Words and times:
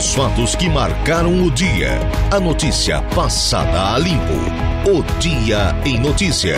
Os 0.00 0.14
fatos 0.14 0.56
que 0.56 0.66
marcaram 0.66 1.42
o 1.42 1.50
dia. 1.50 1.90
A 2.30 2.40
notícia 2.40 3.02
passada 3.14 3.92
a 3.92 3.98
limpo. 3.98 4.32
O 4.88 5.02
Dia 5.20 5.76
em 5.84 6.00
Notícia. 6.00 6.56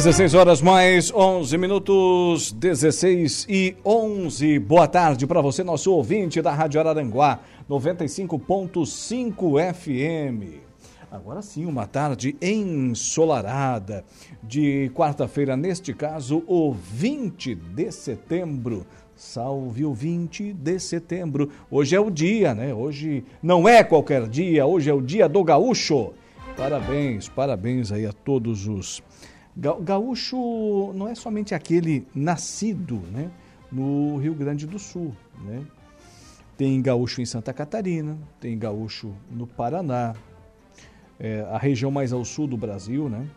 16 0.00 0.32
horas 0.32 0.62
mais 0.62 1.12
11 1.12 1.58
minutos, 1.58 2.52
16 2.52 3.46
e 3.50 3.76
11. 3.84 4.58
Boa 4.60 4.88
tarde 4.88 5.26
para 5.26 5.42
você, 5.42 5.62
nosso 5.62 5.92
ouvinte 5.92 6.40
da 6.40 6.54
Rádio 6.54 6.80
Araranguá, 6.80 7.40
95.5 7.68 9.74
FM. 9.74 10.62
Agora 11.12 11.42
sim, 11.42 11.66
uma 11.66 11.86
tarde 11.86 12.34
ensolarada 12.40 14.02
de 14.42 14.90
quarta-feira, 14.94 15.54
neste 15.54 15.92
caso, 15.92 16.42
o 16.46 16.72
20 16.72 17.54
de 17.54 17.92
setembro. 17.92 18.86
Salve 19.14 19.84
o 19.84 19.92
20 19.92 20.54
de 20.54 20.78
setembro. 20.78 21.50
Hoje 21.70 21.94
é 21.94 22.00
o 22.00 22.10
dia, 22.10 22.54
né? 22.54 22.72
Hoje 22.72 23.22
não 23.42 23.68
é 23.68 23.84
qualquer 23.84 24.26
dia, 24.26 24.64
hoje 24.64 24.88
é 24.88 24.94
o 24.94 25.02
dia 25.02 25.28
do 25.28 25.44
gaúcho. 25.44 26.14
Parabéns, 26.56 27.28
parabéns 27.28 27.92
aí 27.92 28.06
a 28.06 28.12
todos 28.12 28.66
os 28.66 29.02
Gaúcho 29.56 30.92
não 30.94 31.08
é 31.08 31.14
somente 31.14 31.54
aquele 31.54 32.06
nascido 32.14 32.96
né, 33.12 33.30
no 33.70 34.16
Rio 34.18 34.34
Grande 34.34 34.66
do 34.66 34.78
Sul. 34.78 35.14
Né? 35.44 35.64
Tem 36.56 36.80
gaúcho 36.80 37.20
em 37.20 37.26
Santa 37.26 37.52
Catarina, 37.52 38.18
tem 38.38 38.58
gaúcho 38.58 39.14
no 39.30 39.46
Paraná, 39.46 40.14
é, 41.18 41.40
a 41.50 41.58
região 41.58 41.90
mais 41.90 42.12
ao 42.12 42.24
sul 42.24 42.46
do 42.46 42.56
Brasil, 42.56 43.08
né? 43.08 43.28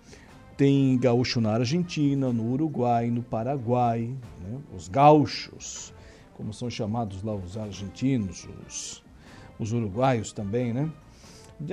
Tem 0.55 0.97
gaúcho 0.97 1.41
na 1.41 1.53
Argentina, 1.53 2.31
no 2.31 2.51
Uruguai, 2.51 3.09
no 3.09 3.21
Paraguai, 3.21 4.15
né? 4.41 4.59
os 4.73 4.87
gaúchos, 4.87 5.93
como 6.35 6.53
são 6.53 6.69
chamados 6.69 7.23
lá 7.23 7.33
os 7.33 7.57
argentinos, 7.57 8.47
os, 8.67 9.03
os 9.59 9.73
uruguaios 9.73 10.31
também, 10.31 10.73
né? 10.73 10.89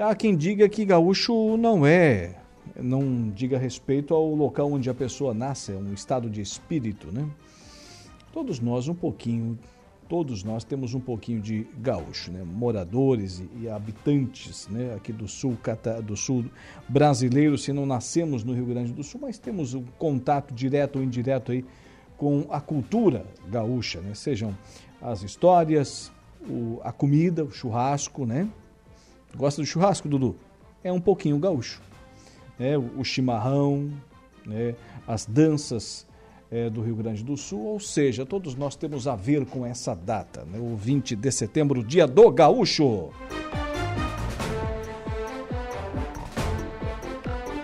Há 0.01 0.15
quem 0.15 0.37
diga 0.37 0.69
que 0.69 0.85
gaúcho 0.85 1.57
não 1.57 1.87
é 1.87 2.37
não 2.77 3.31
diga 3.31 3.59
respeito 3.59 4.15
ao 4.15 4.35
local 4.35 4.73
onde 4.73 4.89
a 4.89 4.95
pessoa 4.95 5.35
nasce, 5.35 5.73
é 5.73 5.77
um 5.77 5.93
estado 5.93 6.29
de 6.29 6.41
espírito, 6.41 7.13
né? 7.13 7.29
Todos 8.33 8.61
nós 8.61 8.89
um 8.89 8.95
pouquinho, 8.95 9.59
todos 10.09 10.45
nós 10.45 10.63
temos 10.63 10.95
um 10.95 11.01
pouquinho 11.01 11.41
de 11.41 11.67
gaúcho, 11.79 12.31
né? 12.31 12.45
Moradores 12.45 13.43
e, 13.61 13.69
habitantes, 13.69 14.69
né? 14.69 14.95
Aqui 14.95 15.13
do 15.13 15.27
sul, 15.27 15.59
do 16.05 16.17
sul 16.17 16.45
brasileiro, 16.89 17.59
se 17.59 17.73
não 17.73 17.87
nascemos 17.87 18.45
no 18.45 18.53
Rio 18.55 18.67
Grande 18.67 18.93
do 18.93 19.03
Sul, 19.03 19.21
mas 19.23 19.39
temos 19.39 19.75
um 19.75 19.85
contato 19.99 20.55
direto 20.55 20.97
ou 20.97 21.03
indireto 21.03 21.53
aí 21.53 21.65
com 22.17 22.47
a 22.51 22.61
cultura 22.61 23.27
gaúcha, 23.49 24.01
né? 24.01 24.15
Sejam 24.15 24.57
as 25.01 25.23
histórias, 25.23 26.13
o, 26.49 26.79
a 26.85 26.93
comida, 26.93 27.45
o 27.45 27.51
churrasco, 27.51 28.25
né? 28.25 28.49
Gosta 29.37 29.63
do 29.63 29.67
churrasco, 29.67 30.09
Dudu? 30.09 30.37
É 30.85 30.93
um 30.93 31.01
pouquinho 31.01 31.39
gaúcho 31.39 31.81
né, 32.61 32.77
o 32.77 33.03
chimarrão, 33.03 33.91
né, 34.45 34.75
as 35.09 35.25
danças 35.25 36.07
é, 36.51 36.69
do 36.69 36.83
Rio 36.83 36.95
Grande 36.95 37.25
do 37.25 37.35
Sul, 37.35 37.65
ou 37.65 37.81
seja, 37.81 38.27
todos 38.27 38.55
nós 38.55 38.77
temos 38.77 39.09
a 39.09 39.17
ver 39.17 39.47
com 39.47 39.65
essa 39.65 39.95
data, 39.95 40.45
né, 40.45 40.59
o 40.59 40.77
20 40.77 41.17
de 41.17 41.33
setembro, 41.33 41.83
dia 41.83 42.07
do 42.07 42.31
gaúcho. 42.31 43.09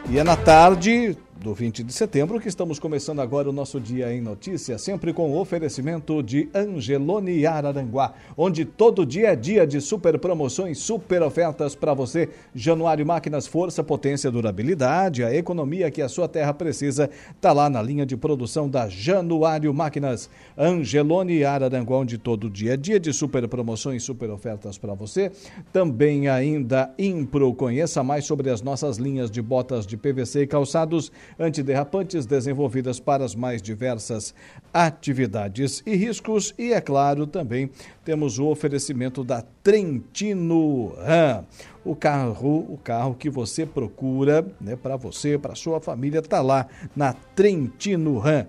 E 0.09 0.19
é 0.19 0.25
na 0.25 0.37
tarde 0.37 1.19
do 1.47 1.55
20 1.55 1.85
de 1.85 1.93
setembro, 1.93 2.41
que 2.41 2.49
estamos 2.49 2.81
começando 2.81 3.21
agora 3.21 3.49
o 3.49 3.53
nosso 3.53 3.81
Dia 3.81 4.13
em 4.13 4.21
Notícia, 4.21 4.79
sempre 4.79 5.13
com 5.13 5.31
o 5.31 5.39
oferecimento 5.39 6.21
de 6.21 6.49
Angelone 6.53 7.47
Araranguá, 7.47 8.15
onde 8.37 8.65
todo 8.65 9.07
dia 9.07 9.29
é 9.29 9.37
dia 9.37 9.65
de 9.65 9.81
super 9.81 10.19
promoções, 10.19 10.79
super 10.79 11.23
ofertas 11.23 11.77
para 11.77 11.95
você. 11.95 12.29
Januário 12.53 13.07
Máquinas, 13.07 13.47
força, 13.47 13.85
potência, 13.85 14.29
durabilidade, 14.29 15.23
a 15.23 15.33
economia 15.33 15.89
que 15.89 16.03
a 16.03 16.09
sua 16.09 16.27
terra 16.27 16.53
precisa, 16.53 17.09
está 17.37 17.53
lá 17.53 17.71
na 17.71 17.81
linha 17.81 18.05
de 18.05 18.17
produção 18.17 18.69
da 18.69 18.89
Januário 18.89 19.73
Máquinas. 19.73 20.29
Angelone 20.59 21.45
Araranguá, 21.45 21.99
onde 21.99 22.19
todo 22.19 22.51
dia 22.51 22.75
é 22.75 22.77
dia 22.77 22.99
de 22.99 23.13
super 23.13 23.47
promoções, 23.47 24.03
super 24.03 24.31
ofertas 24.31 24.77
para 24.79 24.95
você. 24.95 25.31
Também 25.73 26.27
ainda 26.27 26.93
Impro, 26.99 27.55
conheça 27.55 28.03
mais 28.03 28.25
sobre 28.25 28.51
as 28.51 28.63
nossas 28.63 28.97
linhas 28.97 29.31
de 29.31 29.41
botas 29.41 29.87
de 29.87 29.97
PVC 29.97 30.43
e 30.43 30.47
calçados 30.49 31.13
antiderrapantes 31.39 32.27
desenvolvidas 32.27 32.99
para 32.99 33.25
as 33.25 33.35
mais 33.35 33.61
diversas 33.61 34.35
atividades 34.73 35.83
e 35.87 35.95
riscos. 35.95 36.55
E, 36.59 36.73
é 36.73 36.81
claro, 36.81 37.27
também 37.27 37.71
temos 38.05 38.39
o 38.39 38.47
oferecimento 38.47 39.23
da 39.23 39.43
Trentino 39.63 40.95
Ram. 40.99 41.45
O 41.85 41.95
carro, 41.95 42.67
o 42.73 42.79
carro 42.83 43.15
que 43.15 43.31
você 43.31 43.65
procura, 43.65 44.45
né, 44.61 44.77
para 44.77 44.97
você, 44.97 45.39
para 45.39 45.55
sua 45.55 45.81
família, 45.81 46.19
está 46.21 46.41
lá 46.41 46.67
na 46.95 47.13
Trentino 47.13 48.19
Ram. 48.19 48.47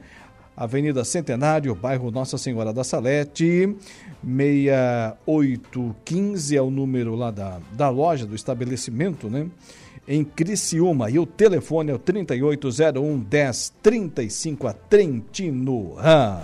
Avenida 0.56 1.04
Centenário, 1.06 1.76
bairro 1.76 2.10
Nossa 2.10 2.36
Senhora 2.36 2.74
da 2.74 2.84
Salete, 2.84 3.78
6815 4.24 6.58
é 6.58 6.62
o 6.62 6.72
número 6.72 7.14
lá 7.14 7.30
da, 7.30 7.60
da 7.74 7.90
loja, 7.90 8.26
do 8.26 8.34
estabelecimento, 8.34 9.30
né? 9.30 9.48
Em 10.08 10.24
Criciúma. 10.24 11.10
E 11.10 11.20
o 11.20 11.26
telefone 11.26 11.92
é 11.92 11.94
o 11.94 12.00
3801 12.00 13.18
1035 13.18 14.68
a 14.68 14.74
Trentino 14.74 15.94
Ram. 15.96 16.40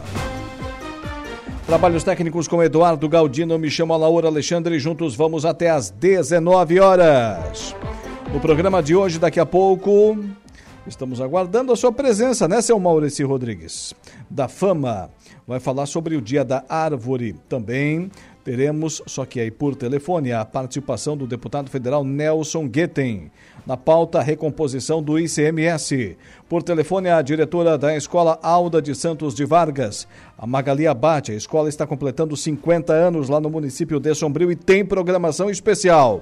Trabalhos 1.66 2.04
técnicos 2.04 2.48
com 2.48 2.62
Eduardo 2.62 3.08
Galdino, 3.08 3.58
me 3.58 3.72
chamo 3.72 3.96
Laura 3.96 4.28
Alexandre, 4.28 4.78
juntos 4.80 5.16
vamos 5.16 5.46
até 5.46 5.70
às 5.70 5.90
19 5.90 6.80
horas. 6.80 7.74
No 8.34 8.40
programa 8.40 8.84
de 8.84 8.94
hoje, 8.94 9.18
daqui 9.18 9.40
a 9.40 9.46
pouco, 9.46 10.18
estamos 10.86 11.22
aguardando 11.22 11.72
a 11.72 11.76
sua 11.78 11.92
presença, 11.92 12.50
né, 12.50 12.62
seu 12.62 12.78
Maurício 12.78 13.26
Rodrigues? 13.26 13.94
Da 14.30 14.50
Fama. 14.50 15.10
Vai 15.48 15.60
falar 15.60 15.86
sobre 15.86 16.18
o 16.18 16.22
Dia 16.22 16.44
da 16.44 16.66
Árvore. 16.68 17.36
Também 17.48 18.12
teremos, 18.44 19.02
só 19.08 19.26
que 19.26 19.40
aí 19.40 19.50
por 19.50 19.76
telefone, 19.76 20.32
a 20.32 20.44
participação 20.44 21.16
do 21.16 21.26
deputado 21.26 21.70
federal 21.70 22.04
Nelson 22.04 22.68
Guetem. 22.68 23.32
Na 23.66 23.78
pauta, 23.78 24.22
recomposição 24.22 25.02
do 25.02 25.18
ICMS. 25.18 26.18
Por 26.50 26.62
telefone, 26.62 27.10
a 27.10 27.22
diretora 27.22 27.78
da 27.78 27.96
Escola 27.96 28.38
Alda 28.44 28.82
de 28.82 28.94
Santos 28.94 29.34
de 29.34 29.46
Vargas, 29.46 30.06
a 30.38 30.46
Magali 30.46 30.86
Abate. 30.86 31.32
A 31.32 31.36
escola 31.36 31.70
está 31.70 31.88
completando 31.88 32.36
50 32.36 32.92
anos 32.92 33.30
lá 33.30 33.40
no 33.40 33.50
município 33.50 34.02
de 34.02 34.14
Sombrio 34.14 34.52
e 34.52 34.56
tem 34.56 34.86
programação 34.86 35.50
especial. 35.50 36.22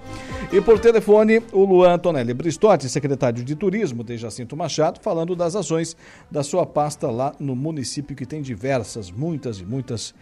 E 0.53 0.61
por 0.61 0.79
telefone, 0.79 1.41
o 1.51 1.65
Luan 1.65 1.95
Antonelli 1.95 2.33
Bristotti, 2.33 2.87
secretário 2.87 3.43
de 3.43 3.55
Turismo 3.55 4.03
de 4.03 4.17
Jacinto 4.17 4.55
Machado, 4.55 4.99
falando 5.01 5.35
das 5.35 5.55
ações 5.55 5.97
da 6.29 6.43
sua 6.43 6.65
pasta 6.65 7.09
lá 7.09 7.33
no 7.39 7.55
município 7.55 8.15
que 8.15 8.25
tem 8.25 8.41
diversas, 8.43 9.09
muitas 9.09 9.59
e 9.59 9.65
muitas 9.65 10.13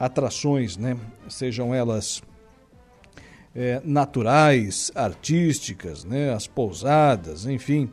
atrações, 0.00 0.78
né? 0.78 0.96
Sejam 1.28 1.74
elas 1.74 2.22
é, 3.54 3.82
naturais, 3.84 4.90
artísticas, 4.94 6.04
né, 6.04 6.32
as 6.32 6.46
pousadas, 6.46 7.44
enfim, 7.44 7.90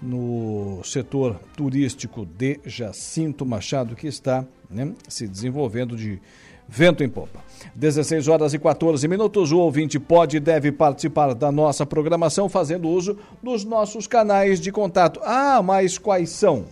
no 0.00 0.80
setor 0.84 1.38
turístico 1.54 2.24
de 2.24 2.60
Jacinto 2.64 3.44
Machado, 3.44 3.94
que 3.94 4.06
está 4.06 4.46
né, 4.70 4.94
se 5.06 5.28
desenvolvendo 5.28 5.96
de 5.96 6.18
vento 6.66 7.02
em 7.02 7.08
popa. 7.08 7.40
16 7.74 8.28
horas 8.28 8.54
e 8.54 8.58
14 8.58 9.06
minutos. 9.08 9.50
O 9.52 9.58
ouvinte 9.58 9.98
pode 9.98 10.36
e 10.36 10.40
deve 10.40 10.70
participar 10.70 11.34
da 11.34 11.50
nossa 11.50 11.84
programação 11.84 12.48
fazendo 12.48 12.88
uso 12.88 13.18
dos 13.42 13.64
nossos 13.64 14.06
canais 14.06 14.60
de 14.60 14.70
contato. 14.70 15.20
Ah, 15.24 15.60
mas 15.62 15.98
quais 15.98 16.30
são? 16.30 16.66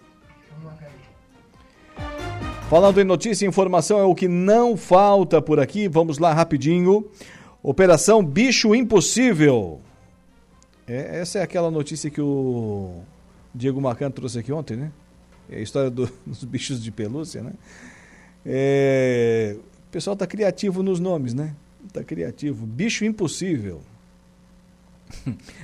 Falando 2.70 3.02
em 3.02 3.04
notícia 3.04 3.44
e 3.44 3.50
informação, 3.50 4.00
é 4.00 4.06
o 4.06 4.16
que 4.16 4.30
não 4.30 4.78
falta 4.78 5.42
por 5.42 5.60
aqui. 5.60 5.90
Vamos 5.90 6.18
lá 6.18 6.32
rapidinho. 6.32 7.10
Operação 7.62 8.24
Bicho 8.24 8.74
Impossível. 8.74 9.82
É, 10.88 11.20
essa 11.20 11.40
é 11.40 11.42
aquela 11.42 11.70
notícia 11.70 12.10
que 12.10 12.22
o 12.22 13.02
Diego 13.54 13.82
Macan 13.82 14.12
trouxe 14.12 14.40
aqui 14.40 14.54
ontem, 14.54 14.78
né? 14.78 14.94
É 15.50 15.58
a 15.58 15.62
história 15.62 15.90
do, 15.90 16.10
dos 16.26 16.46
bichos 16.46 16.82
de 16.82 16.90
pelúcia, 16.90 17.44
né? 17.44 17.52
É, 18.46 19.58
o 19.90 19.92
pessoal 19.92 20.16
tá 20.16 20.26
criativo 20.26 20.82
nos 20.82 21.02
nomes, 21.02 21.34
né? 21.34 21.54
Tá 21.92 22.04
criativo. 22.04 22.66
Bicho 22.66 23.06
Impossível 23.06 23.82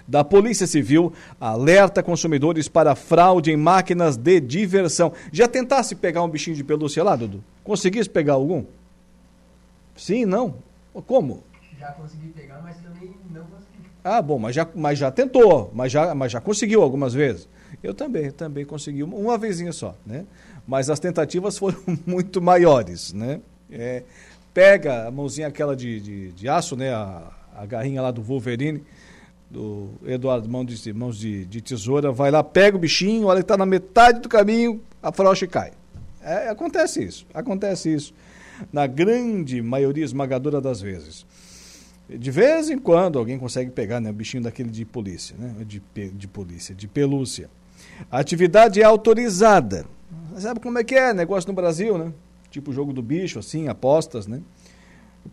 da 0.07 0.23
Polícia 0.23 0.67
Civil 0.67 1.13
alerta 1.39 2.03
consumidores 2.03 2.67
para 2.67 2.95
fraude 2.95 3.51
em 3.51 3.57
máquinas 3.57 4.17
de 4.17 4.39
diversão. 4.39 5.13
Já 5.31 5.47
tentasse 5.47 5.95
pegar 5.95 6.23
um 6.23 6.29
bichinho 6.29 6.55
de 6.55 6.63
pelúcia 6.63 7.03
lá, 7.03 7.15
Dudu? 7.15 7.43
Conseguisse 7.63 8.09
pegar 8.09 8.33
algum? 8.33 8.65
Sim, 9.95 10.25
não? 10.25 10.55
Como? 11.05 11.43
Já 11.79 11.91
consegui 11.91 12.27
pegar, 12.29 12.61
mas 12.63 12.77
também 12.77 13.11
não 13.31 13.43
consegui. 13.43 13.67
Ah, 14.03 14.21
bom, 14.21 14.39
mas 14.39 14.55
já, 14.55 14.67
mas 14.73 14.97
já 14.97 15.11
tentou, 15.11 15.71
mas 15.73 15.91
já, 15.91 16.13
mas 16.15 16.31
já 16.31 16.41
conseguiu 16.41 16.81
algumas 16.81 17.13
vezes. 17.13 17.47
Eu 17.83 17.93
também, 17.93 18.31
também 18.31 18.65
consegui 18.65 19.03
uma, 19.03 19.15
uma 19.15 19.37
vezinha 19.37 19.71
só, 19.71 19.95
né? 20.05 20.25
Mas 20.67 20.89
as 20.89 20.99
tentativas 20.99 21.57
foram 21.57 21.77
muito 22.05 22.41
maiores, 22.41 23.13
né? 23.13 23.39
É, 23.69 24.03
pega 24.57 25.07
a 25.07 25.11
mãozinha 25.11 25.49
aquela 25.49 25.75
de, 25.75 25.99
de, 25.99 26.31
de 26.31 26.49
aço, 26.49 26.75
né? 26.75 26.91
A, 26.91 27.31
a 27.55 27.63
garrinha 27.67 28.01
lá 28.01 28.09
do 28.09 28.23
Wolverine, 28.23 28.81
do 29.51 29.91
Eduardo 30.03 30.49
Mãos 30.49 30.65
de, 30.65 30.93
mãos 30.93 31.19
de, 31.19 31.45
de 31.45 31.61
tesoura, 31.61 32.11
vai 32.11 32.31
lá, 32.31 32.43
pega 32.43 32.75
o 32.75 32.79
bichinho, 32.79 33.27
olha 33.27 33.41
que 33.41 33.43
está 33.43 33.55
na 33.55 33.67
metade 33.67 34.19
do 34.19 34.27
caminho, 34.27 34.81
a 35.01 35.11
frocha 35.11 35.45
cai. 35.45 35.73
É, 36.23 36.49
acontece 36.49 37.03
isso, 37.03 37.27
acontece 37.35 37.93
isso 37.93 38.15
na 38.73 38.87
grande 38.87 39.61
maioria 39.61 40.03
esmagadora 40.03 40.59
das 40.59 40.81
vezes. 40.81 41.23
De 42.09 42.31
vez 42.31 42.71
em 42.71 42.79
quando 42.79 43.19
alguém 43.19 43.37
consegue 43.37 43.69
pegar 43.69 44.01
né, 44.01 44.09
o 44.09 44.13
bichinho 44.13 44.41
daquele 44.41 44.69
de 44.69 44.83
polícia, 44.85 45.35
né, 45.37 45.53
de, 45.67 45.79
de 46.13 46.27
polícia, 46.27 46.73
de 46.73 46.87
pelúcia. 46.87 47.47
A 48.09 48.17
atividade 48.17 48.81
é 48.81 48.85
autorizada. 48.85 49.85
Sabe 50.35 50.59
como 50.59 50.79
é 50.79 50.83
que 50.83 50.95
é 50.95 51.13
negócio 51.13 51.47
no 51.47 51.53
Brasil, 51.53 51.95
né? 51.95 52.11
Tipo 52.49 52.71
jogo 52.71 52.93
do 52.93 53.01
bicho, 53.01 53.39
assim, 53.39 53.67
apostas, 53.67 54.27
né? 54.27 54.41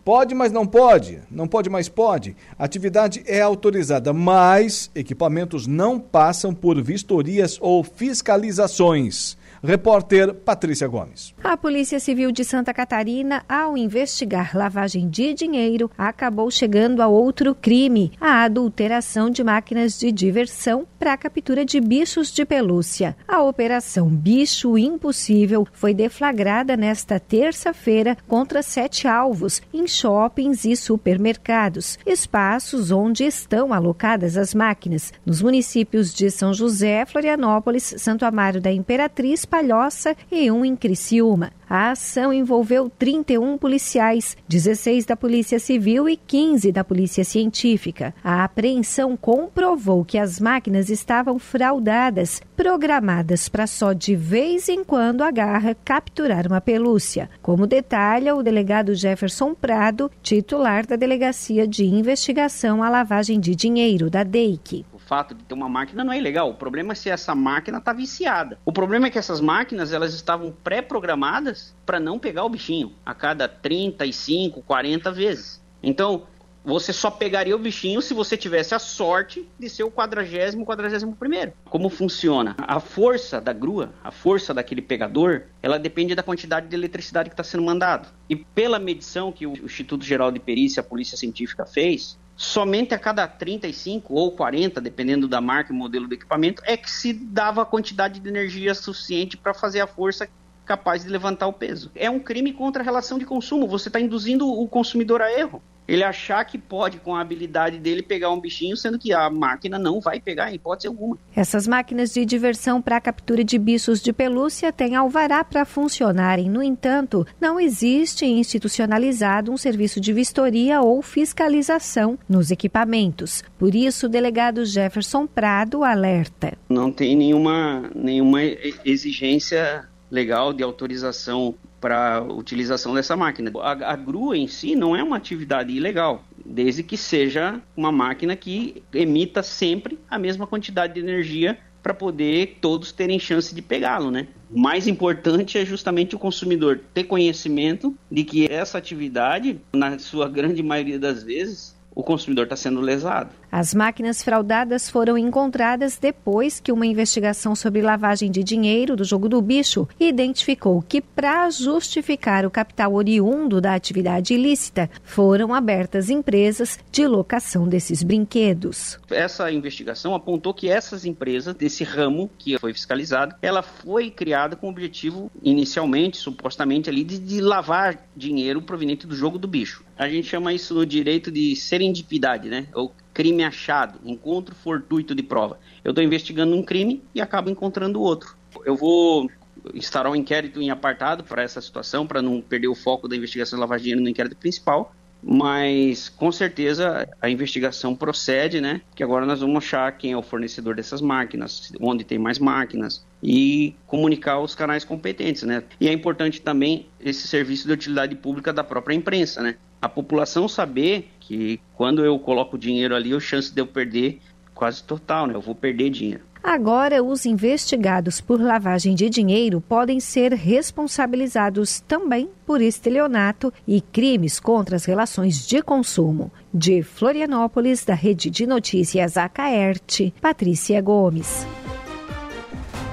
Pode, 0.03 0.35
mas 0.35 0.51
não 0.51 0.67
pode. 0.67 1.21
Não 1.31 1.47
pode, 1.47 1.69
mas 1.69 1.87
pode. 1.87 2.35
Atividade 2.59 3.23
é 3.25 3.41
autorizada, 3.41 4.11
mas 4.11 4.91
equipamentos 4.93 5.67
não 5.67 5.99
passam 5.99 6.53
por 6.53 6.81
vistorias 6.81 7.57
ou 7.61 7.83
fiscalizações. 7.83 9.37
Repórter 9.65 10.33
Patrícia 10.33 10.87
Gomes. 10.87 11.33
A 11.43 11.57
Polícia 11.57 11.99
Civil 11.99 12.31
de 12.31 12.45
Santa 12.45 12.71
Catarina, 12.71 13.43
ao 13.49 13.75
investigar 13.75 14.55
lavagem 14.55 15.09
de 15.09 15.33
dinheiro, 15.33 15.89
acabou 15.97 16.51
chegando 16.51 17.01
a 17.01 17.07
outro 17.07 17.55
crime: 17.55 18.11
a 18.21 18.43
adulteração 18.43 19.29
de 19.29 19.43
máquinas 19.43 19.97
de 19.97 20.11
diversão 20.11 20.85
para 20.99 21.13
a 21.13 21.17
captura 21.17 21.65
de 21.65 21.81
bichos 21.81 22.31
de 22.31 22.45
pelúcia. 22.45 23.17
A 23.27 23.41
operação 23.41 24.07
Bicho 24.07 24.77
Impossível 24.77 25.67
foi 25.73 25.93
deflagrada 25.93 26.77
nesta 26.77 27.19
terça-feira 27.19 28.17
contra 28.27 28.61
sete 28.61 29.07
alvos 29.07 29.61
em 29.73 29.87
shoppings 29.87 30.65
e 30.65 30.75
supermercados, 30.75 31.97
espaços 32.05 32.91
onde 32.91 33.23
estão 33.23 33.73
alocadas 33.73 34.37
as 34.37 34.53
máquinas, 34.53 35.11
nos 35.25 35.41
municípios 35.41 36.13
de 36.13 36.29
São 36.29 36.53
José, 36.53 37.05
Florianópolis, 37.05 37.95
Santo 37.97 38.25
Amaro 38.25 38.61
da 38.61 38.71
Imperatriz, 38.71 39.45
Palhoça 39.55 40.17
e 40.29 40.51
um 40.51 40.65
em 40.65 40.75
Criciúma. 40.75 41.49
A 41.69 41.91
ação 41.91 42.33
envolveu 42.33 42.89
31 42.89 43.57
policiais, 43.57 44.35
16 44.49 45.05
da 45.05 45.15
Polícia 45.15 45.59
Civil 45.59 46.09
e 46.09 46.17
15 46.17 46.73
da 46.73 46.83
Polícia 46.83 47.23
Científica. 47.23 48.13
A 48.21 48.43
apreensão 48.43 49.15
comprovou 49.15 50.03
que 50.03 50.17
as 50.17 50.41
máquinas 50.41 50.89
estavam 50.89 51.39
fraudadas, 51.39 52.41
programadas 52.53 53.47
para 53.47 53.65
só 53.65 53.93
de 53.93 54.13
vez 54.13 54.67
em 54.67 54.83
quando 54.83 55.21
a 55.21 55.31
garra 55.31 55.73
capturar 55.85 56.45
uma 56.45 56.59
pelúcia, 56.59 57.29
como 57.41 57.65
detalha 57.65 58.35
o 58.35 58.43
delegado 58.43 58.93
Jefferson 58.93 59.55
Prado, 59.55 60.11
titular 60.21 60.85
da 60.85 60.97
Delegacia 60.97 61.65
de 61.65 61.85
Investigação 61.85 62.83
à 62.83 62.89
Lavagem 62.89 63.39
de 63.39 63.55
Dinheiro 63.55 64.09
da 64.09 64.23
DEIC 64.23 64.85
fato 65.05 65.33
de 65.33 65.43
ter 65.43 65.53
uma 65.53 65.69
máquina 65.69 66.03
não 66.03 66.13
é 66.13 66.17
ilegal. 66.17 66.49
O 66.49 66.55
problema 66.55 66.93
é 66.93 66.95
se 66.95 67.09
essa 67.09 67.33
máquina 67.33 67.77
está 67.77 67.93
viciada. 67.93 68.59
O 68.65 68.71
problema 68.71 69.07
é 69.07 69.09
que 69.09 69.19
essas 69.19 69.39
máquinas 69.39 69.93
elas 69.93 70.13
estavam 70.13 70.51
pré-programadas 70.63 71.75
para 71.85 71.99
não 71.99 72.19
pegar 72.19 72.43
o 72.43 72.49
bichinho 72.49 72.93
a 73.05 73.13
cada 73.13 73.47
35, 73.47 74.61
40 74.61 75.11
vezes. 75.11 75.61
Então, 75.81 76.23
você 76.65 76.91
só 76.91 77.11
pegaria 77.11 77.55
o 77.55 77.59
bichinho 77.59 78.01
se 78.01 78.11
você 78.11 78.35
tivesse 78.35 78.73
a 78.73 78.79
sorte 78.79 79.47
de 79.59 79.69
ser 79.69 79.83
o 79.83 79.91
quadragésimo, 79.91 80.65
quadragésimo 80.65 81.15
primeiro. 81.15 81.53
Como 81.65 81.89
funciona? 81.89 82.55
A 82.57 82.79
força 82.79 83.39
da 83.39 83.53
grua, 83.53 83.93
a 84.03 84.09
força 84.09 84.51
daquele 84.51 84.81
pegador, 84.81 85.43
ela 85.61 85.77
depende 85.77 86.15
da 86.15 86.23
quantidade 86.23 86.67
de 86.67 86.75
eletricidade 86.75 87.29
que 87.29 87.33
está 87.33 87.43
sendo 87.43 87.63
mandado. 87.63 88.07
E 88.27 88.35
pela 88.35 88.79
medição 88.79 89.31
que 89.31 89.45
o 89.45 89.53
Instituto 89.53 90.03
Geral 90.03 90.31
de 90.31 90.39
Perícia, 90.39 90.81
a 90.81 90.83
Polícia 90.83 91.15
Científica 91.15 91.67
fez, 91.67 92.17
somente 92.35 92.93
a 92.93 92.99
cada 92.99 93.27
35 93.27 94.13
ou 94.13 94.31
40, 94.31 94.81
dependendo 94.81 95.27
da 95.27 95.39
marca 95.39 95.71
e 95.71 95.75
modelo 95.75 96.07
do 96.07 96.13
equipamento, 96.13 96.61
é 96.65 96.75
que 96.75 96.89
se 96.89 97.13
dava 97.13 97.61
a 97.61 97.65
quantidade 97.65 98.19
de 98.19 98.27
energia 98.27 98.73
suficiente 98.73 99.37
para 99.37 99.53
fazer 99.53 99.79
a 99.79 99.87
força 99.87 100.27
capaz 100.65 101.03
de 101.03 101.09
levantar 101.09 101.47
o 101.47 101.53
peso. 101.53 101.91
É 101.95 102.09
um 102.09 102.19
crime 102.19 102.51
contra 102.51 102.81
a 102.81 102.85
relação 102.85 103.17
de 103.17 103.25
consumo, 103.25 103.67
você 103.67 103.89
está 103.89 103.99
induzindo 103.99 104.47
o 104.49 104.67
consumidor 104.67 105.21
a 105.21 105.31
erro 105.31 105.61
ele 105.87 106.03
achar 106.03 106.43
que 106.45 106.57
pode, 106.57 106.99
com 106.99 107.15
a 107.15 107.21
habilidade 107.21 107.77
dele, 107.79 108.01
pegar 108.01 108.31
um 108.31 108.39
bichinho, 108.39 108.75
sendo 108.75 108.97
que 108.97 109.13
a 109.13 109.29
máquina 109.29 109.77
não 109.77 109.99
vai 109.99 110.19
pegar 110.19 110.51
em 110.51 110.55
hipótese 110.55 110.87
alguma. 110.87 111.17
Essas 111.35 111.67
máquinas 111.67 112.13
de 112.13 112.25
diversão 112.25 112.81
para 112.81 113.01
captura 113.01 113.43
de 113.43 113.57
bichos 113.57 114.01
de 114.01 114.11
pelúcia 114.11 114.71
têm 114.71 114.95
alvará 114.95 115.43
para 115.43 115.65
funcionarem. 115.65 116.49
No 116.49 116.63
entanto, 116.63 117.25
não 117.39 117.59
existe 117.59 118.25
institucionalizado 118.25 119.51
um 119.51 119.57
serviço 119.57 119.99
de 119.99 120.13
vistoria 120.13 120.81
ou 120.81 121.01
fiscalização 121.01 122.17
nos 122.27 122.51
equipamentos. 122.51 123.43
Por 123.57 123.75
isso, 123.75 124.07
o 124.07 124.09
delegado 124.09 124.65
Jefferson 124.65 125.27
Prado 125.27 125.83
alerta. 125.83 126.57
Não 126.69 126.91
tem 126.91 127.15
nenhuma, 127.15 127.89
nenhuma 127.93 128.39
exigência 128.83 129.87
legal 130.09 130.53
de 130.53 130.63
autorização 130.63 131.55
para 131.85 132.23
utilização 132.23 132.95
dessa 132.95 133.15
máquina. 133.15 133.51
A, 133.61 133.93
a 133.93 133.95
grua 133.95 134.35
em 134.35 134.47
si 134.47 134.75
não 134.75 134.95
é 134.95 135.03
uma 135.03 135.17
atividade 135.17 135.71
ilegal, 135.71 136.23
desde 136.43 136.81
que 136.81 136.97
seja 136.97 137.61
uma 137.77 137.91
máquina 137.91 138.35
que 138.35 138.81
emita 138.91 139.43
sempre 139.43 139.99
a 140.09 140.17
mesma 140.17 140.47
quantidade 140.47 140.95
de 140.95 140.99
energia 140.99 141.59
para 141.83 141.93
poder 141.93 142.57
todos 142.59 142.91
terem 142.91 143.19
chance 143.19 143.53
de 143.53 143.61
pegá-lo, 143.61 144.09
né? 144.09 144.25
O 144.49 144.59
mais 144.59 144.87
importante 144.87 145.59
é 145.59 145.63
justamente 145.63 146.15
o 146.15 146.19
consumidor 146.19 146.79
ter 146.91 147.03
conhecimento 147.03 147.95
de 148.09 148.23
que 148.23 148.51
essa 148.51 148.79
atividade, 148.79 149.61
na 149.71 149.99
sua 149.99 150.27
grande 150.27 150.63
maioria 150.63 150.97
das 150.97 151.21
vezes, 151.21 151.75
o 151.93 152.01
consumidor 152.01 152.45
está 152.45 152.55
sendo 152.55 152.81
lesado. 152.81 153.29
As 153.57 153.73
máquinas 153.73 154.21
fraudadas 154.21 154.89
foram 154.89 155.17
encontradas 155.17 155.97
depois 155.97 156.59
que 156.59 156.73
uma 156.73 156.85
investigação 156.85 157.55
sobre 157.55 157.81
lavagem 157.81 158.29
de 158.29 158.43
dinheiro 158.43 158.97
do 158.97 159.05
jogo 159.05 159.29
do 159.29 159.41
bicho 159.41 159.87
identificou 159.97 160.81
que, 160.81 160.99
para 160.99 161.49
justificar 161.49 162.45
o 162.45 162.51
capital 162.51 162.93
oriundo 162.93 163.61
da 163.61 163.73
atividade 163.73 164.33
ilícita, 164.33 164.89
foram 165.05 165.53
abertas 165.53 166.09
empresas 166.09 166.77
de 166.91 167.07
locação 167.07 167.65
desses 167.65 168.03
brinquedos. 168.03 168.99
Essa 169.09 169.49
investigação 169.49 170.13
apontou 170.13 170.53
que 170.53 170.67
essas 170.67 171.05
empresas 171.05 171.55
desse 171.55 171.85
ramo 171.85 172.29
que 172.37 172.59
foi 172.59 172.73
fiscalizado, 172.73 173.37
ela 173.41 173.63
foi 173.63 174.11
criada 174.11 174.57
com 174.57 174.67
o 174.67 174.69
objetivo 174.69 175.31
inicialmente, 175.41 176.17
supostamente 176.17 176.89
ali, 176.89 177.05
de, 177.05 177.17
de 177.17 177.39
lavar 177.39 178.05
dinheiro 178.13 178.61
proveniente 178.61 179.07
do 179.07 179.15
jogo 179.15 179.37
do 179.37 179.47
bicho. 179.47 179.85
A 179.97 180.09
gente 180.09 180.27
chama 180.27 180.51
isso 180.51 180.73
no 180.73 180.85
direito 180.85 181.31
de 181.31 181.55
serendipidade, 181.55 182.49
né? 182.49 182.67
Ou 182.73 182.93
crime 183.15 183.45
achado, 183.45 183.97
encontro 184.03 184.53
fortuito 184.53 185.15
de 185.15 185.23
prova. 185.23 185.57
Eu 185.83 185.91
estou 185.91 186.03
investigando 186.03 186.53
um 186.53 186.61
crime 186.61 187.01
e 187.15 187.21
acabo 187.21 187.49
encontrando 187.49 188.01
outro. 188.01 188.35
Eu 188.65 188.75
vou 188.75 189.31
instaurar 189.73 190.11
um 190.11 190.15
inquérito 190.15 190.61
em 190.61 190.69
apartado 190.69 191.23
para 191.23 191.41
essa 191.41 191.61
situação, 191.61 192.05
para 192.05 192.21
não 192.21 192.41
perder 192.41 192.67
o 192.67 192.75
foco 192.75 193.07
da 193.07 193.15
investigação 193.15 193.57
de 193.57 193.61
lavagem 193.61 193.79
de 193.79 193.83
dinheiro 193.85 194.03
no 194.03 194.09
inquérito 194.09 194.35
principal. 194.35 194.93
Mas 195.23 196.09
com 196.09 196.31
certeza 196.31 197.07
a 197.19 197.29
investigação 197.29 197.95
procede, 197.95 198.61
né? 198.61 198.81
Que 198.93 199.01
agora 199.01 199.25
nós 199.25 199.39
vamos 199.39 199.57
achar 199.57 199.91
quem 199.93 200.11
é 200.11 200.17
o 200.17 200.21
fornecedor 200.21 200.75
dessas 200.75 201.01
máquinas, 201.01 201.71
onde 201.79 202.03
tem 202.03 202.19
mais 202.19 202.37
máquinas 202.37 203.03
e 203.23 203.73
comunicar 203.87 204.39
os 204.39 204.53
canais 204.53 204.83
competentes, 204.83 205.41
né? 205.43 205.63
E 205.79 205.87
é 205.87 205.93
importante 205.93 206.41
também 206.41 206.87
esse 206.99 207.27
serviço 207.27 207.65
de 207.65 207.73
utilidade 207.73 208.13
pública 208.13 208.53
da 208.53 208.63
própria 208.63 208.93
imprensa, 208.93 209.41
né? 209.41 209.55
A 209.81 209.89
população 209.89 210.47
saber 210.47 211.09
que 211.27 211.59
quando 211.73 212.05
eu 212.05 212.17
coloco 212.19 212.57
dinheiro 212.57 212.95
ali, 212.95 213.13
a 213.13 213.19
chance 213.19 213.53
de 213.53 213.59
eu 213.59 213.67
perder 213.67 214.19
quase 214.53 214.83
total, 214.83 215.27
né? 215.27 215.35
Eu 215.35 215.41
vou 215.41 215.55
perder 215.55 215.89
dinheiro. 215.89 216.23
Agora, 216.41 217.03
os 217.03 217.25
investigados 217.25 218.21
por 218.21 218.39
lavagem 218.39 218.93
de 218.93 219.09
dinheiro 219.09 219.59
podem 219.59 219.99
ser 219.99 220.31
responsabilizados 220.31 221.79
também 221.79 222.29
por 222.45 222.61
estelionato 222.61 223.51
e 223.67 223.81
crimes 223.81 224.39
contra 224.39 224.75
as 224.75 224.85
relações 224.85 225.47
de 225.47 225.63
consumo. 225.63 226.31
De 226.53 226.83
Florianópolis, 226.83 227.83
da 227.83 227.95
Rede 227.95 228.29
de 228.29 228.45
Notícias 228.45 229.17
Acaerte, 229.17 230.13
Patrícia 230.21 230.79
Gomes. 230.81 231.47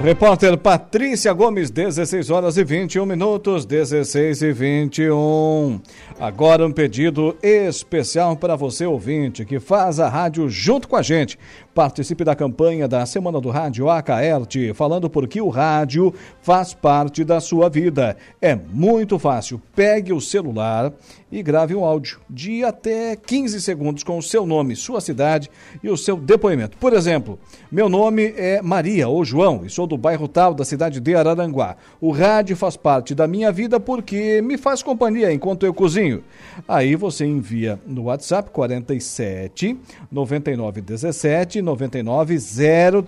Repórter 0.03 0.59
Patrícia 0.59 1.33
Gomes, 1.33 1.71
16 1.71 2.29
horas 2.29 2.57
e 2.57 2.65
21 2.65 3.07
minutos, 3.07 3.65
16 3.65 4.43
e 4.43 4.53
21. 4.53 5.81
Agora 6.19 6.67
um 6.67 6.73
pedido 6.73 7.37
especial 7.41 8.37
para 8.37 8.57
você, 8.57 8.85
ouvinte, 8.85 9.45
que 9.45 9.61
faz 9.61 10.01
a 10.01 10.09
rádio 10.09 10.49
junto 10.49 10.89
com 10.89 10.97
a 10.97 11.03
gente. 11.03 11.39
Participe 11.73 12.25
da 12.25 12.35
campanha 12.35 12.89
da 12.89 13.07
Semana 13.07 13.41
do 13.41 13.49
Rádio 13.49 13.89
Acaerte, 13.89 14.75
falando 14.75 15.09
porque 15.09 15.41
o 15.41 15.49
rádio 15.49 16.13
faz 16.43 16.75
parte 16.75 17.23
da 17.23 17.41
sua 17.41 17.71
vida. 17.71 18.17
É 18.41 18.57
muito 18.57 19.21
fácil. 19.21 19.63
Pegue 19.75 20.13
o 20.13 20.21
celular 20.21 20.93
e 21.31 21.43
grave 21.43 21.77
um 21.77 21.85
áudio 21.85 22.21
de 22.29 22.65
até 22.65 23.15
15 23.15 23.61
segundos 23.61 24.03
com 24.03 24.19
o 24.19 24.23
seu 24.23 24.45
nome, 24.45 24.75
sua 24.75 25.01
cidade 25.01 25.49
e 25.83 25.89
o 25.89 25.97
seu 25.97 26.17
depoimento. 26.17 26.77
Por 26.77 26.93
exemplo, 26.93 27.39
meu 27.71 27.89
nome 27.89 28.35
é 28.37 28.61
Maria 28.61 29.09
ou 29.09 29.25
João 29.25 29.65
e 29.65 29.71
sou 29.71 29.87
do 29.87 29.92
bairro 29.97 30.29
tal 30.29 30.55
da 30.55 30.65
cidade 30.65 31.01
de 31.01 31.15
Araranguá. 31.15 31.77
O 32.01 32.11
rádio 32.11 32.57
faz 32.57 32.77
parte 32.77 33.15
da 33.15 33.27
minha 33.27 33.51
vida 33.53 33.79
porque 33.79 34.41
me 34.43 34.57
faz 34.59 34.83
companhia 34.83 35.33
enquanto 35.33 35.65
eu 35.65 35.75
cozinho. 35.75 36.23
Aí 36.67 36.97
você 36.97 37.25
envia 37.25 37.79
no 37.87 38.05
WhatsApp 38.05 38.51
47 38.51 39.79
99 40.11 40.81
17 40.81 41.63
99 41.63 42.39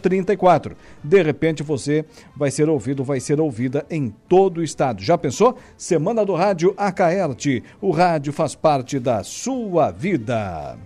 034. 0.01 0.77
De 1.03 1.23
repente 1.23 1.63
você 1.63 2.05
vai 2.37 2.51
ser 2.51 2.69
ouvido, 2.69 3.05
vai 3.05 3.21
ser 3.21 3.41
ouvida 3.41 3.85
em 3.91 4.15
todo 4.29 4.59
o 4.59 4.63
estado. 4.63 5.03
Já 5.03 5.19
pensou? 5.19 5.57
Semana 5.77 6.25
do 6.25 6.35
Rádio 6.35 6.75
Acaerte. 6.77 7.63
O 7.81 7.91
rádio 7.91 8.33
faz 8.33 8.55
parte 8.55 8.99
da 8.99 9.23
sua 9.23 9.91
vida. 9.91 10.77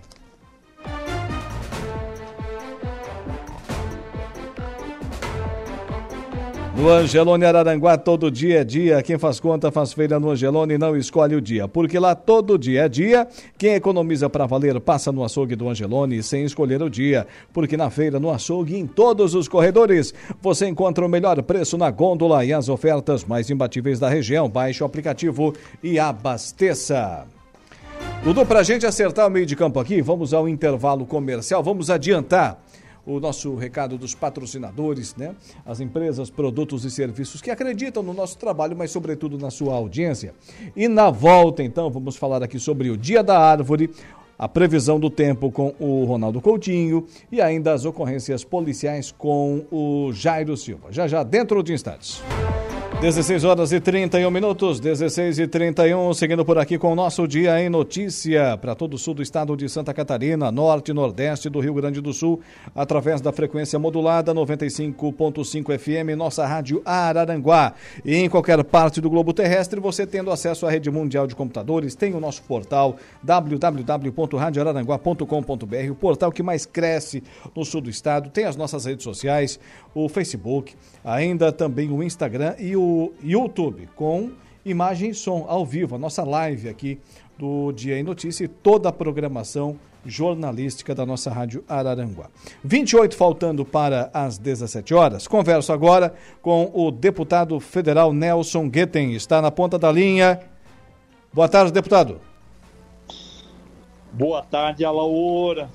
No 6.79 6.87
Angelone 6.89 7.43
Araranguá, 7.43 7.97
todo 7.97 8.31
dia 8.31 8.61
é 8.61 8.63
dia. 8.63 9.03
Quem 9.03 9.17
faz 9.17 9.37
conta 9.37 9.69
faz 9.69 9.91
feira 9.91 10.17
no 10.17 10.29
Angelone 10.29 10.75
e 10.75 10.77
não 10.77 10.95
escolhe 10.95 11.35
o 11.35 11.41
dia. 11.41 11.67
Porque 11.67 11.99
lá 11.99 12.15
todo 12.15 12.57
dia 12.57 12.85
é 12.85 12.87
dia. 12.87 13.27
Quem 13.57 13.73
economiza 13.73 14.29
para 14.29 14.45
valer 14.45 14.79
passa 14.79 15.11
no 15.11 15.21
açougue 15.21 15.57
do 15.57 15.67
Angelone 15.67 16.23
sem 16.23 16.45
escolher 16.45 16.81
o 16.81 16.89
dia. 16.89 17.27
Porque 17.51 17.75
na 17.75 17.89
feira, 17.89 18.17
no 18.17 18.31
açougue, 18.31 18.77
em 18.77 18.87
todos 18.87 19.35
os 19.35 19.49
corredores, 19.49 20.13
você 20.41 20.69
encontra 20.69 21.05
o 21.05 21.09
melhor 21.09 21.43
preço 21.43 21.77
na 21.77 21.91
gôndola 21.91 22.45
e 22.45 22.53
as 22.53 22.69
ofertas 22.69 23.25
mais 23.25 23.49
imbatíveis 23.49 23.99
da 23.99 24.07
região. 24.07 24.47
Baixe 24.47 24.81
o 24.81 24.85
aplicativo 24.85 25.53
e 25.83 25.99
abasteça. 25.99 27.27
Dudu, 28.23 28.45
para 28.45 28.61
a 28.61 28.63
gente 28.63 28.85
acertar 28.85 29.27
o 29.27 29.29
meio 29.29 29.45
de 29.45 29.55
campo 29.55 29.81
aqui, 29.81 30.01
vamos 30.01 30.33
ao 30.33 30.47
intervalo 30.47 31.05
comercial, 31.05 31.61
vamos 31.61 31.89
adiantar 31.89 32.57
o 33.09 33.19
nosso 33.19 33.55
recado 33.55 33.97
dos 33.97 34.13
patrocinadores, 34.13 35.15
né? 35.15 35.35
As 35.65 35.79
empresas, 35.79 36.29
produtos 36.29 36.85
e 36.85 36.91
serviços 36.91 37.41
que 37.41 37.49
acreditam 37.49 38.03
no 38.03 38.13
nosso 38.13 38.37
trabalho, 38.37 38.77
mas 38.77 38.91
sobretudo 38.91 39.37
na 39.37 39.49
sua 39.49 39.73
audiência. 39.73 40.33
E 40.75 40.87
na 40.87 41.09
volta, 41.09 41.63
então, 41.63 41.89
vamos 41.89 42.15
falar 42.15 42.43
aqui 42.43 42.59
sobre 42.59 42.89
o 42.89 42.97
Dia 42.97 43.23
da 43.23 43.39
Árvore, 43.39 43.89
a 44.37 44.47
previsão 44.47 44.99
do 44.99 45.09
tempo 45.09 45.51
com 45.51 45.73
o 45.79 46.05
Ronaldo 46.05 46.39
Coutinho 46.39 47.05
e 47.31 47.41
ainda 47.41 47.73
as 47.73 47.83
ocorrências 47.83 48.43
policiais 48.43 49.11
com 49.11 49.65
o 49.71 50.13
Jairo 50.13 50.55
Silva. 50.55 50.91
Já 50.91 51.07
já 51.07 51.23
dentro 51.23 51.61
de 51.63 51.73
instantes. 51.73 52.21
16 53.01 53.43
horas 53.45 53.71
e 53.71 53.79
31 53.79 54.29
minutos, 54.29 54.77
16 54.77 55.39
e 55.39 55.47
31, 55.47 56.13
seguindo 56.13 56.43
por 56.43 56.57
aqui 56.57 56.77
com 56.77 56.91
o 56.91 56.95
nosso 56.95 57.25
Dia 57.25 57.57
em 57.61 57.69
Notícia 57.69 58.57
para 58.57 58.75
todo 58.75 58.95
o 58.95 58.97
sul 58.97 59.13
do 59.13 59.23
estado 59.23 59.55
de 59.55 59.69
Santa 59.69 59.93
Catarina, 59.93 60.51
norte 60.51 60.91
e 60.91 60.93
nordeste 60.93 61.49
do 61.49 61.61
Rio 61.61 61.73
Grande 61.73 62.01
do 62.01 62.11
Sul, 62.11 62.41
através 62.75 63.21
da 63.21 63.31
frequência 63.31 63.79
modulada 63.79 64.35
95.5 64.35 65.79
FM, 65.79 66.17
nossa 66.17 66.45
rádio 66.45 66.81
Araranguá. 66.83 67.71
E 68.03 68.17
em 68.17 68.27
qualquer 68.27 68.61
parte 68.65 68.99
do 68.99 69.09
globo 69.09 69.31
terrestre, 69.31 69.79
você 69.79 70.05
tendo 70.05 70.29
acesso 70.29 70.67
à 70.67 70.69
rede 70.69 70.91
mundial 70.91 71.25
de 71.25 71.35
computadores, 71.35 71.95
tem 71.95 72.13
o 72.13 72.19
nosso 72.19 72.43
portal 72.43 72.97
www.radioararanguá.com.br, 73.23 75.89
o 75.89 75.95
portal 75.95 76.33
que 76.33 76.43
mais 76.43 76.65
cresce 76.65 77.23
no 77.55 77.63
sul 77.63 77.79
do 77.79 77.89
estado, 77.89 78.29
tem 78.29 78.43
as 78.43 78.57
nossas 78.57 78.83
redes 78.83 79.05
sociais, 79.05 79.57
o 79.93 80.07
Facebook, 80.07 80.75
ainda 81.03 81.51
também 81.51 81.91
o 81.91 82.03
Instagram 82.03 82.55
e 82.59 82.75
o 82.75 83.11
YouTube 83.23 83.89
com 83.95 84.31
imagem 84.65 85.11
e 85.11 85.13
som 85.13 85.45
ao 85.47 85.65
vivo, 85.65 85.95
a 85.95 85.99
nossa 85.99 86.23
live 86.23 86.69
aqui 86.69 86.99
do 87.37 87.71
Dia 87.71 87.97
em 87.97 88.03
Notícia 88.03 88.43
e 88.43 88.47
toda 88.47 88.89
a 88.89 88.91
programação 88.91 89.77
jornalística 90.05 90.95
da 90.95 91.05
nossa 91.05 91.31
rádio 91.31 91.63
Araranguá. 91.67 92.29
28 92.63 93.15
faltando 93.15 93.65
para 93.65 94.09
as 94.13 94.37
17 94.37 94.93
horas. 94.93 95.27
Converso 95.27 95.73
agora 95.73 96.13
com 96.41 96.69
o 96.73 96.91
deputado 96.91 97.59
federal 97.59 98.13
Nelson 98.13 98.69
Guetem. 98.69 99.13
Está 99.13 99.41
na 99.41 99.51
ponta 99.51 99.77
da 99.77 99.91
linha. 99.91 100.39
Boa 101.33 101.47
tarde, 101.47 101.71
deputado. 101.71 102.19
Boa 104.11 104.41
tarde, 104.41 104.83
Alaura. 104.83 105.69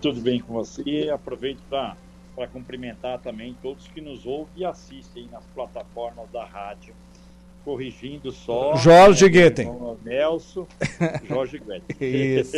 Tudo 0.00 0.20
bem 0.20 0.40
com 0.40 0.52
você? 0.54 1.10
Aproveito 1.12 1.60
para 1.68 1.96
para 2.34 2.46
cumprimentar 2.46 3.18
também 3.20 3.56
todos 3.62 3.86
que 3.88 4.00
nos 4.00 4.26
ouvem 4.26 4.52
e 4.56 4.64
assistem 4.64 5.28
nas 5.30 5.44
plataformas 5.54 6.28
da 6.32 6.44
rádio. 6.44 6.94
Corrigindo 7.64 8.30
só. 8.30 8.76
Jorge 8.76 9.24
né, 9.24 9.30
Guetem. 9.30 9.72
Nelson, 10.04 10.66
Jorge 11.26 11.58
Guetem. 11.58 11.96
Isso. 11.98 12.56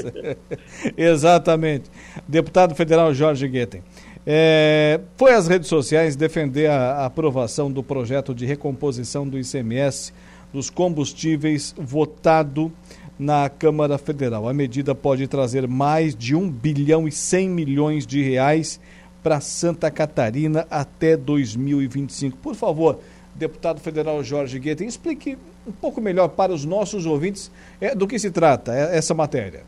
Exatamente. 0.97 1.89
Deputado 2.27 2.75
federal 2.75 3.15
Jorge 3.15 3.47
Guetem. 3.47 3.83
É, 4.27 5.01
foi 5.17 5.33
às 5.33 5.47
redes 5.47 5.69
sociais 5.69 6.17
defender 6.17 6.69
a, 6.69 6.95
a 6.95 7.07
aprovação 7.07 7.71
do 7.71 7.85
projeto 7.85 8.35
de 8.35 8.45
recomposição 8.45 9.29
do 9.29 9.39
ICMS 9.39 10.13
dos 10.53 10.69
combustíveis 10.71 11.73
votado 11.79 12.73
na 13.19 13.49
Câmara 13.49 13.99
Federal. 13.99 14.49
A 14.49 14.53
medida 14.53 14.95
pode 14.95 15.27
trazer 15.29 15.69
mais 15.69 16.15
de 16.15 16.35
1 16.35 16.51
bilhão 16.51 17.07
e 17.07 17.13
100 17.13 17.49
milhões 17.49 18.07
de 18.07 18.23
reais 18.23 18.81
para 19.27 19.41
Santa 19.41 19.91
Catarina 19.91 20.69
até 20.71 21.17
2025. 21.17 22.37
Por 22.37 22.55
favor, 22.55 23.01
deputado 23.35 23.81
federal 23.81 24.23
Jorge 24.23 24.57
Guetta. 24.57 24.85
Explique 24.85 25.37
um 25.67 25.73
pouco 25.73 26.01
melhor 26.01 26.29
para 26.29 26.55
os 26.55 26.65
nossos 26.65 27.07
ouvintes 27.07 27.51
é, 27.81 27.93
do 27.93 28.07
que 28.07 28.21
se 28.21 28.31
trata 28.31 28.73
é, 28.73 28.97
essa 28.97 29.15
matéria. 29.15 29.65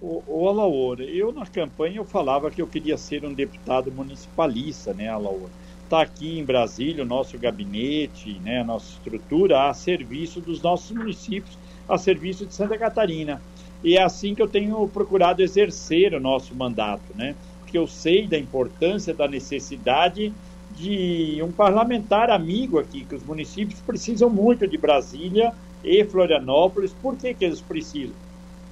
O, 0.00 0.22
o 0.28 0.48
Alaor, 0.48 1.00
eu 1.00 1.32
na 1.32 1.44
campanha 1.44 1.96
eu 1.96 2.04
falava 2.04 2.48
que 2.48 2.62
eu 2.62 2.68
queria 2.68 2.96
ser 2.96 3.24
um 3.24 3.34
deputado 3.34 3.90
municipalista, 3.90 4.94
né, 4.94 5.08
Alaor? 5.08 5.48
Está 5.82 6.02
aqui 6.02 6.38
em 6.38 6.44
Brasília 6.44 7.02
o 7.02 7.06
nosso 7.06 7.36
gabinete, 7.36 8.40
né, 8.44 8.60
a 8.60 8.64
nossa 8.64 8.92
estrutura 8.92 9.68
a 9.68 9.74
serviço 9.74 10.40
dos 10.40 10.62
nossos 10.62 10.92
municípios, 10.96 11.58
a 11.88 11.98
serviço 11.98 12.46
de 12.46 12.54
Santa 12.54 12.78
Catarina. 12.78 13.42
E 13.82 13.96
é 13.96 14.02
assim 14.04 14.36
que 14.36 14.42
eu 14.42 14.46
tenho 14.46 14.86
procurado 14.86 15.42
exercer 15.42 16.14
o 16.14 16.20
nosso 16.20 16.54
mandato, 16.54 17.12
né? 17.16 17.34
Porque 17.66 17.76
eu 17.76 17.88
sei 17.88 18.28
da 18.28 18.38
importância, 18.38 19.12
da 19.12 19.26
necessidade 19.26 20.32
de 20.76 21.42
um 21.42 21.50
parlamentar 21.50 22.30
amigo 22.30 22.78
aqui, 22.78 23.04
que 23.04 23.16
os 23.16 23.24
municípios 23.24 23.80
precisam 23.80 24.30
muito 24.30 24.68
de 24.68 24.78
Brasília 24.78 25.52
e 25.82 26.04
Florianópolis. 26.04 26.94
Por 27.02 27.16
que, 27.16 27.34
que 27.34 27.44
eles 27.44 27.60
precisam? 27.60 28.14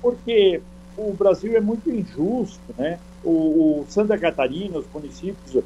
Porque 0.00 0.62
o 0.96 1.12
Brasil 1.12 1.56
é 1.56 1.60
muito 1.60 1.90
injusto, 1.90 2.60
né? 2.78 3.00
O, 3.24 3.80
o 3.80 3.86
Santa 3.88 4.16
Catarina, 4.16 4.78
os 4.78 4.86
municípios 4.94 5.64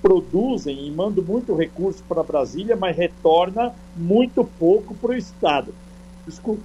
produzem 0.00 0.86
e 0.86 0.90
mandam 0.90 1.22
muito 1.22 1.54
recurso 1.54 2.02
para 2.08 2.22
Brasília, 2.22 2.74
mas 2.74 2.96
retorna 2.96 3.74
muito 3.94 4.44
pouco 4.58 4.94
para 4.94 5.10
o 5.10 5.14
Estado. 5.14 5.74
Desculpa. 6.26 6.62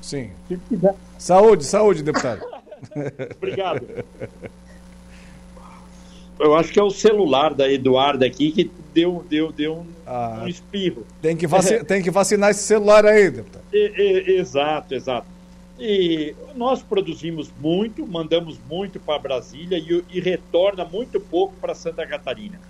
Sim. 0.00 0.30
Saúde, 1.18 1.64
saúde, 1.64 2.02
deputado. 2.02 2.51
Obrigado. 3.36 3.86
Eu 6.38 6.56
acho 6.56 6.72
que 6.72 6.80
é 6.80 6.82
o 6.82 6.90
celular 6.90 7.54
da 7.54 7.70
Eduarda 7.70 8.26
aqui 8.26 8.50
que 8.50 8.70
deu, 8.92 9.24
deu, 9.28 9.52
deu 9.52 9.74
um, 9.74 9.86
ah, 10.06 10.40
um 10.42 10.48
espirro. 10.48 11.06
Tem 11.20 11.36
que, 11.36 11.46
vacinar, 11.46 11.84
tem 11.86 12.02
que 12.02 12.10
vacinar 12.10 12.50
esse 12.50 12.62
celular 12.62 13.06
aí, 13.06 13.30
deputado. 13.30 13.64
exato, 13.72 14.94
exato. 14.94 15.26
E 15.78 16.34
nós 16.54 16.82
produzimos 16.82 17.50
muito, 17.60 18.06
mandamos 18.06 18.58
muito 18.68 19.00
para 19.00 19.18
Brasília 19.18 19.78
e, 19.78 20.04
e 20.10 20.20
retorna 20.20 20.84
muito 20.84 21.20
pouco 21.20 21.54
para 21.60 21.74
Santa 21.74 22.06
Catarina. 22.06 22.60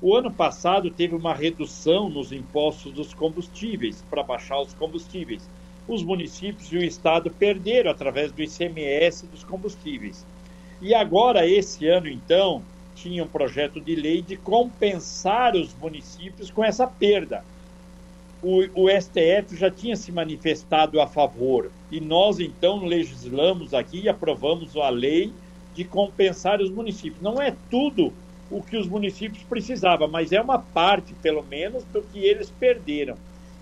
O 0.00 0.16
ano 0.16 0.30
passado 0.32 0.90
teve 0.90 1.14
uma 1.14 1.32
redução 1.32 2.08
nos 2.08 2.32
impostos 2.32 2.92
dos 2.92 3.14
combustíveis, 3.14 4.04
para 4.10 4.22
baixar 4.22 4.60
os 4.60 4.74
combustíveis 4.74 5.48
os 5.86 6.02
municípios 6.02 6.72
e 6.72 6.76
o 6.76 6.82
Estado 6.82 7.30
perderam 7.30 7.90
através 7.90 8.30
do 8.32 8.42
ICMS 8.42 9.26
dos 9.26 9.44
combustíveis. 9.44 10.24
E 10.80 10.94
agora, 10.94 11.46
esse 11.46 11.86
ano, 11.86 12.08
então, 12.08 12.62
tinha 12.94 13.24
um 13.24 13.28
projeto 13.28 13.80
de 13.80 13.94
lei 13.94 14.22
de 14.22 14.36
compensar 14.36 15.54
os 15.54 15.74
municípios 15.74 16.50
com 16.50 16.64
essa 16.64 16.86
perda. 16.86 17.44
O, 18.42 18.62
o, 18.74 18.88
STF 18.90 19.56
já 19.56 19.70
tinha 19.70 19.94
se 19.94 20.10
manifestado 20.10 21.00
a 21.00 21.06
favor 21.06 21.70
e 21.92 22.00
nós 22.00 22.40
então 22.40 22.84
legislamos 22.84 23.72
aqui 23.72 24.00
e 24.00 24.08
aprovamos 24.08 24.76
a 24.76 24.88
lei 24.88 25.32
de 25.74 25.84
compensar 25.84 26.60
os 26.60 26.70
municípios. 26.70 27.22
Não 27.22 27.40
é 27.40 27.54
tudo 27.70 28.12
o 28.50 28.60
que 28.60 28.76
os 28.76 28.86
municípios 28.86 29.44
precisavam, 29.44 30.08
mas 30.08 30.32
é 30.32 30.40
uma 30.40 30.58
parte, 30.58 31.14
pelo 31.22 31.42
menos, 31.44 31.84
do 31.84 32.02
que 32.02 32.18
eles 32.18 32.50
perderam. 32.50 33.16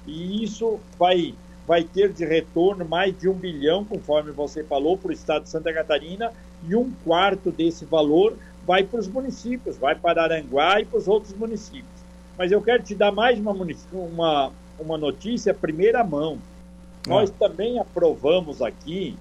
E 0.07 0.43
isso 0.43 0.81
vai 0.99 1.35
vai 1.71 1.85
ter 1.85 2.13
de 2.13 2.25
retorno 2.25 2.85
mais 2.85 3.17
de 3.17 3.29
um 3.29 3.33
bilhão, 3.33 3.85
conforme 3.85 4.33
você 4.33 4.65
falou, 4.65 4.99
para 4.99 5.11
o 5.11 5.13
estado 5.13 5.45
de 5.45 5.51
Santa 5.51 5.73
Catarina, 5.73 6.33
e 6.67 6.75
um 6.75 6.91
quarto 7.05 7.53
desse 7.53 7.85
valor 7.85 8.37
vai 8.67 8.83
para 8.83 8.99
os 8.99 9.07
municípios, 9.07 9.77
vai 9.77 9.95
para 9.95 10.21
Aranguá 10.21 10.81
e 10.81 10.85
para 10.85 10.99
os 10.99 11.07
outros 11.07 11.33
municípios. 11.33 12.01
Mas 12.37 12.51
eu 12.51 12.61
quero 12.61 12.83
te 12.83 12.93
dar 12.93 13.13
mais 13.13 13.39
uma, 13.39 13.53
uma, 13.93 14.53
uma 14.81 14.99
notícia 14.99 15.55
primeira 15.55 16.03
mão. 16.03 16.39
Ah. 17.07 17.11
Nós 17.11 17.31
também 17.31 17.79
aprovamos 17.79 18.61
aqui, 18.61 19.17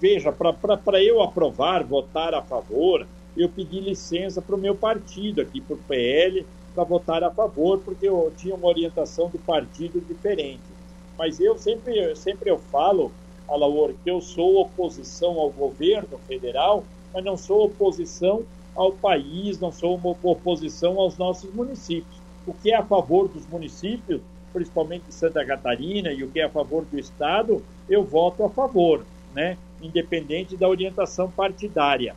veja, 0.00 0.32
para 0.32 1.00
eu 1.00 1.22
aprovar, 1.22 1.84
votar 1.84 2.34
a 2.34 2.42
favor, 2.42 3.06
eu 3.36 3.48
pedi 3.48 3.78
licença 3.78 4.42
para 4.42 4.56
o 4.56 4.58
meu 4.58 4.74
partido 4.74 5.40
aqui, 5.40 5.60
para 5.60 5.76
o 5.76 5.78
PL, 5.78 6.44
para 6.74 6.82
votar 6.82 7.22
a 7.22 7.30
favor, 7.30 7.78
porque 7.84 8.08
eu 8.08 8.32
tinha 8.36 8.56
uma 8.56 8.66
orientação 8.66 9.28
do 9.28 9.38
partido 9.38 10.00
diferente. 10.00 10.73
Mas 11.18 11.40
eu 11.40 11.56
sempre, 11.56 12.14
sempre 12.16 12.50
eu 12.50 12.58
falo, 12.58 13.12
Alaor, 13.48 13.92
que 14.02 14.10
eu 14.10 14.20
sou 14.20 14.60
oposição 14.60 15.38
ao 15.38 15.50
governo 15.50 16.18
federal, 16.26 16.84
mas 17.12 17.24
não 17.24 17.36
sou 17.36 17.66
oposição 17.66 18.44
ao 18.74 18.92
país, 18.92 19.60
não 19.60 19.70
sou 19.70 19.96
uma 19.96 20.16
oposição 20.22 20.98
aos 20.98 21.16
nossos 21.16 21.52
municípios. 21.54 22.16
O 22.46 22.52
que 22.52 22.72
é 22.72 22.76
a 22.76 22.82
favor 22.82 23.28
dos 23.28 23.46
municípios, 23.46 24.20
principalmente 24.52 25.04
Santa 25.10 25.44
Catarina, 25.44 26.12
e 26.12 26.24
o 26.24 26.30
que 26.30 26.40
é 26.40 26.44
a 26.44 26.50
favor 26.50 26.84
do 26.84 26.98
Estado, 26.98 27.62
eu 27.88 28.02
voto 28.02 28.44
a 28.44 28.50
favor, 28.50 29.04
né? 29.34 29.56
independente 29.80 30.56
da 30.56 30.68
orientação 30.68 31.30
partidária. 31.30 32.14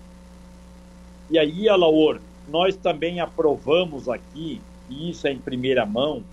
E 1.29 1.37
aí, 1.37 1.67
Alaor, 1.67 2.19
nós 2.47 2.75
também 2.75 3.19
aprovamos 3.19 4.07
aqui, 4.07 4.61
e 4.89 5.09
isso 5.09 5.27
é 5.27 5.31
em 5.31 5.39
primeira 5.39 5.85
mão, 5.85 6.23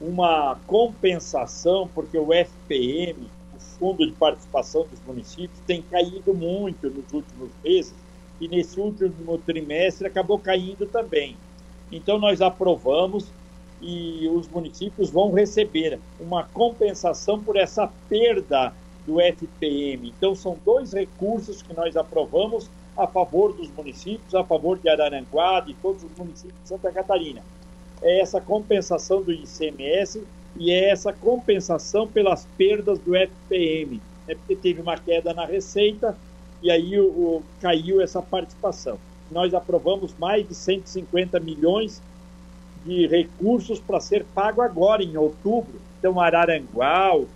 uma 0.00 0.56
compensação, 0.66 1.88
porque 1.92 2.18
o 2.18 2.32
FPM, 2.32 3.28
o 3.56 3.60
Fundo 3.60 4.06
de 4.06 4.12
Participação 4.12 4.86
dos 4.88 5.00
Municípios, 5.06 5.58
tem 5.66 5.82
caído 5.82 6.32
muito 6.32 6.88
nos 6.88 7.12
últimos 7.12 7.50
meses 7.64 7.94
e 8.40 8.46
nesse 8.46 8.78
último 8.78 9.38
trimestre 9.38 10.06
acabou 10.06 10.38
caindo 10.38 10.86
também. 10.86 11.36
Então, 11.90 12.18
nós 12.18 12.40
aprovamos 12.40 13.26
e 13.80 14.28
os 14.28 14.48
municípios 14.48 15.10
vão 15.10 15.32
receber 15.32 15.98
uma 16.20 16.44
compensação 16.44 17.42
por 17.42 17.56
essa 17.56 17.90
perda 18.08 18.72
do 19.06 19.20
FPM. 19.20 20.12
Então, 20.16 20.34
são 20.34 20.56
dois 20.64 20.92
recursos 20.92 21.62
que 21.62 21.74
nós 21.74 21.96
aprovamos 21.96 22.70
a 22.96 23.06
favor 23.06 23.52
dos 23.52 23.70
municípios, 23.70 24.34
a 24.34 24.44
favor 24.44 24.78
de 24.78 24.88
Araranguá, 24.88 25.60
de 25.60 25.74
todos 25.74 26.02
os 26.02 26.10
municípios 26.16 26.60
de 26.62 26.68
Santa 26.68 26.92
Catarina 26.92 27.42
é 28.02 28.20
essa 28.20 28.40
compensação 28.40 29.22
do 29.22 29.32
ICMS 29.32 30.22
e 30.56 30.70
é 30.70 30.90
essa 30.90 31.12
compensação 31.12 32.06
pelas 32.06 32.46
perdas 32.56 32.98
do 32.98 33.14
FPM, 33.14 34.00
é 34.26 34.34
porque 34.34 34.56
teve 34.56 34.80
uma 34.80 34.96
queda 34.96 35.32
na 35.32 35.44
receita 35.44 36.16
e 36.62 36.70
aí 36.70 36.98
o, 36.98 37.06
o, 37.06 37.42
caiu 37.60 38.00
essa 38.00 38.20
participação. 38.20 38.98
Nós 39.30 39.54
aprovamos 39.54 40.14
mais 40.18 40.46
de 40.48 40.54
150 40.54 41.38
milhões 41.38 42.02
de 42.84 43.06
recursos 43.06 43.78
para 43.78 44.00
ser 44.00 44.24
pago 44.34 44.62
agora, 44.62 45.02
em 45.02 45.16
outubro. 45.16 45.80
Então, 45.98 46.20
Araranguá, 46.20 47.14
o 47.16 47.28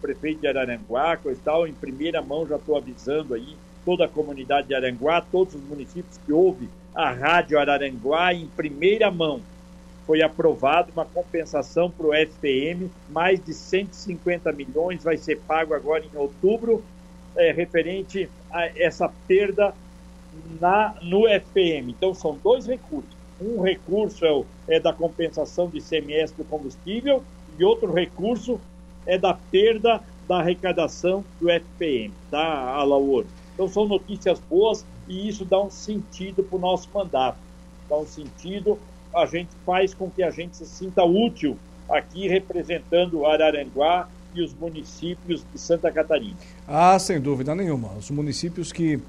prefeito 0.00 0.40
de 0.40 0.48
Araranguá, 0.48 1.16
coisa 1.16 1.40
tal, 1.44 1.66
em 1.66 1.72
primeira 1.72 2.20
mão 2.20 2.46
já 2.46 2.56
estou 2.56 2.76
avisando 2.76 3.34
aí 3.34 3.56
toda 3.84 4.04
a 4.04 4.08
comunidade 4.08 4.68
de 4.68 4.74
Aranguá, 4.74 5.20
todos 5.20 5.54
os 5.54 5.62
municípios 5.62 6.18
que 6.18 6.32
ouvem 6.32 6.68
a 6.94 7.10
Rádio 7.10 7.58
Araranguá 7.58 8.34
em 8.34 8.46
primeira 8.46 9.10
mão 9.10 9.40
foi 10.08 10.22
aprovado 10.22 10.90
uma 10.90 11.04
compensação 11.04 11.90
para 11.90 12.06
o 12.06 12.14
FPM, 12.14 12.90
mais 13.10 13.38
de 13.44 13.52
150 13.52 14.50
milhões 14.52 15.04
vai 15.04 15.18
ser 15.18 15.38
pago 15.40 15.74
agora 15.74 16.02
em 16.02 16.16
outubro, 16.16 16.82
é, 17.36 17.52
referente 17.52 18.26
a 18.50 18.68
essa 18.74 19.12
perda 19.26 19.74
na, 20.58 20.94
no 21.02 21.28
FPM. 21.28 21.90
Então, 21.92 22.14
são 22.14 22.38
dois 22.42 22.66
recursos. 22.66 23.14
Um 23.38 23.60
recurso 23.60 24.24
é, 24.24 24.32
o, 24.32 24.46
é 24.66 24.80
da 24.80 24.94
compensação 24.94 25.68
de 25.68 25.76
ICMS 25.76 26.32
do 26.34 26.44
combustível 26.46 27.22
e 27.58 27.62
outro 27.62 27.92
recurso 27.92 28.58
é 29.04 29.18
da 29.18 29.34
perda 29.34 30.00
da 30.26 30.38
arrecadação 30.38 31.22
do 31.38 31.50
FPM, 31.50 32.14
tá, 32.30 32.40
Alaor? 32.40 33.26
Então, 33.52 33.68
são 33.68 33.86
notícias 33.86 34.40
boas 34.48 34.86
e 35.06 35.28
isso 35.28 35.44
dá 35.44 35.60
um 35.60 35.70
sentido 35.70 36.42
para 36.42 36.56
o 36.56 36.60
nosso 36.60 36.88
mandato. 36.94 37.36
Dá 37.90 37.96
um 37.98 38.06
sentido 38.06 38.78
a 39.18 39.26
gente 39.26 39.50
faz 39.66 39.92
com 39.94 40.10
que 40.10 40.22
a 40.22 40.30
gente 40.30 40.56
se 40.56 40.66
sinta 40.66 41.04
útil 41.04 41.56
aqui 41.88 42.28
representando 42.28 43.26
Araranguá 43.26 44.08
e 44.34 44.42
os 44.42 44.54
municípios 44.54 45.44
de 45.52 45.58
Santa 45.58 45.90
Catarina. 45.90 46.36
Ah, 46.66 46.98
sem 46.98 47.20
dúvida 47.20 47.54
nenhuma. 47.54 47.92
Os 47.98 48.10
municípios 48.10 48.72
que 48.72 49.00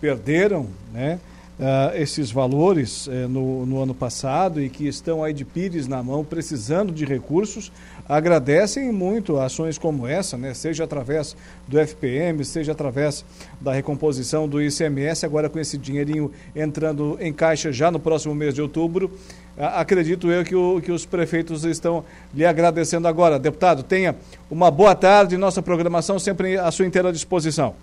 perderam, 0.00 0.68
né? 0.92 1.18
Uh, 1.58 1.96
esses 1.96 2.30
valores 2.30 3.06
uh, 3.06 3.12
no, 3.30 3.64
no, 3.64 3.82
ano 3.82 3.94
passado 3.94 4.60
e 4.60 4.68
que 4.68 4.86
estão 4.86 5.24
aí 5.24 5.32
de 5.32 5.42
pires 5.42 5.88
na 5.88 6.02
mão, 6.02 6.22
precisando 6.22 6.92
de 6.92 7.06
recursos, 7.06 7.72
agradecem 8.06 8.92
muito 8.92 9.38
ações 9.38 9.78
como 9.78 10.06
essa, 10.06 10.36
né? 10.36 10.52
seja 10.52 10.84
através 10.84 11.34
do 11.66 11.78
FPM, 11.78 12.44
seja 12.44 12.72
através 12.72 13.24
da 13.58 13.72
recomposição 13.72 14.46
do 14.46 14.60
ICMS, 14.60 15.24
agora 15.24 15.48
com 15.48 15.58
esse 15.58 15.78
dinheirinho 15.78 16.30
entrando 16.54 17.16
em 17.18 17.32
caixa 17.32 17.72
já 17.72 17.90
no 17.90 17.98
próximo 17.98 18.34
mês 18.34 18.54
de 18.54 18.60
outubro. 18.60 19.10
Acredito 19.58 20.30
eu 20.30 20.44
que, 20.44 20.54
o, 20.54 20.80
que 20.82 20.92
os 20.92 21.06
prefeitos 21.06 21.64
estão 21.64 22.04
lhe 22.34 22.44
agradecendo 22.44 23.08
agora. 23.08 23.38
Deputado, 23.38 23.82
tenha 23.82 24.14
uma 24.50 24.70
boa 24.70 24.94
tarde, 24.94 25.36
nossa 25.36 25.62
programação 25.62 26.18
sempre 26.18 26.58
à 26.58 26.70
sua 26.70 26.86
inteira 26.86 27.12
disposição 27.12 27.74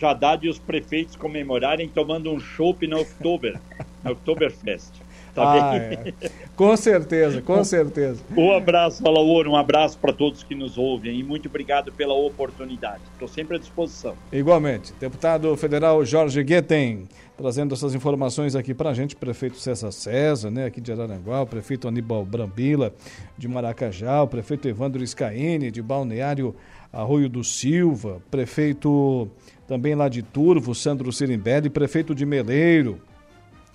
já 0.00 0.14
dá 0.14 0.34
de 0.34 0.48
os 0.48 0.58
prefeitos 0.58 1.14
comemorarem 1.14 1.86
tomando 1.86 2.32
um 2.32 2.40
chopp 2.40 2.86
na 2.86 2.96
Oktober, 2.96 3.60
na 4.02 4.12
Oktoberfest. 4.12 4.90
Tá 5.34 5.70
ah, 5.72 5.76
é. 5.76 6.12
Com 6.56 6.76
certeza, 6.76 7.40
com 7.40 7.62
certeza. 7.64 8.22
Um 8.36 8.52
abraço, 8.52 9.06
Alaor, 9.06 9.46
um 9.46 9.56
abraço 9.56 9.98
para 9.98 10.12
todos 10.12 10.42
que 10.42 10.54
nos 10.54 10.76
ouvem 10.76 11.18
e 11.18 11.22
muito 11.22 11.48
obrigado 11.48 11.92
pela 11.92 12.14
oportunidade. 12.14 13.02
Estou 13.12 13.28
sempre 13.28 13.56
à 13.56 13.58
disposição. 13.58 14.14
Igualmente. 14.32 14.92
Deputado 15.00 15.56
federal 15.56 16.04
Jorge 16.04 16.42
Guetem, 16.42 17.08
trazendo 17.36 17.74
essas 17.74 17.94
informações 17.94 18.54
aqui 18.54 18.74
para 18.74 18.90
a 18.90 18.94
gente, 18.94 19.16
prefeito 19.16 19.56
César 19.56 19.90
César, 19.90 20.50
né, 20.50 20.66
aqui 20.66 20.80
de 20.80 20.92
Araranguá, 20.92 21.40
o 21.40 21.46
prefeito 21.46 21.88
Aníbal 21.88 22.24
Brambila, 22.24 22.92
de 23.38 23.48
Maracajá, 23.48 24.22
o 24.22 24.28
prefeito 24.28 24.68
Evandro 24.68 25.06
Scaini, 25.06 25.70
de 25.70 25.80
Balneário 25.80 26.54
Arroio 26.92 27.28
do 27.28 27.44
Silva, 27.44 28.20
prefeito 28.30 29.28
também 29.66 29.94
lá 29.94 30.08
de 30.08 30.22
Turvo, 30.22 30.74
Sandro 30.74 31.12
Sirimbelli, 31.12 31.70
prefeito 31.70 32.14
de 32.14 32.26
Meleiro, 32.26 33.00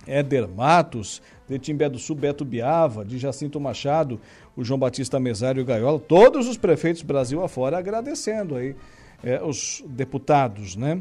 Éder 0.06 0.46
Matos, 0.46 1.20
de 1.48 1.58
Timbé 1.58 1.88
do 1.88 1.98
Sul, 1.98 2.16
Beto 2.16 2.44
Biava, 2.44 3.04
de 3.04 3.18
Jacinto 3.18 3.60
Machado, 3.60 4.20
o 4.56 4.64
João 4.64 4.78
Batista 4.78 5.20
Mesário 5.20 5.64
Gaiola, 5.64 5.98
todos 5.98 6.48
os 6.48 6.56
prefeitos 6.56 7.02
Brasil 7.02 7.42
afora 7.42 7.78
agradecendo 7.78 8.56
aí 8.56 8.74
é, 9.22 9.42
os 9.42 9.82
deputados, 9.86 10.76
né? 10.76 11.00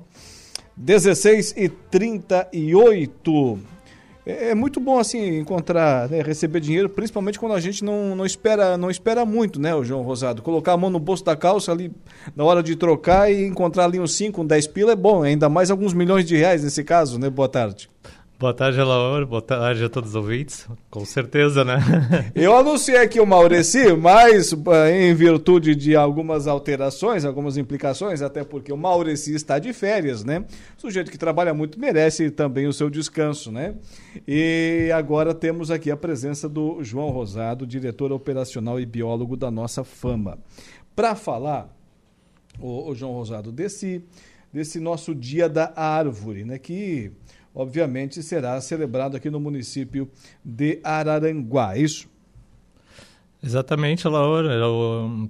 16 0.78 1.54
e 1.58 1.70
38. 1.70 3.60
É, 4.26 4.50
é 4.50 4.56
muito 4.56 4.80
bom 4.80 4.98
assim 4.98 5.38
encontrar, 5.38 6.10
né, 6.10 6.22
receber 6.22 6.60
dinheiro, 6.60 6.90
principalmente 6.90 7.40
quando 7.40 7.54
a 7.54 7.60
gente 7.60 7.84
não, 7.84 8.16
não 8.16 8.26
espera 8.26 8.78
não 8.78 8.90
espera 8.90 9.26
muito, 9.26 9.60
né, 9.60 9.76
o 9.76 9.84
João 9.84 10.02
Rosado? 10.02 10.42
Colocar 10.42 10.74
a 10.74 10.78
mão 10.78 10.90
no 10.90 11.00
bolso 11.00 11.24
da 11.24 11.36
calça 11.36 11.72
ali 11.72 11.92
na 12.36 12.44
hora 12.44 12.64
de 12.64 12.76
trocar 12.76 13.32
e 13.32 13.46
encontrar 13.46 13.86
ali 13.86 14.00
uns 14.00 14.16
5, 14.16 14.42
um 14.42 14.46
10 14.46 14.68
pila 14.68 14.94
é 14.94 14.96
bom, 14.96 15.24
ainda 15.24 15.48
mais 15.48 15.70
alguns 15.70 15.94
milhões 15.94 16.26
de 16.26 16.36
reais 16.36 16.64
nesse 16.64 16.84
caso, 16.84 17.20
né? 17.20 17.30
Boa 17.30 17.48
tarde. 17.48 17.90
Boa 18.38 18.54
tarde, 18.54 18.78
Laura. 18.82 19.26
Boa 19.26 19.42
tarde 19.42 19.86
a 19.86 19.90
todos 19.90 20.10
os 20.10 20.16
ouvintes. 20.16 20.68
Com 20.90 21.06
certeza, 21.06 21.64
né? 21.64 21.78
Eu 22.36 22.54
anunciei 22.54 22.98
aqui 22.98 23.18
o 23.18 23.26
Maureci, 23.26 23.94
mas 23.94 24.52
eh, 24.52 25.08
em 25.08 25.16
virtude 25.16 25.74
de 25.74 25.96
algumas 25.96 26.46
alterações, 26.46 27.24
algumas 27.24 27.56
implicações, 27.56 28.22
até 28.22 28.44
porque 28.44 28.74
o 28.74 28.78
Maureci 28.78 29.34
está 29.34 29.58
de 29.58 29.72
férias, 29.72 30.26
né? 30.26 30.44
O 30.78 30.82
sujeito 30.82 31.10
que 31.10 31.18
trabalha 31.18 31.54
muito 31.54 31.80
merece 31.80 32.30
também 32.30 32.68
o 32.68 32.74
seu 32.74 32.90
descanso, 32.90 33.54
né? 33.54 33.76
E 34.28 34.92
agora 34.94 35.34
temos 35.34 35.72
aqui 35.72 35.90
a 35.90 35.96
presença 35.96 36.50
do 36.50 36.84
João 36.84 37.12
Rosado, 37.12 37.66
diretor 37.66 38.12
operacional 38.12 38.82
e 38.82 38.86
biólogo 38.86 39.38
da 39.38 39.50
nossa 39.50 39.86
fama. 39.86 40.38
Para 40.94 41.16
falar, 41.16 41.74
o, 42.60 42.90
o 42.90 42.94
João 42.94 43.14
Rosado, 43.14 43.50
desse, 43.50 44.04
desse 44.52 44.78
nosso 44.78 45.16
Dia 45.16 45.48
da 45.48 45.72
Árvore, 45.74 46.44
né? 46.44 46.60
Que 46.60 47.14
obviamente, 47.56 48.22
será 48.22 48.60
celebrado 48.60 49.16
aqui 49.16 49.30
no 49.30 49.40
município 49.40 50.10
de 50.44 50.80
Araranguá, 50.84 51.78
é 51.78 51.80
isso? 51.80 52.14
Exatamente, 53.42 54.08
Laura. 54.08 54.50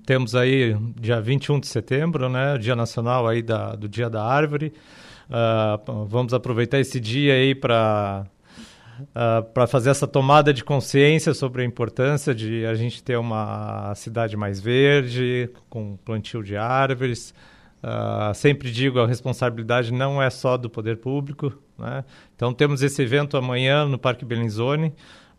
Temos 0.05 0.35
aí 0.35 0.75
dia 0.99 1.21
21 1.21 1.59
de 1.59 1.67
setembro, 1.67 2.29
né, 2.29 2.57
Dia 2.57 2.75
Nacional 2.75 3.27
aí 3.27 3.41
da, 3.41 3.75
do 3.75 3.87
Dia 3.87 4.09
da 4.09 4.23
Árvore. 4.23 4.73
Uh, 5.27 6.05
vamos 6.05 6.33
aproveitar 6.33 6.79
esse 6.79 6.99
dia 6.99 7.33
aí 7.33 7.55
para 7.55 8.25
uh, 8.99 9.05
ah, 9.15 9.41
para 9.41 9.65
fazer 9.65 9.89
essa 9.89 10.07
tomada 10.07 10.53
de 10.53 10.63
consciência 10.63 11.33
sobre 11.33 11.63
a 11.63 11.65
importância 11.65 12.33
de 12.33 12.65
a 12.65 12.75
gente 12.75 13.03
ter 13.03 13.17
uma 13.17 13.93
cidade 13.95 14.37
mais 14.37 14.59
verde, 14.59 15.49
com 15.69 15.97
plantio 15.97 16.43
de 16.43 16.55
árvores. 16.55 17.33
Uh, 17.83 18.33
sempre 18.33 18.71
digo, 18.71 18.99
a 18.99 19.07
responsabilidade 19.07 19.91
não 19.91 20.21
é 20.21 20.29
só 20.29 20.57
do 20.57 20.69
poder 20.69 20.97
público. 20.97 21.53
Né? 21.77 22.03
Então 22.35 22.53
temos 22.53 22.81
esse 22.81 23.01
evento 23.01 23.37
amanhã 23.37 23.85
no 23.85 23.97
Parque 23.97 24.25
Bellinzone, 24.25 24.87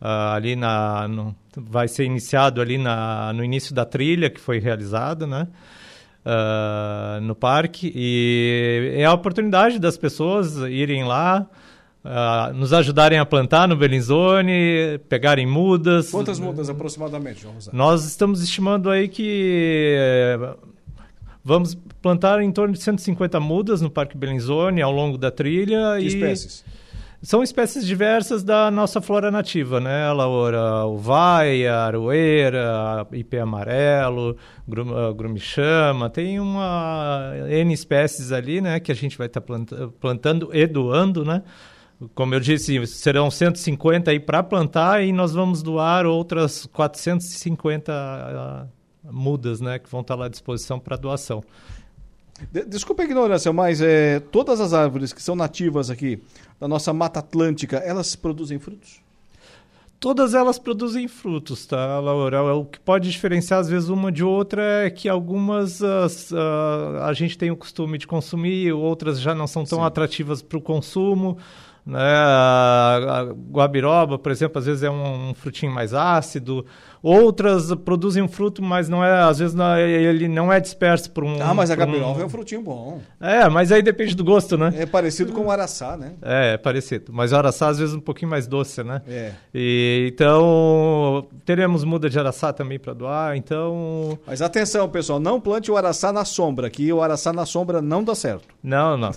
uh, 0.01 0.35
ali 0.35 0.57
na, 0.57 1.09
no, 1.09 1.35
vai 1.57 1.89
ser 1.89 2.05
iniciado 2.05 2.61
ali 2.61 2.79
na, 2.79 3.33
no 3.33 3.45
início 3.45 3.75
da 3.75 3.85
trilha 3.85 4.31
que 4.31 4.41
foi 4.41 4.59
realizada, 4.59 5.27
né? 5.27 5.49
Uh, 6.25 7.21
no 7.21 7.37
parque 7.37 7.93
e 7.95 8.95
é 8.97 9.05
a 9.05 9.13
oportunidade 9.13 9.79
das 9.79 9.97
pessoas 9.97 10.57
irem 10.57 11.05
lá, 11.05 11.47
Uh, 12.07 12.55
nos 12.55 12.73
ajudarem 12.73 13.19
a 13.19 13.27
plantar 13.27 13.67
no 13.67 13.77
Bellinzone, 13.77 14.97
pegarem 15.09 15.45
mudas. 15.45 16.09
Quantas 16.13 16.39
mudas 16.39 16.71
aproximadamente, 16.71 17.43
João 17.43 17.57
Nós 17.73 18.05
estamos 18.05 18.41
estimando 18.45 18.89
aí 18.89 19.09
que 19.09 20.39
Vamos 21.47 21.77
plantar 22.03 22.43
em 22.43 22.51
torno 22.51 22.75
de 22.75 22.83
150 22.83 23.39
mudas 23.39 23.81
no 23.81 23.89
Parque 23.89 24.19
Bellinzone 24.19 24.83
ao 24.83 24.91
longo 24.91 25.17
da 25.17 25.31
trilha. 25.31 25.95
Que 25.97 26.03
e... 26.03 26.07
espécies? 26.09 26.65
São 27.23 27.41
espécies 27.41 27.87
diversas 27.87 28.43
da 28.43 28.69
nossa 28.69 29.01
flora 29.01 29.31
nativa, 29.31 29.79
né? 29.79 30.11
Laura, 30.11 30.85
uvaia, 30.87 31.77
aroeira, 31.77 33.07
ipê 33.13 33.39
amarelo, 33.39 34.37
ah, 34.69 35.13
grumichama, 35.13 36.11
tem 36.11 36.41
uma 36.41 37.31
N 37.49 37.73
espécies 37.73 38.33
ali, 38.33 38.61
né? 38.61 38.81
Que 38.81 38.91
a 38.91 38.97
gente 38.97 39.17
vai 39.17 39.29
estar 39.29 39.41
tá 39.41 39.55
plantando 40.01 40.51
e 40.53 40.67
doando, 40.67 41.25
né? 41.25 41.45
Como 42.13 42.35
eu 42.35 42.41
disse, 42.41 42.85
serão 42.89 43.31
150 43.31 44.11
aí 44.11 44.19
para 44.19 44.43
plantar 44.43 45.05
e 45.05 45.13
nós 45.13 45.33
vamos 45.33 45.63
doar 45.63 46.07
outras 46.07 46.67
450 46.67 48.69
mudas, 49.11 49.61
né, 49.61 49.79
que 49.79 49.89
vão 49.89 50.01
estar 50.01 50.15
lá 50.15 50.27
à 50.27 50.29
disposição 50.29 50.79
para 50.79 50.97
doação. 50.97 51.43
Desculpa 52.69 53.03
a 53.03 53.07
ignorância, 53.07 53.53
mas 53.53 53.81
é, 53.81 54.21
todas 54.21 54.61
as 54.61 54.75
árvores 54.75 55.13
que 55.13 55.23
são 55.23 55.35
nativas 55.35 55.89
aqui 55.89 56.23
da 56.61 56.69
nossa 56.69 56.93
Mata 56.93 57.21
Atlântica, 57.21 57.79
elas 57.79 58.15
produzem 58.15 58.59
frutos? 58.59 59.01
Todas 59.99 60.35
elas 60.35 60.59
produzem 60.59 61.09
frutos, 61.09 61.65
tá, 61.65 61.99
Laura? 61.99 62.55
O 62.55 62.67
que 62.67 62.79
pode 62.79 63.11
diferenciar, 63.11 63.61
às 63.61 63.69
vezes, 63.69 63.89
uma 63.89 64.13
de 64.13 64.23
outra 64.23 64.63
é 64.85 64.91
que 64.91 65.09
algumas 65.09 65.81
uh, 65.81 66.07
uh, 66.33 67.03
a 67.05 67.13
gente 67.15 67.39
tem 67.39 67.51
o 67.51 67.57
costume 67.57 67.97
de 67.97 68.07
consumir, 68.07 68.73
outras 68.73 69.19
já 69.19 69.35
não 69.35 69.47
são 69.47 69.65
tão 69.65 69.79
Sim. 69.79 69.85
atrativas 69.87 70.43
para 70.43 70.59
o 70.59 70.61
consumo. 70.61 71.39
Né? 71.87 71.99
A, 71.99 73.21
a 73.21 73.23
guabiroba, 73.33 74.19
por 74.19 74.31
exemplo, 74.31 74.59
às 74.59 74.67
vezes 74.67 74.83
é 74.83 74.91
um, 74.91 75.31
um 75.31 75.35
frutinho 75.35 75.73
mais 75.73 75.95
ácido. 75.95 76.67
Outras 77.07 77.73
produzem 77.85 78.27
fruto, 78.27 78.61
mas 78.61 78.89
não 78.89 79.05
é, 79.05 79.23
às 79.23 79.39
vezes 79.39 79.55
não, 79.55 79.65
é, 79.75 79.89
ele 79.89 80.27
não 80.27 80.53
é 80.53 80.59
disperso 80.59 81.09
por 81.13 81.23
um. 81.23 81.41
Ah, 81.41 81.55
mas 81.55 81.71
a 81.71 81.77
gabiroba 81.77 82.19
um... 82.19 82.23
é 82.23 82.25
um 82.25 82.29
frutinho 82.29 82.63
bom. 82.63 83.01
É, 83.21 83.49
mas 83.49 83.71
aí 83.71 83.81
depende 83.81 84.17
do 84.17 84.25
gosto, 84.25 84.59
né? 84.59 84.75
É 84.77 84.87
parecido 84.87 85.33
com 85.33 85.43
o 85.43 85.51
araçá, 85.53 85.97
né? 85.97 86.15
É, 86.21 86.55
é 86.55 86.57
parecido. 86.57 87.13
Mas 87.13 87.31
o 87.31 87.37
araçá 87.37 87.69
às 87.69 87.79
vezes 87.79 87.95
um 87.95 88.01
pouquinho 88.01 88.33
mais 88.33 88.49
doce, 88.49 88.83
né? 88.83 89.03
É. 89.07 89.31
E, 89.55 90.11
então, 90.13 91.29
teremos 91.45 91.85
muda 91.85 92.11
de 92.11 92.19
araçá 92.19 92.53
também 92.53 92.77
para 92.77 92.93
doar, 92.93 93.37
então. 93.37 94.19
Mas 94.27 94.43
atenção, 94.43 94.89
pessoal, 94.89 95.21
não 95.21 95.41
plante 95.41 95.71
o 95.71 95.77
araçá 95.77 96.13
na 96.13 96.25
sombra, 96.25 96.69
que 96.69 96.93
o 96.93 97.01
araçá 97.01 97.33
na 97.33 97.47
sombra 97.47 97.81
não 97.81 98.03
dá 98.03 98.17
certo. 98.17 98.49
Não, 98.61 98.97
não. 98.97 99.13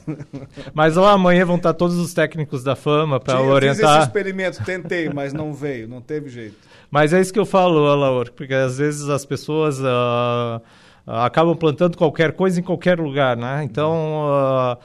mas 0.76 0.96
lá 0.96 1.14
amanhã 1.14 1.44
vão 1.44 1.56
estar 1.56 1.74
todos 1.74 1.98
os 1.98 2.14
técnicos 2.14 2.64
da 2.64 2.76
fama 2.76 3.20
para 3.20 3.42
orientar. 3.42 3.80
Eu 3.80 3.88
fiz 3.88 3.96
esse 3.96 4.08
experimento, 4.08 4.64
tentei, 4.64 5.10
mas 5.10 5.34
não 5.34 5.56
veio, 5.56 5.88
não 5.88 6.02
teve 6.02 6.30
jeito. 6.30 6.69
Mas 6.92 7.14
é 7.14 7.22
isso 7.22 7.32
que 7.32 7.40
eu 7.40 7.46
falo, 7.46 7.86
Alaor, 7.88 8.32
porque 8.32 8.54
às 8.54 8.78
vezes 8.78 9.10
as 9.10 9.26
pessoas 9.26 9.80
uh, 9.80 10.62
acabam 11.06 11.56
plantando 11.56 11.98
qualquer 11.98 12.34
coisa 12.34 12.60
em 12.60 12.64
qualquer 12.64 13.00
lugar, 13.00 13.38
né? 13.38 13.64
Então, 13.64 14.26
uh, 14.28 14.78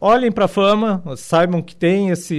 olhem 0.00 0.30
para 0.30 0.44
a 0.44 0.48
fama, 0.48 1.02
saibam 1.16 1.62
que 1.62 1.74
tem 1.74 2.10
esse, 2.10 2.36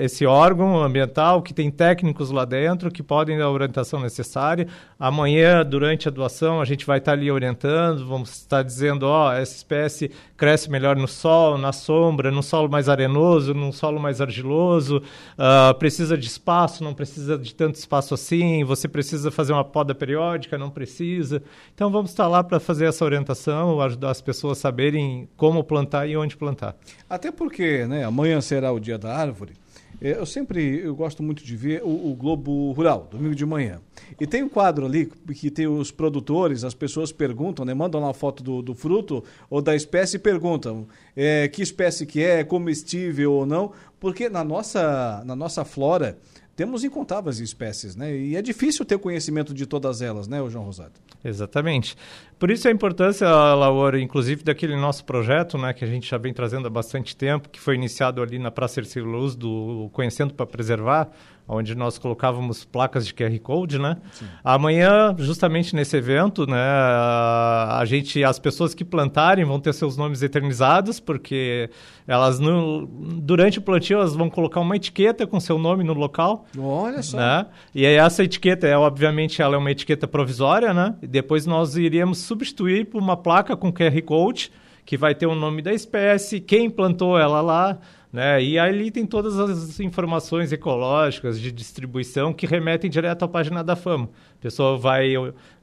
esse 0.00 0.26
órgão 0.26 0.82
ambiental, 0.82 1.40
que 1.40 1.54
tem 1.54 1.70
técnicos 1.70 2.30
lá 2.30 2.44
dentro 2.44 2.90
que 2.90 3.02
podem 3.02 3.38
dar 3.38 3.44
a 3.44 3.50
orientação 3.50 4.00
necessária. 4.00 4.66
Amanhã, 4.98 5.64
durante 5.64 6.08
a 6.08 6.10
doação, 6.10 6.60
a 6.60 6.64
gente 6.64 6.84
vai 6.84 6.98
estar 6.98 7.12
ali 7.12 7.30
orientando, 7.30 8.06
vamos 8.06 8.30
estar 8.30 8.62
dizendo, 8.62 9.04
ó, 9.04 9.28
oh, 9.28 9.32
essa 9.32 9.54
espécie 9.54 10.10
cresce 10.38 10.70
melhor 10.70 10.96
no 10.96 11.08
sol, 11.08 11.58
na 11.58 11.72
sombra, 11.72 12.30
num 12.30 12.42
solo 12.42 12.70
mais 12.70 12.88
arenoso, 12.88 13.52
num 13.52 13.72
solo 13.72 13.98
mais 13.98 14.20
argiloso, 14.20 15.02
uh, 15.36 15.74
precisa 15.74 16.16
de 16.16 16.28
espaço, 16.28 16.84
não 16.84 16.94
precisa 16.94 17.36
de 17.36 17.52
tanto 17.52 17.74
espaço 17.74 18.14
assim, 18.14 18.62
você 18.62 18.86
precisa 18.86 19.32
fazer 19.32 19.52
uma 19.52 19.64
poda 19.64 19.96
periódica, 19.96 20.56
não 20.56 20.70
precisa. 20.70 21.42
Então 21.74 21.90
vamos 21.90 22.10
estar 22.10 22.28
lá 22.28 22.44
para 22.44 22.60
fazer 22.60 22.86
essa 22.86 23.04
orientação, 23.04 23.80
ajudar 23.80 24.10
as 24.10 24.20
pessoas 24.20 24.58
a 24.58 24.60
saberem 24.60 25.28
como 25.36 25.64
plantar 25.64 26.08
e 26.08 26.16
onde 26.16 26.36
plantar. 26.36 26.76
Até 27.10 27.32
porque, 27.32 27.84
né, 27.86 28.04
amanhã 28.04 28.40
será 28.40 28.70
o 28.70 28.78
dia 28.78 28.96
da 28.96 29.16
árvore, 29.16 29.54
eu 30.00 30.24
sempre 30.24 30.80
eu 30.80 30.94
gosto 30.94 31.22
muito 31.22 31.44
de 31.44 31.56
ver 31.56 31.82
o, 31.82 32.10
o, 32.10 32.14
Globo 32.14 32.72
Rural, 32.72 33.08
domingo 33.10 33.34
de 33.34 33.44
manhã. 33.44 33.80
E 34.20 34.26
tem 34.26 34.42
um 34.42 34.48
quadro 34.48 34.86
ali 34.86 35.06
que 35.34 35.50
tem 35.50 35.66
os 35.66 35.90
produtores, 35.90 36.62
as 36.62 36.74
pessoas 36.74 37.10
perguntam, 37.10 37.64
né? 37.64 37.74
Mandam 37.74 38.00
lá 38.00 38.10
a 38.10 38.14
foto 38.14 38.42
do, 38.42 38.62
do 38.62 38.74
fruto 38.74 39.24
ou 39.50 39.60
da 39.60 39.74
espécie 39.74 40.16
e 40.16 40.20
perguntam 40.20 40.86
é, 41.16 41.48
que 41.48 41.62
espécie 41.62 42.06
que 42.06 42.22
é, 42.22 42.44
comestível 42.44 43.32
ou 43.32 43.46
não, 43.46 43.72
porque 43.98 44.28
na 44.28 44.44
nossa, 44.44 45.22
na 45.26 45.34
nossa 45.34 45.64
flora 45.64 46.16
temos 46.58 46.82
incontáveis 46.82 47.38
espécies, 47.38 47.94
né? 47.94 48.12
E 48.12 48.34
é 48.34 48.42
difícil 48.42 48.84
ter 48.84 48.98
conhecimento 48.98 49.54
de 49.54 49.64
todas 49.64 50.02
elas, 50.02 50.26
né, 50.26 50.38
João 50.50 50.64
Rosado? 50.64 50.94
Exatamente. 51.24 51.96
Por 52.36 52.50
isso 52.50 52.66
a 52.66 52.72
importância, 52.72 53.28
Laura, 53.28 54.00
inclusive 54.00 54.42
daquele 54.42 54.74
nosso 54.74 55.04
projeto, 55.04 55.56
né, 55.56 55.72
que 55.72 55.84
a 55.84 55.86
gente 55.86 56.10
já 56.10 56.18
vem 56.18 56.34
trazendo 56.34 56.66
há 56.66 56.70
bastante 56.70 57.16
tempo, 57.16 57.48
que 57.48 57.60
foi 57.60 57.76
iniciado 57.76 58.20
ali 58.20 58.40
na 58.40 58.50
Praça 58.50 58.80
Ercílio 58.80 59.08
Luz, 59.08 59.36
do 59.36 59.88
Conhecendo 59.92 60.34
para 60.34 60.46
Preservar, 60.46 61.08
onde 61.48 61.74
nós 61.74 61.96
colocávamos 61.96 62.64
placas 62.64 63.06
de 63.06 63.14
QR 63.14 63.36
Code, 63.40 63.78
né? 63.78 63.96
Sim. 64.12 64.26
Amanhã, 64.44 65.14
justamente 65.18 65.74
nesse 65.74 65.96
evento, 65.96 66.46
né, 66.46 66.60
a 66.60 67.82
gente, 67.86 68.22
as 68.22 68.38
pessoas 68.38 68.74
que 68.74 68.84
plantarem 68.84 69.44
vão 69.44 69.58
ter 69.58 69.72
seus 69.72 69.96
nomes 69.96 70.22
eternizados, 70.22 71.00
porque 71.00 71.70
elas 72.06 72.38
no, 72.38 72.86
durante 72.86 73.58
o 73.58 73.62
plantio 73.62 73.98
elas 73.98 74.14
vão 74.14 74.28
colocar 74.28 74.60
uma 74.60 74.76
etiqueta 74.76 75.26
com 75.26 75.40
seu 75.40 75.58
nome 75.58 75.82
no 75.82 75.94
local. 75.94 76.44
Olha 76.58 77.02
só. 77.02 77.16
Né? 77.16 77.46
E 77.74 77.86
aí 77.86 77.94
essa 77.94 78.22
etiqueta 78.22 78.66
é, 78.66 78.76
obviamente, 78.76 79.40
ela 79.40 79.54
é 79.54 79.58
uma 79.58 79.70
etiqueta 79.70 80.06
provisória, 80.06 80.74
né? 80.74 80.94
E 81.00 81.06
depois 81.06 81.46
nós 81.46 81.76
iríamos 81.76 82.18
substituir 82.18 82.86
por 82.86 83.00
uma 83.00 83.16
placa 83.16 83.56
com 83.56 83.72
QR 83.72 84.00
Code 84.02 84.52
que 84.88 84.96
vai 84.96 85.14
ter 85.14 85.26
o 85.26 85.34
nome 85.34 85.60
da 85.60 85.70
espécie, 85.70 86.40
quem 86.40 86.70
plantou 86.70 87.18
ela 87.18 87.42
lá, 87.42 87.78
né? 88.12 88.42
E 88.42 88.58
ali 88.58 88.90
tem 88.90 89.06
todas 89.06 89.38
as 89.38 89.80
informações 89.80 90.52
ecológicas 90.52 91.38
de 91.38 91.52
distribuição 91.52 92.32
que 92.32 92.46
remetem 92.46 92.90
direto 92.90 93.24
à 93.24 93.28
página 93.28 93.62
da 93.62 93.76
Fama. 93.76 94.08
A 94.38 94.42
pessoa 94.42 94.76
vai, 94.76 95.12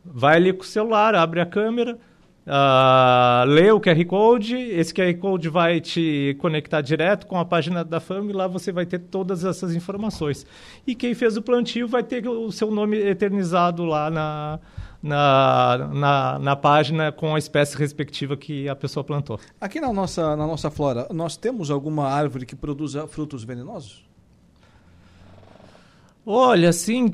vai 0.03 0.35
ali 0.37 0.53
com 0.53 0.61
o 0.61 0.65
celular, 0.65 1.15
abre 1.15 1.41
a 1.41 1.45
câmera, 1.45 1.97
uh, 2.45 3.49
lê 3.49 3.71
o 3.71 3.79
QR 3.79 4.05
Code, 4.05 4.55
esse 4.55 4.93
QR 4.93 5.13
Code 5.17 5.49
vai 5.49 5.81
te 5.81 6.35
conectar 6.39 6.81
direto 6.81 7.25
com 7.25 7.37
a 7.37 7.45
página 7.45 7.83
da 7.83 7.99
Fama 7.99 8.29
e 8.29 8.33
lá 8.33 8.47
você 8.47 8.71
vai 8.71 8.85
ter 8.85 8.99
todas 8.99 9.43
essas 9.43 9.75
informações. 9.75 10.45
E 10.85 10.93
quem 10.93 11.15
fez 11.15 11.37
o 11.37 11.41
plantio 11.41 11.87
vai 11.87 12.03
ter 12.03 12.27
o 12.27 12.51
seu 12.51 12.69
nome 12.69 12.97
eternizado 12.97 13.83
lá 13.85 14.11
na, 14.11 14.59
na, 15.05 15.89
na, 15.93 16.39
na, 16.39 16.55
página 16.55 17.11
com 17.11 17.35
a 17.35 17.37
espécie 17.37 17.77
respectiva 17.77 18.35
que 18.35 18.67
a 18.67 18.75
pessoa 18.75 19.03
plantou. 19.03 19.39
Aqui 19.61 19.79
na 19.79 19.93
nossa, 19.93 20.35
na 20.35 20.47
nossa 20.47 20.71
flora, 20.71 21.07
nós 21.13 21.37
temos 21.37 21.69
alguma 21.69 22.07
árvore 22.07 22.43
que 22.43 22.55
produza 22.55 23.07
frutos 23.07 23.43
venenosos? 23.43 24.03
Olha, 26.25 26.73
sim, 26.73 27.13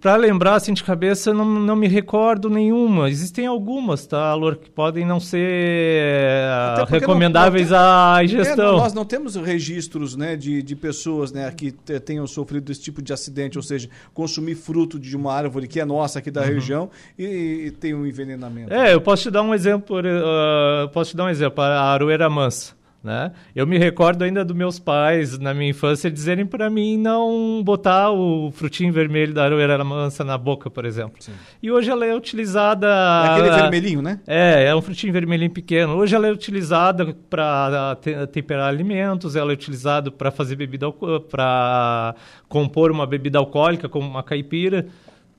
para 0.00 0.16
lembrar 0.16 0.54
assim 0.54 0.72
de 0.72 0.84
cabeça, 0.84 1.34
não, 1.34 1.44
não 1.44 1.74
me 1.74 1.88
recordo 1.88 2.48
nenhuma. 2.48 3.10
Existem 3.10 3.46
algumas, 3.46 4.06
tá, 4.06 4.32
Lor, 4.34 4.56
que 4.56 4.70
podem 4.70 5.04
não 5.04 5.18
ser 5.18 6.86
recomendáveis 6.88 7.70
não, 7.70 7.78
não 7.78 7.84
tem, 7.84 8.20
à 8.20 8.24
ingestão. 8.24 8.74
É, 8.74 8.78
nós 8.78 8.94
não 8.94 9.04
temos 9.04 9.34
registros 9.34 10.14
né, 10.14 10.36
de, 10.36 10.62
de 10.62 10.76
pessoas 10.76 11.32
né, 11.32 11.50
que 11.50 11.72
tenham 11.72 12.26
sofrido 12.26 12.70
esse 12.70 12.80
tipo 12.80 13.02
de 13.02 13.12
acidente, 13.12 13.58
ou 13.58 13.62
seja, 13.62 13.88
consumir 14.14 14.54
fruto 14.54 14.98
de 14.98 15.16
uma 15.16 15.32
árvore 15.32 15.66
que 15.66 15.80
é 15.80 15.84
nossa 15.84 16.20
aqui 16.20 16.30
da 16.30 16.42
uhum. 16.42 16.46
região 16.46 16.90
e, 17.18 17.64
e, 17.66 17.70
tem 17.72 17.92
um 17.92 18.06
envenenamento. 18.06 18.72
É, 18.72 18.94
eu 18.94 19.00
posso 19.00 19.24
te 19.24 19.30
dar 19.30 19.42
um 19.42 19.52
exemplo, 19.52 19.98
uh, 19.98 20.88
posso 20.90 21.10
te 21.10 21.16
dar 21.16 21.24
um 21.24 21.28
exemplo, 21.28 21.62
a 21.62 21.92
aroeira 21.92 22.30
mansa. 22.30 22.75
Né? 23.04 23.30
Eu 23.54 23.68
me 23.68 23.78
recordo 23.78 24.24
ainda 24.24 24.44
dos 24.44 24.56
meus 24.56 24.80
pais, 24.80 25.38
na 25.38 25.54
minha 25.54 25.70
infância, 25.70 26.10
dizerem 26.10 26.44
para 26.44 26.68
mim 26.68 26.98
não 26.98 27.62
botar 27.62 28.10
o 28.10 28.50
frutinho 28.50 28.92
vermelho 28.92 29.32
da 29.32 29.44
aroeira 29.44 29.84
mansa 29.84 30.24
na 30.24 30.36
boca, 30.36 30.68
por 30.68 30.84
exemplo. 30.84 31.14
Sim. 31.20 31.32
E 31.62 31.70
hoje 31.70 31.88
ela 31.88 32.04
é 32.04 32.12
utilizada... 32.14 32.88
É 32.88 33.28
aquele 33.28 33.50
vermelhinho, 33.50 34.02
né? 34.02 34.20
É, 34.26 34.64
é 34.64 34.74
um 34.74 34.82
frutinho 34.82 35.12
vermelhinho 35.12 35.52
pequeno. 35.52 35.94
Hoje 35.94 36.16
ela 36.16 36.26
é 36.26 36.32
utilizada 36.32 37.16
para 37.30 37.96
temperar 38.32 38.68
alimentos, 38.68 39.36
ela 39.36 39.52
é 39.52 39.54
utilizada 39.54 40.10
para 40.10 40.32
fazer 40.32 40.56
bebida, 40.56 40.90
para 41.30 42.14
compor 42.48 42.90
uma 42.90 43.06
bebida 43.06 43.38
alcoólica, 43.38 43.88
como 43.88 44.08
uma 44.08 44.24
caipira. 44.24 44.86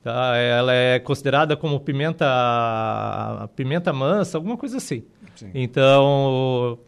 Tá? 0.02 0.36
Ela 0.36 0.72
é 0.72 0.98
considerada 1.00 1.54
como 1.54 1.78
pimenta, 1.80 2.24
pimenta 3.54 3.92
mansa, 3.92 4.38
alguma 4.38 4.56
coisa 4.56 4.78
assim. 4.78 5.02
Sim. 5.34 5.50
Então, 5.54 6.78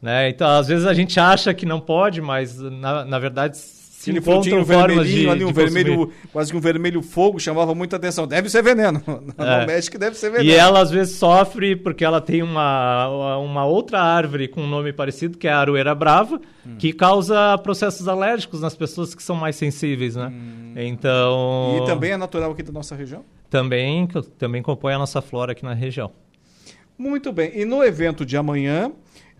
né? 0.00 0.28
Então, 0.28 0.48
às 0.48 0.68
vezes 0.68 0.86
a 0.86 0.94
gente 0.94 1.18
acha 1.18 1.52
que 1.52 1.66
não 1.66 1.80
pode, 1.80 2.20
mas 2.20 2.58
na, 2.58 3.04
na 3.04 3.18
verdade 3.18 3.56
se 3.98 4.10
Aquele 4.10 4.18
encontram 4.18 4.64
formas 4.64 5.08
de, 5.08 5.28
ali, 5.28 5.44
um 5.44 5.48
de 5.48 5.52
vermelho, 5.52 6.12
quase 6.32 6.52
que 6.52 6.56
um 6.56 6.60
vermelho 6.60 7.02
fogo, 7.02 7.40
chamava 7.40 7.74
muita 7.74 7.96
atenção. 7.96 8.28
Deve 8.28 8.48
ser 8.48 8.62
veneno. 8.62 9.02
É. 9.38 9.60
No 9.60 9.66
México 9.66 9.98
deve 9.98 10.16
ser 10.16 10.30
veneno. 10.30 10.48
E 10.48 10.52
ela 10.52 10.80
às 10.80 10.90
vezes 10.90 11.16
sofre 11.16 11.76
porque 11.76 12.04
ela 12.04 12.20
tem 12.20 12.42
uma, 12.42 13.36
uma 13.38 13.64
outra 13.64 14.00
árvore 14.00 14.48
com 14.48 14.62
um 14.62 14.66
nome 14.66 14.92
parecido, 14.92 15.36
que 15.36 15.46
é 15.46 15.52
a 15.52 15.58
aroeira 15.58 15.94
brava, 15.94 16.40
hum. 16.66 16.76
que 16.78 16.92
causa 16.92 17.56
processos 17.58 18.06
alérgicos 18.08 18.60
nas 18.60 18.74
pessoas 18.74 19.14
que 19.14 19.22
são 19.22 19.36
mais 19.36 19.56
sensíveis, 19.56 20.16
né? 20.16 20.28
Hum. 20.28 20.74
Então... 20.76 21.80
E 21.82 21.86
também 21.86 22.12
é 22.12 22.16
natural 22.16 22.52
aqui 22.52 22.62
da 22.62 22.72
nossa 22.72 22.94
região? 22.94 23.24
Também, 23.50 24.08
também 24.38 24.62
compõe 24.62 24.94
a 24.94 24.98
nossa 24.98 25.20
flora 25.20 25.52
aqui 25.52 25.64
na 25.64 25.74
região. 25.74 26.10
Muito 26.96 27.32
bem. 27.32 27.52
E 27.54 27.64
no 27.64 27.82
evento 27.84 28.26
de 28.26 28.36
amanhã, 28.36 28.92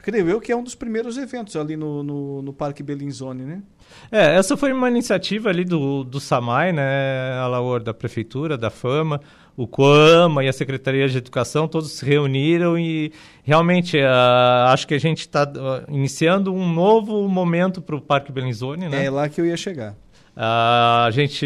creio 0.03 0.29
eu 0.29 0.41
que 0.41 0.53
é 0.53 0.57
um 0.57 0.63
dos 0.63 0.75
primeiros 0.75 1.17
eventos 1.17 1.57
ali 1.57 1.77
no, 1.77 2.03
no, 2.03 2.43
no 2.43 2.53
Parque 2.53 2.83
Belinzone, 2.83 3.45
né? 3.45 3.63
É, 4.11 4.37
essa 4.37 4.57
foi 4.57 4.73
uma 4.73 4.89
iniciativa 4.89 5.49
ali 5.49 5.65
do, 5.65 6.05
do 6.05 6.21
SAMAI, 6.21 6.73
né, 6.73 7.33
Alaor, 7.41 7.83
da 7.83 7.95
Prefeitura, 7.95 8.57
da 8.57 8.71
FAMA, 8.71 9.21
o 9.57 9.67
COAMA 9.67 10.45
e 10.45 10.49
a 10.49 10.53
Secretaria 10.53 11.09
de 11.09 11.19
Educação, 11.19 11.67
todos 11.67 11.93
se 11.93 12.05
reuniram 12.05 12.79
e 12.79 13.13
realmente 13.43 13.99
uh, 13.99 14.69
acho 14.69 14.87
que 14.87 14.95
a 14.95 15.01
gente 15.01 15.21
está 15.21 15.45
uh, 15.45 15.93
iniciando 15.93 16.55
um 16.55 16.73
novo 16.73 17.27
momento 17.29 17.83
para 17.83 17.97
o 17.97 18.01
Parque 18.01 18.31
Belinzone, 18.31 18.89
né? 18.89 19.05
É 19.07 19.11
lá 19.11 19.29
que 19.29 19.41
eu 19.41 19.47
ia 19.47 19.57
chegar. 19.57 19.97
Uh, 20.39 21.07
a 21.07 21.11
gente, 21.11 21.45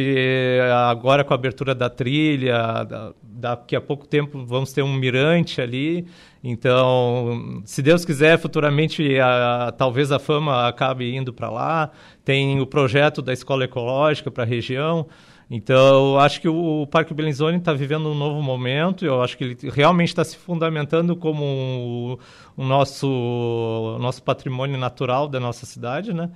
agora 0.86 1.24
com 1.24 1.32
a 1.32 1.36
abertura 1.36 1.74
da 1.74 1.88
trilha, 1.88 2.84
da, 2.84 3.14
daqui 3.22 3.74
a 3.74 3.80
pouco 3.80 4.06
tempo 4.06 4.44
vamos 4.44 4.70
ter 4.70 4.82
um 4.82 4.92
mirante 4.92 5.62
ali. 5.62 6.06
Então, 6.44 7.62
se 7.64 7.80
Deus 7.80 8.04
quiser, 8.04 8.38
futuramente 8.38 9.18
a, 9.18 9.72
talvez 9.78 10.12
a 10.12 10.18
fama 10.18 10.68
acabe 10.68 11.16
indo 11.16 11.32
para 11.32 11.48
lá. 11.48 11.90
Tem 12.22 12.60
o 12.60 12.66
projeto 12.66 13.22
da 13.22 13.32
escola 13.32 13.64
ecológica 13.64 14.30
para 14.30 14.44
a 14.44 14.46
região. 14.46 15.06
Então, 15.50 16.18
acho 16.18 16.42
que 16.42 16.48
o, 16.48 16.86
Parque 16.86 17.14
Belenzoni 17.14 17.56
está 17.56 17.72
vivendo 17.72 18.10
um 18.10 18.14
novo 18.14 18.42
momento. 18.42 19.06
Eu 19.06 19.22
acho 19.22 19.38
que 19.38 19.44
ele 19.44 19.58
realmente 19.70 20.08
está 20.08 20.22
se 20.22 20.36
fundamentando 20.36 21.16
como 21.16 22.18
o, 22.56 22.62
nosso, 22.62 23.96
nosso 24.00 24.22
patrimônio 24.22 24.76
natural 24.76 25.28
da 25.28 25.40
nossa 25.40 25.64
cidade, 25.64 26.12
né? 26.12 26.30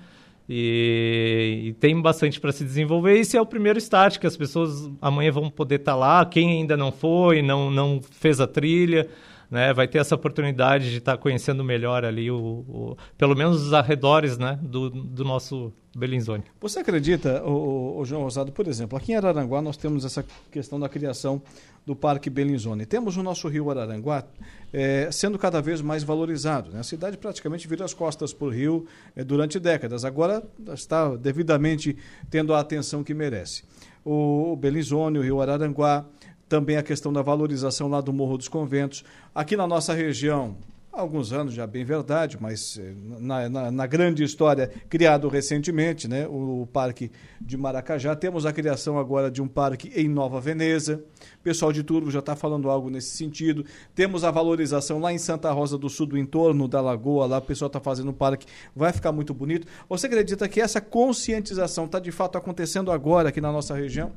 E, 0.48 1.62
e, 1.64 1.72
tem 1.74 2.00
bastante 2.00 2.40
para 2.40 2.52
se 2.52 2.64
desenvolver. 2.64 3.18
Esse 3.18 3.36
é 3.36 3.40
o 3.40 3.46
primeiro 3.46 3.78
start 3.78 4.18
que 4.18 4.26
as 4.26 4.36
pessoas 4.36 4.88
amanhã 5.00 5.32
vão 5.32 5.50
poder 5.50 5.80
estar 5.80 5.92
tá 5.92 5.96
lá. 5.98 6.24
Quem 6.24 6.50
ainda 6.50 6.76
não 6.76 6.92
foi, 6.92 7.42
não, 7.42 7.70
não 7.70 8.00
fez 8.00 8.40
a 8.40 8.46
trilha, 8.46 9.08
né, 9.50 9.72
vai 9.72 9.86
ter 9.86 9.98
essa 9.98 10.14
oportunidade 10.14 10.90
de 10.90 10.98
estar 10.98 11.16
tá 11.16 11.18
conhecendo 11.18 11.62
melhor 11.62 12.04
ali, 12.04 12.30
o, 12.30 12.36
o, 12.36 12.96
pelo 13.16 13.34
menos 13.34 13.62
os 13.62 13.72
arredores 13.72 14.38
né, 14.38 14.58
do, 14.62 14.90
do 14.90 15.24
nosso 15.24 15.72
Belinzone. 15.96 16.44
Você 16.60 16.80
acredita, 16.80 17.42
o, 17.42 17.98
o, 17.98 18.04
João 18.04 18.22
Rosado, 18.22 18.52
por 18.52 18.66
exemplo, 18.66 18.98
aqui 18.98 19.12
em 19.12 19.14
Araranguá 19.16 19.62
nós 19.62 19.76
temos 19.76 20.04
essa 20.04 20.24
questão 20.50 20.78
da 20.78 20.88
criação 20.88 21.40
do 21.86 21.96
Parque 21.96 22.28
Belinzone. 22.28 22.84
Temos 22.84 23.16
o 23.16 23.22
nosso 23.22 23.48
rio 23.48 23.70
Araranguá 23.70 24.24
é, 24.72 25.08
sendo 25.10 25.38
cada 25.38 25.62
vez 25.62 25.80
mais 25.80 26.02
valorizado. 26.02 26.70
Né? 26.70 26.80
A 26.80 26.82
cidade 26.82 27.16
praticamente 27.16 27.66
vira 27.66 27.84
as 27.84 27.94
costas 27.94 28.32
para 28.32 28.46
o 28.46 28.50
rio 28.50 28.86
é, 29.14 29.24
durante 29.24 29.58
décadas. 29.58 30.04
Agora 30.04 30.42
está 30.74 31.16
devidamente 31.16 31.96
tendo 32.28 32.52
a 32.52 32.60
atenção 32.60 33.02
que 33.02 33.14
merece. 33.14 33.62
O, 34.04 34.52
o 34.52 34.56
Belinzone, 34.56 35.18
o 35.18 35.22
rio 35.22 35.40
Araranguá, 35.40 36.04
também 36.48 36.76
a 36.76 36.82
questão 36.82 37.12
da 37.12 37.22
valorização 37.22 37.88
lá 37.88 38.00
do 38.00 38.12
Morro 38.12 38.38
dos 38.38 38.48
Conventos. 38.48 39.04
Aqui 39.34 39.56
na 39.56 39.66
nossa 39.66 39.92
região, 39.92 40.56
há 40.96 41.00
alguns 41.00 41.32
anos 41.32 41.52
já 41.52 41.66
bem 41.66 41.84
verdade, 41.84 42.38
mas 42.40 42.78
eh, 42.78 42.94
na, 43.20 43.48
na, 43.48 43.70
na, 43.70 43.86
grande 43.86 44.24
história, 44.24 44.70
criado 44.88 45.28
recentemente, 45.28 46.08
né, 46.08 46.26
o 46.26 46.66
Parque 46.72 47.10
de 47.40 47.56
Maracajá. 47.56 48.16
Temos 48.16 48.46
a 48.46 48.52
criação 48.52 48.98
agora 48.98 49.30
de 49.30 49.42
um 49.42 49.48
parque 49.48 49.92
em 49.94 50.08
Nova 50.08 50.40
Veneza. 50.40 51.04
O 51.38 51.42
pessoal 51.42 51.72
de 51.72 51.82
Turvo 51.82 52.10
já 52.10 52.20
está 52.20 52.34
falando 52.34 52.70
algo 52.70 52.88
nesse 52.88 53.10
sentido. 53.10 53.64
Temos 53.94 54.24
a 54.24 54.30
valorização 54.30 54.98
lá 54.98 55.12
em 55.12 55.18
Santa 55.18 55.52
Rosa 55.52 55.76
do 55.76 55.90
Sul, 55.90 56.06
do 56.06 56.16
entorno 56.16 56.66
da 56.66 56.80
lagoa, 56.80 57.26
lá 57.26 57.38
o 57.38 57.42
pessoal 57.42 57.66
está 57.66 57.78
fazendo 57.78 58.10
um 58.10 58.14
parque, 58.14 58.46
vai 58.74 58.92
ficar 58.92 59.12
muito 59.12 59.34
bonito. 59.34 59.66
Você 59.88 60.06
acredita 60.06 60.48
que 60.48 60.60
essa 60.60 60.80
conscientização 60.80 61.84
está 61.84 61.98
de 61.98 62.10
fato 62.10 62.38
acontecendo 62.38 62.90
agora 62.90 63.28
aqui 63.28 63.40
na 63.40 63.52
nossa 63.52 63.74
região? 63.74 64.12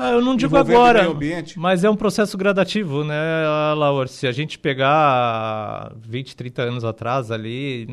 Ah, 0.00 0.12
eu 0.12 0.22
não 0.22 0.36
digo 0.36 0.56
agora, 0.56 1.08
mas 1.56 1.82
é 1.82 1.90
um 1.90 1.96
processo 1.96 2.38
gradativo, 2.38 3.02
né, 3.02 3.16
Laura? 3.76 4.06
Se 4.06 4.28
a 4.28 4.32
gente 4.32 4.56
pegar 4.56 5.92
20, 6.00 6.36
30 6.36 6.62
anos 6.62 6.84
atrás 6.84 7.32
ali, 7.32 7.84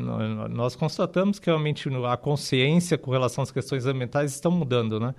nós 0.48 0.76
constatamos 0.76 1.40
que 1.40 1.46
realmente 1.46 1.88
a 2.08 2.16
consciência 2.16 2.96
com 2.96 3.10
relação 3.10 3.42
às 3.42 3.50
questões 3.50 3.86
ambientais 3.86 4.32
estão 4.32 4.52
mudando, 4.52 5.00
né? 5.00 5.16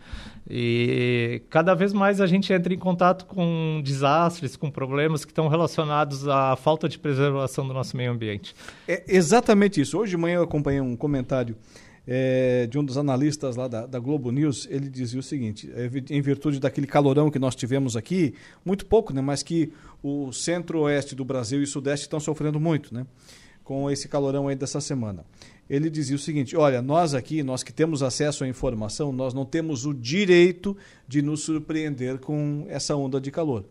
E 0.50 1.42
cada 1.50 1.74
vez 1.74 1.92
mais 1.92 2.22
a 2.22 2.26
gente 2.26 2.54
entra 2.54 2.74
em 2.74 2.80
contato 2.80 3.26
com 3.26 3.82
desastres, 3.84 4.56
com 4.56 4.72
problemas 4.72 5.26
que 5.26 5.32
estão 5.32 5.50
relacionados 5.50 6.26
à 6.30 6.56
falta 6.56 6.88
de 6.88 6.98
preservação 6.98 7.68
do 7.68 7.74
nosso 7.74 7.98
meio 7.98 8.14
ambiente. 8.14 8.56
É 8.88 9.04
exatamente 9.10 9.82
isso. 9.82 9.98
Hoje 9.98 10.12
de 10.12 10.18
manhã 10.18 10.38
eu 10.38 10.44
acompanhei 10.44 10.80
um 10.80 10.96
comentário 10.96 11.58
é, 12.08 12.66
de 12.68 12.80
um 12.80 12.84
dos 12.84 12.98
analistas 12.98 13.58
lá 13.58 13.68
da, 13.68 13.86
da, 13.86 14.00
Globo 14.00 14.32
News, 14.32 14.66
ele 14.72 14.90
dizia 14.90 15.20
o 15.20 15.24
seguinte, 15.24 15.70
é, 15.76 15.90
em 16.10 16.22
virtude 16.22 16.60
daquele 16.60 16.88
calorão 16.88 17.30
que 17.30 17.38
nós 17.38 17.54
tivemos 17.54 17.98
aqui, 17.98 18.34
muito 18.64 18.86
pouco, 18.86 19.14
né, 19.14 19.22
mas 19.22 19.44
que 19.44 19.74
o 20.02 20.32
centro-oeste 20.32 21.14
do 21.14 21.26
Brasil 21.26 21.62
e 21.62 21.68
sudeste 21.68 22.06
estão 22.06 22.20
sofrendo 22.20 22.60
muito, 22.60 22.94
né? 22.94 23.06
com 23.68 23.92
esse 23.92 24.08
calorão 24.08 24.48
aí 24.48 24.56
dessa 24.56 24.80
semana. 24.80 25.26
Ele 25.70 25.90
dizia 25.90 26.16
o 26.16 26.20
seguinte: 26.20 26.56
olha, 26.56 26.82
nós 26.82 27.14
aqui, 27.14 27.44
nós 27.44 27.64
que 27.64 27.74
temos 27.74 28.02
acesso 28.02 28.46
à 28.46 28.48
informação, 28.48 29.12
nós 29.12 29.34
não 29.34 29.44
temos 29.44 29.86
o 29.86 29.94
direito 29.94 30.78
de 31.06 31.22
nos 31.22 31.42
surpreender 31.42 32.18
com 32.20 32.66
essa 32.70 32.96
onda 32.96 33.20
de 33.20 33.30
calor. 33.30 33.66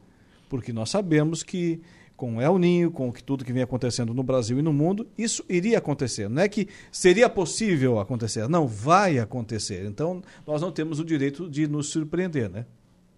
Porque 0.50 0.70
nós 0.70 0.90
sabemos 0.90 1.42
que 1.42 1.80
com 2.16 2.40
El 2.40 2.58
Ninho, 2.58 2.90
com 2.90 3.12
que 3.12 3.22
tudo 3.22 3.44
que 3.44 3.52
vem 3.52 3.62
acontecendo 3.62 4.14
no 4.14 4.22
Brasil 4.22 4.58
e 4.58 4.62
no 4.62 4.72
mundo, 4.72 5.06
isso 5.18 5.44
iria 5.48 5.78
acontecer. 5.78 6.28
Não 6.28 6.42
é 6.42 6.48
que 6.48 6.68
seria 6.90 7.28
possível 7.28 8.00
acontecer, 8.00 8.48
não, 8.48 8.66
vai 8.66 9.18
acontecer. 9.18 9.84
Então, 9.84 10.22
nós 10.46 10.62
não 10.62 10.72
temos 10.72 10.98
o 10.98 11.04
direito 11.04 11.48
de 11.48 11.68
nos 11.68 11.88
surpreender, 11.88 12.50
né? 12.50 12.64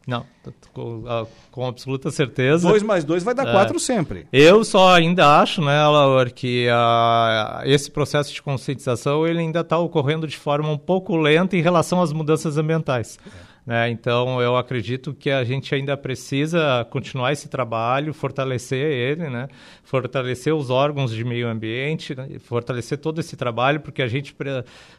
Não, 0.08 0.24
com, 0.72 1.04
com 1.50 1.66
absoluta 1.66 2.10
certeza. 2.10 2.66
Dois 2.66 2.82
mais 2.82 3.04
dois 3.04 3.22
vai 3.22 3.34
dar 3.34 3.46
é, 3.46 3.52
quatro 3.52 3.78
sempre. 3.78 4.26
Eu 4.32 4.64
só 4.64 4.94
ainda 4.94 5.38
acho, 5.38 5.60
né, 5.60 5.86
Laura, 5.86 6.30
que 6.30 6.66
uh, 6.66 7.62
esse 7.66 7.90
processo 7.90 8.32
de 8.32 8.40
conscientização 8.40 9.26
ele 9.26 9.40
ainda 9.40 9.60
está 9.60 9.76
ocorrendo 9.76 10.26
de 10.26 10.38
forma 10.38 10.70
um 10.70 10.78
pouco 10.78 11.14
lenta 11.14 11.58
em 11.58 11.60
relação 11.60 12.00
às 12.00 12.10
mudanças 12.10 12.56
ambientais. 12.56 13.18
É. 13.26 13.47
Né? 13.68 13.90
Então, 13.90 14.40
eu 14.40 14.56
acredito 14.56 15.12
que 15.12 15.30
a 15.30 15.44
gente 15.44 15.74
ainda 15.74 15.94
precisa 15.94 16.86
continuar 16.88 17.34
esse 17.34 17.50
trabalho, 17.50 18.14
fortalecer 18.14 18.78
ele, 18.78 19.28
né? 19.28 19.46
fortalecer 19.84 20.54
os 20.54 20.70
órgãos 20.70 21.12
de 21.12 21.22
meio 21.22 21.46
ambiente, 21.46 22.14
né? 22.14 22.26
fortalecer 22.38 22.96
todo 22.96 23.20
esse 23.20 23.36
trabalho, 23.36 23.80
porque 23.80 24.00
a 24.00 24.08
gente 24.08 24.34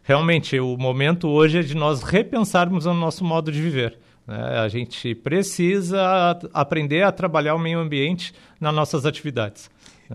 realmente 0.04 0.60
o 0.60 0.78
momento 0.78 1.28
hoje 1.28 1.58
é 1.58 1.62
de 1.64 1.76
nós 1.76 2.04
repensarmos 2.04 2.86
o 2.86 2.94
nosso 2.94 3.24
modo 3.24 3.52
de 3.52 3.60
viver. 3.60 3.98
Né? 4.28 4.60
A 4.60 4.68
gente 4.68 5.16
precisa 5.16 6.40
aprender 6.54 7.02
a 7.02 7.12
trabalhar 7.12 7.56
o 7.56 7.60
meio 7.60 7.80
ambiente 7.80 8.36
nas 8.62 8.72
nossas 8.72 9.04
atividades. 9.04 9.68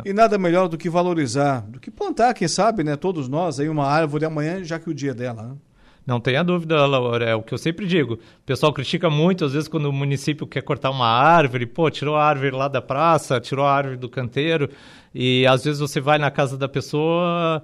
E 0.04 0.12
nada 0.12 0.38
melhor 0.38 0.68
do 0.68 0.78
que 0.78 0.88
valorizar, 0.88 1.62
do 1.62 1.80
que 1.80 1.90
plantar, 1.90 2.32
quem 2.34 2.46
sabe, 2.46 2.84
né, 2.84 2.94
todos 2.94 3.28
nós, 3.28 3.58
aí 3.58 3.68
uma 3.68 3.86
árvore 3.86 4.24
amanhã, 4.24 4.62
já 4.62 4.78
que 4.78 4.88
o 4.88 4.94
dia 4.94 5.10
é 5.10 5.14
dela. 5.14 5.42
Né? 5.42 5.54
Não 6.06 6.20
tenha 6.20 6.44
dúvida, 6.44 6.84
Laura, 6.86 7.24
é 7.24 7.34
o 7.34 7.42
que 7.42 7.54
eu 7.54 7.58
sempre 7.58 7.86
digo. 7.86 8.14
O 8.14 8.44
pessoal 8.44 8.72
critica 8.72 9.08
muito, 9.08 9.44
às 9.44 9.54
vezes, 9.54 9.68
quando 9.68 9.86
o 9.86 9.92
município 9.92 10.46
quer 10.46 10.62
cortar 10.62 10.90
uma 10.90 11.06
árvore, 11.06 11.64
pô, 11.64 11.90
tirou 11.90 12.14
a 12.16 12.24
árvore 12.24 12.50
lá 12.50 12.68
da 12.68 12.82
praça, 12.82 13.40
tirou 13.40 13.64
a 13.64 13.72
árvore 13.72 13.96
do 13.96 14.08
canteiro, 14.08 14.68
e 15.14 15.46
às 15.46 15.64
vezes 15.64 15.80
você 15.80 16.00
vai 16.00 16.18
na 16.18 16.30
casa 16.30 16.58
da 16.58 16.68
pessoa, 16.68 17.62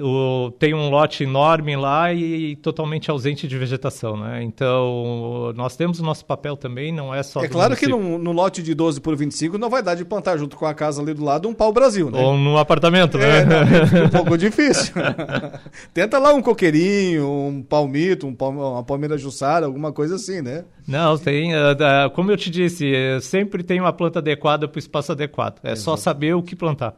o, 0.00 0.50
tem 0.58 0.74
um 0.74 0.90
lote 0.90 1.22
enorme 1.22 1.76
lá 1.76 2.12
e, 2.12 2.52
e, 2.52 2.56
totalmente 2.56 3.10
ausente 3.10 3.46
de 3.46 3.56
vegetação, 3.56 4.16
né? 4.16 4.42
Então, 4.42 5.52
nós 5.54 5.76
temos 5.76 6.00
o 6.00 6.02
nosso 6.02 6.24
papel 6.24 6.56
também, 6.56 6.90
não 6.90 7.14
é 7.14 7.22
só... 7.22 7.44
É 7.44 7.48
claro 7.48 7.70
município. 7.70 7.96
que 7.96 8.18
no, 8.18 8.32
lote 8.32 8.60
de 8.60 8.74
12 8.74 9.00
por 9.00 9.16
25 9.16 9.56
não 9.56 9.70
vai 9.70 9.82
dar 9.82 9.94
de 9.94 10.04
plantar 10.04 10.36
junto 10.36 10.56
com 10.56 10.66
a 10.66 10.74
casa 10.74 11.00
ali 11.00 11.14
do 11.14 11.24
lado 11.24 11.48
um 11.48 11.54
pau-brasil, 11.54 12.10
né? 12.10 12.20
Ou 12.20 12.36
num 12.36 12.58
apartamento, 12.58 13.16
né? 13.16 13.40
É, 13.40 13.44
não, 13.44 13.86
fica 13.86 14.04
um 14.04 14.08
pouco 14.24 14.36
difícil. 14.36 14.94
Tenta 15.94 16.18
lá 16.18 16.34
um 16.34 16.42
coqueirinho, 16.42 17.28
um 17.28 17.62
palmito, 17.62 18.26
um 18.26 18.34
palme, 18.34 18.58
uma 18.58 18.82
palmeira 18.82 19.16
jussara, 19.16 19.66
alguma 19.66 19.92
coisa 19.92 20.16
assim, 20.16 20.42
né? 20.42 20.64
Não, 20.88 21.16
tem... 21.16 21.54
Uh, 21.54 22.10
como 22.14 22.32
eu 22.32 22.36
te 22.36 22.50
disse, 22.50 22.92
sempre 23.22 23.62
tem 23.62 23.80
uma 23.80 23.92
planta 23.92 24.18
adequada 24.18 24.66
para 24.66 24.76
o 24.76 24.80
espaço 24.80 25.12
adequado. 25.12 25.60
É 25.62 25.72
Exato. 25.72 25.82
só 25.82 25.96
saber 25.96 26.34
o 26.34 26.42
que 26.42 26.56
plantar. 26.56 26.96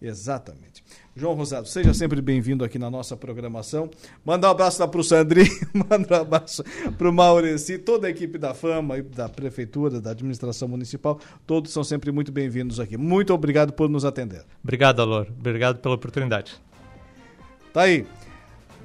Exatamente. 0.00 0.73
João 1.16 1.34
Rosado, 1.34 1.68
seja 1.68 1.94
sempre 1.94 2.20
bem-vindo 2.20 2.64
aqui 2.64 2.76
na 2.76 2.90
nossa 2.90 3.16
programação. 3.16 3.88
Manda 4.24 4.48
um 4.48 4.50
abraço 4.50 4.80
lá 4.80 4.88
para 4.88 5.00
o 5.00 5.04
Sandrinho, 5.04 5.48
manda 5.72 6.18
um 6.18 6.20
abraço 6.22 6.64
para 6.98 7.08
o 7.08 7.12
Maureci, 7.12 7.78
toda 7.78 8.08
a 8.08 8.10
equipe 8.10 8.36
da 8.36 8.52
Fama, 8.52 9.00
da 9.00 9.28
Prefeitura, 9.28 10.00
da 10.00 10.10
Administração 10.10 10.66
Municipal, 10.66 11.20
todos 11.46 11.72
são 11.72 11.84
sempre 11.84 12.10
muito 12.10 12.32
bem-vindos 12.32 12.80
aqui. 12.80 12.96
Muito 12.96 13.32
obrigado 13.32 13.72
por 13.72 13.88
nos 13.88 14.04
atender. 14.04 14.42
Obrigado, 14.64 15.00
Alor. 15.00 15.28
Obrigado 15.38 15.78
pela 15.78 15.94
oportunidade. 15.94 16.60
Tá 17.72 17.82
aí. 17.82 18.04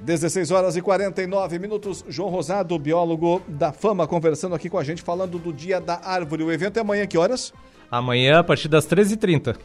16 0.00 0.52
horas 0.52 0.76
e 0.76 0.80
49 0.80 1.58
minutos. 1.58 2.04
João 2.08 2.30
Rosado, 2.30 2.78
biólogo 2.78 3.42
da 3.48 3.72
Fama, 3.72 4.06
conversando 4.06 4.54
aqui 4.54 4.70
com 4.70 4.78
a 4.78 4.84
gente, 4.84 5.02
falando 5.02 5.36
do 5.36 5.52
Dia 5.52 5.80
da 5.80 6.00
Árvore. 6.04 6.44
O 6.44 6.52
evento 6.52 6.76
é 6.76 6.80
amanhã, 6.80 7.08
que 7.08 7.18
horas? 7.18 7.52
Amanhã, 7.90 8.38
a 8.38 8.44
partir 8.44 8.68
das 8.68 8.86
13h30. 8.86 9.56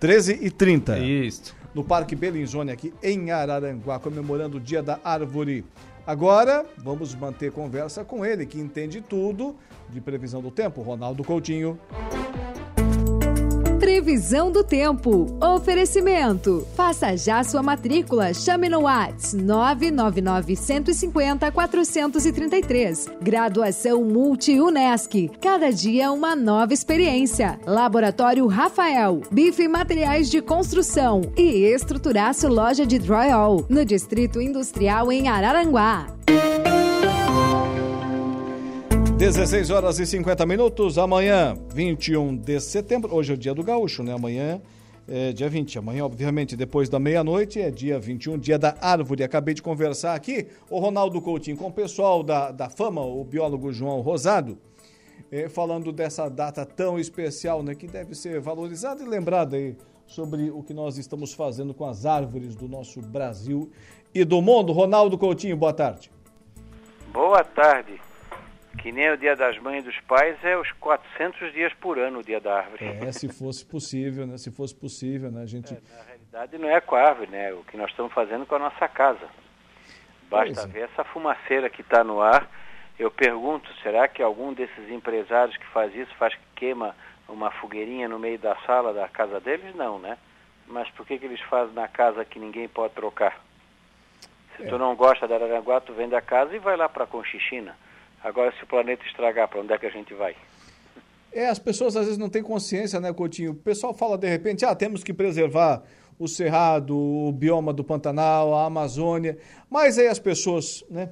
13h30. 0.00 1.02
Isso 1.02 1.61
no 1.74 1.82
Parque 1.82 2.14
Belinzone, 2.14 2.70
aqui 2.70 2.92
em 3.02 3.30
Araranguá, 3.30 3.98
comemorando 3.98 4.56
o 4.56 4.60
Dia 4.60 4.82
da 4.82 4.98
Árvore. 5.04 5.64
Agora, 6.06 6.66
vamos 6.78 7.14
manter 7.14 7.52
conversa 7.52 8.04
com 8.04 8.24
ele, 8.24 8.44
que 8.44 8.58
entende 8.58 9.00
tudo 9.00 9.54
de 9.88 10.00
previsão 10.00 10.42
do 10.42 10.50
tempo, 10.50 10.82
Ronaldo 10.82 11.22
Coutinho. 11.22 11.78
Previsão 13.92 14.50
do 14.50 14.64
tempo. 14.64 15.26
Oferecimento. 15.38 16.66
Faça 16.74 17.14
já 17.14 17.44
sua 17.44 17.62
matrícula. 17.62 18.32
Chame 18.32 18.66
no 18.66 18.84
Whats 18.84 19.34
999 19.34 20.56
150 20.56 21.52
433. 21.52 23.10
Graduação 23.20 24.02
Multi-UNESC. 24.02 25.30
Cada 25.42 25.70
dia 25.70 26.10
uma 26.10 26.34
nova 26.34 26.72
experiência. 26.72 27.60
Laboratório 27.66 28.46
Rafael. 28.46 29.20
Bife 29.30 29.68
Materiais 29.68 30.30
de 30.30 30.40
Construção. 30.40 31.20
E 31.36 31.66
Estruturaço 31.66 32.48
Loja 32.48 32.86
de 32.86 32.98
Drywall. 32.98 33.66
No 33.68 33.84
Distrito 33.84 34.40
Industrial 34.40 35.12
em 35.12 35.28
Araranguá. 35.28 36.06
16 39.22 39.70
horas 39.70 40.00
e 40.00 40.04
50 40.04 40.44
minutos. 40.44 40.98
Amanhã, 40.98 41.56
21 41.72 42.36
de 42.36 42.58
setembro. 42.58 43.14
Hoje 43.14 43.30
é 43.30 43.34
o 43.36 43.38
dia 43.38 43.54
do 43.54 43.62
gaúcho, 43.62 44.02
né? 44.02 44.12
Amanhã 44.12 44.60
é 45.06 45.30
dia 45.32 45.48
20. 45.48 45.78
Amanhã, 45.78 46.04
obviamente, 46.04 46.56
depois 46.56 46.88
da 46.88 46.98
meia-noite, 46.98 47.60
é 47.60 47.70
dia 47.70 48.00
21, 48.00 48.36
dia 48.36 48.58
da 48.58 48.76
árvore. 48.80 49.22
Acabei 49.22 49.54
de 49.54 49.62
conversar 49.62 50.16
aqui, 50.16 50.48
o 50.68 50.80
Ronaldo 50.80 51.22
Coutinho, 51.22 51.56
com 51.56 51.68
o 51.68 51.72
pessoal 51.72 52.24
da, 52.24 52.50
da 52.50 52.68
fama, 52.68 53.00
o 53.00 53.22
biólogo 53.22 53.72
João 53.72 54.00
Rosado, 54.00 54.58
é, 55.30 55.48
falando 55.48 55.92
dessa 55.92 56.28
data 56.28 56.66
tão 56.66 56.98
especial, 56.98 57.62
né? 57.62 57.76
Que 57.76 57.86
deve 57.86 58.16
ser 58.16 58.40
valorizada 58.40 59.04
e 59.04 59.06
lembrada 59.06 59.54
aí 59.54 59.76
sobre 60.04 60.50
o 60.50 60.64
que 60.64 60.74
nós 60.74 60.98
estamos 60.98 61.32
fazendo 61.32 61.72
com 61.72 61.84
as 61.84 62.04
árvores 62.04 62.56
do 62.56 62.66
nosso 62.66 63.00
Brasil 63.00 63.70
e 64.12 64.24
do 64.24 64.42
mundo. 64.42 64.72
Ronaldo 64.72 65.16
Coutinho, 65.16 65.56
boa 65.56 65.72
tarde. 65.72 66.10
Boa 67.12 67.44
tarde 67.44 68.00
que 68.78 68.90
nem 68.90 69.10
o 69.10 69.16
Dia 69.16 69.36
das 69.36 69.58
Mães 69.58 69.82
e 69.82 69.86
dos 69.86 70.00
Pais 70.00 70.36
é 70.42 70.56
os 70.56 70.70
400 70.72 71.52
dias 71.52 71.72
por 71.74 71.98
ano 71.98 72.20
o 72.20 72.22
Dia 72.22 72.40
da 72.40 72.58
Árvore. 72.58 72.84
É, 72.84 73.12
se 73.12 73.28
fosse 73.28 73.64
possível, 73.64 74.26
né? 74.26 74.36
Se 74.38 74.50
fosse 74.50 74.74
possível, 74.74 75.30
né? 75.30 75.42
A 75.42 75.46
gente... 75.46 75.74
É, 75.74 75.80
na 75.96 76.04
realidade 76.04 76.58
não 76.58 76.68
é 76.68 76.80
com 76.80 76.96
a 76.96 77.02
árvore, 77.02 77.30
né? 77.30 77.52
O 77.52 77.62
que 77.64 77.76
nós 77.76 77.90
estamos 77.90 78.12
fazendo 78.12 78.46
com 78.46 78.54
a 78.54 78.58
nossa 78.58 78.88
casa. 78.88 79.28
Basta 80.30 80.62
é. 80.62 80.66
ver 80.66 80.80
essa 80.84 81.04
fumaceira 81.04 81.68
que 81.68 81.82
está 81.82 82.02
no 82.02 82.20
ar. 82.22 82.48
Eu 82.98 83.10
pergunto, 83.10 83.68
será 83.82 84.08
que 84.08 84.22
algum 84.22 84.52
desses 84.52 84.90
empresários 84.90 85.56
que 85.56 85.66
faz 85.66 85.94
isso 85.94 86.14
faz 86.16 86.34
que 86.34 86.40
queima 86.56 86.94
uma 87.28 87.50
fogueirinha 87.50 88.08
no 88.08 88.18
meio 88.18 88.38
da 88.38 88.56
sala 88.66 88.92
da 88.92 89.08
casa 89.08 89.40
deles? 89.40 89.74
Não, 89.74 89.98
né? 89.98 90.16
Mas 90.66 90.88
por 90.90 91.06
que, 91.06 91.18
que 91.18 91.26
eles 91.26 91.40
fazem 91.42 91.74
na 91.74 91.88
casa 91.88 92.24
que 92.24 92.38
ninguém 92.38 92.68
pode 92.68 92.94
trocar? 92.94 93.40
Se 94.56 94.64
é. 94.64 94.66
tu 94.66 94.78
não 94.78 94.94
gosta 94.94 95.26
da 95.26 95.34
Araranguá, 95.34 95.80
tu 95.80 95.92
vende 95.92 96.14
a 96.14 96.20
casa 96.20 96.54
e 96.54 96.58
vai 96.58 96.76
lá 96.76 96.88
para 96.88 97.06
Conchichina. 97.06 97.76
Agora, 98.22 98.52
se 98.56 98.62
o 98.62 98.66
planeta 98.66 99.04
estragar, 99.06 99.48
para 99.48 99.60
onde 99.60 99.72
é 99.72 99.78
que 99.78 99.86
a 99.86 99.90
gente 99.90 100.14
vai? 100.14 100.36
É, 101.32 101.48
as 101.48 101.58
pessoas 101.58 101.96
às 101.96 102.04
vezes 102.04 102.18
não 102.18 102.28
têm 102.28 102.42
consciência, 102.42 103.00
né, 103.00 103.12
Coutinho? 103.12 103.52
O 103.52 103.54
pessoal 103.54 103.94
fala 103.94 104.18
de 104.18 104.28
repente, 104.28 104.64
ah, 104.64 104.74
temos 104.74 105.02
que 105.02 105.12
preservar 105.12 105.82
o 106.18 106.28
cerrado, 106.28 106.96
o 106.96 107.32
bioma 107.32 107.72
do 107.72 107.82
Pantanal, 107.82 108.54
a 108.54 108.66
Amazônia, 108.66 109.38
mas 109.68 109.98
aí 109.98 110.06
as 110.06 110.18
pessoas, 110.18 110.84
né, 110.90 111.10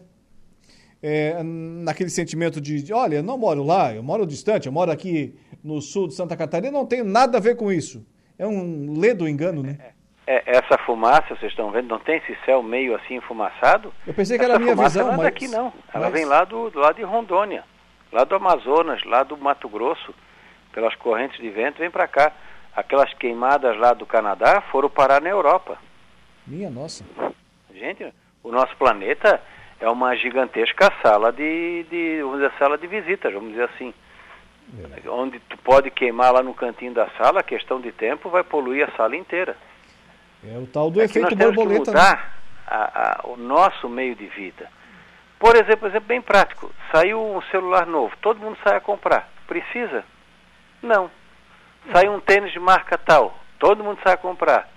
é, 1.02 1.42
naquele 1.42 2.10
sentimento 2.10 2.60
de, 2.60 2.82
de, 2.82 2.92
olha, 2.92 3.16
eu 3.16 3.22
não 3.22 3.38
moro 3.38 3.62
lá, 3.62 3.94
eu 3.94 4.02
moro 4.02 4.26
distante, 4.26 4.66
eu 4.66 4.72
moro 4.72 4.90
aqui 4.90 5.34
no 5.64 5.80
sul 5.80 6.06
de 6.06 6.14
Santa 6.14 6.36
Catarina, 6.36 6.70
não 6.70 6.86
tenho 6.86 7.04
nada 7.04 7.38
a 7.38 7.40
ver 7.40 7.56
com 7.56 7.72
isso. 7.72 8.06
É 8.38 8.46
um 8.46 8.98
ledo 8.98 9.28
engano, 9.28 9.62
né? 9.62 9.78
É, 9.80 9.92
é, 10.26 10.42
essa 10.46 10.78
fumaça, 10.78 11.34
vocês 11.34 11.52
estão 11.52 11.70
vendo, 11.70 11.88
não 11.88 11.98
tem 11.98 12.16
esse 12.18 12.36
céu 12.44 12.62
meio 12.62 12.94
assim 12.94 13.16
enfumaçado? 13.16 13.92
Eu 14.06 14.14
pensei 14.14 14.38
que 14.38 14.44
essa 14.44 14.52
era 14.52 14.60
a 14.60 14.62
minha 14.62 14.76
visão, 14.76 15.06
não 15.06 15.14
é 15.14 15.16
mas... 15.16 15.24
daqui 15.24 15.48
não. 15.48 15.72
Ela 15.92 16.06
mas... 16.06 16.12
vem 16.12 16.24
lá 16.24 16.44
do, 16.44 16.70
do 16.70 16.78
lado 16.78 16.96
de 16.96 17.02
Rondônia, 17.02 17.64
lá 18.12 18.24
do 18.24 18.34
Amazonas, 18.34 19.02
lá 19.04 19.22
do 19.22 19.36
Mato 19.36 19.68
Grosso, 19.68 20.14
pelas 20.72 20.94
correntes 20.94 21.40
de 21.40 21.50
vento, 21.50 21.78
vem 21.78 21.90
para 21.90 22.06
cá. 22.06 22.32
Aquelas 22.74 23.12
queimadas 23.14 23.76
lá 23.76 23.92
do 23.92 24.06
Canadá 24.06 24.60
foram 24.70 24.88
parar 24.88 25.20
na 25.20 25.28
Europa. 25.28 25.76
Minha 26.46 26.70
nossa. 26.70 27.04
Gente, 27.74 28.12
o 28.42 28.52
nosso 28.52 28.76
planeta 28.76 29.42
é 29.80 29.88
uma 29.88 30.14
gigantesca 30.14 30.92
sala 31.02 31.32
de, 31.32 31.84
de 31.90 32.22
vamos 32.22 32.38
dizer, 32.38 32.52
sala 32.58 32.78
de 32.78 32.86
visitas, 32.86 33.32
vamos 33.32 33.50
dizer 33.50 33.64
assim. 33.64 33.92
É. 35.04 35.10
Onde 35.10 35.40
tu 35.40 35.58
pode 35.58 35.90
queimar 35.90 36.32
lá 36.32 36.42
no 36.42 36.54
cantinho 36.54 36.94
da 36.94 37.08
sala, 37.18 37.42
questão 37.42 37.80
de 37.80 37.90
tempo, 37.90 38.28
vai 38.28 38.44
poluir 38.44 38.88
a 38.88 38.96
sala 38.96 39.16
inteira. 39.16 39.56
É 40.44 40.56
o 40.58 40.66
tal 40.66 40.90
do 40.90 41.00
é 41.00 41.04
efeito 41.04 41.36
nós 41.36 41.54
borboleta. 41.54 41.84
Temos 41.84 41.88
que 41.88 41.94
né? 41.94 41.94
mudar 41.94 42.40
a, 42.66 43.20
a, 43.24 43.28
o 43.28 43.36
nosso 43.36 43.88
meio 43.88 44.14
de 44.14 44.26
vida. 44.26 44.70
Por 45.38 45.56
exemplo, 45.56 45.88
exemplo 45.88 46.06
bem 46.06 46.20
prático. 46.20 46.70
Saiu 46.92 47.20
um 47.20 47.42
celular 47.50 47.86
novo, 47.86 48.14
todo 48.20 48.40
mundo 48.40 48.58
sai 48.62 48.76
a 48.76 48.80
comprar. 48.80 49.28
Precisa? 49.46 50.04
Não. 50.82 51.10
Saiu 51.92 52.12
um 52.12 52.20
tênis 52.20 52.52
de 52.52 52.60
marca 52.60 52.96
tal, 52.98 53.38
todo 53.58 53.82
mundo 53.82 53.98
sai 54.04 54.14
a 54.14 54.18
comprar. 54.18 54.68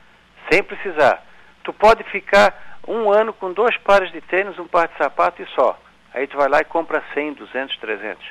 sem 0.50 0.64
precisar. 0.64 1.24
Tu 1.64 1.72
pode 1.74 2.04
ficar 2.06 2.80
um 2.88 3.10
ano 3.12 3.32
com 3.34 3.54
dois 3.54 3.78
pares 3.78 4.12
de 4.12 4.20
tênis, 4.22 4.60
um 4.60 4.68
par 4.68 4.88
de 4.88 4.98
sapato 4.98 5.42
e 5.42 5.48
só. 5.48 5.80
Aí 6.14 6.28
tu 6.28 6.38
vai 6.38 6.50
lá 6.50 6.60
e 6.60 6.66
compra 6.66 7.04
100, 7.14 7.34
200, 7.34 7.78
300. 7.78 8.26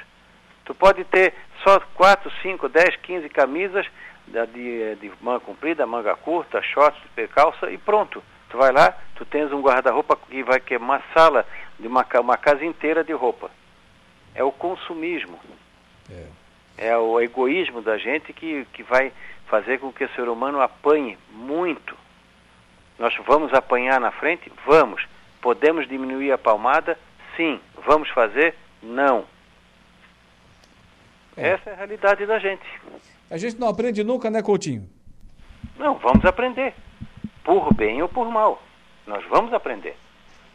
Tu 0.64 0.74
pode 0.74 1.04
ter 1.04 1.34
só 1.64 1.80
4, 1.94 2.30
5, 2.42 2.68
10, 2.68 2.96
15 2.96 3.28
camisas 3.30 3.86
de, 4.26 4.96
de 4.96 5.12
manga 5.20 5.40
comprida, 5.40 5.86
manga 5.86 6.16
curta, 6.16 6.62
shorts, 6.62 7.00
calça 7.34 7.70
e 7.70 7.78
pronto. 7.78 8.22
Tu 8.48 8.58
vai 8.58 8.70
lá, 8.70 8.96
tu 9.14 9.24
tens 9.24 9.52
um 9.52 9.62
guarda-roupa 9.62 10.16
que 10.16 10.42
vai 10.42 10.60
queimar 10.60 10.98
uma 10.98 11.14
sala 11.14 11.46
de 11.78 11.86
uma, 11.86 12.06
uma 12.20 12.36
casa 12.36 12.64
inteira 12.64 13.02
de 13.02 13.12
roupa. 13.12 13.50
É 14.34 14.42
o 14.42 14.52
consumismo. 14.52 15.38
É. 16.10 16.88
é 16.88 16.96
o 16.96 17.20
egoísmo 17.20 17.80
da 17.80 17.96
gente 17.96 18.32
que, 18.32 18.66
que 18.72 18.82
vai 18.82 19.12
fazer 19.46 19.78
com 19.78 19.92
que 19.92 20.04
o 20.04 20.08
ser 20.10 20.28
humano 20.28 20.60
apanhe 20.60 21.18
muito. 21.30 21.96
Nós 22.98 23.14
vamos 23.26 23.52
apanhar 23.54 24.00
na 24.00 24.10
frente? 24.10 24.52
Vamos. 24.66 25.06
Podemos 25.40 25.88
diminuir 25.88 26.32
a 26.32 26.38
palmada? 26.38 26.98
Sim. 27.36 27.60
Vamos 27.86 28.08
fazer? 28.10 28.54
Não. 28.82 29.24
É. 31.36 31.50
Essa 31.50 31.70
é 31.70 31.72
a 31.72 31.76
realidade 31.76 32.26
da 32.26 32.38
gente. 32.38 32.64
A 33.32 33.38
gente 33.38 33.58
não 33.58 33.66
aprende 33.66 34.04
nunca, 34.04 34.28
né, 34.30 34.42
Coutinho? 34.42 34.86
Não, 35.78 35.96
vamos 35.96 36.22
aprender. 36.22 36.74
Por 37.42 37.72
bem 37.72 38.02
ou 38.02 38.08
por 38.08 38.30
mal. 38.30 38.62
Nós 39.06 39.24
vamos 39.30 39.54
aprender. 39.54 39.96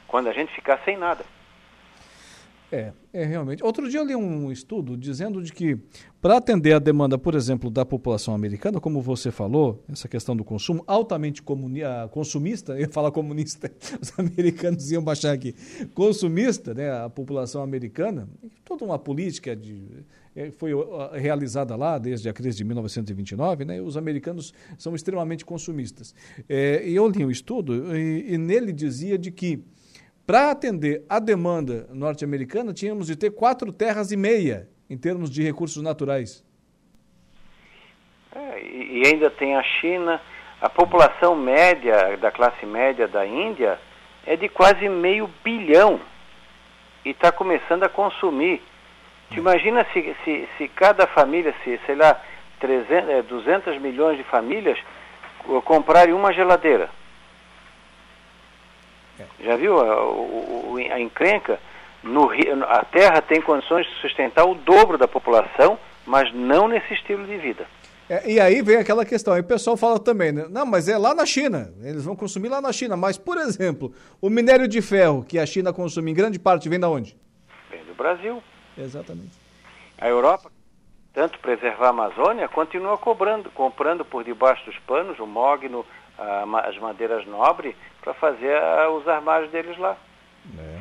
Quando 0.08 0.30
a 0.30 0.32
gente 0.32 0.54
ficar 0.54 0.80
sem 0.86 0.96
nada. 0.96 1.26
É, 2.72 2.94
é 3.12 3.24
realmente. 3.24 3.64
Outro 3.64 3.90
dia 3.90 4.00
eu 4.00 4.06
li 4.06 4.16
um 4.16 4.52
estudo 4.52 4.96
dizendo 4.96 5.42
de 5.42 5.52
que 5.52 5.76
para 6.22 6.38
atender 6.38 6.74
a 6.74 6.80
demanda, 6.80 7.18
por 7.18 7.34
exemplo, 7.34 7.72
da 7.72 7.84
população 7.84 8.36
americana, 8.36 8.80
como 8.80 9.02
você 9.02 9.32
falou, 9.32 9.84
essa 9.92 10.08
questão 10.08 10.36
do 10.36 10.44
consumo 10.44 10.84
altamente 10.86 11.42
ah, 11.84 12.08
consumista, 12.10 12.74
eu 12.74 12.82
ia 12.82 12.90
falar 12.90 13.10
comunista, 13.10 13.72
os 14.00 14.20
americanos 14.20 14.92
iam 14.92 15.04
baixar 15.04 15.32
aqui, 15.32 15.56
consumista, 15.96 16.76
né, 16.76 16.92
a 16.92 17.10
população 17.10 17.64
americana, 17.64 18.30
toda 18.64 18.86
uma 18.86 19.00
política 19.00 19.56
de 19.56 20.06
foi 20.58 20.72
realizada 21.14 21.76
lá 21.76 21.98
desde 21.98 22.30
a 22.30 22.34
crise 22.34 22.58
de 22.58 22.64
1929, 22.64 23.66
né, 23.66 23.82
os 23.82 23.98
americanos 23.98 24.54
são 24.78 24.94
extremamente 24.96 25.46
consumistas. 25.46 26.14
É, 26.48 26.84
e 26.88 26.96
eu 26.96 27.08
li 27.08 27.26
um 27.26 27.32
estudo 27.32 27.96
e, 27.96 28.34
e 28.34 28.38
nele 28.38 28.72
dizia 28.72 29.18
de 29.18 29.32
que 29.32 29.64
para 30.28 30.52
atender 30.52 31.06
a 31.08 31.20
demanda 31.20 31.88
norte-americana, 31.94 32.74
tínhamos 32.74 33.08
de 33.08 33.16
ter 33.16 33.32
quatro 33.32 33.72
terras 33.72 34.12
e 34.12 34.18
meia 34.18 34.68
em 34.90 34.98
termos 34.98 35.30
de 35.30 35.42
recursos 35.42 35.82
naturais. 35.82 36.46
É, 38.36 38.62
e 38.62 39.04
ainda 39.08 39.30
tem 39.30 39.56
a 39.56 39.64
China. 39.64 40.22
A 40.60 40.70
população 40.70 41.34
média, 41.34 42.18
da 42.18 42.30
classe 42.30 42.66
média 42.66 43.08
da 43.08 43.26
Índia, 43.26 43.80
é 44.26 44.36
de 44.36 44.50
quase 44.50 44.90
meio 44.90 45.30
bilhão 45.44 46.02
e 47.06 47.12
está 47.12 47.32
começando 47.32 47.84
a 47.84 47.90
consumir. 47.90 48.62
Tu 49.30 49.40
imagina 49.40 49.86
se, 49.94 50.16
se, 50.24 50.50
se 50.58 50.68
cada 50.70 51.06
família, 51.08 51.54
se, 51.64 51.80
sei 51.86 51.96
lá, 51.96 52.20
300, 52.60 53.26
200 53.26 53.76
é, 53.76 53.80
milhões 53.80 54.18
de 54.18 54.24
famílias 54.24 54.78
comprarem 55.64 56.14
uma 56.14 56.34
geladeira. 56.34 56.90
Já 59.40 59.56
viu 59.56 59.80
a, 59.80 60.92
a, 60.92 60.96
a 60.96 61.00
encrenca? 61.00 61.60
No, 62.04 62.30
a 62.64 62.86
Terra 62.86 63.22
tem 63.22 63.42
condições 63.42 63.86
de 63.88 63.94
sustentar 63.96 64.46
o 64.46 64.56
dobro 64.56 64.98
da 64.98 65.08
população, 65.08 65.78
mas 66.06 66.32
não 66.34 66.68
nesse 66.68 66.94
estilo 66.94 67.26
de 67.26 67.38
vida. 67.38 67.66
É, 68.10 68.32
e 68.32 68.40
aí 68.40 68.62
vem 68.62 68.78
aquela 68.78 69.04
questão, 69.04 69.34
aí 69.34 69.42
o 69.42 69.44
pessoal 69.44 69.76
fala 69.76 70.00
também, 70.00 70.32
né? 70.32 70.46
não, 70.50 70.66
mas 70.66 70.88
é 70.88 70.98
lá 70.98 71.14
na 71.14 71.26
China, 71.26 71.74
eles 71.84 72.06
vão 72.06 72.16
consumir 72.16 72.48
lá 72.48 72.62
na 72.62 72.72
China, 72.72 72.96
mas, 72.96 73.18
por 73.18 73.38
exemplo, 73.38 73.94
o 74.22 74.30
minério 74.30 74.66
de 74.66 74.82
ferro 74.82 75.26
que 75.28 75.38
a 75.38 75.46
China 75.46 75.74
consome 75.74 76.12
em 76.12 76.14
grande 76.14 76.40
parte 76.40 76.70
vem 76.70 76.80
da 76.80 76.90
onde? 76.90 77.18
Vem 77.70 77.84
do 77.84 77.94
Brasil. 77.94 78.42
Exatamente. 78.78 79.38
A 79.98 80.08
Europa, 80.08 80.52
tanto 81.14 81.40
preservar 81.40 81.88
a 81.88 81.90
Amazônia, 81.90 82.48
continua 82.48 82.98
cobrando, 82.98 83.50
comprando 83.52 84.06
por 84.06 84.24
debaixo 84.24 84.66
dos 84.66 84.78
panos 84.80 85.20
o 85.20 85.26
mogno, 85.26 85.86
as 86.64 86.78
madeiras 86.80 87.26
nobres 87.28 87.76
para 88.02 88.14
fazer 88.14 88.56
a, 88.56 88.90
os 88.90 89.08
armários 89.08 89.52
deles 89.52 89.78
lá. 89.78 89.98
É. 90.58 90.80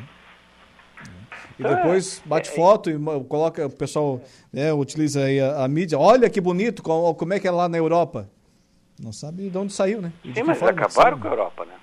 E 1.59 1.63
então, 1.63 1.75
depois 1.75 2.21
é, 2.23 2.29
bate 2.29 2.49
é, 2.49 2.53
foto 2.53 2.89
e 2.89 2.97
coloca, 3.25 3.65
o 3.65 3.69
pessoal 3.69 4.21
né, 4.53 4.71
utiliza 4.73 5.23
aí 5.23 5.39
a, 5.39 5.63
a, 5.63 5.67
mídia. 5.67 5.97
Olha 5.97 6.29
que 6.29 6.39
bonito, 6.39 6.83
como, 6.83 7.13
como, 7.15 7.33
é 7.33 7.39
que 7.39 7.47
é 7.47 7.51
lá 7.51 7.67
na 7.67 7.77
Europa. 7.77 8.29
Não 8.99 9.11
sabe 9.11 9.49
de 9.49 9.57
onde 9.57 9.73
saiu, 9.73 10.01
né? 10.01 10.11
Sim, 10.23 10.43
mas 10.43 10.61
acabaram 10.61 11.19
com 11.19 11.27
a 11.27 11.31
Europa, 11.31 11.65
né? 11.65 11.73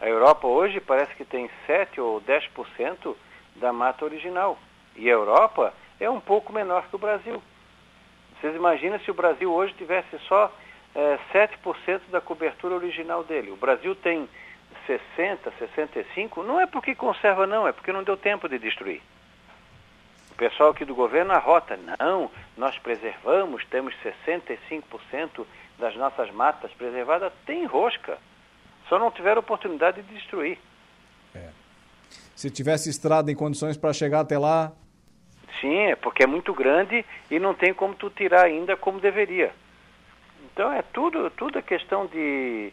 A 0.00 0.08
Europa 0.08 0.46
hoje 0.46 0.80
parece 0.80 1.14
que 1.14 1.24
tem 1.24 1.48
7 1.66 2.00
ou 2.00 2.20
10% 2.22 3.14
da 3.56 3.72
mata 3.72 4.04
original. 4.04 4.58
E 4.96 5.08
a 5.08 5.12
Europa 5.12 5.72
é 5.98 6.08
um 6.08 6.20
pouco 6.20 6.52
menor 6.52 6.88
que 6.88 6.96
o 6.96 6.98
Brasil. 6.98 7.42
Vocês 8.40 8.54
imaginam 8.54 8.98
se 9.00 9.10
o 9.10 9.14
Brasil 9.14 9.52
hoje 9.52 9.74
tivesse 9.74 10.18
só 10.20 10.52
é, 10.94 11.18
7% 11.32 12.00
da 12.10 12.20
cobertura 12.20 12.74
original 12.74 13.22
dele. 13.22 13.50
O 13.50 13.56
Brasil 13.56 13.94
tem 13.94 14.28
60, 14.86 15.52
65, 15.58 16.42
não 16.42 16.60
é 16.60 16.66
porque 16.66 16.94
conserva 16.94 17.46
não, 17.46 17.66
é 17.66 17.72
porque 17.72 17.92
não 17.92 18.02
deu 18.02 18.16
tempo 18.16 18.48
de 18.48 18.58
destruir. 18.58 19.02
O 20.30 20.34
pessoal 20.34 20.70
aqui 20.70 20.84
do 20.84 20.94
governo 20.94 21.32
arrota, 21.32 21.78
não, 21.98 22.30
nós 22.56 22.78
preservamos, 22.78 23.64
temos 23.66 23.94
65% 24.26 25.44
das 25.78 25.94
nossas 25.96 26.30
matas 26.30 26.72
preservadas, 26.72 27.32
tem 27.44 27.66
rosca. 27.66 28.18
Só 28.88 28.98
não 28.98 29.10
tiveram 29.10 29.40
oportunidade 29.40 30.02
de 30.02 30.14
destruir. 30.14 30.58
Se 32.40 32.50
tivesse 32.50 32.88
estrada 32.88 33.30
em 33.30 33.34
condições 33.34 33.76
para 33.76 33.92
chegar 33.92 34.20
até 34.20 34.38
lá. 34.38 34.72
Sim, 35.60 35.76
é 35.90 35.94
porque 35.94 36.22
é 36.22 36.26
muito 36.26 36.54
grande 36.54 37.04
e 37.30 37.38
não 37.38 37.52
tem 37.52 37.74
como 37.74 37.94
tu 37.94 38.08
tirar 38.08 38.46
ainda 38.46 38.78
como 38.78 38.98
deveria. 38.98 39.52
Então 40.46 40.72
é 40.72 40.80
tudo, 40.80 41.28
tudo 41.32 41.58
é 41.58 41.60
questão 41.60 42.06
de, 42.06 42.72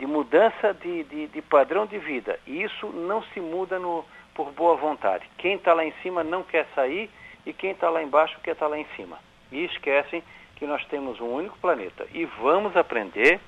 de 0.00 0.04
mudança 0.04 0.74
de, 0.74 1.04
de, 1.04 1.28
de 1.28 1.42
padrão 1.42 1.86
de 1.86 1.96
vida. 1.96 2.40
E 2.44 2.64
isso 2.64 2.88
não 2.88 3.22
se 3.22 3.40
muda 3.40 3.78
no, 3.78 4.04
por 4.34 4.50
boa 4.50 4.74
vontade. 4.74 5.30
Quem 5.38 5.54
está 5.54 5.72
lá 5.74 5.84
em 5.84 5.94
cima 6.02 6.24
não 6.24 6.42
quer 6.42 6.66
sair 6.74 7.08
e 7.46 7.52
quem 7.52 7.70
está 7.70 7.88
lá 7.90 8.02
embaixo 8.02 8.36
quer 8.42 8.54
estar 8.54 8.66
tá 8.66 8.70
lá 8.72 8.80
em 8.80 8.86
cima. 8.96 9.20
E 9.52 9.64
esquecem 9.64 10.24
que 10.56 10.66
nós 10.66 10.84
temos 10.86 11.20
um 11.20 11.28
único 11.28 11.56
planeta. 11.58 12.04
E 12.12 12.24
vamos 12.24 12.76
aprender 12.76 13.38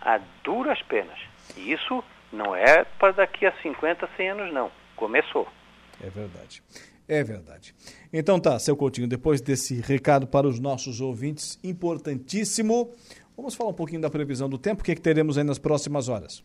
a 0.00 0.20
duras 0.44 0.80
penas. 0.82 1.18
E 1.56 1.72
isso 1.72 2.04
não 2.32 2.54
é 2.54 2.84
para 2.84 3.10
daqui 3.10 3.44
a 3.44 3.50
50, 3.60 4.08
100 4.16 4.30
anos, 4.30 4.52
não. 4.52 4.70
Começou. 4.96 5.46
É 6.02 6.08
verdade. 6.08 6.62
É 7.08 7.22
verdade. 7.22 7.74
Então 8.12 8.40
tá, 8.40 8.58
seu 8.58 8.76
Coutinho, 8.76 9.06
depois 9.06 9.40
desse 9.40 9.80
recado 9.80 10.26
para 10.26 10.46
os 10.46 10.58
nossos 10.58 11.00
ouvintes, 11.00 11.58
importantíssimo, 11.62 12.92
vamos 13.36 13.54
falar 13.54 13.70
um 13.70 13.74
pouquinho 13.74 14.00
da 14.00 14.10
previsão 14.10 14.48
do 14.48 14.58
tempo, 14.58 14.82
o 14.82 14.84
que, 14.84 14.92
é 14.92 14.94
que 14.94 15.00
teremos 15.00 15.38
aí 15.38 15.44
nas 15.44 15.58
próximas 15.58 16.08
horas? 16.08 16.44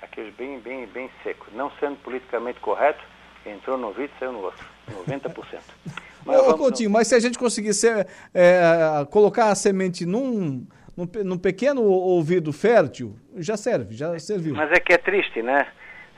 Aqueles 0.00 0.34
bem, 0.36 0.60
bem, 0.60 0.86
bem 0.86 1.10
seco. 1.24 1.46
Não 1.52 1.70
sendo 1.80 1.96
politicamente 1.96 2.60
correto, 2.60 3.04
entrou 3.44 3.76
no 3.76 3.88
ouvido 3.88 4.12
e 4.14 4.18
saiu 4.18 4.32
no 4.32 4.42
outro. 4.42 4.64
90%. 5.06 5.60
Mas 6.24 6.36
Ô, 6.40 6.58
Coutinho, 6.58 6.90
no... 6.90 6.94
mas 6.94 7.08
se 7.08 7.14
a 7.14 7.20
gente 7.20 7.38
conseguir 7.38 7.72
ser, 7.72 8.06
é, 8.34 9.06
colocar 9.10 9.50
a 9.50 9.54
semente 9.54 10.04
num, 10.04 10.66
num, 10.94 11.08
num 11.24 11.38
pequeno 11.38 11.82
ouvido 11.82 12.52
fértil, 12.52 13.16
já 13.36 13.56
serve, 13.56 13.94
já 13.94 14.18
serviu. 14.18 14.54
Mas 14.54 14.70
é 14.72 14.80
que 14.80 14.92
é 14.92 14.98
triste, 14.98 15.40
né? 15.40 15.66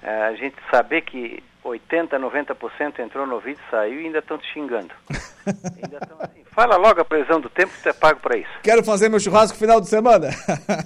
É, 0.03 0.23
a 0.23 0.35
gente 0.35 0.57
saber 0.69 1.03
que 1.03 1.41
80%, 1.65 2.11
90% 2.19 2.99
entrou 3.01 3.27
no 3.27 3.35
ouvido, 3.35 3.61
saiu 3.71 4.01
e 4.01 4.07
ainda 4.07 4.19
estão 4.19 4.39
te 4.39 4.47
xingando. 4.53 4.93
ainda 5.83 6.01
tão 6.01 6.19
assim. 6.21 6.45
Fala 6.53 6.77
logo 6.77 7.01
a 7.01 7.05
previsão 7.05 7.41
do 7.41 7.49
tempo 7.49 7.73
que 7.73 7.79
você 7.79 7.91
é 7.91 7.93
pago 7.93 8.21
para 8.21 8.39
isso. 8.39 8.51
Quero 8.63 8.85
fazer 8.85 9.09
meu 9.09 9.21
churrasco 9.21 9.59
final 9.59 9.81
de 9.81 9.89
semana. 9.89 10.29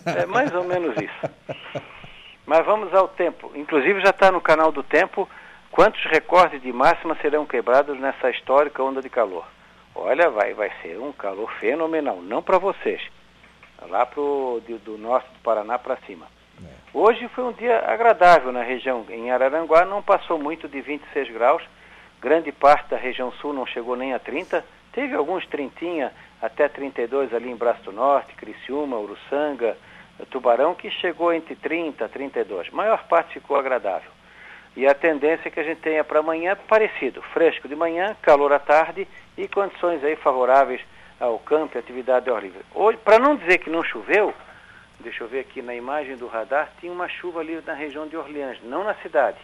é 0.07 0.27
mais 0.27 0.53
ou 0.55 0.64
menos 0.64 0.95
isso. 0.97 1.61
Mas 2.47 2.64
vamos 2.66 2.93
ao 2.93 3.09
tempo. 3.09 3.51
Inclusive 3.55 4.01
já 4.01 4.11
está 4.11 4.31
no 4.31 4.41
canal 4.41 4.70
do 4.70 4.83
tempo 4.83 5.29
quantos 5.70 6.03
recordes 6.05 6.61
de 6.62 6.72
máxima 6.72 7.16
serão 7.20 7.47
quebrados 7.47 7.99
nessa 7.99 8.31
histórica 8.31 8.83
onda 8.83 9.01
de 9.01 9.09
calor. 9.09 9.47
Olha, 9.95 10.29
vai, 10.31 10.55
vai 10.55 10.70
ser 10.83 10.99
um 10.99 11.12
calor 11.12 11.51
fenomenal, 11.61 12.20
não 12.20 12.43
para 12.43 12.59
vocês, 12.59 13.01
lá 13.89 14.05
pro, 14.05 14.61
do, 14.66 14.79
do 14.79 14.99
norte 14.99 15.29
do 15.33 15.39
Paraná 15.41 15.79
para 15.79 15.97
cima. 15.99 16.27
É. 16.95 16.99
Hoje 16.99 17.28
foi 17.28 17.45
um 17.45 17.53
dia 17.53 17.84
agradável 17.86 18.53
na 18.53 18.62
região. 18.62 19.05
Em 19.11 19.30
Araranguá 19.30 19.84
não 19.84 20.03
passou 20.03 20.38
muito 20.38 20.68
de 20.68 20.80
26 20.80 21.30
graus. 21.32 21.62
Grande 22.20 22.53
parte 22.53 22.88
da 22.88 22.97
região 22.97 23.32
sul 23.32 23.53
não 23.53 23.66
chegou 23.66 23.97
nem 23.97 24.14
a 24.14 24.18
30. 24.18 24.64
Teve 24.92 25.14
alguns 25.14 25.47
30 25.47 26.12
até 26.40 26.68
32 26.68 27.34
ali 27.34 27.51
em 27.51 27.57
Braço 27.57 27.82
do 27.82 27.92
Norte, 27.92 28.34
Criciúma, 28.34 28.99
Uruçanga, 28.99 29.76
Tubarão, 30.30 30.74
que 30.74 30.90
chegou 30.90 31.32
entre 31.32 31.57
30 31.57 32.05
e 32.05 32.09
32. 32.09 32.68
A 32.72 32.76
maior 32.76 33.05
parte 33.09 33.34
ficou 33.34 33.57
agradável. 33.57 34.11
E 34.76 34.86
a 34.86 34.95
tendência 34.95 35.49
é 35.49 35.51
que 35.51 35.61
a 35.61 35.64
gente 35.64 35.80
tenha 35.80 36.03
para 36.03 36.18
amanhã 36.18 36.57
parecido, 36.68 37.22
fresco 37.32 37.68
de 37.68 37.76
manhã, 37.76 38.16
calor 38.20 38.53
à 38.53 38.59
tarde 38.59 39.07
e 39.36 39.47
condições 39.47 40.03
aí 40.03 40.16
favoráveis 40.16 40.80
ao 41.20 41.38
campo 41.38 41.76
e 41.76 41.78
atividade 41.78 42.28
ao 42.28 42.36
ar 42.36 42.42
livre. 42.42 42.64
Hoje, 42.74 42.99
para 42.99 43.20
não 43.20 43.36
dizer 43.36 43.59
que 43.59 43.70
não 43.70 43.84
choveu, 43.84 44.34
deixa 45.01 45.24
eu 45.24 45.28
ver 45.28 45.40
aqui 45.40 45.62
na 45.62 45.74
imagem 45.74 46.16
do 46.16 46.26
radar, 46.26 46.70
tinha 46.80 46.92
uma 46.92 47.09
chuva 47.09 47.40
ali 47.40 47.61
na 47.66 47.74
região 47.74 48.07
de 48.07 48.16
Orleans, 48.16 48.59
não 48.62 48.84
na 48.84 48.95
cidade, 48.97 49.38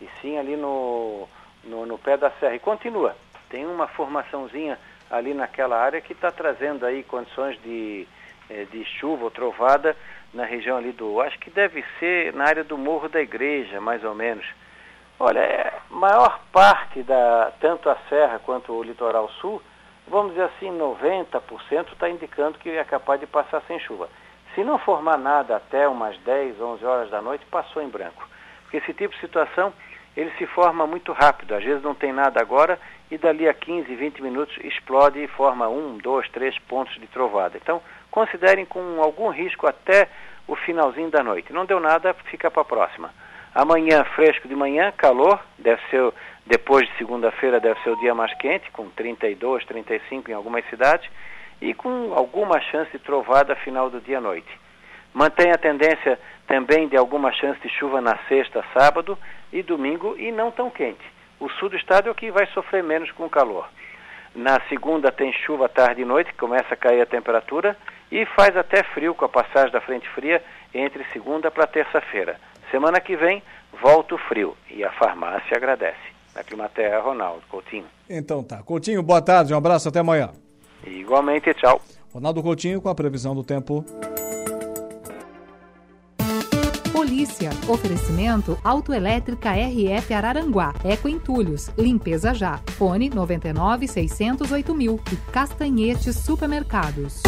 e 0.00 0.08
sim 0.20 0.38
ali 0.38 0.56
no, 0.56 1.28
no, 1.64 1.86
no 1.86 1.98
pé 1.98 2.16
da 2.16 2.30
serra. 2.32 2.54
E 2.54 2.58
continua. 2.58 3.16
Tem 3.48 3.66
uma 3.66 3.88
formaçãozinha 3.88 4.78
ali 5.10 5.34
naquela 5.34 5.76
área 5.76 6.00
que 6.00 6.12
está 6.12 6.30
trazendo 6.30 6.86
aí 6.86 7.02
condições 7.02 7.60
de, 7.62 8.06
eh, 8.48 8.66
de 8.70 8.84
chuva 8.84 9.24
ou 9.24 9.30
trovada 9.30 9.96
na 10.32 10.44
região 10.44 10.76
ali 10.76 10.92
do. 10.92 11.20
Acho 11.20 11.38
que 11.38 11.50
deve 11.50 11.84
ser 11.98 12.32
na 12.32 12.44
área 12.44 12.62
do 12.62 12.78
Morro 12.78 13.08
da 13.08 13.20
Igreja, 13.20 13.80
mais 13.80 14.04
ou 14.04 14.14
menos. 14.14 14.46
Olha, 15.18 15.40
é, 15.40 15.72
maior 15.90 16.40
parte 16.52 17.02
da 17.02 17.52
tanto 17.60 17.90
a 17.90 17.96
serra 18.08 18.38
quanto 18.38 18.72
o 18.72 18.82
litoral 18.82 19.28
sul, 19.40 19.60
vamos 20.08 20.32
dizer 20.32 20.44
assim, 20.44 20.70
90% 20.70 21.92
está 21.92 22.08
indicando 22.08 22.58
que 22.58 22.70
é 22.70 22.84
capaz 22.84 23.20
de 23.20 23.26
passar 23.26 23.62
sem 23.66 23.78
chuva. 23.80 24.08
Se 24.54 24.64
não 24.64 24.78
formar 24.78 25.16
nada 25.16 25.56
até 25.56 25.86
umas 25.86 26.16
10, 26.18 26.60
11 26.60 26.84
horas 26.84 27.10
da 27.10 27.22
noite, 27.22 27.44
passou 27.46 27.82
em 27.82 27.88
branco. 27.88 28.28
Porque 28.62 28.78
esse 28.78 28.92
tipo 28.92 29.14
de 29.14 29.20
situação, 29.20 29.72
ele 30.16 30.30
se 30.38 30.46
forma 30.46 30.86
muito 30.86 31.12
rápido. 31.12 31.54
Às 31.54 31.62
vezes 31.62 31.82
não 31.82 31.94
tem 31.94 32.12
nada 32.12 32.40
agora 32.40 32.78
e 33.10 33.16
dali 33.16 33.48
a 33.48 33.54
15, 33.54 33.94
20 33.94 34.22
minutos 34.22 34.56
explode 34.64 35.22
e 35.22 35.28
forma 35.28 35.68
um, 35.68 35.98
dois, 35.98 36.28
três 36.30 36.58
pontos 36.60 36.94
de 36.94 37.06
trovada. 37.06 37.56
Então, 37.56 37.80
considerem 38.10 38.64
com 38.64 39.00
algum 39.00 39.28
risco 39.30 39.66
até 39.68 40.08
o 40.48 40.56
finalzinho 40.56 41.10
da 41.10 41.22
noite. 41.22 41.52
Não 41.52 41.64
deu 41.64 41.78
nada, 41.78 42.12
fica 42.24 42.50
para 42.50 42.62
a 42.62 42.64
próxima. 42.64 43.10
Amanhã, 43.54 44.04
fresco 44.16 44.48
de 44.48 44.54
manhã, 44.54 44.92
calor, 44.96 45.40
deve 45.58 45.80
ser, 45.90 46.12
depois 46.46 46.88
de 46.88 46.96
segunda-feira, 46.98 47.60
deve 47.60 47.80
ser 47.82 47.90
o 47.90 48.00
dia 48.00 48.14
mais 48.14 48.32
quente, 48.34 48.70
com 48.72 48.88
32, 48.90 49.64
35 49.64 50.30
em 50.30 50.34
algumas 50.34 50.64
cidades 50.68 51.08
e 51.60 51.74
com 51.74 52.14
alguma 52.14 52.60
chance 52.60 52.90
de 52.90 52.98
trovada 52.98 53.54
final 53.56 53.90
do 53.90 54.00
dia 54.00 54.18
à 54.18 54.20
noite. 54.20 54.48
Mantém 55.12 55.50
a 55.50 55.58
tendência 55.58 56.18
também 56.46 56.88
de 56.88 56.96
alguma 56.96 57.32
chance 57.32 57.60
de 57.60 57.68
chuva 57.68 58.00
na 58.00 58.18
sexta, 58.28 58.64
sábado 58.72 59.18
e 59.52 59.62
domingo 59.62 60.16
e 60.18 60.30
não 60.30 60.50
tão 60.50 60.70
quente. 60.70 61.04
O 61.38 61.48
sul 61.48 61.68
do 61.68 61.76
estado 61.76 62.08
é 62.08 62.12
o 62.12 62.14
que 62.14 62.30
vai 62.30 62.46
sofrer 62.48 62.82
menos 62.82 63.10
com 63.12 63.24
o 63.24 63.30
calor. 63.30 63.68
Na 64.34 64.60
segunda 64.68 65.10
tem 65.10 65.32
chuva 65.32 65.68
tarde 65.68 66.02
e 66.02 66.04
noite, 66.04 66.32
começa 66.34 66.74
a 66.74 66.76
cair 66.76 67.00
a 67.00 67.06
temperatura 67.06 67.76
e 68.12 68.24
faz 68.26 68.56
até 68.56 68.82
frio 68.82 69.14
com 69.14 69.24
a 69.24 69.28
passagem 69.28 69.72
da 69.72 69.80
frente 69.80 70.08
fria 70.10 70.42
entre 70.72 71.04
segunda 71.12 71.50
para 71.50 71.66
terça-feira. 71.66 72.36
Semana 72.70 73.00
que 73.00 73.16
vem 73.16 73.42
volta 73.82 74.14
o 74.14 74.18
frio 74.18 74.56
e 74.70 74.84
a 74.84 74.92
farmácia 74.92 75.56
agradece. 75.56 75.98
Na 76.34 76.44
Climaterra, 76.44 77.00
Ronaldo 77.00 77.42
Coutinho. 77.48 77.86
Então 78.08 78.44
tá. 78.44 78.62
Coutinho, 78.62 79.02
boa 79.02 79.20
tarde, 79.20 79.52
um 79.52 79.56
abraço, 79.56 79.88
até 79.88 79.98
amanhã. 79.98 80.30
Igualmente, 80.86 81.52
tchau. 81.54 81.80
Ronaldo 82.12 82.42
Coutinho 82.42 82.80
com 82.80 82.88
a 82.88 82.94
previsão 82.94 83.34
do 83.34 83.44
tempo. 83.44 83.84
Polícia. 86.92 87.50
Oferecimento 87.68 88.58
Autoelétrica 88.62 89.52
RF 89.52 90.12
Araranguá. 90.12 90.74
Eco 90.84 91.08
Entulhos. 91.08 91.68
Limpeza 91.78 92.34
já. 92.34 92.58
Fone 92.76 93.08
99 93.08 93.88
608 93.88 94.74
mil. 94.74 95.00
E 95.12 95.16
Castanhetes 95.32 96.16
Supermercados. 96.16 97.22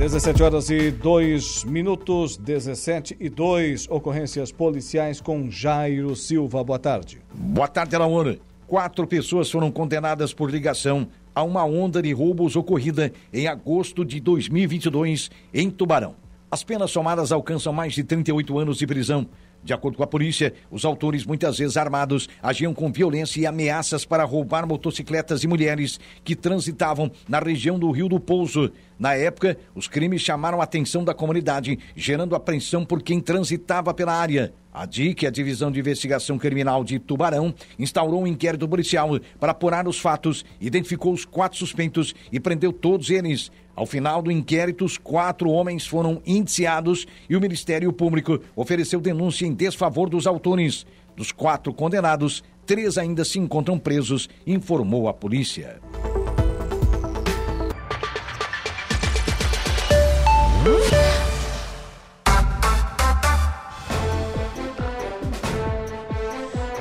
17 0.00 0.42
horas 0.42 0.70
e 0.70 0.90
2 0.90 1.64
minutos, 1.64 2.38
17 2.38 3.18
e 3.20 3.28
2 3.28 3.86
ocorrências 3.90 4.50
policiais 4.50 5.20
com 5.20 5.50
Jairo 5.50 6.16
Silva. 6.16 6.64
Boa 6.64 6.78
tarde. 6.78 7.20
Boa 7.34 7.68
tarde, 7.68 7.94
Alaor. 7.94 8.38
Quatro 8.66 9.06
pessoas 9.06 9.50
foram 9.50 9.70
condenadas 9.70 10.32
por 10.32 10.50
ligação 10.50 11.06
a 11.34 11.42
uma 11.42 11.66
onda 11.66 12.00
de 12.00 12.14
roubos 12.14 12.56
ocorrida 12.56 13.12
em 13.30 13.46
agosto 13.46 14.02
de 14.02 14.20
2022 14.20 15.30
em 15.52 15.68
Tubarão. 15.70 16.14
As 16.50 16.64
penas 16.64 16.90
somadas 16.90 17.30
alcançam 17.30 17.70
mais 17.70 17.92
de 17.92 18.02
38 18.02 18.58
anos 18.58 18.78
de 18.78 18.86
prisão. 18.86 19.26
De 19.62 19.74
acordo 19.74 19.96
com 19.96 20.02
a 20.02 20.06
polícia, 20.06 20.54
os 20.70 20.84
autores, 20.84 21.26
muitas 21.26 21.58
vezes 21.58 21.76
armados, 21.76 22.28
agiam 22.42 22.72
com 22.72 22.90
violência 22.90 23.40
e 23.40 23.46
ameaças 23.46 24.04
para 24.06 24.24
roubar 24.24 24.66
motocicletas 24.66 25.44
e 25.44 25.46
mulheres 25.46 26.00
que 26.24 26.34
transitavam 26.34 27.10
na 27.28 27.38
região 27.38 27.78
do 27.78 27.90
Rio 27.90 28.08
do 28.08 28.18
Pouso. 28.18 28.72
Na 28.98 29.14
época, 29.14 29.58
os 29.74 29.86
crimes 29.86 30.22
chamaram 30.22 30.60
a 30.60 30.64
atenção 30.64 31.04
da 31.04 31.12
comunidade, 31.12 31.78
gerando 31.94 32.34
apreensão 32.34 32.84
por 32.84 33.02
quem 33.02 33.20
transitava 33.20 33.92
pela 33.92 34.14
área. 34.14 34.52
A 34.72 34.86
DIC, 34.86 35.26
a 35.26 35.30
Divisão 35.30 35.70
de 35.70 35.80
Investigação 35.80 36.38
Criminal 36.38 36.84
de 36.84 36.98
Tubarão, 36.98 37.52
instaurou 37.76 38.22
um 38.22 38.26
inquérito 38.26 38.68
policial 38.68 39.18
para 39.38 39.50
apurar 39.50 39.88
os 39.88 39.98
fatos, 39.98 40.44
identificou 40.60 41.12
os 41.12 41.24
quatro 41.24 41.58
suspeitos 41.58 42.14
e 42.30 42.38
prendeu 42.38 42.72
todos 42.72 43.10
eles. 43.10 43.50
Ao 43.74 43.84
final 43.84 44.22
do 44.22 44.30
inquérito, 44.30 44.84
os 44.84 44.96
quatro 44.96 45.50
homens 45.50 45.86
foram 45.86 46.22
indiciados 46.24 47.06
e 47.28 47.34
o 47.34 47.40
Ministério 47.40 47.92
Público 47.92 48.40
ofereceu 48.54 49.00
denúncia 49.00 49.44
em 49.44 49.52
desfavor 49.52 50.08
dos 50.08 50.26
autores. 50.26 50.86
Dos 51.16 51.32
quatro 51.32 51.74
condenados, 51.74 52.44
três 52.64 52.96
ainda 52.96 53.24
se 53.24 53.38
encontram 53.38 53.78
presos, 53.78 54.28
informou 54.46 55.08
a 55.08 55.12
polícia. 55.12 55.80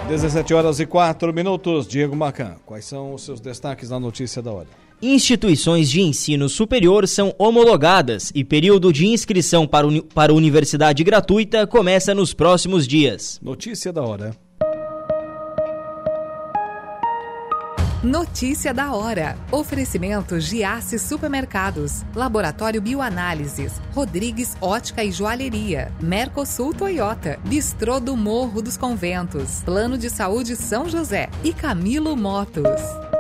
17 0.10 0.56
horas 0.56 0.80
e 0.80 0.88
4 0.88 1.32
minutos. 1.32 1.88
Diego 1.88 2.16
Macan, 2.16 2.56
quais 2.66 2.84
são 2.84 3.14
os 3.14 3.22
seus 3.22 3.40
destaques 3.40 3.92
na 3.92 4.00
notícia 4.00 4.42
da 4.42 4.52
hora? 4.52 4.66
Instituições 5.00 5.88
de 5.88 6.02
ensino 6.02 6.50
superior 6.50 7.08
são 7.08 7.32
homologadas 7.38 8.32
e 8.34 8.44
período 8.44 8.92
de 8.92 9.06
inscrição 9.06 9.68
para, 9.68 9.86
uni 9.86 10.02
para 10.02 10.34
universidade 10.34 11.04
gratuita 11.04 11.68
começa 11.68 12.16
nos 12.16 12.34
próximos 12.34 12.88
dias. 12.88 13.40
Notícia 13.40 13.94
da 13.94 14.02
hora. 14.02 14.36
Notícia 18.04 18.74
da 18.74 18.94
hora. 18.94 19.36
Oferecimento 19.52 20.40
Giasse 20.40 20.98
Supermercados, 20.98 22.06
Laboratório 22.16 22.82
Bioanálises, 22.82 23.82
Rodrigues 23.94 24.56
Ótica 24.62 25.04
e 25.04 25.12
Joalheria, 25.12 25.92
Mercosul 26.00 26.74
Toyota, 26.74 27.38
Bistrô 27.44 28.00
do 28.00 28.16
Morro 28.16 28.62
dos 28.62 28.78
Conventos, 28.78 29.62
Plano 29.66 29.98
de 29.98 30.10
Saúde 30.10 30.56
São 30.56 30.88
José. 30.88 31.30
E 31.44 31.52
Camilo 31.52 32.16
Motos. 32.16 33.19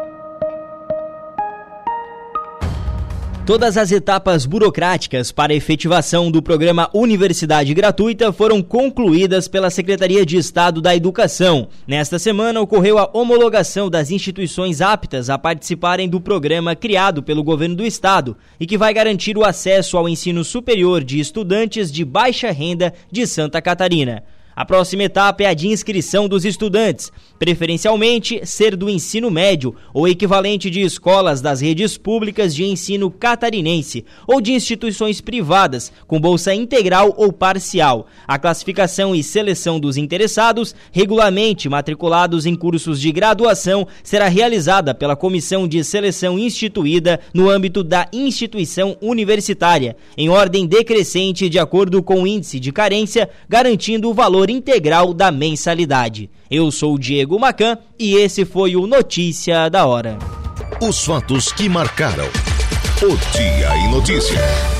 Todas 3.49 3.77
as 3.77 3.91
etapas 3.91 4.45
burocráticas 4.45 5.31
para 5.31 5.51
a 5.51 5.55
efetivação 5.55 6.29
do 6.29 6.39
programa 6.39 6.87
Universidade 6.93 7.73
Gratuita 7.73 8.31
foram 8.31 8.61
concluídas 8.61 9.47
pela 9.47 9.71
Secretaria 9.71 10.23
de 10.23 10.37
Estado 10.37 10.79
da 10.79 10.95
Educação. 10.95 11.67
Nesta 11.87 12.19
semana 12.19 12.61
ocorreu 12.61 12.99
a 12.99 13.09
homologação 13.11 13.89
das 13.89 14.11
instituições 14.11 14.81
aptas 14.81 15.31
a 15.31 15.37
participarem 15.39 16.07
do 16.07 16.21
programa 16.21 16.75
criado 16.75 17.23
pelo 17.23 17.43
governo 17.43 17.77
do 17.77 17.83
estado 17.83 18.37
e 18.59 18.67
que 18.67 18.77
vai 18.77 18.93
garantir 18.93 19.35
o 19.35 19.43
acesso 19.43 19.97
ao 19.97 20.07
ensino 20.07 20.43
superior 20.43 21.03
de 21.03 21.19
estudantes 21.19 21.91
de 21.91 22.05
baixa 22.05 22.51
renda 22.51 22.93
de 23.11 23.25
Santa 23.25 23.59
Catarina. 23.59 24.23
A 24.59 24.65
próxima 24.65 25.03
etapa 25.03 25.43
é 25.43 25.45
a 25.45 25.53
de 25.53 25.69
inscrição 25.69 26.27
dos 26.27 26.43
estudantes, 26.43 27.13
preferencialmente 27.39 28.45
ser 28.45 28.75
do 28.75 28.89
ensino 28.89 29.31
médio 29.31 29.73
ou 29.93 30.05
equivalente 30.05 30.69
de 30.69 30.81
escolas 30.81 31.39
das 31.39 31.61
redes 31.61 31.97
públicas 31.97 32.53
de 32.53 32.65
ensino 32.65 33.09
catarinense 33.09 34.03
ou 34.27 34.41
de 34.41 34.51
instituições 34.51 35.21
privadas 35.21 35.93
com 36.05 36.19
bolsa 36.19 36.53
integral 36.53 37.13
ou 37.15 37.31
parcial. 37.31 38.07
A 38.27 38.37
classificação 38.37 39.15
e 39.15 39.23
seleção 39.23 39.79
dos 39.79 39.95
interessados, 39.95 40.75
regularmente 40.91 41.69
matriculados 41.69 42.45
em 42.45 42.53
cursos 42.53 42.99
de 42.99 43.13
graduação, 43.13 43.87
será 44.03 44.27
realizada 44.27 44.93
pela 44.93 45.15
comissão 45.15 45.69
de 45.69 45.81
seleção 45.85 46.37
instituída 46.37 47.21
no 47.33 47.49
âmbito 47.49 47.81
da 47.81 48.09
instituição 48.11 48.97
universitária, 49.01 49.95
em 50.17 50.27
ordem 50.27 50.67
decrescente 50.67 51.47
de 51.47 51.57
acordo 51.57 52.03
com 52.03 52.23
o 52.23 52.27
índice 52.27 52.59
de 52.59 52.73
carência, 52.73 53.29
garantindo 53.47 54.09
o 54.09 54.13
valor 54.13 54.48
integral 54.49 55.13
da 55.13 55.31
mensalidade. 55.31 56.29
Eu 56.49 56.71
sou 56.71 56.95
o 56.95 56.99
Diego 56.99 57.39
Macan 57.39 57.77
e 57.97 58.15
esse 58.15 58.45
foi 58.45 58.75
o 58.75 58.87
Notícia 58.87 59.69
da 59.69 59.85
Hora. 59.85 60.17
Os 60.81 61.03
fatos 61.03 61.51
que 61.51 61.67
marcaram 61.69 62.27
o 63.01 63.37
Dia 63.37 63.77
em 63.77 63.91
Notícia. 63.91 64.78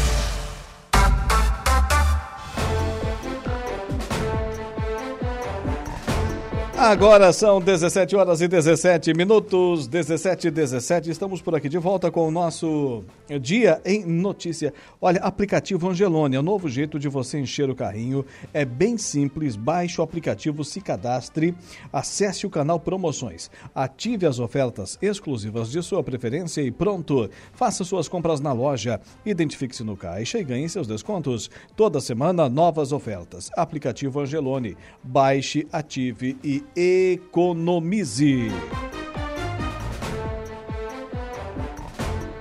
Agora 6.82 7.34
são 7.34 7.60
17 7.60 8.16
horas 8.16 8.40
e 8.40 8.48
17 8.48 9.14
minutos, 9.14 9.86
17 9.86 10.48
e 10.48 10.52
17. 10.52 11.10
Estamos 11.10 11.42
por 11.42 11.54
aqui 11.54 11.68
de 11.68 11.78
volta 11.78 12.10
com 12.10 12.26
o 12.26 12.32
nosso 12.32 13.04
Dia 13.42 13.82
em 13.84 14.06
Notícia. 14.06 14.74
Olha, 15.02 15.20
aplicativo 15.20 15.90
Angelone 15.90 16.38
é 16.38 16.40
o 16.40 16.42
novo 16.42 16.70
jeito 16.70 16.98
de 16.98 17.10
você 17.10 17.38
encher 17.38 17.70
o 17.70 17.76
carrinho. 17.76 18.26
É 18.54 18.64
bem 18.64 18.98
simples. 18.98 19.58
Baixe 19.58 20.00
o 20.00 20.04
aplicativo, 20.06 20.64
se 20.64 20.80
cadastre, 20.80 21.54
acesse 21.92 22.48
o 22.48 22.50
canal 22.50 22.80
Promoções, 22.80 23.52
ative 23.76 24.26
as 24.26 24.40
ofertas 24.40 24.98
exclusivas 25.02 25.70
de 25.70 25.84
sua 25.84 26.02
preferência 26.02 26.62
e 26.62 26.72
pronto. 26.72 27.30
Faça 27.52 27.84
suas 27.84 28.08
compras 28.08 28.40
na 28.40 28.54
loja, 28.54 29.02
identifique-se 29.26 29.84
no 29.84 29.98
caixa 29.98 30.40
e 30.40 30.46
ganhe 30.46 30.70
seus 30.70 30.88
descontos. 30.88 31.52
Toda 31.76 32.00
semana, 32.00 32.48
novas 32.48 32.94
ofertas. 32.94 33.50
Aplicativo 33.58 34.22
Angelone. 34.22 34.78
Baixe, 35.04 35.68
ative 35.74 36.38
e 36.42 36.64
economize. 36.76 38.50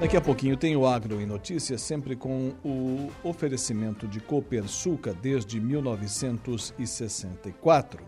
Daqui 0.01 0.17
a 0.17 0.21
pouquinho 0.21 0.57
tem 0.57 0.77
o 0.77 0.87
Agro 0.87 1.21
em 1.21 1.27
Notícias, 1.27 1.83
sempre 1.83 2.15
com 2.15 2.53
o 2.65 3.11
oferecimento 3.25 4.07
de 4.07 4.21
Copersuca 4.21 5.13
desde 5.13 5.61
1964. 5.61 8.01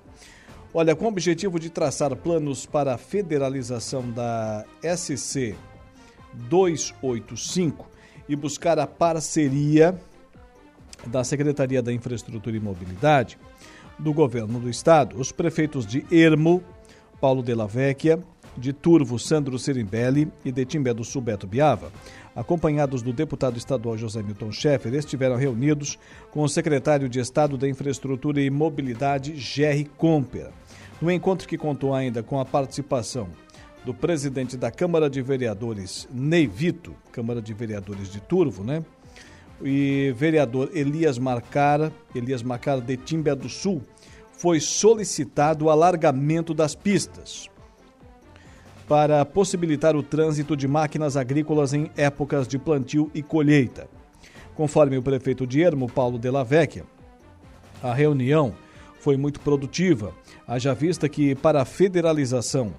Olha, 0.73 0.95
com 0.95 1.07
o 1.07 1.09
objetivo 1.09 1.59
de 1.59 1.69
traçar 1.69 2.15
planos 2.15 2.65
para 2.65 2.95
a 2.95 2.99
federalização 2.99 4.09
da 4.09 4.65
SC 4.83 5.57
285 6.33 7.91
e 8.29 8.37
buscar 8.37 8.79
a 8.79 8.87
parceria 8.87 10.01
da 11.09 11.25
Secretaria 11.25 11.83
da 11.83 11.93
Infraestrutura 11.93 12.57
e 12.57 12.61
Mobilidade, 12.61 13.37
do 14.01 14.13
governo 14.13 14.59
do 14.59 14.69
estado, 14.69 15.19
os 15.19 15.31
prefeitos 15.31 15.87
de 15.87 16.05
Ermo, 16.11 16.63
Paulo 17.21 17.43
de 17.43 17.55
la 17.55 17.67
Vecchia, 17.67 18.19
de 18.57 18.73
Turvo, 18.73 19.19
Sandro 19.19 19.59
Sirimbelli 19.59 20.31
e 20.45 20.51
de 20.51 20.65
Timbé 20.65 20.93
do 20.93 21.05
Sul, 21.05 21.23
Beto 21.23 21.47
Biava, 21.47 21.93
acompanhados 22.35 23.03
do 23.03 23.13
deputado 23.13 23.57
estadual 23.57 23.97
José 23.97 24.23
Milton 24.23 24.51
Schaeffer, 24.51 24.95
estiveram 24.95 25.37
reunidos 25.37 25.99
com 26.31 26.43
o 26.43 26.49
secretário 26.49 27.09
de 27.09 27.21
Estado 27.21 27.57
da 27.57 27.69
Infraestrutura 27.69 28.41
e 28.41 28.51
Mobilidade, 28.51 29.37
Jerry 29.37 29.85
Comper. 29.85 30.51
No 31.01 31.11
encontro 31.11 31.49
que 31.49 31.59
contou 31.59 31.95
ainda 31.95 32.23
com 32.23 32.41
a 32.41 32.45
participação 32.45 33.29
do 33.85 33.95
presidente 33.95 34.57
da 34.57 34.71
Câmara 34.71 35.09
de 35.09 35.23
Vereadores, 35.23 36.07
Ney 36.13 36.47
Vito, 36.47 36.95
Câmara 37.11 37.41
de 37.41 37.55
Vereadores 37.55 38.11
de 38.11 38.21
Turvo, 38.21 38.63
né? 38.63 38.85
E 39.63 40.13
vereador 40.17 40.71
Elias 40.73 41.19
Marcara, 41.19 41.93
Elias 42.15 42.43
Marcara 42.43 42.81
de 42.81 42.97
Timbé 42.97 43.35
do 43.35 43.49
Sul, 43.49 43.83
foi 44.33 44.61
solicitado 44.61 45.67
o 45.67 45.71
alargamento 45.71 46.55
das 46.55 46.75
pistas 46.75 47.49
para 48.89 49.25
possibilitar 49.25 49.95
o 49.95 50.03
trânsito 50.03 50.57
de 50.57 50.67
máquinas 50.67 51.17
agrícolas 51.17 51.73
em 51.73 51.91
épocas 51.97 52.49
de 52.49 52.59
plantio 52.59 53.11
e 53.15 53.23
colheita. 53.23 53.87
Conforme 54.55 54.99
o 54.99 55.03
prefeito 55.03 55.47
de 55.47 55.63
Ermo, 55.63 55.89
Paulo 55.89 56.19
de 56.19 56.31
la 56.31 56.43
Vecchia, 56.43 56.85
a 57.83 57.95
reunião 57.95 58.55
foi 58.99 59.17
muito 59.17 59.41
produtiva, 59.41 60.13
haja 60.47 60.75
vista 60.75 61.09
que 61.09 61.35
para 61.35 61.63
a 61.63 61.65
federalização 61.65 62.73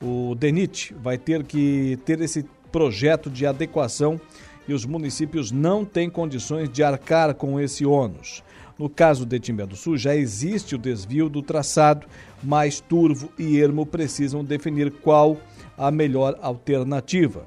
o 0.00 0.34
DENIT 0.34 0.94
vai 1.02 1.18
ter 1.18 1.42
que 1.42 1.98
ter 2.04 2.20
esse 2.20 2.44
projeto 2.70 3.28
de 3.28 3.46
adequação 3.46 4.20
e 4.68 4.72
os 4.74 4.84
municípios 4.84 5.50
não 5.50 5.84
têm 5.84 6.10
condições 6.10 6.68
de 6.68 6.82
arcar 6.82 7.34
com 7.34 7.58
esse 7.58 7.86
ônus. 7.86 8.44
No 8.78 8.88
caso 8.88 9.26
de 9.26 9.40
Timbé 9.40 9.66
do 9.66 9.74
Sul, 9.74 9.96
já 9.96 10.14
existe 10.14 10.76
o 10.76 10.78
desvio 10.78 11.28
do 11.28 11.42
traçado, 11.42 12.06
mas 12.42 12.78
Turvo 12.78 13.32
e 13.36 13.58
Ermo 13.58 13.84
precisam 13.84 14.44
definir 14.44 14.92
qual 14.92 15.36
a 15.76 15.90
melhor 15.90 16.38
alternativa. 16.40 17.44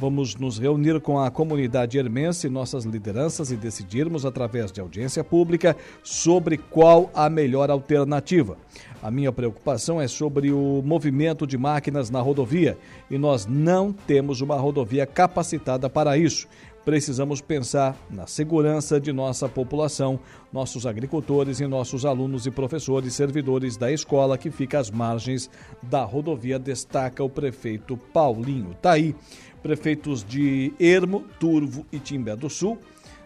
Vamos 0.00 0.36
nos 0.36 0.58
reunir 0.58 1.00
com 1.00 1.18
a 1.18 1.28
comunidade 1.28 1.98
hermense 1.98 2.46
e 2.46 2.50
nossas 2.50 2.84
lideranças 2.84 3.50
e 3.50 3.56
decidirmos, 3.56 4.24
através 4.24 4.70
de 4.70 4.80
audiência 4.80 5.24
pública, 5.24 5.76
sobre 6.04 6.56
qual 6.56 7.10
a 7.12 7.28
melhor 7.28 7.68
alternativa. 7.68 8.56
A 9.02 9.10
minha 9.10 9.32
preocupação 9.32 10.00
é 10.00 10.06
sobre 10.06 10.52
o 10.52 10.82
movimento 10.84 11.44
de 11.48 11.58
máquinas 11.58 12.10
na 12.10 12.20
rodovia 12.20 12.78
e 13.10 13.18
nós 13.18 13.44
não 13.44 13.92
temos 13.92 14.40
uma 14.40 14.56
rodovia 14.56 15.04
capacitada 15.04 15.90
para 15.90 16.16
isso. 16.16 16.46
Precisamos 16.84 17.42
pensar 17.42 17.94
na 18.08 18.26
segurança 18.26 18.98
de 18.98 19.12
nossa 19.12 19.46
população, 19.46 20.18
nossos 20.50 20.86
agricultores 20.86 21.60
e 21.60 21.66
nossos 21.66 22.06
alunos 22.06 22.46
e 22.46 22.50
professores, 22.50 23.12
servidores 23.12 23.76
da 23.76 23.92
escola 23.92 24.38
que 24.38 24.50
fica 24.50 24.78
às 24.78 24.90
margens 24.90 25.50
da 25.82 26.02
rodovia, 26.02 26.58
destaca 26.58 27.22
o 27.22 27.28
prefeito 27.28 27.94
Paulinho. 27.96 28.74
Tá 28.80 28.92
aí 28.92 29.14
prefeitos 29.62 30.24
de 30.24 30.72
Ermo, 30.78 31.24
Turvo 31.38 31.86
e 31.92 31.98
Timbé 31.98 32.36
do 32.36 32.48
Sul 32.48 32.78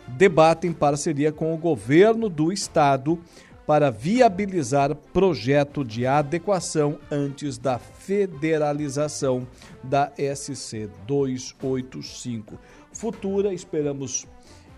debatem 0.09 0.73
parceria 0.73 1.33
com 1.33 1.55
o 1.55 1.59
governo 1.59 2.29
do 2.29 2.53
estado 2.53 3.19
para 3.67 3.91
viabilizar 3.91 4.95
projeto 4.95 5.85
de 5.85 6.07
adequação 6.07 6.99
antes 7.11 7.59
da 7.59 7.79
federalização 7.79 9.47
da 9.83 10.13
SC 10.17 10.91
285. 11.07 12.59
Futura, 12.93 13.55
esperamos 13.55 14.27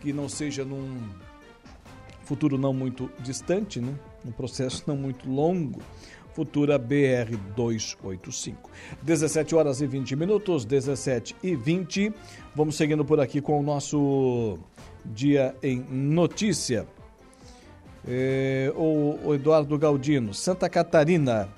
que 0.00 0.12
não 0.12 0.28
seja 0.28 0.64
num 0.64 1.09
futuro 2.24 2.59
não 2.59 2.72
muito 2.72 3.11
distante, 3.20 3.80
né? 3.80 3.94
um 4.24 4.32
processo 4.32 4.84
não 4.86 4.96
muito 4.96 5.28
longo, 5.30 5.80
futura 6.35 6.76
BR 6.76 7.37
285. 7.55 8.70
17 9.03 9.55
horas 9.55 9.80
e 9.80 9.87
20 9.87 10.16
minutos, 10.16 10.64
17 10.64 11.37
e 11.43 11.55
20. 11.55 12.12
Vamos 12.55 12.76
seguindo 12.76 13.05
por 13.05 13.20
aqui 13.20 13.41
com 13.41 13.59
o 13.59 13.62
nosso 13.62 14.59
dia 15.05 15.55
em 15.62 15.85
notícia. 15.89 16.87
É, 18.07 18.70
o, 18.76 19.18
o, 19.24 19.35
Eduardo 19.35 19.78
Galdino, 19.78 20.35
Santa 20.35 20.68
Catarina 20.68 21.49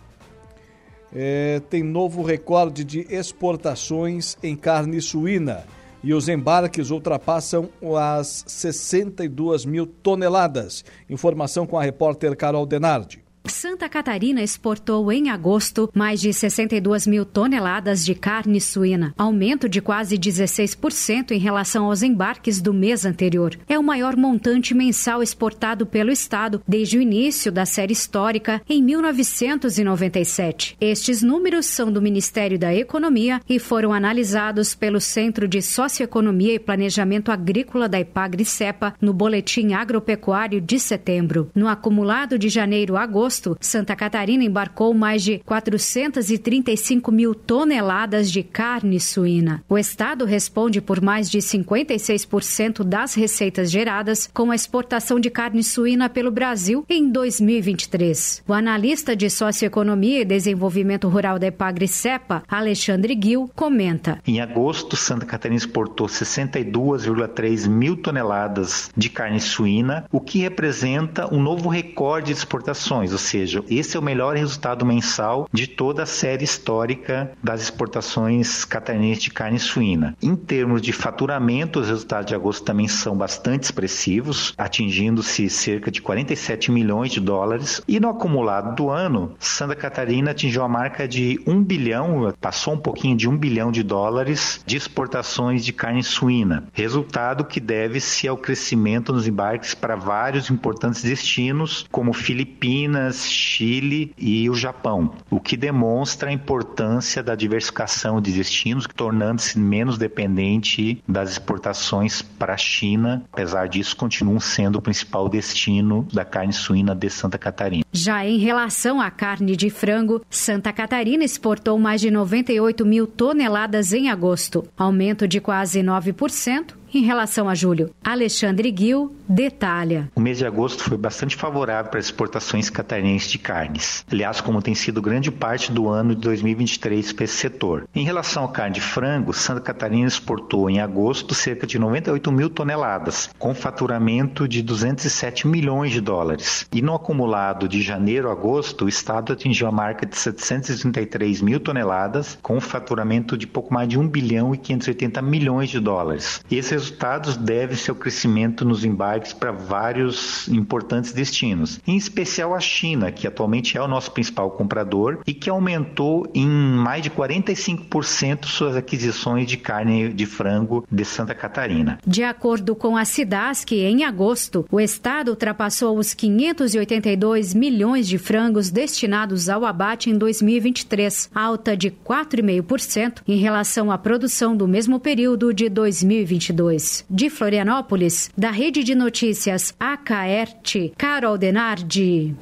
é, 1.13 1.61
tem 1.69 1.83
novo 1.83 2.23
recorde 2.23 2.85
de 2.85 3.01
exportações 3.11 4.37
em 4.43 4.55
carne 4.55 5.01
suína 5.01 5.65
e 6.05 6.15
os 6.15 6.29
embarques 6.29 6.91
ultrapassam 6.91 7.69
as 7.99 8.45
62 8.47 9.65
mil 9.65 9.87
toneladas. 9.87 10.85
Informação 11.11 11.67
com 11.67 11.77
a 11.77 11.83
repórter 11.83 12.37
Carol 12.37 12.65
Denardi. 12.65 13.26
Santa 13.57 13.89
Catarina 13.89 14.43
exportou 14.43 15.11
em 15.11 15.31
agosto 15.31 15.91
mais 15.95 16.21
de 16.21 16.31
62 16.31 17.07
mil 17.07 17.25
toneladas 17.25 18.05
de 18.05 18.15
carne 18.15 18.61
suína, 18.61 19.15
aumento 19.17 19.67
de 19.67 19.81
quase 19.81 20.19
16% 20.19 21.31
em 21.31 21.39
relação 21.39 21.87
aos 21.87 22.03
embarques 22.03 22.61
do 22.61 22.75
mês 22.75 23.07
anterior. 23.07 23.57
É 23.67 23.79
o 23.79 23.83
maior 23.83 24.15
montante 24.15 24.75
mensal 24.75 25.23
exportado 25.23 25.87
pelo 25.87 26.11
Estado 26.11 26.61
desde 26.69 26.99
o 26.99 27.01
início 27.01 27.51
da 27.51 27.65
série 27.65 27.95
histórica 27.95 28.61
em 28.69 28.83
1997. 28.83 30.77
Estes 30.79 31.23
números 31.23 31.65
são 31.65 31.91
do 31.91 32.03
Ministério 32.03 32.59
da 32.59 32.75
Economia 32.75 33.41
e 33.49 33.59
foram 33.59 33.91
analisados 33.91 34.75
pelo 34.75 35.01
Centro 35.01 35.49
de 35.49 35.63
Socioeconomia 35.63 36.53
e 36.53 36.59
Planejamento 36.59 37.33
Agrícola 37.33 37.89
da 37.89 37.99
Ipagre-Cepa 37.99 38.95
no 39.01 39.15
Boletim 39.15 39.73
Agropecuário 39.73 40.61
de 40.61 40.79
setembro. 40.79 41.51
No 41.55 41.69
acumulado 41.69 42.39
de 42.39 42.51
janeiro 42.51 42.99
a 42.99 43.03
agosto, 43.03 43.46
agosto, 43.47 43.57
Santa 43.61 43.95
Catarina 43.95 44.43
embarcou 44.43 44.93
mais 44.93 45.23
de 45.23 45.39
435 45.41 47.13
mil 47.13 47.35
toneladas 47.35 48.31
de 48.31 48.43
carne 48.43 48.99
suína. 48.99 49.63
O 49.69 49.79
estado 49.79 50.25
responde 50.25 50.81
por 50.81 51.01
mais 51.01 51.31
de 51.31 51.39
56% 51.39 52.83
das 52.83 53.15
receitas 53.15 53.71
geradas 53.71 54.29
com 54.33 54.51
a 54.51 54.55
exportação 54.55 55.21
de 55.21 55.31
carne 55.31 55.63
suína 55.63 56.09
pelo 56.09 56.31
Brasil 56.31 56.85
em 56.89 57.11
2023. 57.11 58.43
O 58.49 58.53
analista 58.53 59.15
de 59.15 59.31
Socioeconomia 59.31 60.23
e 60.23 60.25
Desenvolvimento 60.25 61.09
Rural 61.09 61.39
da 61.39 61.47
Epagre-Cepa, 61.47 62.43
Alexandre 62.49 63.19
Gil, 63.21 63.51
comenta. 63.55 64.19
Em 64.27 64.41
agosto, 64.41 64.97
Santa 64.97 65.27
Catarina 65.27 65.59
exportou 65.59 66.07
62,3 66.07 67.69
mil 67.69 67.97
toneladas 67.97 68.91
de 68.97 69.11
carne 69.11 69.41
suína, 69.41 70.07
o 70.11 70.21
que 70.21 70.41
representa 70.41 71.33
um 71.33 71.41
novo 71.41 71.69
recorde 71.69 72.27
de 72.27 72.33
exportações, 72.33 73.13
ou 73.13 73.19
seja, 73.19 73.36
esse 73.69 73.97
é 73.97 74.01
o 74.01 74.03
melhor 74.03 74.37
resultado 74.37 74.85
mensal 74.85 75.49
de 75.53 75.67
toda 75.67 76.03
a 76.03 76.07
série 76.07 76.45
histórica 76.45 77.33
das 77.43 77.63
exportações 77.63 78.65
catarinenses 78.65 79.25
de 79.25 79.31
carne 79.31 79.59
suína. 79.59 80.17
Em 80.23 80.35
termos 80.35 80.81
de 80.83 80.93
faturamento, 80.93 81.81
os 81.81 81.89
resultados 81.89 82.27
de 82.27 82.35
agosto 82.35 82.65
também 82.65 82.89
são 82.89 83.17
bastante 83.17 83.65
expressivos, 83.65 84.55
atingindo-se 84.57 85.49
cerca 85.49 85.91
de 85.91 86.01
47 86.01 86.71
milhões 86.71 87.13
de 87.13 87.21
dólares. 87.21 87.83
E 87.87 88.01
no 88.01 88.09
acumulado 88.09 88.75
do 88.75 88.91
ano, 88.91 89.35
Santa 89.39 89.75
Catarina 89.75 90.31
atingiu 90.31 90.63
a 90.63 90.69
marca 90.69 91.07
de 91.07 91.41
1 91.47 91.63
bilhão, 91.63 92.33
passou 92.41 92.75
um 92.75 92.79
pouquinho 92.79 93.17
de 93.17 93.29
1 93.29 93.37
bilhão 93.37 93.71
de 93.73 93.83
dólares 93.83 94.61
de 94.67 94.77
exportações 94.77 95.65
de 95.65 95.73
carne 95.73 96.03
suína, 96.03 96.69
resultado 96.73 97.45
que 97.45 97.61
deve-se 97.61 98.29
ao 98.29 98.37
crescimento 98.37 99.13
nos 99.13 99.27
embarques 99.27 99.75
para 99.75 99.97
vários 99.97 100.51
importantes 100.51 101.03
destinos, 101.03 101.87
como 101.91 102.13
Filipinas, 102.13 103.26
Chile 103.29 104.13
e 104.19 104.49
o 104.49 104.55
Japão, 104.55 105.13
o 105.31 105.41
que 105.41 105.57
demonstra 105.57 106.31
a 106.31 106.33
importância 106.33 107.23
da 107.23 107.35
diversificação 107.35 108.21
de 108.21 108.33
destinos, 108.33 108.87
tornando-se 108.95 109.59
menos 109.59 109.99
dependente 109.99 111.03
das 111.07 111.31
exportações 111.31 112.23
para 112.23 112.55
a 112.55 112.57
China. 112.57 113.25
Apesar 113.33 113.69
disso, 113.69 113.97
continuam 113.97 114.41
sendo 114.41 114.77
o 114.77 114.83
principal 114.83 115.29
destino 115.29 116.07
da 116.13 116.25
carne 116.25 116.53
suína 116.53 116.95
de 116.95 117.11
Santa 117.11 117.39
Catarina. 117.39 117.85
Já 117.93 118.27
em 118.27 118.39
relação 118.39 119.01
à 119.01 119.11
carne 119.11 119.57
de 119.57 119.71
frango, 119.71 120.23
Santa 120.29 120.73
Catarina 120.73 121.25
exportou 121.25 121.79
mais 121.79 122.01
de 122.01 122.11
98 122.11 122.85
mil 122.85 123.07
toneladas 123.07 123.93
em 123.93 124.11
agosto, 124.11 124.69
aumento 124.77 125.27
de 125.27 125.41
quase 125.41 125.81
9% 125.81 126.75
em 126.97 127.03
relação 127.03 127.47
a 127.47 127.55
julho. 127.55 127.91
Alexandre 128.03 128.75
Gil 128.77 129.15
detalha. 129.29 130.11
O 130.15 130.21
mês 130.21 130.39
de 130.39 130.47
agosto 130.47 130.83
foi 130.83 130.97
bastante 130.97 131.37
favorável 131.37 131.91
para 131.91 132.01
as 132.01 132.07
exportações 132.07 132.71
catarinenses 132.71 133.31
de 133.31 133.39
carnes. 133.39 134.05
Aliás, 134.11 134.41
como 134.41 134.63
tem 134.63 134.75
sido 134.75 135.03
grande 135.03 135.31
parte 135.31 135.71
do 135.71 135.89
ano 135.89 136.15
de 136.15 136.21
2023 136.23 137.13
para 137.13 137.25
esse 137.25 137.35
setor. 137.35 137.87
Em 137.95 138.05
relação 138.05 138.45
à 138.45 138.49
carne 138.49 138.77
de 138.77 138.81
frango, 138.81 139.33
Santa 139.35 139.61
Catarina 139.61 140.07
exportou 140.07 140.71
em 140.71 140.81
agosto 140.81 141.35
cerca 141.35 141.67
de 141.67 141.79
98 141.79 142.33
mil 142.33 142.49
toneladas, 142.49 143.29
com 143.39 143.55
faturamento 143.55 144.49
de 144.49 144.63
207 144.63 145.47
milhões 145.47 145.93
de 145.93 146.01
dólares. 146.01 146.67
E 146.73 146.81
no 146.81 146.95
acumulado 146.95 147.69
de 147.69 147.83
janeiro 147.83 148.31
a 148.31 148.33
agosto, 148.33 148.87
o 148.87 148.89
estado 148.89 149.33
atingiu 149.33 149.67
a 149.67 149.73
marca 149.73 150.07
de 150.07 150.17
733 150.17 151.43
mil 151.43 151.61
toneladas, 151.61 152.39
com 152.41 152.61
faturamento 152.61 153.37
de 153.37 153.47
pouco 153.47 153.75
mais 153.75 153.89
de 153.89 153.99
1 153.99 154.09
bilhão 154.09 154.55
e 154.55 154.59
580 154.59 155.21
milhões 155.21 155.69
de 155.69 155.81
dólares. 155.81 156.41
Esse 156.51 156.86
resultados 156.87 157.37
devem-se 157.37 157.91
ao 157.91 157.97
crescimento 157.97 158.65
nos 158.65 158.85
embarques 158.85 159.33
para 159.33 159.51
vários 159.51 160.47
importantes 160.49 161.13
destinos, 161.13 161.81
em 161.87 161.97
especial 161.97 162.55
a 162.55 162.61
China, 162.61 163.11
que 163.11 163.27
atualmente 163.27 163.77
é 163.77 163.83
o 163.83 163.89
nosso 163.89 164.13
principal 164.13 164.51
comprador 164.53 165.19
e 165.27 165.35
que 165.35 165.51
aumentou 165.51 166.27
em 166.33 166.47
mais 166.47 167.03
de 167.03 167.11
45% 167.11 168.47
suas 168.47 168.77
aquisições 168.77 169.49
de 169.49 169.57
carne 169.57 170.13
de 170.13 170.27
frango 170.27 170.87
de 170.91 171.05
Santa 171.05 171.35
Catarina. 171.35 171.99
De 172.07 172.23
acordo 172.23 172.77
com 172.77 172.97
a 172.97 173.05
Cidasc, 173.05 173.73
em 173.73 174.05
agosto, 174.05 174.65
o 174.71 174.81
estado 174.81 175.31
ultrapassou 175.31 175.99
os 175.99 176.15
582 176.15 177.53
milhões 177.53 178.07
de 178.07 178.19
frangos 178.19 178.71
destinados 178.71 179.49
ao 179.49 179.65
abate 179.65 180.09
em 180.09 180.17
2023, 180.17 181.31
alta 181.35 181.77
de 181.77 181.91
4,5% 181.91 183.23
em 183.27 183.39
relação 183.39 183.91
à 183.91 183.99
produção 183.99 184.57
do 184.57 184.69
mesmo 184.69 185.01
período 185.01 185.53
de 185.53 185.69
2022. 185.69 186.66
De 187.09 187.31
Florianópolis, 187.31 188.31
da 188.37 188.51
Rede 188.51 188.83
de 188.83 188.95
Notícias 188.95 189.73
AKERT, 189.79 190.93
Carol 190.97 191.39
Denardi. 191.39 192.35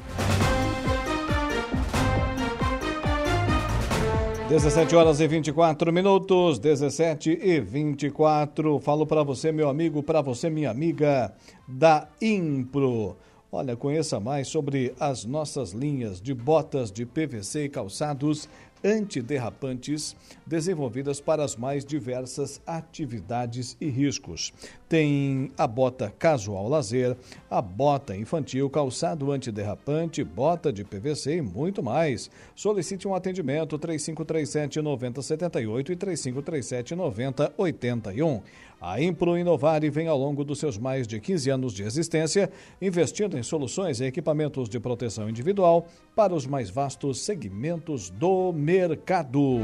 17 4.49 4.97
horas 4.97 5.21
e 5.21 5.27
24 5.27 5.93
minutos, 5.93 6.59
17 6.59 7.39
e 7.43 7.61
24. 7.61 8.79
Falo 8.79 9.07
para 9.07 9.23
você, 9.23 9.53
meu 9.53 9.69
amigo, 9.69 10.03
para 10.03 10.23
você, 10.23 10.49
minha 10.49 10.71
amiga 10.71 11.35
da 11.69 12.09
Impro. 12.23 13.17
Olha, 13.53 13.77
conheça 13.77 14.19
mais 14.19 14.49
sobre 14.49 14.95
as 14.99 15.25
nossas 15.25 15.73
linhas 15.73 16.21
de 16.21 16.33
botas 16.33 16.91
de 16.91 17.05
PVC 17.05 17.65
e 17.65 17.69
calçados 17.69 18.49
antiderrapantes 18.85 20.15
desenvolvidas 20.47 21.21
para 21.21 21.45
as 21.45 21.57
mais 21.57 21.85
diversas 21.85 22.61
atividades 22.67 23.77
e 23.81 23.89
riscos. 23.89 24.53
Tem 24.89 25.51
a 25.57 25.67
bota 25.67 26.13
casual 26.19 26.69
lazer, 26.69 27.17
a 27.51 27.61
bota 27.61 28.17
infantil, 28.17 28.69
calçado 28.69 29.33
antiderrapante, 29.33 30.23
bota 30.23 30.73
de 30.73 30.85
PVC 30.85 31.37
e 31.37 31.43
muito 31.43 31.83
mais. 31.83 32.31
Solicite 32.55 33.09
um 33.09 33.15
atendimento 33.15 33.79
3537 33.79 34.81
9078 34.81 35.93
e 35.93 35.97
3537 35.97 36.95
9081. 36.95 38.43
A 38.81 39.01
Impro 39.01 39.39
Inovare 39.39 39.89
vem 39.89 40.09
ao 40.09 40.19
longo 40.19 40.45
dos 40.45 40.59
seus 40.59 40.77
mais 40.77 41.07
de 41.07 41.19
15 41.19 41.49
anos 41.49 41.73
de 41.73 41.83
existência, 41.85 42.51
investindo 42.83 43.39
em 43.39 43.43
soluções 43.43 43.99
e 43.99 44.05
equipamentos 44.05 44.69
de 44.69 44.79
proteção 44.79 45.27
individual 45.27 45.87
para 46.15 46.35
os 46.35 46.47
mais 46.47 46.69
vastos 46.69 47.25
segmentos 47.25 48.11
do 48.11 48.53
mercado. 48.53 49.61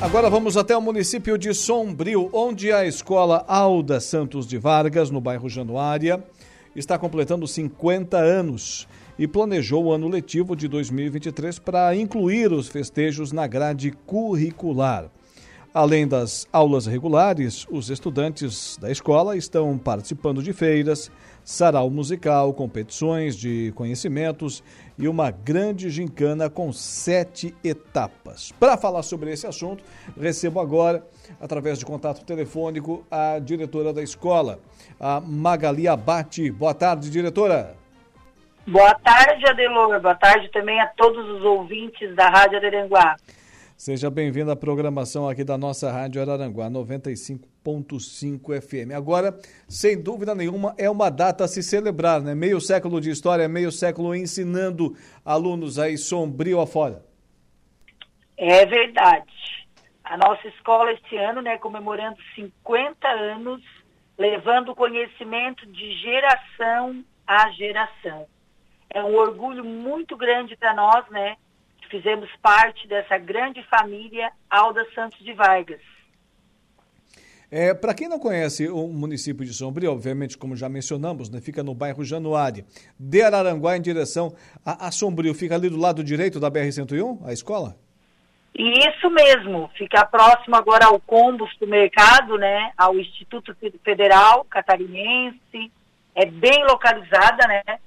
Agora 0.00 0.30
vamos 0.30 0.56
até 0.56 0.74
o 0.74 0.80
município 0.80 1.36
de 1.36 1.52
Sombrio, 1.52 2.30
onde 2.32 2.72
a 2.72 2.86
escola 2.86 3.44
Alda 3.46 4.00
Santos 4.00 4.46
de 4.46 4.56
Vargas, 4.56 5.10
no 5.10 5.20
bairro 5.20 5.46
Januária, 5.46 6.24
está 6.74 6.98
completando 6.98 7.46
50 7.46 8.16
anos 8.16 8.88
e 9.18 9.28
planejou 9.28 9.84
o 9.84 9.92
ano 9.92 10.08
letivo 10.08 10.56
de 10.56 10.68
2023 10.68 11.58
para 11.58 11.94
incluir 11.94 12.50
os 12.50 12.68
festejos 12.68 13.30
na 13.30 13.46
grade 13.46 13.90
curricular. 14.06 15.10
Além 15.72 16.08
das 16.08 16.48
aulas 16.52 16.84
regulares, 16.84 17.64
os 17.70 17.90
estudantes 17.90 18.76
da 18.78 18.90
escola 18.90 19.36
estão 19.36 19.78
participando 19.78 20.42
de 20.42 20.52
feiras, 20.52 21.12
sarau 21.44 21.88
musical, 21.88 22.52
competições 22.52 23.36
de 23.36 23.70
conhecimentos 23.76 24.64
e 24.98 25.06
uma 25.06 25.30
grande 25.30 25.88
gincana 25.88 26.50
com 26.50 26.72
sete 26.72 27.54
etapas. 27.62 28.50
Para 28.58 28.76
falar 28.76 29.04
sobre 29.04 29.30
esse 29.30 29.46
assunto, 29.46 29.84
recebo 30.20 30.58
agora, 30.58 31.06
através 31.40 31.78
de 31.78 31.86
contato 31.86 32.24
telefônico, 32.24 33.06
a 33.08 33.38
diretora 33.38 33.92
da 33.92 34.02
escola, 34.02 34.58
a 34.98 35.20
Magali 35.20 35.86
Abate. 35.86 36.50
Boa 36.50 36.74
tarde, 36.74 37.08
diretora. 37.08 37.76
Boa 38.66 38.94
tarde, 38.94 39.48
Adelor. 39.48 40.00
Boa 40.00 40.16
tarde 40.16 40.50
também 40.50 40.80
a 40.80 40.88
todos 40.88 41.28
os 41.28 41.44
ouvintes 41.44 42.12
da 42.16 42.28
Rádio 42.28 42.58
Araranguá. 42.58 43.14
Seja 43.80 44.10
bem-vindo 44.10 44.50
à 44.50 44.56
programação 44.56 45.26
aqui 45.26 45.42
da 45.42 45.56
nossa 45.56 45.90
Rádio 45.90 46.20
Araranguá 46.20 46.68
95.5 46.68 48.60
FM. 48.60 48.94
Agora, 48.94 49.32
sem 49.66 49.98
dúvida 50.02 50.34
nenhuma, 50.34 50.74
é 50.76 50.90
uma 50.90 51.10
data 51.10 51.44
a 51.44 51.48
se 51.48 51.62
celebrar, 51.62 52.20
né? 52.20 52.34
Meio 52.34 52.60
século 52.60 53.00
de 53.00 53.08
história, 53.08 53.48
meio 53.48 53.72
século 53.72 54.14
ensinando 54.14 54.94
alunos 55.24 55.78
aí 55.78 55.96
sombrio 55.96 56.60
afora. 56.60 57.02
É 58.36 58.66
verdade. 58.66 59.32
A 60.04 60.14
nossa 60.18 60.46
escola 60.48 60.92
este 60.92 61.16
ano, 61.16 61.40
né, 61.40 61.56
comemorando 61.56 62.18
50 62.34 63.08
anos, 63.08 63.62
levando 64.18 64.74
conhecimento 64.74 65.64
de 65.64 65.94
geração 66.02 67.02
a 67.26 67.50
geração. 67.52 68.26
É 68.90 69.02
um 69.02 69.14
orgulho 69.14 69.64
muito 69.64 70.18
grande 70.18 70.54
para 70.54 70.74
nós, 70.74 71.08
né? 71.08 71.38
Fizemos 71.90 72.30
parte 72.40 72.86
dessa 72.86 73.18
grande 73.18 73.62
família 73.64 74.30
Alda 74.48 74.86
Santos 74.94 75.18
de 75.24 75.32
Vargas. 75.32 75.80
É, 77.50 77.74
para 77.74 77.92
quem 77.94 78.08
não 78.08 78.20
conhece 78.20 78.68
o 78.68 78.86
município 78.86 79.44
de 79.44 79.52
Sombrio, 79.52 79.90
obviamente, 79.90 80.38
como 80.38 80.54
já 80.54 80.68
mencionamos, 80.68 81.28
né, 81.28 81.40
fica 81.40 81.64
no 81.64 81.74
bairro 81.74 82.04
Januário, 82.04 82.64
de 82.96 83.22
Araranguá 83.22 83.76
em 83.76 83.82
direção 83.82 84.32
a, 84.64 84.86
a 84.86 84.92
Sombrio, 84.92 85.34
fica 85.34 85.56
ali 85.56 85.68
do 85.68 85.76
lado 85.76 86.04
direito 86.04 86.38
da 86.38 86.48
BR-101, 86.48 87.26
a 87.26 87.32
escola? 87.32 87.76
Isso 88.54 89.10
mesmo, 89.10 89.68
fica 89.76 90.06
próximo 90.06 90.54
agora 90.54 90.86
ao 90.86 91.00
Combos 91.00 91.50
do 91.58 91.66
Mercado, 91.66 92.38
né, 92.38 92.70
ao 92.78 92.96
Instituto 92.96 93.52
Federal 93.82 94.44
Catarinense, 94.44 95.72
é 96.14 96.26
bem 96.26 96.64
localizada, 96.66 97.48
né, 97.48 97.80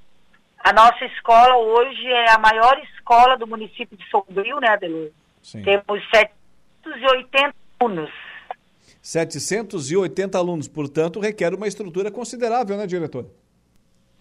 a 0.64 0.72
nossa 0.72 1.06
escola 1.06 1.58
hoje 1.58 2.08
é 2.08 2.32
a 2.32 2.38
maior 2.38 2.80
escola 2.80 3.38
do 3.38 3.46
município 3.46 3.98
de 3.98 4.10
Sombrio, 4.10 4.60
né, 4.62 4.70
Adelor? 4.70 5.10
Temos 5.52 6.10
780 6.10 7.54
alunos. 7.82 8.10
780 9.02 10.38
alunos, 10.38 10.70
portanto, 10.70 11.20
requer 11.20 11.54
uma 11.54 11.68
estrutura 11.68 12.10
considerável, 12.10 12.78
né, 12.78 12.88
diretor? 12.88 13.26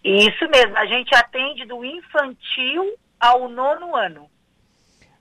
Isso 0.02 0.48
mesmo, 0.48 0.76
a 0.76 0.86
gente 0.86 1.14
atende 1.14 1.64
do 1.64 1.84
infantil 1.84 2.98
ao 3.20 3.48
nono 3.48 3.94
ano, 3.94 4.28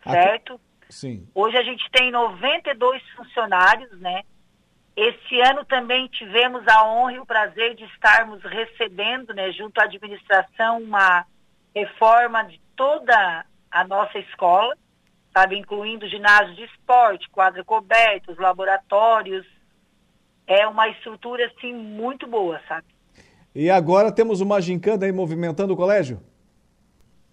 certo? 0.03 0.59
Sim. 0.89 1.28
Hoje 1.36 1.55
a 1.55 1.61
gente 1.61 1.88
tem 1.91 2.11
92 2.11 2.99
funcionários, 3.15 3.91
né? 3.99 4.24
Esse 4.95 5.39
ano 5.41 5.63
também 5.65 6.07
tivemos 6.07 6.67
a 6.67 6.85
honra 6.85 7.13
e 7.13 7.19
o 7.19 7.25
prazer 7.25 7.75
de 7.75 7.85
estarmos 7.85 8.43
recebendo, 8.43 9.33
né, 9.33 9.51
junto 9.51 9.79
à 9.79 9.85
administração, 9.85 10.79
uma 10.79 11.25
reforma 11.73 12.43
de 12.43 12.59
toda 12.75 13.45
a 13.71 13.87
nossa 13.87 14.19
escola, 14.19 14.75
sabe, 15.33 15.57
incluindo 15.57 16.09
ginásio 16.09 16.55
de 16.55 16.63
esporte, 16.65 17.29
quadra 17.29 17.63
cobertos, 17.63 18.37
laboratórios. 18.37 19.45
É 20.45 20.67
uma 20.67 20.89
estrutura, 20.89 21.45
assim, 21.45 21.73
muito 21.73 22.27
boa, 22.27 22.59
sabe? 22.67 22.87
E 23.55 23.69
agora 23.69 24.11
temos 24.11 24.41
uma 24.41 24.61
gincana 24.61 25.05
aí 25.05 25.11
movimentando 25.11 25.73
o 25.73 25.77
colégio? 25.77 26.21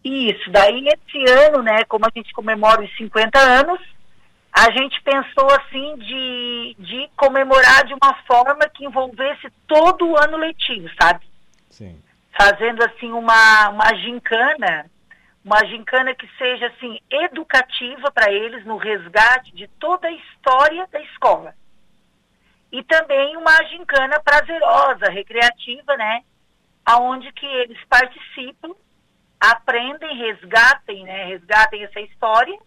Isso, 0.04 0.50
daí 0.52 0.86
esse 0.86 1.30
ano, 1.32 1.60
né, 1.62 1.84
como 1.84 2.06
a 2.06 2.10
gente 2.14 2.32
comemora 2.32 2.82
os 2.82 2.96
50 2.96 3.38
anos, 3.38 3.80
a 4.58 4.72
gente 4.72 5.00
pensou 5.02 5.46
assim 5.52 5.96
de, 5.98 6.76
de 6.80 7.08
comemorar 7.16 7.84
de 7.84 7.94
uma 7.94 8.12
forma 8.26 8.68
que 8.68 8.84
envolvesse 8.84 9.48
todo 9.68 10.04
o 10.04 10.16
ano 10.16 10.36
letivo, 10.36 10.88
sabe? 11.00 11.24
Sim. 11.70 12.02
Fazendo 12.36 12.82
assim 12.82 13.12
uma, 13.12 13.68
uma 13.68 13.94
gincana, 13.94 14.90
uma 15.44 15.64
gincana 15.64 16.12
que 16.12 16.28
seja 16.36 16.66
assim 16.66 16.98
educativa 17.08 18.10
para 18.10 18.32
eles 18.32 18.64
no 18.64 18.78
resgate 18.78 19.54
de 19.54 19.68
toda 19.78 20.08
a 20.08 20.12
história 20.12 20.88
da 20.90 21.00
escola. 21.02 21.54
E 22.72 22.82
também 22.82 23.36
uma 23.36 23.62
gincana 23.66 24.18
prazerosa, 24.18 25.08
recreativa, 25.08 25.96
né? 25.96 26.24
Aonde 26.84 27.30
que 27.30 27.46
eles 27.46 27.78
participam, 27.88 28.74
aprendem, 29.38 30.16
resgatem, 30.16 31.04
né? 31.04 31.26
Resgatem 31.26 31.84
essa 31.84 32.00
história 32.00 32.58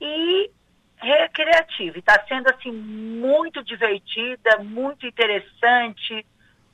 e 0.00 0.50
recreativa. 0.98 1.98
Está 1.98 2.24
sendo 2.26 2.48
assim 2.50 2.72
muito 2.72 3.62
divertida, 3.62 4.58
muito 4.58 5.06
interessante. 5.06 6.26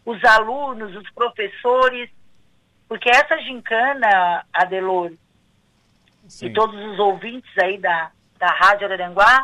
Os 0.04 0.22
alunos, 0.24 0.96
os 0.96 1.10
professores, 1.10 2.10
porque 2.88 3.08
essa 3.08 3.38
gincana, 3.38 4.44
Adelor, 4.52 5.12
Sim. 6.26 6.46
e 6.46 6.52
todos 6.52 6.74
os 6.74 6.98
ouvintes 6.98 7.50
aí 7.58 7.78
da, 7.78 8.10
da 8.38 8.48
Rádio 8.48 8.86
Araranguá, 8.86 9.42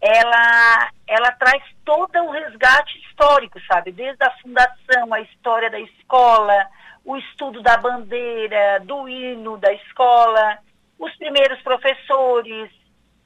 ela, 0.00 0.90
ela 1.06 1.30
traz 1.32 1.62
todo 1.84 2.18
o 2.24 2.30
resgate 2.30 2.98
histórico, 3.06 3.60
sabe? 3.66 3.92
Desde 3.92 4.24
a 4.24 4.30
fundação, 4.38 5.12
a 5.12 5.20
história 5.20 5.70
da 5.70 5.78
escola, 5.78 6.66
o 7.04 7.16
estudo 7.16 7.62
da 7.62 7.76
bandeira, 7.76 8.80
do 8.80 9.08
hino 9.08 9.56
da 9.58 9.72
escola, 9.72 10.58
os 10.98 11.14
primeiros 11.16 11.60
professores, 11.62 12.70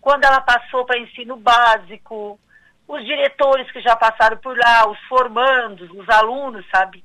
quando 0.07 0.23
ela 0.23 0.41
passou 0.41 0.85
para 0.85 1.01
ensino 1.01 1.35
básico, 1.35 2.39
os 2.87 3.05
diretores 3.05 3.69
que 3.73 3.81
já 3.81 3.97
passaram 3.97 4.37
por 4.37 4.57
lá, 4.57 4.89
os 4.89 4.97
formandos, 5.09 5.91
os 5.91 6.09
alunos, 6.09 6.65
sabe? 6.71 7.03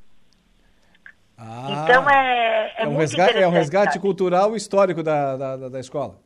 Ah, 1.35 1.67
então 1.83 2.07
é, 2.07 2.73
é, 2.77 2.83
é 2.83 2.87
um 2.87 2.91
muito 2.91 2.99
resgate, 2.99 3.37
É 3.39 3.47
um 3.47 3.51
resgate 3.51 3.93
sabe? 3.93 4.01
cultural 4.01 4.53
e 4.53 4.57
histórico 4.57 5.01
da, 5.01 5.35
da, 5.35 5.69
da 5.69 5.79
escola. 5.79 6.19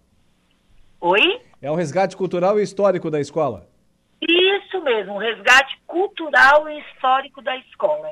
Oi? 0.99 1.39
É 1.61 1.71
um 1.71 1.76
resgate 1.76 2.17
cultural 2.17 2.59
e 2.59 2.63
histórico 2.63 3.09
da 3.09 3.21
escola. 3.21 3.69
Isso 4.21 4.84
mesmo, 4.84 5.13
um 5.13 5.17
resgate 5.17 5.80
cultural 5.88 6.67
e 6.67 6.82
histórico 6.82 7.41
da 7.41 7.55
escola. 7.55 8.11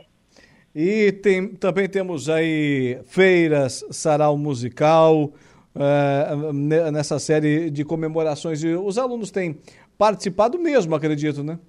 E 0.73 1.11
tem, 1.11 1.53
também 1.53 1.89
temos 1.89 2.29
aí 2.29 2.97
feiras, 3.07 3.85
sarau 3.91 4.37
musical, 4.37 5.33
uh, 5.75 6.53
nessa 6.91 7.19
série 7.19 7.69
de 7.69 7.83
comemorações. 7.83 8.63
E 8.63 8.73
os 8.73 8.97
alunos 8.97 9.31
têm 9.31 9.59
participado 9.97 10.57
mesmo, 10.59 10.95
acredito, 10.95 11.43
né? 11.43 11.59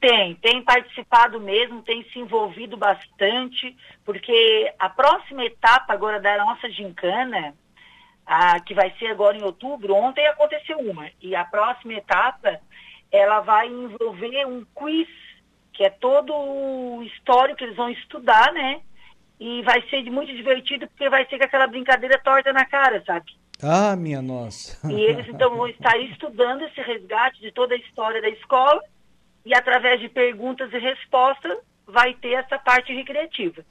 Tem, 0.00 0.36
tem 0.36 0.62
participado 0.62 1.40
mesmo, 1.40 1.82
tem 1.82 2.04
se 2.12 2.20
envolvido 2.20 2.76
bastante, 2.76 3.76
porque 4.04 4.72
a 4.78 4.88
próxima 4.88 5.44
etapa 5.44 5.92
agora 5.92 6.20
da 6.20 6.36
nossa 6.38 6.70
gincana, 6.70 7.52
a, 8.24 8.60
que 8.60 8.74
vai 8.74 8.94
ser 8.98 9.08
agora 9.08 9.36
em 9.36 9.42
outubro, 9.42 9.94
ontem 9.94 10.24
aconteceu 10.28 10.78
uma, 10.78 11.10
e 11.20 11.34
a 11.34 11.44
próxima 11.44 11.94
etapa, 11.94 12.60
ela 13.10 13.40
vai 13.40 13.66
envolver 13.66 14.46
um 14.46 14.64
quiz, 14.72 15.08
que 15.72 15.82
é 15.82 15.90
todo 15.90 16.32
o 16.32 17.02
histórico 17.02 17.58
que 17.58 17.64
eles 17.64 17.76
vão 17.76 17.90
estudar, 17.90 18.52
né? 18.52 18.80
E 19.40 19.62
vai 19.62 19.82
ser 19.88 20.02
muito 20.10 20.34
divertido 20.34 20.86
porque 20.88 21.08
vai 21.08 21.26
ser 21.26 21.38
com 21.38 21.44
aquela 21.44 21.66
brincadeira 21.66 22.18
torta 22.18 22.52
na 22.52 22.64
cara, 22.64 23.02
sabe? 23.06 23.32
Ah, 23.62 23.96
minha 23.96 24.22
nossa. 24.22 24.78
E 24.90 25.00
eles 25.00 25.28
então 25.28 25.56
vão 25.56 25.66
estar 25.68 25.98
estudando 25.98 26.62
esse 26.62 26.80
resgate 26.80 27.40
de 27.40 27.52
toda 27.52 27.74
a 27.74 27.78
história 27.78 28.20
da 28.20 28.28
escola 28.28 28.80
e 29.44 29.54
através 29.54 30.00
de 30.00 30.08
perguntas 30.08 30.72
e 30.72 30.78
respostas 30.78 31.58
vai 31.86 32.14
ter 32.14 32.32
essa 32.32 32.58
parte 32.58 32.92
recreativa. 32.92 33.64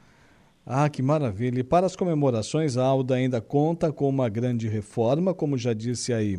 Ah, 0.65 0.89
que 0.89 1.01
maravilha. 1.01 1.59
E 1.61 1.63
para 1.63 1.86
as 1.86 1.95
comemorações, 1.95 2.76
a 2.76 2.84
Alda 2.84 3.15
ainda 3.15 3.39
conta 3.39 3.91
com 3.93 4.09
uma 4.09 4.28
grande 4.28 4.68
reforma, 4.68 5.34
como 5.34 5.57
já 5.57 5.74
disse 5.74 6.11
aí 6.11 6.38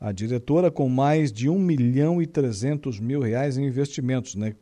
a 0.00 0.10
diretora, 0.10 0.70
com 0.70 0.88
mais 0.88 1.30
de 1.30 1.50
1 1.50 1.58
milhão 1.58 2.22
e 2.22 2.26
300 2.26 2.98
mil 2.98 3.20
reais 3.20 3.58
em 3.58 3.66
investimentos, 3.66 4.34
né? 4.36 4.54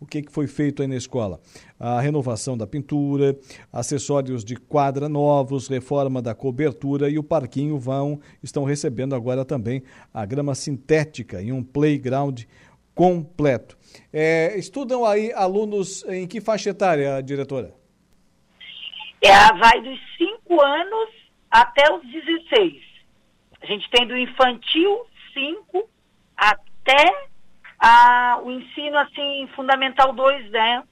O 0.00 0.06
que, 0.06 0.22
que 0.22 0.32
foi 0.32 0.46
feito 0.46 0.80
aí 0.80 0.88
na 0.88 0.96
escola? 0.96 1.38
A 1.78 2.00
renovação 2.00 2.56
da 2.56 2.66
pintura, 2.66 3.36
acessórios 3.70 4.44
de 4.44 4.56
quadra 4.56 5.08
novos, 5.08 5.68
reforma 5.68 6.22
da 6.22 6.34
cobertura 6.34 7.10
e 7.10 7.18
o 7.18 7.22
parquinho 7.22 7.78
vão 7.78 8.20
estão 8.42 8.64
recebendo 8.64 9.14
agora 9.14 9.44
também 9.44 9.82
a 10.12 10.24
grama 10.24 10.54
sintética 10.54 11.42
e 11.42 11.52
um 11.52 11.62
playground 11.62 12.44
completo. 12.94 13.76
É, 14.12 14.58
estudam 14.58 15.04
aí 15.04 15.32
alunos 15.32 16.02
em 16.08 16.26
que 16.26 16.40
faixa 16.40 16.70
etária, 16.70 17.20
diretora? 17.22 17.74
É, 19.22 19.52
vai 19.58 19.82
dos 19.82 19.98
5 20.16 20.60
anos 20.62 21.10
até 21.50 21.92
os 21.94 22.02
16. 22.10 22.82
A 23.62 23.66
gente 23.66 23.90
tem 23.90 24.06
do 24.06 24.16
infantil 24.16 25.06
5 25.34 25.88
até 26.36 27.29
a, 27.80 28.38
o 28.44 28.50
ensino 28.50 28.98
assim 28.98 29.48
fundamental 29.56 30.12
2, 30.12 30.50
né? 30.50 30.82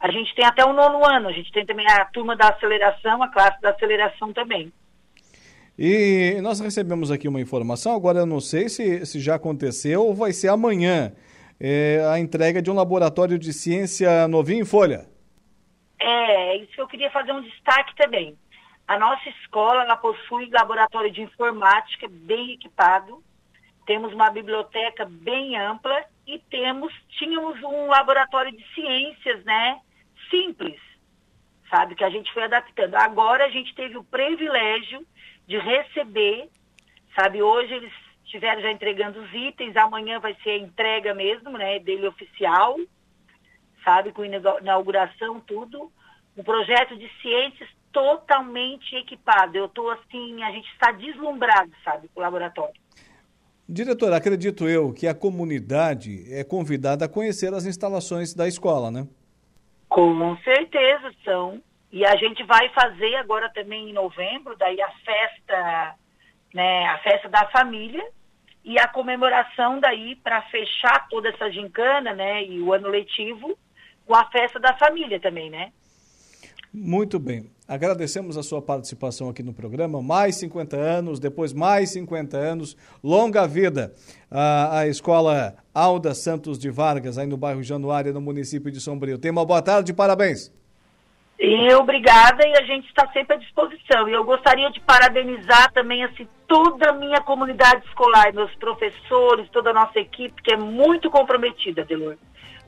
A 0.00 0.10
gente 0.10 0.34
tem 0.34 0.46
até 0.46 0.64
o 0.64 0.72
nono 0.72 1.04
ano, 1.04 1.28
a 1.28 1.32
gente 1.32 1.52
tem 1.52 1.66
também 1.66 1.86
a 1.86 2.06
turma 2.06 2.34
da 2.34 2.48
aceleração, 2.48 3.22
a 3.22 3.28
classe 3.28 3.60
da 3.60 3.70
aceleração 3.70 4.32
também. 4.32 4.72
E 5.78 6.40
nós 6.42 6.58
recebemos 6.58 7.10
aqui 7.10 7.28
uma 7.28 7.40
informação, 7.40 7.94
agora 7.94 8.20
eu 8.20 8.26
não 8.26 8.40
sei 8.40 8.70
se, 8.70 9.04
se 9.04 9.20
já 9.20 9.34
aconteceu 9.34 10.02
ou 10.02 10.14
vai 10.14 10.32
ser 10.32 10.48
amanhã, 10.48 11.12
é, 11.60 12.02
a 12.10 12.18
entrega 12.18 12.62
de 12.62 12.70
um 12.70 12.74
laboratório 12.74 13.38
de 13.38 13.52
ciência 13.52 14.26
novinho 14.26 14.62
em 14.62 14.66
folha. 14.66 15.06
É, 16.00 16.56
isso 16.56 16.72
que 16.72 16.80
eu 16.80 16.88
queria 16.88 17.10
fazer 17.10 17.32
um 17.32 17.42
destaque 17.42 17.94
também. 17.96 18.36
A 18.88 18.98
nossa 18.98 19.28
escola, 19.28 19.82
ela 19.82 19.96
possui 19.96 20.48
laboratório 20.50 21.12
de 21.12 21.20
informática 21.20 22.08
bem 22.10 22.52
equipado, 22.52 23.22
temos 23.86 24.12
uma 24.12 24.30
biblioteca 24.30 25.04
bem 25.04 25.58
ampla 25.58 26.04
e 26.26 26.38
temos, 26.38 26.92
tínhamos 27.18 27.62
um 27.62 27.86
laboratório 27.86 28.52
de 28.52 28.64
ciências, 28.74 29.44
né, 29.44 29.80
simples, 30.30 30.80
sabe, 31.68 31.94
que 31.94 32.04
a 32.04 32.10
gente 32.10 32.32
foi 32.32 32.44
adaptando. 32.44 32.94
Agora 32.94 33.46
a 33.46 33.50
gente 33.50 33.74
teve 33.74 33.96
o 33.96 34.04
privilégio 34.04 35.06
de 35.46 35.58
receber, 35.58 36.48
sabe, 37.14 37.42
hoje 37.42 37.74
eles 37.74 37.92
estiveram 38.24 38.62
já 38.62 38.70
entregando 38.70 39.20
os 39.20 39.32
itens, 39.32 39.76
amanhã 39.76 40.20
vai 40.20 40.36
ser 40.42 40.50
a 40.50 40.58
entrega 40.58 41.14
mesmo, 41.14 41.50
né, 41.50 41.78
dele 41.80 42.06
oficial, 42.06 42.76
sabe, 43.84 44.12
com 44.12 44.24
inauguração, 44.24 45.40
tudo. 45.40 45.90
Um 46.36 46.44
projeto 46.44 46.96
de 46.96 47.08
ciências 47.20 47.68
totalmente 47.92 48.94
equipado. 48.94 49.56
Eu 49.56 49.66
estou 49.66 49.90
assim, 49.90 50.42
a 50.42 50.52
gente 50.52 50.70
está 50.72 50.92
deslumbrado, 50.92 51.72
sabe, 51.82 52.08
com 52.08 52.20
o 52.20 52.22
laboratório. 52.22 52.80
Diretor, 53.72 54.12
acredito 54.12 54.68
eu 54.68 54.92
que 54.92 55.06
a 55.06 55.14
comunidade 55.14 56.24
é 56.28 56.42
convidada 56.42 57.04
a 57.04 57.08
conhecer 57.08 57.54
as 57.54 57.66
instalações 57.66 58.34
da 58.34 58.48
escola, 58.48 58.90
né? 58.90 59.06
Com 59.88 60.36
certeza 60.38 61.12
são. 61.24 61.62
E 61.92 62.04
a 62.04 62.16
gente 62.16 62.42
vai 62.42 62.68
fazer 62.70 63.14
agora 63.14 63.48
também 63.50 63.88
em 63.88 63.92
novembro, 63.92 64.56
daí 64.58 64.80
a 64.82 64.90
festa, 65.04 65.94
né, 66.52 66.86
a 66.86 66.98
festa 66.98 67.28
da 67.28 67.48
família 67.50 68.04
e 68.64 68.76
a 68.76 68.88
comemoração 68.88 69.78
daí 69.78 70.16
para 70.16 70.42
fechar 70.42 71.06
toda 71.08 71.28
essa 71.28 71.48
gincana, 71.52 72.12
né, 72.12 72.44
e 72.44 72.60
o 72.60 72.72
ano 72.72 72.88
letivo 72.88 73.56
com 74.04 74.16
a 74.16 74.24
festa 74.32 74.58
da 74.58 74.76
família 74.78 75.20
também, 75.20 75.48
né? 75.48 75.72
Muito 76.74 77.20
bem. 77.20 77.48
Agradecemos 77.70 78.36
a 78.36 78.42
sua 78.42 78.60
participação 78.60 79.28
aqui 79.28 79.44
no 79.44 79.54
programa. 79.54 80.02
Mais 80.02 80.34
50 80.34 80.76
anos, 80.76 81.20
depois 81.20 81.52
mais 81.52 81.90
50 81.90 82.36
anos. 82.36 82.76
Longa 83.00 83.46
vida 83.46 83.94
a, 84.28 84.80
a 84.80 84.88
Escola 84.88 85.54
Alda 85.72 86.12
Santos 86.12 86.58
de 86.58 86.68
Vargas, 86.68 87.16
aí 87.16 87.28
no 87.28 87.36
bairro 87.36 87.62
Januária, 87.62 88.12
no 88.12 88.20
município 88.20 88.72
de 88.72 88.80
Sombrio. 88.80 89.18
Tenha 89.18 89.30
uma 89.30 89.44
boa 89.44 89.62
tarde, 89.62 89.94
parabéns. 89.94 90.52
E 91.38 91.72
obrigada 91.74 92.44
e 92.44 92.56
a 92.56 92.62
gente 92.62 92.88
está 92.88 93.06
sempre 93.12 93.36
à 93.36 93.38
disposição. 93.38 94.08
E 94.08 94.14
eu 94.14 94.24
gostaria 94.24 94.68
de 94.72 94.80
parabenizar 94.80 95.72
também 95.72 96.02
assim, 96.02 96.26
toda 96.48 96.90
a 96.90 96.92
minha 96.92 97.20
comunidade 97.20 97.86
escolar, 97.86 98.34
meus 98.34 98.52
professores, 98.56 99.48
toda 99.50 99.70
a 99.70 99.74
nossa 99.74 100.00
equipe, 100.00 100.42
que 100.42 100.54
é 100.54 100.56
muito 100.56 101.08
comprometida, 101.08 101.84
Delor. 101.84 102.16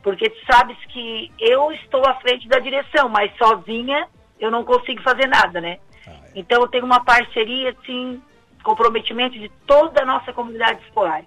Porque 0.01 0.31
tu 0.31 0.47
sabes 0.47 0.77
que 0.87 1.29
eu 1.41 1.73
estou 1.73 2.07
à 2.07 2.15
frente 2.21 2.47
da 2.47 2.61
direção, 2.61 3.09
mas 3.09 3.37
sozinha 3.37 4.07
eu 4.43 4.51
não 4.51 4.65
consigo 4.65 5.01
fazer 5.03 5.29
nada, 5.29 5.61
né? 5.61 5.79
Ah, 6.07 6.11
é. 6.11 6.31
Então 6.35 6.61
eu 6.61 6.69
tenho 6.69 6.85
uma 6.85 7.05
parceria, 7.05 7.71
assim, 7.71 8.21
comprometimento 8.65 9.39
de 9.39 9.49
toda 9.67 10.03
a 10.03 10.07
nossa 10.07 10.33
comunidade 10.33 10.83
escolar. 10.85 11.25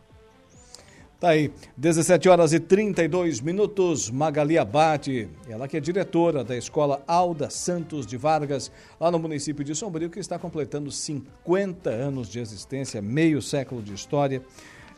Tá 1.18 1.30
aí, 1.30 1.50
17 1.78 2.28
horas 2.28 2.52
e 2.52 2.60
32 2.60 3.40
minutos, 3.40 4.12
Magali 4.12 4.58
Abate, 4.58 5.30
ela 5.50 5.66
que 5.66 5.78
é 5.78 5.80
diretora 5.80 6.44
da 6.44 6.58
Escola 6.58 7.02
Alda 7.08 7.50
Santos 7.50 8.06
de 8.06 8.18
Vargas, 8.18 8.70
lá 9.00 9.10
no 9.10 9.18
município 9.18 9.64
de 9.64 9.74
Sombrio, 9.74 10.10
que 10.10 10.20
está 10.20 10.38
completando 10.38 10.92
50 10.92 11.90
anos 11.90 12.30
de 12.30 12.40
existência, 12.40 13.02
meio 13.02 13.42
século 13.42 13.82
de 13.82 13.94
história, 13.94 14.42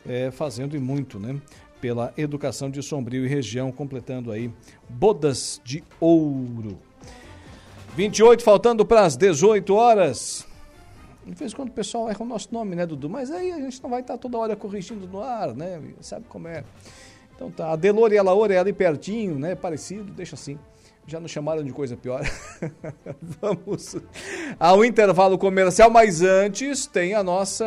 é, 0.08 0.32
fazendo 0.32 0.76
e 0.76 0.80
muito, 0.80 1.20
né? 1.20 1.40
pela 1.80 2.12
educação 2.18 2.70
de 2.70 2.82
Sombrio 2.82 3.24
e 3.26 3.28
região, 3.28 3.72
completando 3.72 4.32
aí 4.32 4.52
bodas 4.90 5.62
de 5.64 5.84
ouro. 6.00 6.80
28 7.98 8.44
faltando 8.44 8.86
para 8.86 9.06
as 9.06 9.18
18 9.18 9.74
horas. 9.74 10.46
De 11.26 11.34
vez 11.34 11.52
em 11.52 11.56
quando 11.56 11.70
o 11.70 11.72
pessoal 11.72 12.08
erra 12.08 12.22
o 12.22 12.28
nosso 12.28 12.50
nome, 12.52 12.76
né, 12.76 12.86
Dudu? 12.86 13.10
Mas 13.10 13.32
aí 13.32 13.52
a 13.52 13.60
gente 13.60 13.82
não 13.82 13.90
vai 13.90 14.02
estar 14.02 14.20
toda 14.20 14.38
hora 14.38 14.56
corrigindo 14.56 15.08
no 15.08 15.20
ar, 15.20 15.56
né? 15.56 15.82
Sabe 16.00 16.26
como 16.30 16.48
é? 16.48 16.64
Então 17.36 17.50
tá, 17.50 17.72
a 17.72 17.76
Delore 17.76 18.14
e 18.14 18.18
a 18.20 18.22
Laura 18.22 18.54
é 18.54 18.60
ali 18.60 18.72
pertinho, 18.72 19.40
né? 19.40 19.56
Parecido, 19.56 20.14
deixa 20.14 20.36
assim. 20.36 20.60
Já 21.08 21.20
nos 21.20 21.32
chamaram 21.32 21.64
de 21.64 21.72
coisa 21.72 21.98
pior. 21.98 22.22
Vamos 23.42 23.96
ao 24.60 24.86
intervalo 24.86 25.36
comercial, 25.36 25.90
mas 25.90 26.22
antes 26.22 26.86
tem 26.86 27.16
a 27.16 27.24
nossa, 27.24 27.66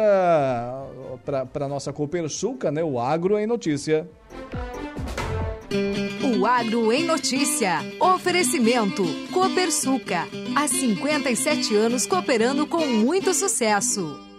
para 1.25 1.65
a 1.65 1.69
nossa 1.69 1.93
Copersuca, 1.93 2.71
né? 2.71 2.85
O 2.85 3.01
Agro 3.01 3.37
em 3.37 3.49
Notícia. 3.49 4.09
Agro 6.47 6.93
em 6.93 7.05
Notícia. 7.05 7.79
Oferecimento. 8.01 9.05
Copersuca. 9.33 10.27
Há 10.55 10.69
57 10.69 11.75
anos 11.75 12.07
cooperando 12.07 12.67
com 12.67 12.87
muito 12.87 13.35
sucesso. 13.35 14.30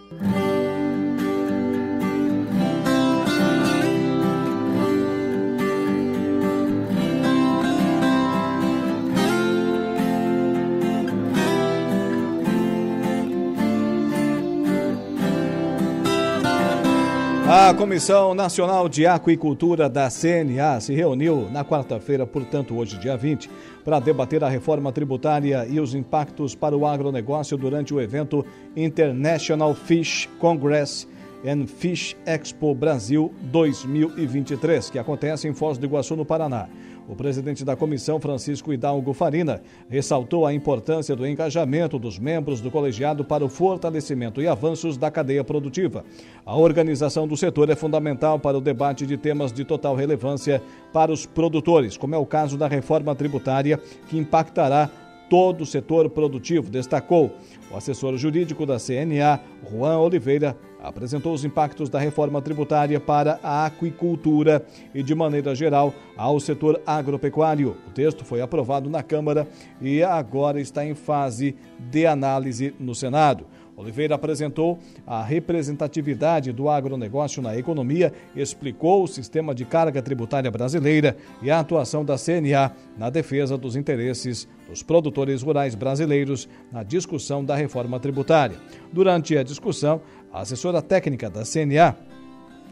A 17.64 17.72
Comissão 17.72 18.34
Nacional 18.34 18.88
de 18.88 19.06
Aquicultura 19.06 19.88
da 19.88 20.08
CNA 20.10 20.80
se 20.80 20.92
reuniu 20.92 21.48
na 21.48 21.64
quarta-feira, 21.64 22.26
portanto, 22.26 22.76
hoje, 22.76 22.98
dia 22.98 23.16
20, 23.16 23.48
para 23.84 24.00
debater 24.00 24.42
a 24.42 24.48
reforma 24.48 24.90
tributária 24.90 25.64
e 25.70 25.78
os 25.78 25.94
impactos 25.94 26.56
para 26.56 26.76
o 26.76 26.84
agronegócio 26.84 27.56
durante 27.56 27.94
o 27.94 28.00
evento 28.00 28.44
International 28.76 29.76
Fish 29.76 30.28
Congress 30.40 31.06
and 31.46 31.68
Fish 31.68 32.16
Expo 32.26 32.74
Brasil 32.74 33.32
2023, 33.42 34.90
que 34.90 34.98
acontece 34.98 35.46
em 35.46 35.54
Foz 35.54 35.78
do 35.78 35.86
Iguaçu, 35.86 36.16
no 36.16 36.24
Paraná. 36.24 36.68
O 37.08 37.16
presidente 37.16 37.64
da 37.64 37.74
comissão, 37.74 38.20
Francisco 38.20 38.72
Hidalgo 38.72 39.12
Farina, 39.12 39.60
ressaltou 39.88 40.46
a 40.46 40.54
importância 40.54 41.16
do 41.16 41.26
engajamento 41.26 41.98
dos 41.98 42.18
membros 42.18 42.60
do 42.60 42.70
colegiado 42.70 43.24
para 43.24 43.44
o 43.44 43.48
fortalecimento 43.48 44.40
e 44.40 44.46
avanços 44.46 44.96
da 44.96 45.10
cadeia 45.10 45.42
produtiva. 45.42 46.04
A 46.46 46.56
organização 46.56 47.26
do 47.26 47.36
setor 47.36 47.70
é 47.70 47.74
fundamental 47.74 48.38
para 48.38 48.56
o 48.56 48.60
debate 48.60 49.06
de 49.06 49.16
temas 49.16 49.52
de 49.52 49.64
total 49.64 49.96
relevância 49.96 50.62
para 50.92 51.12
os 51.12 51.26
produtores, 51.26 51.96
como 51.96 52.14
é 52.14 52.18
o 52.18 52.26
caso 52.26 52.56
da 52.56 52.68
reforma 52.68 53.14
tributária, 53.14 53.80
que 54.08 54.16
impactará 54.16 54.88
todo 55.28 55.62
o 55.62 55.66
setor 55.66 56.10
produtivo, 56.10 56.70
destacou. 56.70 57.32
O 57.70 57.76
assessor 57.76 58.16
jurídico 58.18 58.66
da 58.66 58.78
CNA, 58.78 59.40
Juan 59.70 59.98
Oliveira, 59.98 60.56
apresentou 60.82 61.32
os 61.32 61.44
impactos 61.44 61.88
da 61.88 61.98
reforma 61.98 62.42
tributária 62.42 62.98
para 62.98 63.38
a 63.42 63.66
aquicultura 63.66 64.64
e, 64.94 65.02
de 65.02 65.14
maneira 65.14 65.54
geral, 65.54 65.94
ao 66.16 66.40
setor 66.40 66.80
agropecuário. 66.84 67.76
O 67.86 67.90
texto 67.90 68.24
foi 68.24 68.40
aprovado 68.40 68.90
na 68.90 69.02
Câmara 69.02 69.46
e 69.80 70.02
agora 70.02 70.60
está 70.60 70.84
em 70.84 70.94
fase 70.94 71.54
de 71.78 72.06
análise 72.06 72.74
no 72.78 72.94
Senado. 72.94 73.46
Oliveira 73.74 74.14
apresentou 74.14 74.78
a 75.06 75.22
representatividade 75.22 76.52
do 76.52 76.68
agronegócio 76.68 77.42
na 77.42 77.56
economia, 77.56 78.12
explicou 78.36 79.02
o 79.02 79.08
sistema 79.08 79.54
de 79.54 79.64
carga 79.64 80.02
tributária 80.02 80.50
brasileira 80.50 81.16
e 81.40 81.50
a 81.50 81.58
atuação 81.58 82.04
da 82.04 82.16
CNA 82.18 82.72
na 82.98 83.08
defesa 83.08 83.56
dos 83.56 83.74
interesses 83.74 84.46
dos 84.68 84.82
produtores 84.82 85.42
rurais 85.42 85.74
brasileiros 85.74 86.48
na 86.70 86.82
discussão 86.82 87.44
da 87.44 87.56
reforma 87.56 87.98
tributária. 87.98 88.56
Durante 88.92 89.36
a 89.36 89.42
discussão, 89.42 90.00
a 90.32 90.40
assessora 90.40 90.80
técnica 90.80 91.28
da 91.28 91.42
CNA, 91.44 91.94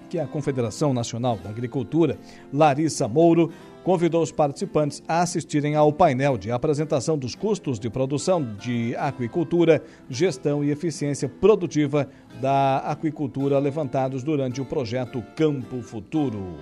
que 0.08 0.18
é 0.18 0.22
a 0.22 0.26
Confederação 0.26 0.92
Nacional 0.92 1.36
da 1.36 1.50
Agricultura, 1.50 2.18
Larissa 2.52 3.06
Mouro, 3.06 3.52
convidou 3.84 4.22
os 4.22 4.32
participantes 4.32 5.02
a 5.06 5.20
assistirem 5.20 5.76
ao 5.76 5.92
painel 5.92 6.36
de 6.36 6.50
apresentação 6.50 7.16
dos 7.16 7.34
custos 7.34 7.78
de 7.78 7.88
produção 7.88 8.42
de 8.56 8.94
aquicultura, 8.96 9.82
gestão 10.08 10.64
e 10.64 10.70
eficiência 10.70 11.28
produtiva 11.28 12.08
da 12.40 12.78
aquicultura 12.78 13.58
levantados 13.58 14.22
durante 14.22 14.60
o 14.60 14.64
projeto 14.64 15.22
Campo 15.36 15.80
Futuro. 15.80 16.56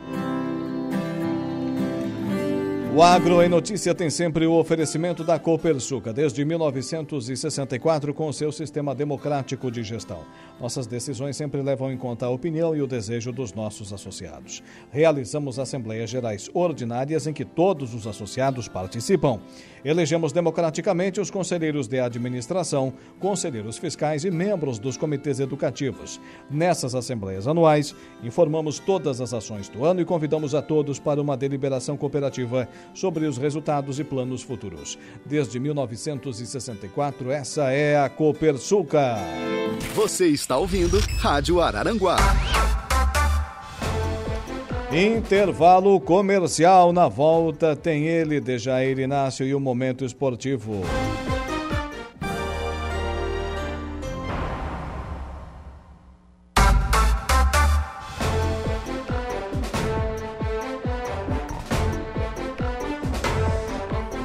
O 2.98 3.02
Agro 3.02 3.40
em 3.42 3.48
Notícia 3.48 3.94
tem 3.94 4.10
sempre 4.10 4.44
o 4.44 4.54
oferecimento 4.54 5.22
da 5.22 5.38
Copersuca, 5.38 6.12
desde 6.12 6.44
1964, 6.44 8.12
com 8.12 8.32
seu 8.32 8.50
sistema 8.50 8.92
democrático 8.92 9.70
de 9.70 9.84
gestão. 9.84 10.24
Nossas 10.60 10.86
decisões 10.86 11.36
sempre 11.36 11.62
levam 11.62 11.92
em 11.92 11.96
conta 11.96 12.26
a 12.26 12.30
opinião 12.30 12.74
e 12.74 12.82
o 12.82 12.86
desejo 12.86 13.30
dos 13.30 13.52
nossos 13.52 13.92
associados. 13.92 14.62
Realizamos 14.90 15.58
assembleias 15.58 16.10
gerais 16.10 16.50
ordinárias 16.52 17.26
em 17.26 17.32
que 17.32 17.44
todos 17.44 17.94
os 17.94 18.06
associados 18.06 18.66
participam. 18.66 19.40
Elegemos 19.84 20.32
democraticamente 20.32 21.20
os 21.20 21.30
conselheiros 21.30 21.86
de 21.86 22.00
administração, 22.00 22.92
conselheiros 23.18 23.78
fiscais 23.78 24.24
e 24.24 24.30
membros 24.30 24.78
dos 24.78 24.96
comitês 24.96 25.40
educativos. 25.40 26.20
Nessas 26.50 26.94
assembleias 26.94 27.46
anuais, 27.46 27.94
informamos 28.22 28.78
todas 28.78 29.20
as 29.20 29.32
ações 29.32 29.68
do 29.68 29.84
ano 29.84 30.00
e 30.00 30.04
convidamos 30.04 30.54
a 30.54 30.62
todos 30.62 30.98
para 30.98 31.20
uma 31.20 31.36
deliberação 31.36 31.96
cooperativa 31.96 32.68
sobre 32.94 33.26
os 33.26 33.38
resultados 33.38 33.98
e 33.98 34.04
planos 34.04 34.42
futuros. 34.42 34.98
Desde 35.24 35.60
1964, 35.60 37.30
essa 37.30 37.70
é 37.70 37.98
a 37.98 38.08
Copersuca. 38.08 39.16
Você 39.94 40.28
está 40.28 40.56
ouvindo 40.56 40.98
Rádio 41.18 41.60
Araranguá. 41.60 42.16
Intervalo 44.90 46.00
comercial 46.00 46.94
na 46.94 47.08
volta 47.08 47.76
tem 47.76 48.06
ele, 48.06 48.40
Dejair 48.40 48.98
Inácio 48.98 49.46
e 49.46 49.54
o 49.54 49.60
Momento 49.60 50.02
Esportivo. 50.02 50.82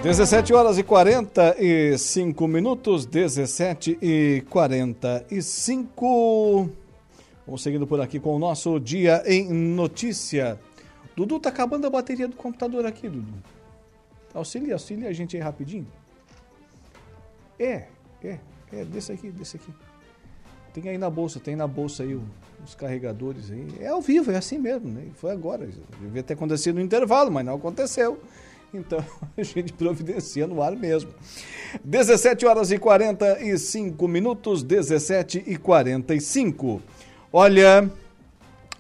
17 0.03 0.53
horas 0.53 0.77
e 0.77 0.83
45 0.83 2.47
minutos, 2.47 3.05
17 3.05 3.97
e 4.01 4.43
45. 4.49 6.82
Vamos 7.45 7.61
seguindo 7.61 7.85
por 7.85 7.99
aqui 7.99 8.19
com 8.19 8.35
o 8.35 8.39
nosso 8.39 8.79
Dia 8.79 9.21
em 9.25 9.51
Notícia. 9.51 10.57
Dudu, 11.15 11.39
tá 11.39 11.49
acabando 11.49 11.85
a 11.85 11.89
bateria 11.89 12.27
do 12.27 12.35
computador 12.37 12.85
aqui, 12.85 13.09
Dudu. 13.09 13.33
Auxilia, 14.33 14.73
auxilia 14.75 15.09
a 15.09 15.13
gente 15.13 15.35
aí 15.35 15.43
rapidinho. 15.43 15.85
É, 17.59 17.83
é, 18.23 18.39
é, 18.71 18.85
desse 18.85 19.11
aqui, 19.11 19.29
desse 19.29 19.57
aqui. 19.57 19.71
Tem 20.73 20.89
aí 20.89 20.97
na 20.97 21.09
bolsa, 21.09 21.39
tem 21.39 21.55
na 21.55 21.67
bolsa 21.67 22.03
aí 22.03 22.19
os 22.63 22.73
carregadores 22.75 23.51
aí. 23.51 23.67
É 23.79 23.87
ao 23.87 24.01
vivo, 24.01 24.31
é 24.31 24.37
assim 24.37 24.57
mesmo, 24.57 24.87
né? 24.87 25.07
Foi 25.15 25.31
agora. 25.31 25.69
Devia 25.99 26.23
ter 26.23 26.33
acontecido 26.33 26.75
no 26.75 26.81
intervalo, 26.81 27.29
mas 27.29 27.45
não 27.45 27.55
aconteceu. 27.55 28.19
Então 28.73 29.05
a 29.37 29.43
gente 29.43 29.73
providencia 29.73 30.47
no 30.47 30.63
ar 30.63 30.75
mesmo. 30.75 31.13
17 31.83 32.45
horas 32.45 32.71
e 32.71 32.79
45 32.79 34.07
minutos, 34.07 34.63
17 34.63 35.43
e 35.45 35.57
45. 35.57 36.81
Olha, 37.35 37.89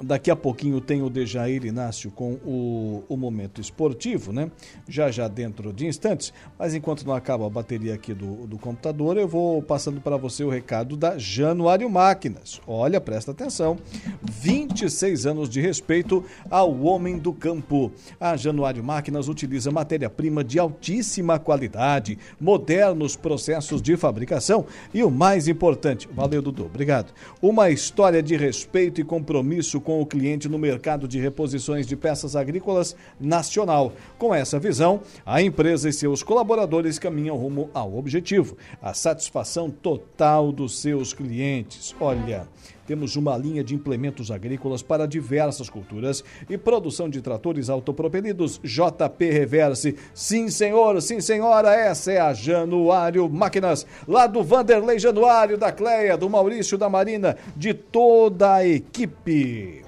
Daqui 0.05 0.29
a 0.29 0.35
pouquinho 0.35 0.81
tem 0.81 1.01
o 1.01 1.09
Dejair 1.09 1.65
Inácio 1.65 2.11
com 2.11 2.33
o, 2.45 3.03
o 3.07 3.17
momento 3.17 3.61
esportivo, 3.61 4.31
né? 4.31 4.51
Já 4.87 5.09
já 5.09 5.27
dentro 5.27 5.71
de 5.71 5.85
instantes. 5.85 6.33
Mas 6.57 6.73
enquanto 6.73 7.05
não 7.05 7.13
acaba 7.13 7.47
a 7.47 7.49
bateria 7.49 7.93
aqui 7.93 8.13
do, 8.13 8.47
do 8.47 8.57
computador, 8.57 9.17
eu 9.17 9.27
vou 9.27 9.61
passando 9.61 10.01
para 10.01 10.17
você 10.17 10.43
o 10.43 10.49
recado 10.49 10.97
da 10.97 11.17
Januário 11.17 11.89
Máquinas. 11.89 12.61
Olha, 12.67 12.99
presta 12.99 13.31
atenção. 13.31 13.77
26 14.21 15.25
anos 15.25 15.49
de 15.49 15.61
respeito 15.61 16.23
ao 16.49 16.81
homem 16.81 17.17
do 17.17 17.31
campo. 17.31 17.91
A 18.19 18.35
Januário 18.35 18.83
Máquinas 18.83 19.27
utiliza 19.27 19.71
matéria-prima 19.71 20.43
de 20.43 20.59
altíssima 20.59 21.39
qualidade, 21.39 22.17
modernos 22.39 23.15
processos 23.15 23.81
de 23.81 23.95
fabricação 23.95 24.65
e 24.93 25.03
o 25.03 25.11
mais 25.11 25.47
importante, 25.47 26.09
valeu 26.11 26.41
Dudu, 26.41 26.65
obrigado. 26.65 27.13
Uma 27.41 27.69
história 27.69 28.21
de 28.21 28.35
respeito 28.35 28.99
e 28.99 29.03
compromisso 29.03 29.79
com 29.79 29.92
o 30.01 30.05
cliente 30.05 30.47
no 30.49 30.57
mercado 30.57 31.07
de 31.07 31.19
reposições 31.19 31.87
de 31.87 31.95
peças 31.95 32.35
agrícolas 32.35 32.95
nacional. 33.19 33.93
Com 34.17 34.33
essa 34.33 34.59
visão, 34.59 35.01
a 35.25 35.41
empresa 35.41 35.89
e 35.89 35.93
seus 35.93 36.23
colaboradores 36.23 36.99
caminham 36.99 37.37
rumo 37.37 37.69
ao 37.73 37.97
objetivo, 37.97 38.57
a 38.81 38.93
satisfação 38.93 39.69
total 39.69 40.51
dos 40.51 40.79
seus 40.79 41.13
clientes. 41.13 41.95
Olha, 41.99 42.47
Temos 42.85 43.15
uma 43.15 43.37
linha 43.37 43.63
de 43.63 43.73
implementos 43.73 44.29
agrícolas 44.29 44.81
para 44.81 45.07
diversas 45.07 45.69
culturas 45.69 46.23
e 46.49 46.57
produção 46.57 47.09
de 47.09 47.21
tratores 47.21 47.69
autopropelidos 47.69 48.59
JP 48.61 49.31
Reverse. 49.31 49.95
Sim, 50.13 50.49
senhor, 50.49 51.01
sim, 51.01 51.21
senhora, 51.21 51.73
essa 51.73 52.11
é 52.11 52.19
a 52.19 52.33
Januário 52.33 53.29
Máquinas, 53.29 53.85
lá 54.07 54.27
do 54.27 54.43
Vanderlei 54.43 54.99
Januário, 54.99 55.57
da 55.57 55.71
Cleia, 55.71 56.17
do 56.17 56.29
Maurício 56.29 56.77
da 56.77 56.89
Marina, 56.89 57.37
de 57.55 57.73
toda 57.73 58.55
a 58.55 58.67
equipe. 58.67 59.82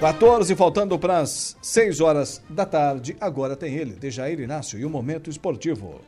14, 0.00 0.54
faltando 0.54 0.98
para 0.98 1.18
as 1.18 1.56
6 1.62 2.00
horas 2.00 2.42
da 2.48 2.66
tarde. 2.66 3.16
Agora 3.20 3.56
tem 3.56 3.74
ele, 3.74 3.94
Dejair 3.94 4.38
Inácio, 4.38 4.78
e 4.78 4.84
o 4.84 4.90
Momento 4.90 5.30
Esportivo. 5.30 6.00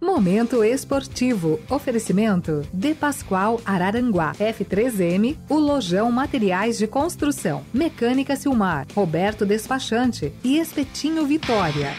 Momento 0.00 0.64
Esportivo. 0.64 1.60
Oferecimento 1.70 2.66
De 2.72 2.94
Pascoal 2.94 3.60
Araranguá. 3.64 4.32
F3M, 4.34 5.36
o 5.48 5.54
Lojão 5.54 6.10
Materiais 6.10 6.76
de 6.78 6.86
Construção. 6.86 7.64
Mecânica 7.72 8.34
Silmar. 8.34 8.86
Roberto 8.94 9.46
Despachante 9.46 10.32
e 10.42 10.58
Espetinho 10.58 11.24
Vitória. 11.26 11.94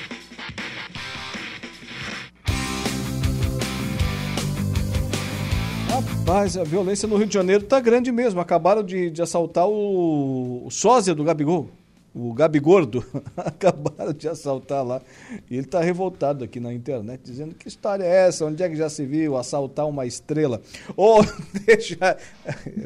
Rapaz, 6.21 6.55
a 6.55 6.63
violência 6.63 7.07
no 7.07 7.17
Rio 7.17 7.25
de 7.25 7.33
Janeiro 7.33 7.63
tá 7.63 7.79
grande 7.79 8.11
mesmo. 8.11 8.39
Acabaram 8.39 8.83
de, 8.83 9.09
de 9.09 9.23
assaltar 9.23 9.67
o, 9.67 10.67
o 10.67 10.69
sósia 10.69 11.15
do 11.15 11.23
Gabigol, 11.23 11.67
o 12.13 12.31
Gabigordo. 12.31 13.03
Acabaram 13.35 14.13
de 14.13 14.29
assaltar 14.29 14.85
lá. 14.85 15.01
E 15.49 15.57
ele 15.57 15.65
tá 15.65 15.81
revoltado 15.81 16.43
aqui 16.43 16.59
na 16.59 16.71
internet, 16.71 17.21
dizendo 17.25 17.55
que 17.55 17.67
história 17.67 18.03
é 18.03 18.27
essa? 18.27 18.45
Onde 18.45 18.61
é 18.61 18.69
que 18.69 18.75
já 18.75 18.87
se 18.87 19.03
viu 19.03 19.35
assaltar 19.35 19.87
uma 19.87 20.05
estrela? 20.05 20.61
Ou 20.95 21.19
oh, 21.25 21.59
deixa. 21.65 22.15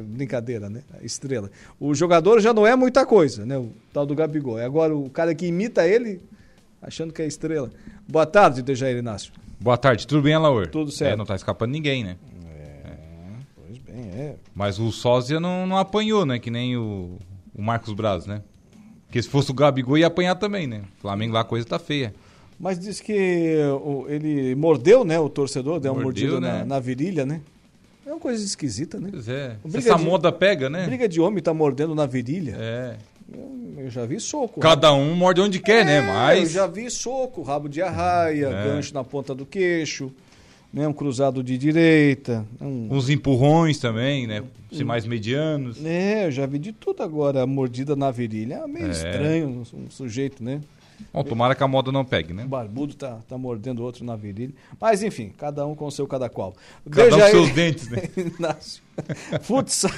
Brincadeira, 0.01 0.69
né? 0.69 0.81
Estrela. 1.03 1.51
O 1.77 1.93
jogador 1.93 2.39
já 2.39 2.53
não 2.53 2.65
é 2.65 2.73
muita 2.73 3.05
coisa, 3.05 3.45
né? 3.45 3.57
O 3.57 3.69
tal 3.91 4.05
do 4.05 4.15
Gabigol. 4.15 4.57
É 4.57 4.63
agora 4.63 4.95
o 4.95 5.09
cara 5.09 5.36
que 5.36 5.45
imita 5.45 5.86
ele, 5.86 6.21
achando 6.81 7.13
que 7.13 7.21
é 7.21 7.27
estrela. 7.27 7.69
Boa 8.07 8.25
tarde, 8.25 8.61
Dejair 8.61 8.97
Inácio. 8.97 9.33
Boa 9.59 9.77
tarde, 9.77 10.07
tudo 10.07 10.21
bem, 10.21 10.33
Alaor? 10.33 10.67
Tudo 10.67 10.89
certo. 10.89 11.13
É, 11.13 11.15
não 11.17 11.25
tá 11.25 11.36
escapando 11.36 11.71
ninguém, 11.71 12.03
né? 12.03 12.15
É. 14.16 14.36
Mas 14.55 14.80
o 14.80 14.91
Sósia 14.91 15.39
não, 15.39 15.68
não 15.68 15.78
apanhou, 15.78 16.26
né? 16.26 16.39
Que 16.39 16.49
nem 16.49 16.78
o, 16.78 17.18
o 17.53 17.61
Marcos 17.61 17.93
Braz, 17.93 18.26
né? 18.26 18.41
Porque 19.07 19.22
se 19.22 19.30
fosse 19.30 19.51
o 19.51 19.53
Gabigol 19.53 19.97
ia 19.97 20.07
apanhar 20.07 20.36
também, 20.36 20.66
né? 20.68 20.82
Flamengo 20.99 21.34
lá 21.34 21.41
a 21.41 21.43
coisa 21.45 21.66
tá 21.68 21.78
feia. 21.80 22.13
Mas 22.59 22.80
diz 22.80 23.01
que 23.01 23.57
o- 23.84 24.05
ele 24.07 24.55
mordeu, 24.55 25.03
né, 25.03 25.20
o 25.20 25.28
torcedor, 25.30 25.80
deu 25.80 25.91
uma 25.93 26.01
mordida 26.01 26.39
né? 26.39 26.59
na, 26.59 26.66
na 26.66 26.80
virilha, 26.80 27.26
né? 27.26 27.41
É 28.05 28.11
uma 28.11 28.20
coisa 28.20 28.43
esquisita, 28.43 28.99
né? 28.99 29.09
Pois 29.11 29.28
é. 29.28 29.57
Essa 29.74 29.95
de- 29.95 30.03
moda 30.03 30.32
pega, 30.32 30.70
né? 30.70 30.86
Briga 30.86 31.07
de 31.09 31.20
homem 31.20 31.41
tá 31.43 31.53
mordendo 31.53 31.93
na 31.95 32.05
virilha. 32.05 32.55
É. 32.57 32.97
Eu, 33.34 33.84
eu 33.86 33.89
já 33.89 34.05
vi 34.05 34.20
soco. 34.20 34.59
Cada 34.59 34.93
um 34.93 35.16
morde 35.16 35.41
onde 35.41 35.59
quer, 35.59 35.84
né? 35.84 35.97
É, 35.97 36.01
Mas. 36.01 36.39
Eu 36.49 36.61
já 36.61 36.68
vi 36.68 36.89
soco, 36.91 37.41
rabo 37.41 37.68
de 37.68 37.82
arraia, 37.82 38.45
É. 38.47 38.63
gancho 38.63 38.93
na 38.93 39.03
ponta 39.03 39.34
do 39.36 39.45
queixo, 39.45 40.11
né, 40.74 40.88
um 40.88 40.93
cruzado 40.93 41.43
de 41.43 41.57
direita. 41.57 42.45
Um... 42.59 42.88
Uns 42.91 43.09
empurrões 43.09 43.80
também, 43.80 44.28
né? 44.28 44.43
Se 44.72 44.84
mais 44.84 45.05
medianos. 45.05 45.84
É, 45.84 46.26
eu 46.26 46.32
já 46.32 46.45
vi 46.45 46.59
de 46.59 46.74
tudo 46.74 47.01
agora, 47.01 47.45
mordida 47.47 47.95
na 47.95 48.11
virilha. 48.11 48.55
É 48.55 48.68
meio 48.68 48.88
É. 48.88 48.91
estranho 48.91 49.66
um, 49.74 49.89
sujeito, 49.89 50.43
né? 50.43 50.61
Bom, 51.13 51.24
tomara 51.24 51.55
que 51.55 51.63
a 51.63 51.68
moda 51.68 51.91
não 51.91 52.05
pegue, 52.05 52.34
né? 52.34 52.43
O 52.43 52.47
barbudo 52.47 52.93
tá, 52.93 53.20
tá 53.28 53.38
mordendo 53.38 53.84
outro 53.84 54.03
na 54.05 54.16
virilha. 54.16 54.53
Mas 54.80 55.03
enfim, 55.03 55.32
cada 55.38 55.66
um 55.66 55.76
com 55.76 55.86
o 55.86 55.91
seu 55.91 56.07
cada 56.07 56.30
qual. 56.30 56.53
Cada 56.89 57.16
um 57.16 57.20
com 57.20 57.28
seus 57.28 57.51
dentes, 57.51 57.89
né? 57.89 58.01
Inácio. 58.39 58.84
Futsal, 59.41 59.91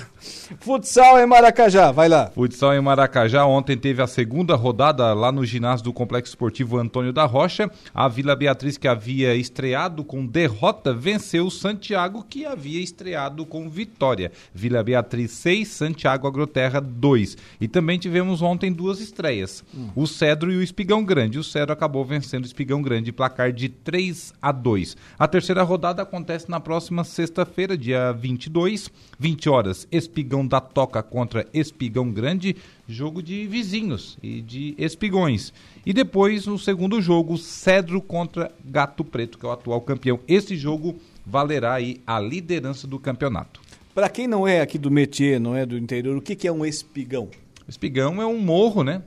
futsal 0.60 1.20
em 1.20 1.26
Maracajá, 1.26 1.92
vai 1.92 2.10
lá. 2.10 2.32
Futsal 2.32 2.74
em 2.74 2.82
Maracajá, 2.82 3.46
ontem 3.46 3.78
teve 3.78 4.02
a 4.02 4.08
segunda 4.08 4.56
rodada 4.56 5.14
lá 5.14 5.32
no 5.32 5.46
ginásio 5.46 5.86
do 5.86 5.94
Complexo 5.94 6.32
Esportivo 6.32 6.78
Antônio 6.78 7.14
da 7.14 7.26
Rocha. 7.26 7.70
A 7.94 8.08
Vila 8.08 8.36
Beatriz, 8.36 8.78
que 8.78 8.88
havia 8.88 9.36
estreado 9.36 10.04
com 10.04 10.26
derrota, 10.26 10.94
venceu 10.94 11.46
o 11.46 11.52
Santiago, 11.52 12.26
que 12.28 12.46
havia 12.46 12.82
estreado 12.82 13.46
com 13.46 13.70
vitória. 13.70 14.32
Vila 14.54 14.84
Beatriz 14.84 15.32
6, 15.32 15.68
Santiago 15.68 16.28
Agroterra 16.28 16.82
2. 16.82 17.38
E 17.62 17.68
também 17.68 18.00
tivemos 18.00 18.42
ontem 18.42 18.72
duas 18.72 19.00
estreias, 19.00 19.64
o 19.96 20.08
Cedro 20.08 20.52
e 20.52 20.58
o 20.58 20.64
Espigão 20.64 21.04
Grande. 21.04 21.40
O 21.40 21.44
Cedro 21.44 21.74
acabou 21.74 22.04
vencendo 22.04 22.44
o 22.44 22.48
Espigão 22.48 22.82
Grande, 22.82 23.12
placar 23.12 23.52
de 23.52 23.70
3 23.70 24.34
a 24.42 24.52
2. 24.52 24.98
A 25.18 25.28
terceira 25.28 25.64
rodada 25.64 26.02
acontece 26.02 26.50
na 26.50 26.60
próxima 26.60 27.04
sexta-feira, 27.04 27.78
dia 27.78 28.12
22, 28.12 28.87
20 29.20 29.50
horas. 29.50 29.88
Espigão 29.92 30.46
da 30.46 30.60
Toca 30.60 31.02
contra 31.02 31.48
Espigão 31.54 32.12
Grande, 32.12 32.56
jogo 32.88 33.22
de 33.22 33.48
vizinhos 33.48 34.18
e 34.22 34.42
de 34.42 34.76
espigões. 34.78 35.54
E 35.86 35.94
depois, 35.94 36.46
no 36.46 36.58
segundo 36.60 37.02
jogo, 37.02 37.38
Cedro 37.38 38.02
contra 38.02 38.52
Gato 38.64 39.04
Preto, 39.04 39.38
que 39.38 39.46
é 39.46 39.50
o 39.50 39.52
atual 39.52 39.82
campeão. 39.82 40.20
Esse 40.28 40.56
jogo 40.56 40.96
valerá 41.26 41.74
aí 41.74 42.02
a 42.06 42.20
liderança 42.20 42.88
do 42.88 43.00
campeonato. 43.00 43.62
Pra 43.94 44.10
quem 44.10 44.28
não 44.28 44.48
é 44.48 44.62
aqui 44.62 44.78
do 44.78 44.92
métier, 44.92 45.40
não 45.40 45.56
é 45.56 45.66
do 45.66 45.78
interior, 45.78 46.16
o 46.16 46.22
que, 46.22 46.36
que 46.36 46.48
é 46.48 46.52
um 46.52 46.66
espigão? 46.66 47.30
Espigão 47.68 48.22
é 48.22 48.26
um 48.26 48.40
morro, 48.40 48.84
né? 48.84 49.02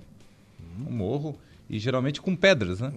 Um 0.86 0.92
morro. 0.92 1.38
E 1.70 1.78
geralmente 1.78 2.20
com 2.20 2.34
pedras, 2.34 2.80
né? 2.80 2.92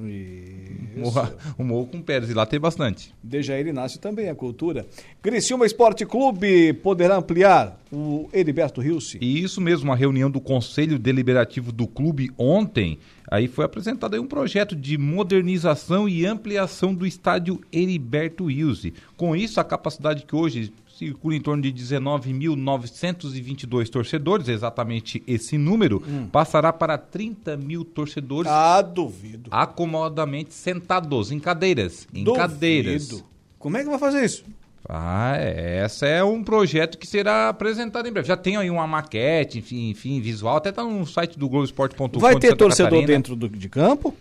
Morro, 0.98 1.30
um 1.60 1.64
morro 1.64 1.86
com 1.86 2.02
pedras. 2.02 2.32
E 2.32 2.34
lá 2.34 2.44
tem 2.44 2.60
bastante. 2.60 3.14
Dejair 3.22 3.68
Inácio 3.68 4.00
também 4.00 4.30
é 4.30 4.34
cultura. 4.34 4.84
Criciúma 5.22 5.64
Esporte 5.64 6.08
Clube 6.08 6.74
poderá 6.74 7.18
ampliar 7.18 7.80
o 7.92 8.28
Heriberto 8.34 8.82
Rilse. 8.82 9.20
E 9.22 9.44
isso 9.44 9.62
mesmo, 9.62 9.92
uma 9.92 9.96
reunião 9.96 10.32
do 10.32 10.42
Conselho 10.42 10.98
Deliberativo 10.98 11.72
do 11.72 11.86
clube 11.86 12.32
ontem, 12.36 12.98
aí 13.30 13.48
foi 13.48 13.64
apresentado 13.64 14.16
aí 14.16 14.20
um 14.20 14.26
projeto 14.26 14.76
de 14.76 14.98
modernização 14.98 16.10
e 16.10 16.26
ampliação 16.26 16.96
do 16.96 17.06
estádio 17.06 17.62
Heriberto 17.72 18.46
Wilson. 18.46 18.90
Com 19.16 19.36
isso, 19.36 19.60
a 19.60 19.64
capacidade 19.64 20.26
que 20.26 20.36
hoje 20.36 20.74
circula 20.98 21.36
em 21.36 21.42
torno 21.42 21.64
de 21.64 21.74
19.922 21.74 23.90
torcedores, 23.90 24.48
exatamente 24.48 25.24
esse 25.28 25.58
número, 25.58 26.02
passará 26.32 26.72
para 26.72 26.98
30 26.98 27.58
mil 27.58 27.84
torcedores. 27.84 28.52
Ah, 28.52 28.82
duvido. 28.82 29.50
Acomodadamente 29.52 30.54
sentados 30.54 31.32
em 31.32 31.40
cadeiras. 31.40 32.08
Em 32.14 32.24
Duvido. 32.24 32.42
cadeiras. 32.42 33.24
Como 33.58 33.78
é 33.78 33.84
que 33.84 33.90
vai 33.90 33.98
fazer 33.98 34.24
isso? 34.24 34.46
Ah, 34.88 35.36
é. 35.38 35.78
Essa 35.78 36.06
é 36.06 36.24
um 36.24 36.44
projeto 36.44 36.98
que 36.98 37.08
será 37.08 37.50
apresentado 37.50 38.08
em 38.08 38.12
breve. 38.12 38.28
Já 38.28 38.36
tem 38.36 38.58
aí 38.58 38.70
uma 38.70 38.86
maquete, 38.86 39.60
enfim, 39.60 39.90
enfim 39.90 40.20
visual. 40.20 40.58
Até 40.58 40.72
tá 40.72 40.84
no 40.84 41.06
site 41.08 41.40
do 41.40 41.48
Globoesporte.com. 41.48 42.20
Vai 42.20 42.36
de 42.36 42.42
ter 42.42 42.48
Santa 42.48 42.58
torcedor 42.58 42.90
Catarina. 42.92 43.08
dentro 43.08 43.36
do, 43.36 43.50
de 43.50 43.70
campo? 43.70 44.14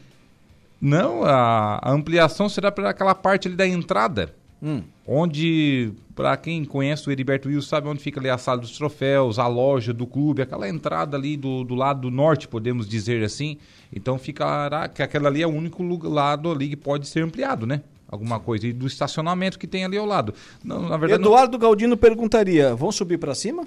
Não, 0.81 1.25
a, 1.25 1.81
a 1.83 1.93
ampliação 1.93 2.49
será 2.49 2.71
para 2.73 2.91
aquela 2.91 3.15
parte 3.15 3.49
ali 3.49 3.57
da 3.57 3.67
entrada. 3.67 4.35
Hum. 4.63 4.83
Onde, 5.05 5.91
para 6.15 6.37
quem 6.37 6.65
conhece 6.65 7.09
o 7.09 7.11
Heriberto 7.13 7.49
Wilson, 7.49 7.69
sabe 7.69 7.89
onde 7.89 8.01
fica 8.01 8.21
ali 8.21 8.31
a 8.31 8.39
sala 8.39 8.61
dos 8.61 8.77
troféus, 8.79 9.39
a 9.39 9.47
loja 9.49 9.93
do 9.93 10.07
clube, 10.07 10.41
aquela 10.43 10.69
entrada 10.69 11.17
ali 11.17 11.37
do, 11.37 11.65
do 11.65 11.75
lado 11.75 12.11
norte, 12.11 12.47
podemos 12.47 12.89
dizer 12.89 13.25
assim. 13.25 13.57
Então 13.93 14.17
ficará 14.19 14.87
que 14.89 15.03
aquela 15.03 15.29
ali 15.29 15.43
é 15.43 15.47
o 15.47 15.51
único 15.51 15.83
lu- 15.83 16.09
lado 16.09 16.51
ali 16.51 16.69
que 16.69 16.77
pode 16.77 17.09
ser 17.09 17.25
ampliado, 17.25 17.67
né? 17.67 17.83
Alguma 18.09 18.39
coisa. 18.39 18.67
E 18.67 18.73
do 18.73 18.87
estacionamento 18.87 19.59
que 19.59 19.67
tem 19.67 19.85
ali 19.85 19.97
ao 19.97 20.07
lado. 20.07 20.35
Não, 20.63 20.83
na 20.89 20.97
verdade, 20.97 21.21
não- 21.23 21.31
Eduardo 21.31 21.59
Galdino 21.59 21.97
perguntaria: 21.97 22.75
vão 22.75 22.93
subir 22.93 23.19
pra 23.19 23.35
cima? 23.35 23.67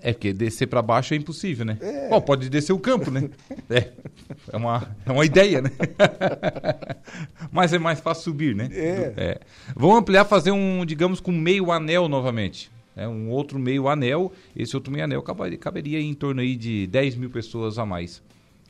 É 0.00 0.12
porque 0.12 0.32
descer 0.32 0.66
para 0.66 0.80
baixo 0.80 1.12
é 1.12 1.16
impossível, 1.16 1.64
né? 1.64 1.78
Bom, 2.08 2.20
pode 2.20 2.48
descer 2.48 2.72
o 2.72 2.78
campo, 2.78 3.10
né? 3.10 3.28
é, 3.68 3.90
é, 4.52 4.56
uma, 4.56 4.96
é 5.04 5.10
uma 5.10 5.24
ideia, 5.24 5.60
né? 5.60 5.70
Mas 7.50 7.72
é 7.72 7.78
mais 7.78 7.98
fácil 7.98 8.24
subir, 8.24 8.54
né? 8.54 8.68
É. 8.72 9.40
Vão 9.74 9.96
ampliar, 9.96 10.24
fazer 10.24 10.52
um, 10.52 10.84
digamos, 10.84 11.20
com 11.20 11.32
meio 11.32 11.72
anel 11.72 12.08
novamente. 12.08 12.70
É, 12.94 13.06
um 13.06 13.30
outro 13.30 13.58
meio 13.58 13.88
anel. 13.88 14.32
Esse 14.56 14.76
outro 14.76 14.92
meio 14.92 15.04
anel 15.04 15.22
caberia, 15.22 15.58
caberia 15.58 16.00
em 16.00 16.14
torno 16.14 16.40
aí 16.40 16.56
de 16.56 16.86
10 16.88 17.16
mil 17.16 17.30
pessoas 17.30 17.78
a 17.78 17.86
mais. 17.86 18.22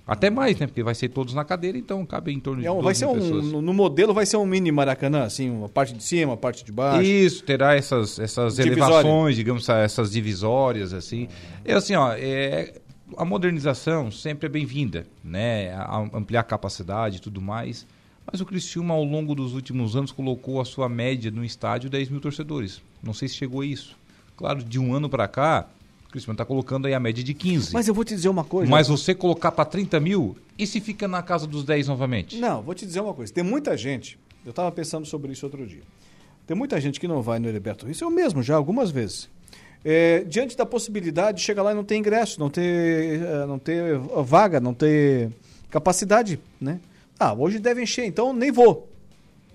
Até 0.09 0.31
mais, 0.31 0.59
né? 0.59 0.67
Porque 0.67 0.83
vai 0.83 0.95
ser 0.95 1.11
todos 1.11 1.35
na 1.35 1.45
cadeira, 1.45 1.77
então 1.77 2.05
cabe 2.07 2.33
em 2.33 2.41
torno 2.41 2.63
de 2.63 2.67
É 2.67 2.71
um- 2.73 2.77
12 2.81 2.85
vai 2.85 2.95
ser 2.95 3.07
um, 3.07 3.15
pessoas. 3.15 3.45
no, 3.63 3.75
modelo 3.75 4.15
vai 4.15 4.25
ser 4.25 4.39
um 4.39 4.47
mini 4.47 4.73
Maracanã, 4.73 5.25
assim, 5.25 5.51
uma 5.51 5.69
parte 5.69 5.93
de 5.93 6.03
cima, 6.03 6.31
uma 6.33 6.37
parte 6.37 6.65
de 6.65 6.73
baixo. 6.73 7.03
Isso, 7.03 7.45
terá 7.45 7.75
essas, 7.77 8.19
essas 8.19 8.57
Divisória. 8.57 8.85
elevações, 8.95 9.37
digamos, 9.37 9.63
essa- 9.65 9.79
essas 9.81 10.11
divisórias, 10.11 10.95
assim. 10.95 11.29
É 11.65 11.75
assim, 11.75 11.95
ó, 11.95 12.13
é, 12.15 12.73
a 13.19 13.25
modernização 13.25 14.11
sempre 14.11 14.47
é 14.47 14.49
bem-vinda, 14.49 15.07
né? 15.23 15.73
A 15.75 15.99
ampliar 16.15 16.41
a 16.41 16.45
capacidade 16.45 17.19
e 17.19 17.21
tudo 17.21 17.41
mais. 17.43 17.87
Mas 18.31 18.41
o 18.41 18.47
Criciúma, 18.47 18.95
ao 18.95 19.05
longo 19.05 19.35
dos 19.35 19.55
últimos 19.55 19.95
anos, 19.97 20.11
colocou 20.13 20.61
a 20.61 20.65
sua 20.65 20.89
média 20.89 21.31
no 21.31 21.45
estádio 21.45 21.89
10 21.91 22.09
mil 22.11 22.21
torcedores. 22.21 22.81
Não 23.03 23.13
sei 23.15 23.29
se 23.29 23.35
chegou 23.37 23.61
a 23.63 23.67
isso. 23.67 23.97
Claro, 24.37 24.63
de 24.63 24.79
um 24.79 24.95
ano 24.95 25.09
para 25.09 25.27
cá, 25.27 25.67
o 26.09 26.11
Criciúma 26.11 26.33
está 26.33 26.45
colocando 26.45 26.87
aí 26.87 26.95
a 26.95 27.01
média 27.01 27.23
de 27.23 27.35
15. 27.35 27.75
Mas 27.75 27.87
eu 27.87 27.93
vou 27.93 28.03
te 28.03 28.15
dizer 28.15 28.31
uma 28.31 28.43
coisa. 28.43 28.71
Mas 28.71 28.89
você 28.89 29.15
colocar 29.15 29.53
para 29.53 29.67
30 29.67 30.01
mil, 30.01 30.37
e 30.59 30.67
se 30.67 30.81
fica 30.81 31.07
na 31.07 31.23
casa 31.23 31.47
dos 31.47 31.65
10 31.65 31.87
novamente? 31.87 32.39
Não, 32.39 32.63
vou 32.63 32.75
te 32.75 32.87
dizer 32.87 33.01
uma 33.01 33.13
coisa. 33.13 33.33
Tem 33.33 33.45
muita 33.45 33.77
gente. 33.77 34.19
Eu 34.45 34.51
estava 34.51 34.73
pensando 34.73 35.07
sobre 35.07 35.33
isso 35.33 35.45
outro 35.45 35.67
dia. 35.67 35.83
Tem 36.47 36.57
muita 36.57 36.81
gente 36.81 36.99
que 36.99 37.07
não 37.07 37.21
vai 37.21 37.39
no 37.39 37.47
Heriberto. 37.47 37.91
Isso 37.91 38.05
eu 38.05 38.11
mesmo 38.11 38.43
já 38.43 38.57
algumas 38.57 38.91
vezes. 38.91 39.29
É, 39.85 40.25
diante 40.25 40.57
da 40.57 40.65
possibilidade 40.65 41.39
de 41.39 41.45
chegar 41.45 41.63
lá 41.63 41.73
e 41.73 41.75
não 41.75 41.85
ter 41.85 41.97
ingresso, 41.97 42.41
não 42.41 42.49
ter, 42.49 43.21
eh, 43.23 43.47
não 43.47 43.59
ter 43.59 43.99
vaga, 44.25 44.59
não 44.59 44.73
ter 44.73 45.31
capacidade, 45.71 46.41
né? 46.59 46.81
Ah, 47.21 47.35
hoje 47.35 47.59
deve 47.59 47.83
encher, 47.83 48.07
então 48.07 48.33
nem 48.33 48.51
vou. 48.51 48.89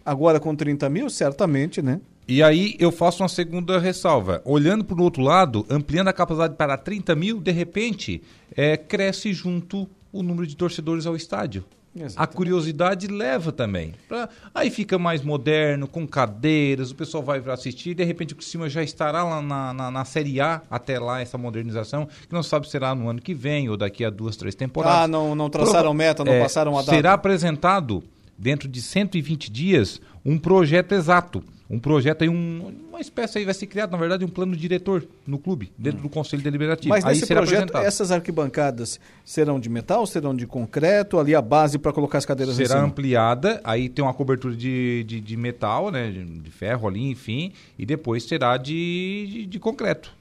Agora 0.05 0.39
com 0.39 0.55
30 0.55 0.87
mil, 0.87 1.09
certamente, 1.09 1.81
né? 1.81 1.99
E 2.27 2.41
aí 2.41 2.75
eu 2.79 2.91
faço 2.91 3.21
uma 3.21 3.29
segunda 3.29 3.79
ressalva. 3.79 4.41
Olhando 4.45 4.83
para 4.83 4.99
o 4.99 5.03
outro 5.03 5.21
lado, 5.21 5.65
ampliando 5.69 6.07
a 6.07 6.13
capacidade 6.13 6.55
para 6.55 6.77
30 6.77 7.15
mil, 7.15 7.39
de 7.39 7.51
repente, 7.51 8.21
é, 8.55 8.77
cresce 8.77 9.33
junto 9.33 9.89
o 10.11 10.23
número 10.23 10.47
de 10.47 10.55
torcedores 10.55 11.05
ao 11.05 11.15
estádio. 11.15 11.65
Exatamente. 11.95 12.17
A 12.17 12.27
curiosidade 12.27 13.07
leva 13.07 13.51
também. 13.51 13.93
Pra... 14.07 14.27
Aí 14.53 14.71
fica 14.71 14.97
mais 14.97 15.21
moderno, 15.21 15.87
com 15.87 16.07
cadeiras, 16.07 16.89
o 16.89 16.95
pessoal 16.95 17.21
vai 17.21 17.39
para 17.39 17.53
assistir, 17.53 17.93
de 17.93 18.03
repente 18.03 18.33
o 18.33 18.35
Criciúma 18.35 18.67
já 18.67 18.81
estará 18.81 19.23
lá 19.23 19.41
na, 19.41 19.73
na, 19.73 19.91
na, 19.91 20.05
Série 20.05 20.41
A, 20.41 20.61
até 20.71 20.97
lá, 20.97 21.21
essa 21.21 21.37
modernização, 21.37 22.07
que 22.07 22.33
não 22.33 22.41
sabe 22.41 22.65
se 22.65 22.71
será 22.71 22.95
no 22.95 23.09
ano 23.09 23.21
que 23.21 23.33
vem 23.35 23.69
ou 23.69 23.77
daqui 23.77 24.03
a 24.03 24.09
duas, 24.09 24.35
três 24.35 24.55
temporadas. 24.55 25.03
Ah, 25.03 25.07
não, 25.07 25.35
não 25.35 25.51
traçaram 25.51 25.93
meta, 25.93 26.23
não 26.23 26.33
é, 26.33 26.41
passaram 26.41 26.73
a 26.75 26.81
data. 26.81 26.95
Será 26.95 27.13
apresentado, 27.13 28.03
dentro 28.35 28.67
de 28.67 28.81
120 28.81 29.51
dias, 29.51 30.01
um 30.25 30.39
projeto 30.39 30.93
exato 30.93 31.43
um 31.73 31.79
projeto 31.79 32.21
aí, 32.21 32.29
um, 32.29 32.71
uma 32.89 33.01
espécie 33.01 33.39
aí 33.39 33.45
vai 33.45 33.53
ser 33.53 33.65
criado, 33.65 33.91
na 33.91 33.97
verdade, 33.97 34.23
um 34.23 34.27
plano 34.27 34.55
diretor 34.55 35.03
no 35.25 35.39
clube, 35.39 35.71
dentro 35.75 36.01
do 36.01 36.09
Conselho 36.09 36.43
Deliberativo. 36.43 36.89
Mas 36.89 37.03
nesse 37.03 37.25
projeto, 37.25 37.75
essas 37.77 38.11
arquibancadas 38.11 38.99
serão 39.25 39.59
de 39.59 39.69
metal, 39.69 40.05
serão 40.05 40.35
de 40.35 40.45
concreto, 40.45 41.17
ali 41.17 41.33
a 41.33 41.41
base 41.41 41.79
para 41.79 41.91
colocar 41.91 42.19
as 42.19 42.25
cadeiras 42.27 42.55
Será 42.55 42.79
ampliada, 42.79 43.59
aí 43.63 43.89
tem 43.89 44.05
uma 44.05 44.13
cobertura 44.13 44.55
de, 44.55 45.03
de, 45.05 45.19
de 45.19 45.35
metal, 45.35 45.89
né, 45.89 46.11
de, 46.11 46.23
de, 46.23 46.51
ferro 46.51 46.87
ali, 46.87 47.09
enfim, 47.09 47.51
e 47.77 47.87
depois 47.87 48.23
será 48.23 48.55
de, 48.55 49.27
de, 49.31 49.45
de 49.47 49.59
concreto. 49.59 50.13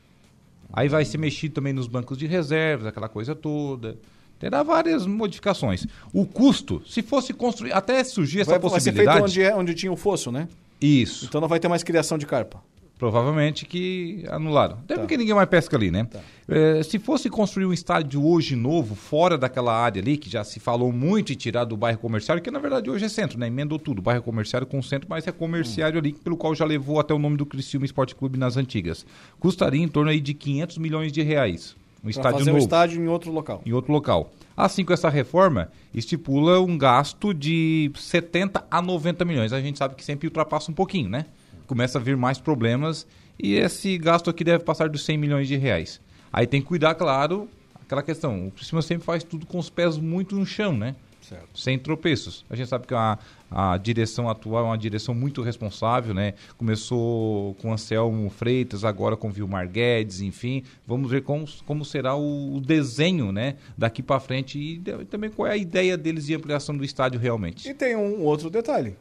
Aí 0.72 0.88
vai 0.88 1.04
ser 1.04 1.18
mexido 1.18 1.54
também 1.54 1.74
nos 1.74 1.86
bancos 1.86 2.16
de 2.16 2.26
reservas, 2.26 2.86
aquela 2.86 3.10
coisa 3.10 3.34
toda. 3.34 3.98
Terá 4.38 4.62
várias 4.62 5.06
modificações. 5.06 5.86
O 6.14 6.24
custo, 6.24 6.82
se 6.88 7.02
fosse 7.02 7.34
construir, 7.34 7.72
até 7.72 8.02
surgir 8.02 8.40
essa 8.40 8.52
vai, 8.52 8.60
possibilidade... 8.60 9.20
Vai 9.20 9.28
ser 9.28 9.34
feito 9.34 9.42
onde, 9.42 9.42
é, 9.42 9.54
onde 9.54 9.74
tinha 9.74 9.92
o 9.92 9.96
fosso, 9.96 10.32
né? 10.32 10.48
Isso. 10.82 11.26
Então 11.26 11.40
não 11.40 11.48
vai 11.48 11.60
ter 11.60 11.68
mais 11.68 11.82
criação 11.82 12.18
de 12.18 12.26
carpa. 12.26 12.62
Provavelmente 13.02 13.66
que 13.66 14.24
anularam. 14.28 14.76
Até 14.84 14.94
tá. 14.94 15.00
porque 15.00 15.16
ninguém 15.16 15.34
mais 15.34 15.48
pesca 15.48 15.76
ali, 15.76 15.90
né? 15.90 16.04
Tá. 16.04 16.20
É, 16.48 16.84
se 16.84 17.00
fosse 17.00 17.28
construir 17.28 17.66
um 17.66 17.72
estádio 17.72 18.24
hoje 18.24 18.54
novo, 18.54 18.94
fora 18.94 19.36
daquela 19.36 19.76
área 19.76 20.00
ali, 20.00 20.16
que 20.16 20.30
já 20.30 20.44
se 20.44 20.60
falou 20.60 20.92
muito 20.92 21.32
e 21.32 21.34
tirar 21.34 21.64
do 21.64 21.76
bairro 21.76 21.98
comerciário, 21.98 22.40
que 22.40 22.48
na 22.48 22.60
verdade 22.60 22.88
hoje 22.88 23.04
é 23.04 23.09
centro, 23.09 23.40
né? 23.40 23.48
Emendou 23.48 23.76
tudo, 23.76 24.00
bairro 24.00 24.22
comerciário 24.22 24.68
com 24.68 24.80
centro, 24.80 25.09
mas 25.10 25.26
é 25.26 25.32
comerciário 25.32 25.96
hum. 25.96 25.98
ali, 25.98 26.12
pelo 26.12 26.36
qual 26.36 26.54
já 26.54 26.64
levou 26.64 27.00
até 27.00 27.12
o 27.12 27.18
nome 27.18 27.36
do 27.36 27.44
Criciúma 27.44 27.84
Esporte 27.84 28.14
Clube 28.14 28.38
nas 28.38 28.56
antigas. 28.56 29.04
Custaria 29.40 29.82
em 29.82 29.88
torno 29.88 30.09
aí 30.09 30.20
de 30.20 30.32
500 30.32 30.78
milhões 30.78 31.10
de 31.10 31.22
reais. 31.22 31.74
Um 31.98 32.02
pra 32.02 32.10
estádio 32.10 32.38
fazer 32.38 32.50
novo. 32.50 32.62
um 32.62 32.64
estádio 32.64 33.02
em 33.02 33.09
outro 33.09 33.32
local. 33.32 33.62
Em 33.66 33.72
outro 33.72 33.92
local. 33.92 34.30
Assim, 34.56 34.84
com 34.84 34.92
essa 34.92 35.08
reforma, 35.08 35.70
estipula 35.94 36.60
um 36.60 36.76
gasto 36.76 37.32
de 37.32 37.90
70 37.94 38.64
a 38.70 38.82
90 38.82 39.24
milhões. 39.24 39.52
A 39.52 39.60
gente 39.60 39.78
sabe 39.78 39.94
que 39.94 40.04
sempre 40.04 40.26
ultrapassa 40.26 40.70
um 40.70 40.74
pouquinho, 40.74 41.08
né? 41.08 41.26
Começa 41.66 41.98
a 41.98 42.02
vir 42.02 42.16
mais 42.16 42.38
problemas 42.38 43.06
e 43.38 43.54
esse 43.54 43.96
gasto 43.98 44.28
aqui 44.28 44.44
deve 44.44 44.64
passar 44.64 44.88
dos 44.88 45.04
100 45.04 45.18
milhões 45.18 45.48
de 45.48 45.56
reais. 45.56 46.00
Aí 46.32 46.46
tem 46.46 46.60
que 46.60 46.68
cuidar, 46.68 46.94
claro, 46.94 47.48
aquela 47.80 48.02
questão. 48.02 48.48
O 48.48 48.50
Criciúma 48.50 48.82
sempre 48.82 49.04
faz 49.04 49.22
tudo 49.24 49.46
com 49.46 49.58
os 49.58 49.70
pés 49.70 49.98
muito 49.98 50.36
no 50.36 50.46
chão, 50.46 50.76
né? 50.76 50.94
Certo. 51.22 51.58
Sem 51.58 51.78
tropeços. 51.78 52.44
A 52.50 52.56
gente 52.56 52.68
sabe 52.68 52.86
que 52.86 52.94
a, 52.94 53.18
a 53.50 53.76
direção 53.78 54.28
atual 54.28 54.64
é 54.64 54.66
uma 54.68 54.78
direção 54.78 55.14
muito 55.14 55.40
responsável, 55.40 56.12
né? 56.12 56.34
Começou 56.58 57.54
com 57.54 57.72
Anselmo 57.72 58.28
Freitas, 58.28 58.84
agora 58.84 59.16
com 59.16 59.30
Vilmar 59.30 59.68
Guedes, 59.68 60.20
enfim. 60.20 60.64
Vamos 60.86 61.10
ver 61.10 61.22
como, 61.22 61.46
como 61.64 61.84
será 61.84 62.16
o, 62.16 62.56
o 62.56 62.60
desenho, 62.60 63.30
né? 63.30 63.56
Daqui 63.78 64.02
para 64.02 64.18
frente 64.20 64.58
e 64.58 64.78
também 65.06 65.30
qual 65.30 65.46
é 65.46 65.52
a 65.52 65.56
ideia 65.56 65.96
deles 65.96 66.26
de 66.26 66.34
ampliação 66.34 66.76
do 66.76 66.84
estádio 66.84 67.20
realmente. 67.20 67.68
E 67.68 67.74
tem 67.74 67.96
um 67.96 68.22
outro 68.22 68.50
detalhe. 68.50 68.96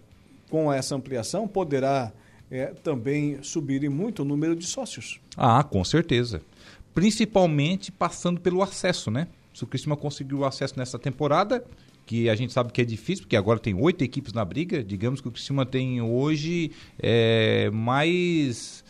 Com 0.49 0.71
essa 0.71 0.95
ampliação 0.95 1.47
poderá 1.47 2.11
é, 2.51 2.67
também 2.67 3.41
subir 3.41 3.89
muito 3.89 4.21
o 4.21 4.25
número 4.25 4.55
de 4.55 4.65
sócios. 4.67 5.19
Ah, 5.35 5.63
com 5.63 5.83
certeza. 5.83 6.41
Principalmente 6.93 7.91
passando 7.91 8.39
pelo 8.39 8.61
acesso, 8.61 9.09
né? 9.09 9.27
Se 9.53 9.63
o 9.63 9.67
Cristina 9.67 9.95
conseguiu 9.95 10.39
o 10.39 10.45
acesso 10.45 10.77
nessa 10.77 10.99
temporada, 10.99 11.63
que 12.05 12.29
a 12.29 12.35
gente 12.35 12.51
sabe 12.51 12.71
que 12.71 12.81
é 12.81 12.85
difícil, 12.85 13.23
porque 13.23 13.35
agora 13.35 13.59
tem 13.59 13.73
oito 13.73 14.03
equipes 14.03 14.33
na 14.33 14.43
briga. 14.43 14.83
Digamos 14.83 15.21
que 15.21 15.27
o 15.27 15.31
Criciúma 15.31 15.65
tem 15.65 16.01
hoje 16.01 16.71
é, 16.99 17.69
mais 17.71 18.83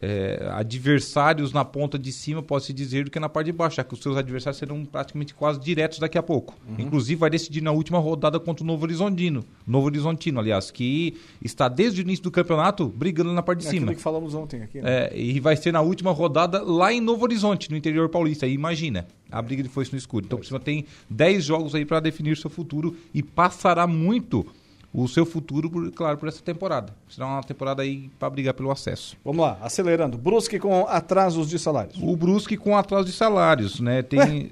é, 0.00 0.48
adversários 0.52 1.52
na 1.52 1.64
ponta 1.64 1.98
de 1.98 2.12
cima, 2.12 2.42
pode-se 2.42 2.72
dizer, 2.72 3.04
do 3.04 3.10
que 3.10 3.20
na 3.20 3.28
parte 3.28 3.46
de 3.46 3.52
baixo, 3.52 3.76
já 3.76 3.84
que 3.84 3.94
os 3.94 4.00
seus 4.00 4.16
adversários 4.16 4.58
serão 4.58 4.84
praticamente 4.84 5.34
quase 5.34 5.60
diretos 5.60 5.98
daqui 5.98 6.18
a 6.18 6.22
pouco. 6.22 6.54
Uhum. 6.68 6.76
Inclusive 6.78 7.18
vai 7.18 7.30
decidir 7.30 7.60
na 7.60 7.72
última 7.72 7.98
rodada 7.98 8.38
contra 8.40 8.64
o 8.64 8.66
Novo 8.66 8.84
Horizontino. 8.84 9.44
Novo 9.66 9.86
Horizontino, 9.86 10.40
aliás, 10.40 10.70
que 10.70 11.16
está 11.42 11.68
desde 11.68 12.00
o 12.00 12.02
início 12.02 12.24
do 12.24 12.30
campeonato 12.30 12.86
brigando 12.86 13.32
na 13.32 13.42
parte 13.42 13.60
de 13.60 13.68
é 13.68 13.70
cima. 13.70 13.94
que 13.94 14.00
falamos 14.00 14.34
ontem 14.34 14.62
aqui. 14.62 14.80
Né? 14.80 15.08
É, 15.08 15.18
e 15.18 15.40
vai 15.40 15.56
ser 15.56 15.72
na 15.72 15.80
última 15.80 16.10
rodada 16.10 16.62
lá 16.62 16.92
em 16.92 17.00
Novo 17.00 17.24
Horizonte, 17.24 17.70
no 17.70 17.76
interior 17.76 18.08
paulista. 18.08 18.46
Imagina, 18.46 19.06
a 19.30 19.40
briga 19.40 19.62
de 19.62 19.68
foice 19.68 19.92
no 19.92 19.98
escuro. 19.98 20.24
Então 20.24 20.36
o 20.36 20.40
Criciúma 20.40 20.60
tem 20.60 20.84
10 21.08 21.44
jogos 21.44 21.74
aí 21.74 21.84
para 21.84 22.00
definir 22.00 22.36
seu 22.36 22.50
futuro 22.50 22.96
e 23.12 23.22
passará 23.22 23.86
muito 23.86 24.46
o 24.94 25.08
seu 25.08 25.26
futuro, 25.26 25.68
por, 25.68 25.90
claro, 25.90 26.16
por 26.16 26.28
essa 26.28 26.40
temporada. 26.40 26.94
Será 27.08 27.26
uma 27.26 27.42
temporada 27.42 27.82
aí 27.82 28.08
para 28.16 28.30
brigar 28.30 28.54
pelo 28.54 28.70
acesso. 28.70 29.16
Vamos 29.24 29.44
lá, 29.44 29.58
acelerando. 29.60 30.16
Brusque 30.16 30.60
com 30.60 30.86
atrasos 30.86 31.50
de 31.50 31.58
salários. 31.58 31.96
O 32.00 32.16
Brusque 32.16 32.56
com 32.56 32.76
atrasos 32.76 33.06
de 33.06 33.12
salários, 33.12 33.80
né? 33.80 34.02
Tem 34.02 34.20
Ué? 34.20 34.50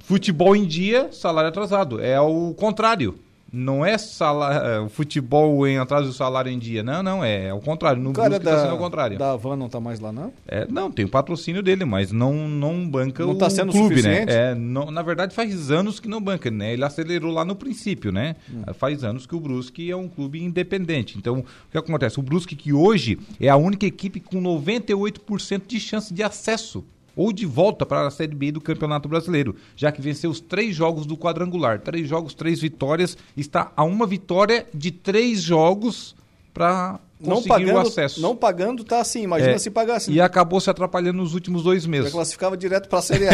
futebol 0.00 0.54
em 0.54 0.66
dia, 0.66 1.10
salário 1.12 1.48
atrasado. 1.48 1.98
É 1.98 2.20
o 2.20 2.52
contrário. 2.52 3.18
Não 3.54 3.86
é 3.86 3.96
salário, 3.96 4.66
é, 4.66 4.80
o 4.80 4.88
futebol 4.88 5.66
em 5.66 5.78
atraso 5.78 6.08
do 6.08 6.12
salário 6.12 6.50
em 6.50 6.58
dia. 6.58 6.82
Não, 6.82 7.02
não, 7.02 7.24
é, 7.24 7.46
é 7.46 7.54
o 7.54 7.60
contrário. 7.60 8.02
No 8.02 8.12
cara 8.12 8.30
Brusque 8.30 8.44
tá 8.44 8.50
da, 8.50 8.56
tá 8.56 8.62
sendo 8.64 8.74
o 8.74 8.78
contrário. 8.78 9.16
Da 9.16 9.36
Van 9.36 9.56
não 9.56 9.68
tá 9.68 9.78
mais 9.78 10.00
lá, 10.00 10.10
não? 10.10 10.32
É, 10.46 10.66
não, 10.68 10.90
tem 10.90 11.04
o 11.04 11.08
patrocínio 11.08 11.62
dele, 11.62 11.84
mas 11.84 12.10
não, 12.10 12.48
não 12.48 12.88
banca 12.88 13.24
não 13.24 13.36
tá 13.36 13.46
o 13.46 13.50
sendo 13.50 13.70
clube, 13.70 13.94
né? 13.96 14.00
suficiente? 14.00 14.26
né? 14.26 14.50
É, 14.50 14.54
não, 14.56 14.90
na 14.90 15.02
verdade, 15.02 15.34
faz 15.34 15.70
anos 15.70 16.00
que 16.00 16.08
não 16.08 16.20
banca, 16.20 16.50
né? 16.50 16.72
Ele 16.72 16.84
acelerou 16.84 17.32
lá 17.32 17.44
no 17.44 17.54
princípio, 17.54 18.10
né? 18.10 18.34
Hum. 18.52 18.62
Faz 18.74 19.04
anos 19.04 19.24
que 19.24 19.34
o 19.36 19.40
Brusque 19.40 19.88
é 19.88 19.96
um 19.96 20.08
clube 20.08 20.42
independente. 20.42 21.16
Então, 21.16 21.38
o 21.38 21.70
que 21.70 21.78
acontece? 21.78 22.18
O 22.18 22.22
Brusque 22.22 22.56
que 22.56 22.72
hoje 22.72 23.18
é 23.40 23.48
a 23.48 23.56
única 23.56 23.86
equipe 23.86 24.18
com 24.18 24.42
98% 24.42 25.62
de 25.66 25.78
chance 25.78 26.12
de 26.12 26.22
acesso 26.22 26.84
ou 27.16 27.32
de 27.32 27.46
volta 27.46 27.84
para 27.86 28.06
a 28.06 28.10
Série 28.10 28.34
B 28.34 28.52
do 28.52 28.60
Campeonato 28.60 29.08
Brasileiro, 29.08 29.56
já 29.76 29.90
que 29.92 30.00
venceu 30.00 30.30
os 30.30 30.40
três 30.40 30.74
jogos 30.74 31.06
do 31.06 31.16
quadrangular. 31.16 31.80
Três 31.80 32.08
jogos, 32.08 32.34
três 32.34 32.60
vitórias. 32.60 33.16
Está 33.36 33.72
a 33.76 33.84
uma 33.84 34.06
vitória 34.06 34.66
de 34.74 34.90
três 34.90 35.42
jogos 35.42 36.14
para 36.52 37.00
conseguir 37.20 37.28
não 37.28 37.42
pagando, 37.42 37.76
o 37.76 37.88
acesso. 37.88 38.20
Não 38.20 38.36
pagando, 38.36 38.84
tá 38.84 39.00
assim. 39.00 39.22
Imagina 39.22 39.52
é, 39.52 39.58
se 39.58 39.70
pagasse. 39.70 40.12
E 40.12 40.20
acabou 40.20 40.60
se 40.60 40.70
atrapalhando 40.70 41.18
nos 41.18 41.34
últimos 41.34 41.64
dois 41.64 41.84
meses. 41.84 42.06
Já 42.06 42.12
classificava 42.12 42.56
direto 42.56 42.88
para 42.88 43.00
a 43.00 43.02
Série 43.02 43.28
A. 43.28 43.32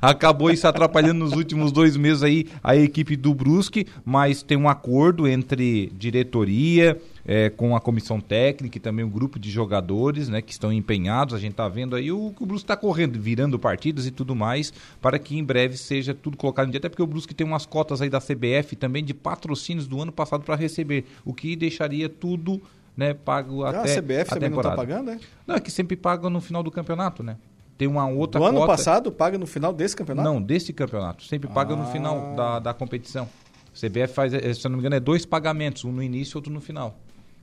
acabou 0.00 0.54
se 0.56 0.66
atrapalhando 0.66 1.24
nos 1.24 1.32
últimos 1.34 1.70
dois 1.70 1.96
meses 1.96 2.22
aí 2.22 2.46
a 2.62 2.74
equipe 2.74 3.16
do 3.16 3.34
Brusque, 3.34 3.86
mas 4.04 4.42
tem 4.42 4.56
um 4.56 4.68
acordo 4.68 5.28
entre 5.28 5.92
diretoria, 5.94 6.98
é, 7.28 7.50
com 7.50 7.76
a 7.76 7.80
comissão 7.80 8.22
técnica 8.22 8.78
e 8.78 8.80
também 8.80 9.04
o 9.04 9.08
grupo 9.08 9.38
de 9.38 9.50
jogadores 9.50 10.30
né, 10.30 10.40
que 10.40 10.50
estão 10.50 10.72
empenhados. 10.72 11.34
A 11.34 11.38
gente 11.38 11.50
está 11.50 11.68
vendo 11.68 11.94
aí 11.94 12.10
o 12.10 12.32
que 12.34 12.42
o 12.42 12.46
Brusque 12.46 12.64
está 12.64 12.74
correndo, 12.74 13.20
virando 13.20 13.58
partidas 13.58 14.06
e 14.06 14.10
tudo 14.10 14.34
mais, 14.34 14.72
para 14.98 15.18
que 15.18 15.36
em 15.36 15.44
breve 15.44 15.76
seja 15.76 16.14
tudo 16.14 16.38
colocado 16.38 16.68
em 16.68 16.70
dia. 16.70 16.78
Até 16.78 16.88
porque 16.88 17.02
o 17.02 17.06
Brusque 17.06 17.34
tem 17.34 17.46
umas 17.46 17.66
cotas 17.66 18.00
aí 18.00 18.08
da 18.08 18.18
CBF 18.18 18.74
também 18.76 19.04
de 19.04 19.12
patrocínios 19.12 19.86
do 19.86 20.00
ano 20.00 20.10
passado 20.10 20.42
para 20.42 20.56
receber, 20.56 21.04
o 21.22 21.34
que 21.34 21.54
deixaria 21.54 22.08
tudo 22.08 22.62
né, 22.96 23.12
pago 23.12 23.62
ah, 23.62 23.70
até 23.70 23.98
a 23.98 24.02
CBF 24.02 24.22
a 24.22 24.24
também 24.34 24.48
temporada. 24.48 24.76
não 24.76 24.82
está 24.82 24.96
pagando, 24.96 25.10
é? 25.10 25.20
Não, 25.46 25.54
é 25.54 25.60
que 25.60 25.70
sempre 25.70 25.96
paga 25.96 26.30
no 26.30 26.40
final 26.40 26.62
do 26.62 26.70
campeonato, 26.70 27.22
né? 27.22 27.36
Tem 27.76 27.86
uma 27.86 28.08
outra 28.08 28.40
Do 28.40 28.46
ano 28.46 28.66
passado 28.66 29.12
paga 29.12 29.36
no 29.36 29.46
final 29.46 29.72
desse 29.72 29.94
campeonato? 29.94 30.28
Não, 30.28 30.40
desse 30.40 30.72
campeonato. 30.72 31.24
Sempre 31.24 31.48
paga 31.48 31.74
ah. 31.74 31.76
no 31.76 31.86
final 31.92 32.34
da, 32.34 32.58
da 32.58 32.74
competição. 32.74 33.28
CBF 33.72 34.14
faz, 34.14 34.32
eh, 34.34 34.52
se 34.54 34.66
eu 34.66 34.70
não 34.70 34.78
me 34.78 34.80
engano, 34.80 34.96
é 34.96 35.00
dois 35.00 35.24
pagamentos, 35.24 35.84
um 35.84 35.92
no 35.92 36.02
início 36.02 36.34
e 36.34 36.38
outro 36.38 36.52
no 36.52 36.60
final. 36.60 36.98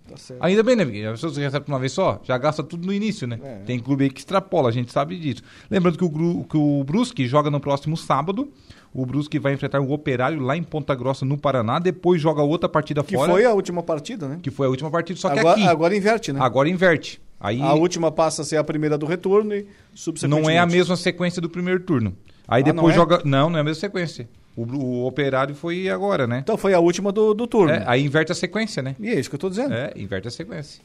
Tá 0.07 0.15
Ainda 0.39 0.61
bem, 0.61 0.75
né? 0.75 0.85
Porque 0.85 1.01
as 1.01 1.13
pessoas 1.13 1.37
recebem 1.37 1.67
uma 1.67 1.79
vez 1.79 1.91
só, 1.91 2.21
já 2.23 2.37
gasta 2.37 2.63
tudo 2.63 2.85
no 2.85 2.93
início, 2.93 3.27
né? 3.27 3.39
É. 3.43 3.55
Tem 3.65 3.79
clube 3.79 4.03
aí 4.03 4.09
que 4.09 4.19
extrapola, 4.19 4.69
a 4.69 4.71
gente 4.71 4.91
sabe 4.91 5.17
disso. 5.17 5.41
Lembrando 5.69 5.97
que 5.97 6.05
o, 6.05 6.43
que 6.43 6.57
o 6.57 6.83
Brusque 6.83 7.25
joga 7.27 7.49
no 7.49 7.59
próximo 7.59 7.97
sábado. 7.97 8.51
O 8.93 9.05
Brusque 9.05 9.37
vai 9.39 9.53
enfrentar 9.53 9.81
o 9.81 9.91
Operário 9.91 10.39
lá 10.39 10.55
em 10.55 10.63
Ponta 10.63 10.95
Grossa, 10.95 11.25
no 11.25 11.37
Paraná. 11.37 11.79
Depois 11.79 12.21
joga 12.21 12.41
outra 12.41 12.69
partida 12.69 13.03
que 13.03 13.15
fora. 13.15 13.27
Que 13.27 13.39
foi 13.39 13.45
a 13.45 13.53
última 13.53 13.83
partida, 13.83 14.27
né? 14.27 14.39
Que 14.41 14.49
foi 14.49 14.67
a 14.67 14.69
última 14.69 14.89
partida, 14.89 15.19
só 15.19 15.27
agora, 15.27 15.55
que 15.55 15.63
aqui. 15.63 15.67
Agora 15.67 15.97
inverte, 15.97 16.31
né? 16.31 16.39
Agora 16.41 16.69
inverte. 16.69 17.21
Aí, 17.37 17.61
a 17.61 17.73
última 17.73 18.09
passa 18.11 18.41
a 18.41 18.45
ser 18.45 18.55
a 18.55 18.63
primeira 18.63 18.97
do 18.97 19.05
retorno 19.05 19.53
e 19.53 19.67
subsequentemente... 19.93 20.47
Não 20.47 20.49
é 20.49 20.59
a 20.59 20.65
mesma 20.65 20.95
sequência 20.95 21.41
do 21.41 21.49
primeiro 21.49 21.81
turno. 21.81 22.15
Aí 22.47 22.61
ah, 22.61 22.65
depois 22.65 22.83
não 22.83 22.89
é? 22.91 22.93
joga... 22.93 23.21
Não, 23.25 23.49
não 23.49 23.57
é 23.57 23.61
a 23.61 23.63
mesma 23.63 23.81
sequência. 23.81 24.29
O, 24.55 24.63
o, 24.63 25.05
operário 25.05 25.53
foi 25.53 25.89
agora, 25.89 26.25
né? 26.25 26.39
Então 26.39 26.57
foi 26.57 26.73
a 26.73 26.79
última 26.79 27.11
do, 27.11 27.33
do 27.33 27.45
turno. 27.45 27.73
É, 27.73 27.83
aí 27.85 28.03
inverte 28.03 28.31
a 28.31 28.35
sequência, 28.35 28.81
né? 28.81 28.95
E 28.99 29.09
é 29.09 29.19
isso 29.19 29.29
que 29.29 29.35
eu 29.35 29.39
tô 29.39 29.49
dizendo. 29.49 29.73
É, 29.73 29.91
inverte 29.95 30.27
a 30.27 30.31
sequência. 30.31 30.81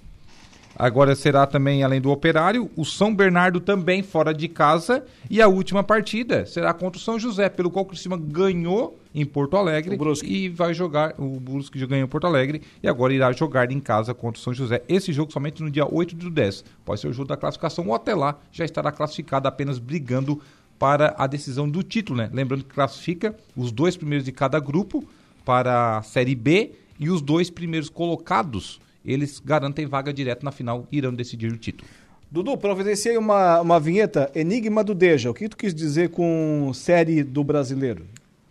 Agora 0.76 1.14
será 1.14 1.46
também, 1.46 1.82
além 1.82 2.00
do 2.00 2.10
Operário, 2.10 2.70
o 2.76 2.84
São 2.84 3.14
Bernardo 3.14 3.60
também 3.60 4.02
fora 4.02 4.32
de 4.32 4.48
casa. 4.48 5.04
E 5.28 5.42
a 5.42 5.48
última 5.48 5.82
partida 5.82 6.46
será 6.46 6.72
contra 6.72 6.98
o 6.98 7.02
São 7.02 7.18
José, 7.18 7.48
pelo 7.48 7.70
qual 7.70 7.84
o 7.84 7.88
Criciúma 7.88 8.16
ganhou 8.16 8.98
em 9.14 9.26
Porto 9.26 9.56
Alegre 9.56 9.98
e 10.24 10.48
vai 10.48 10.72
jogar, 10.72 11.14
o 11.18 11.40
Brusque 11.40 11.78
já 11.78 11.86
ganhou 11.86 12.06
em 12.06 12.08
Porto 12.08 12.26
Alegre 12.26 12.62
e 12.82 12.88
agora 12.88 13.12
irá 13.12 13.32
jogar 13.32 13.70
em 13.72 13.80
casa 13.80 14.14
contra 14.14 14.40
o 14.40 14.42
São 14.42 14.54
José. 14.54 14.82
Esse 14.88 15.12
jogo 15.12 15.32
somente 15.32 15.62
no 15.62 15.70
dia 15.70 15.86
8 15.86 16.14
do 16.14 16.30
10. 16.30 16.64
Pode 16.84 17.00
ser 17.00 17.08
o 17.08 17.12
jogo 17.12 17.28
da 17.28 17.36
classificação 17.36 17.88
ou 17.88 17.94
até 17.94 18.14
lá 18.14 18.38
já 18.52 18.64
estará 18.64 18.92
classificado 18.92 19.48
apenas 19.48 19.78
brigando 19.78 20.40
para 20.80 21.14
a 21.18 21.26
decisão 21.26 21.68
do 21.68 21.82
título, 21.82 22.18
né? 22.18 22.30
Lembrando 22.32 22.64
que 22.64 22.74
classifica 22.74 23.36
os 23.54 23.70
dois 23.70 23.98
primeiros 23.98 24.24
de 24.24 24.32
cada 24.32 24.58
grupo 24.58 25.04
para 25.44 25.98
a 25.98 26.02
Série 26.02 26.34
B 26.34 26.72
e 26.98 27.10
os 27.10 27.20
dois 27.20 27.50
primeiros 27.50 27.90
colocados 27.90 28.80
eles 29.04 29.40
garantem 29.44 29.86
vaga 29.86 30.10
direto 30.10 30.42
na 30.42 30.50
final 30.50 30.86
e 30.90 30.96
irão 30.96 31.12
decidir 31.12 31.52
o 31.52 31.58
título. 31.58 31.86
Dudu, 32.30 32.56
providenciei 32.56 33.18
uma, 33.18 33.60
uma 33.60 33.78
vinheta 33.78 34.30
Enigma 34.34 34.82
do 34.82 34.94
Deja. 34.94 35.30
O 35.30 35.34
que 35.34 35.50
tu 35.50 35.56
quis 35.56 35.74
dizer 35.74 36.10
com 36.10 36.70
série 36.72 37.22
do 37.22 37.44
brasileiro? 37.44 38.06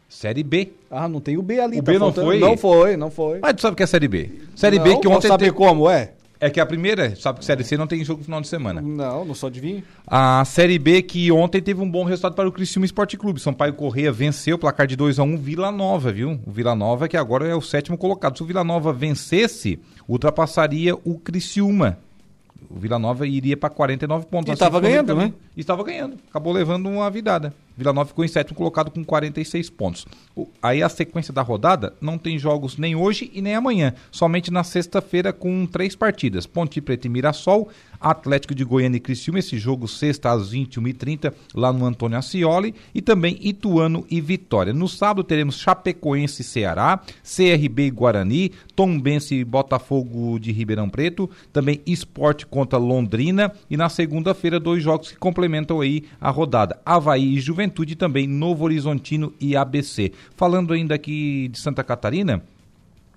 Série 0.07 0.43
B. 0.43 0.71
Ah, 0.89 1.07
não 1.07 1.19
tem 1.19 1.35
o 1.37 1.41
B 1.41 1.59
ali. 1.59 1.79
O 1.79 1.83
tá 1.83 1.91
B 1.91 1.97
não 1.97 2.07
faltando. 2.07 2.27
foi? 2.27 2.39
Não 2.39 2.57
foi, 2.57 2.97
não 2.97 3.11
foi. 3.11 3.39
Mas 3.39 3.53
tu 3.53 3.61
sabe 3.61 3.73
o 3.73 3.77
que 3.77 3.83
é 3.83 3.87
Série 3.87 4.07
B? 4.07 4.29
Série 4.55 4.77
Não, 4.77 4.83
B 4.83 4.97
que 4.97 5.07
ontem... 5.07 5.27
saber 5.27 5.53
como 5.53 5.89
é? 5.89 6.13
É 6.41 6.49
que 6.49 6.59
a 6.59 6.65
primeira, 6.65 7.13
sabe 7.17 7.39
que 7.39 7.45
Série 7.45 7.65
C 7.65 7.75
não 7.75 7.85
tem 7.85 8.03
jogo 8.05 8.19
no 8.19 8.23
final 8.23 8.39
de 8.39 8.47
semana. 8.47 8.81
Não, 8.81 9.25
não 9.25 9.35
só 9.35 9.47
adivinha. 9.47 9.83
A 10.07 10.43
Série 10.45 10.79
B 10.79 11.01
que 11.01 11.29
ontem 11.33 11.61
teve 11.61 11.81
um 11.81 11.91
bom 11.91 12.05
resultado 12.05 12.33
para 12.33 12.47
o 12.47 12.51
Criciúma 12.51 12.85
Esporte 12.85 13.17
Clube. 13.17 13.41
Sampaio 13.41 13.73
Correia 13.73 14.09
venceu 14.09 14.55
o 14.55 14.59
placar 14.59 14.87
de 14.87 14.95
2 14.95 15.19
a 15.19 15.23
1 15.23 15.37
Vila 15.37 15.69
Nova, 15.69 16.13
viu? 16.13 16.39
O 16.47 16.51
Vila 16.51 16.73
Nova 16.75 17.09
que 17.09 17.17
agora 17.17 17.45
é 17.45 17.53
o 17.53 17.61
sétimo 17.61 17.97
colocado. 17.97 18.37
Se 18.37 18.43
o 18.43 18.45
Vila 18.45 18.63
Nova 18.63 18.93
vencesse, 18.93 19.79
ultrapassaria 20.07 20.95
o 21.03 21.19
Criciúma. 21.19 21.97
O 22.69 22.79
Vila 22.79 22.97
Nova 22.97 23.27
iria 23.27 23.57
para 23.57 23.69
49 23.69 24.27
pontos. 24.27 24.47
E 24.47 24.51
Assim 24.51 24.59
tava 24.59 24.77
ficou 24.77 24.89
ganhando, 24.89 25.15
né? 25.15 25.33
Estava 25.57 25.83
ganhando. 25.83 26.17
Acabou 26.29 26.53
levando 26.53 26.87
uma 26.87 27.09
vidada. 27.09 27.53
Vila 27.79 27.93
Nova 27.93 28.09
ficou 28.09 28.25
em 28.25 28.27
sétimo 28.27 28.57
colocado 28.57 28.91
com 28.91 29.03
46 29.03 29.69
pontos. 29.69 30.05
O- 30.35 30.47
aí 30.61 30.83
a 30.83 30.89
sequência 30.89 31.33
da 31.33 31.41
rodada 31.41 31.93
não 32.01 32.17
tem 32.17 32.37
jogos 32.37 32.77
nem 32.77 32.93
hoje 32.93 33.31
e 33.33 33.41
nem 33.41 33.55
amanhã. 33.55 33.93
Somente 34.11 34.51
na 34.51 34.63
sexta-feira 34.65 35.31
com 35.31 35.65
três 35.65 35.95
partidas. 35.95 36.45
Ponte 36.45 36.81
Preta 36.81 37.07
e 37.07 37.09
Mirassol, 37.09 37.69
Atlético 38.01 38.53
de 38.53 38.65
Goiânia 38.65 38.97
e 38.97 38.99
Criciúma. 38.99 39.39
Esse 39.39 39.57
jogo 39.57 39.87
sexta 39.87 40.29
às 40.31 40.51
21h30 40.53 41.33
lá 41.55 41.71
no 41.71 41.85
Antônio 41.85 42.17
Ascioli. 42.17 42.75
E 42.93 43.01
também 43.01 43.37
Ituano 43.41 44.05
e 44.11 44.19
Vitória. 44.19 44.73
No 44.73 44.87
sábado 44.89 45.23
teremos 45.23 45.57
Chapecoense 45.57 46.41
e 46.41 46.45
Ceará, 46.45 46.99
CRB 47.23 47.87
e 47.87 47.91
Guarani, 47.91 48.51
Tombense 48.75 49.35
e 49.35 49.45
Botafogo 49.45 50.37
de 50.37 50.51
Ribeirão 50.51 50.89
Preto. 50.89 51.29
Também 51.53 51.79
Esporte 51.85 52.45
contra 52.45 52.77
Londrina. 52.77 53.53
E 53.69 53.77
na 53.77 53.87
segunda-feira 53.87 54.59
dois 54.59 54.83
jogos 54.83 55.11
que 55.11 55.17
complementam 55.17 55.79
aí 55.79 56.03
a 56.19 56.29
rodada. 56.29 56.77
Havaí 56.85 57.37
e 57.37 57.39
Juventude 57.39 57.68
e 57.69 57.95
também 57.95 58.27
Novo 58.27 58.65
Horizontino 58.65 59.33
e 59.39 59.55
ABC. 59.55 60.11
Falando 60.35 60.73
ainda 60.73 60.95
aqui 60.95 61.49
de 61.49 61.59
Santa 61.59 61.83
Catarina, 61.83 62.43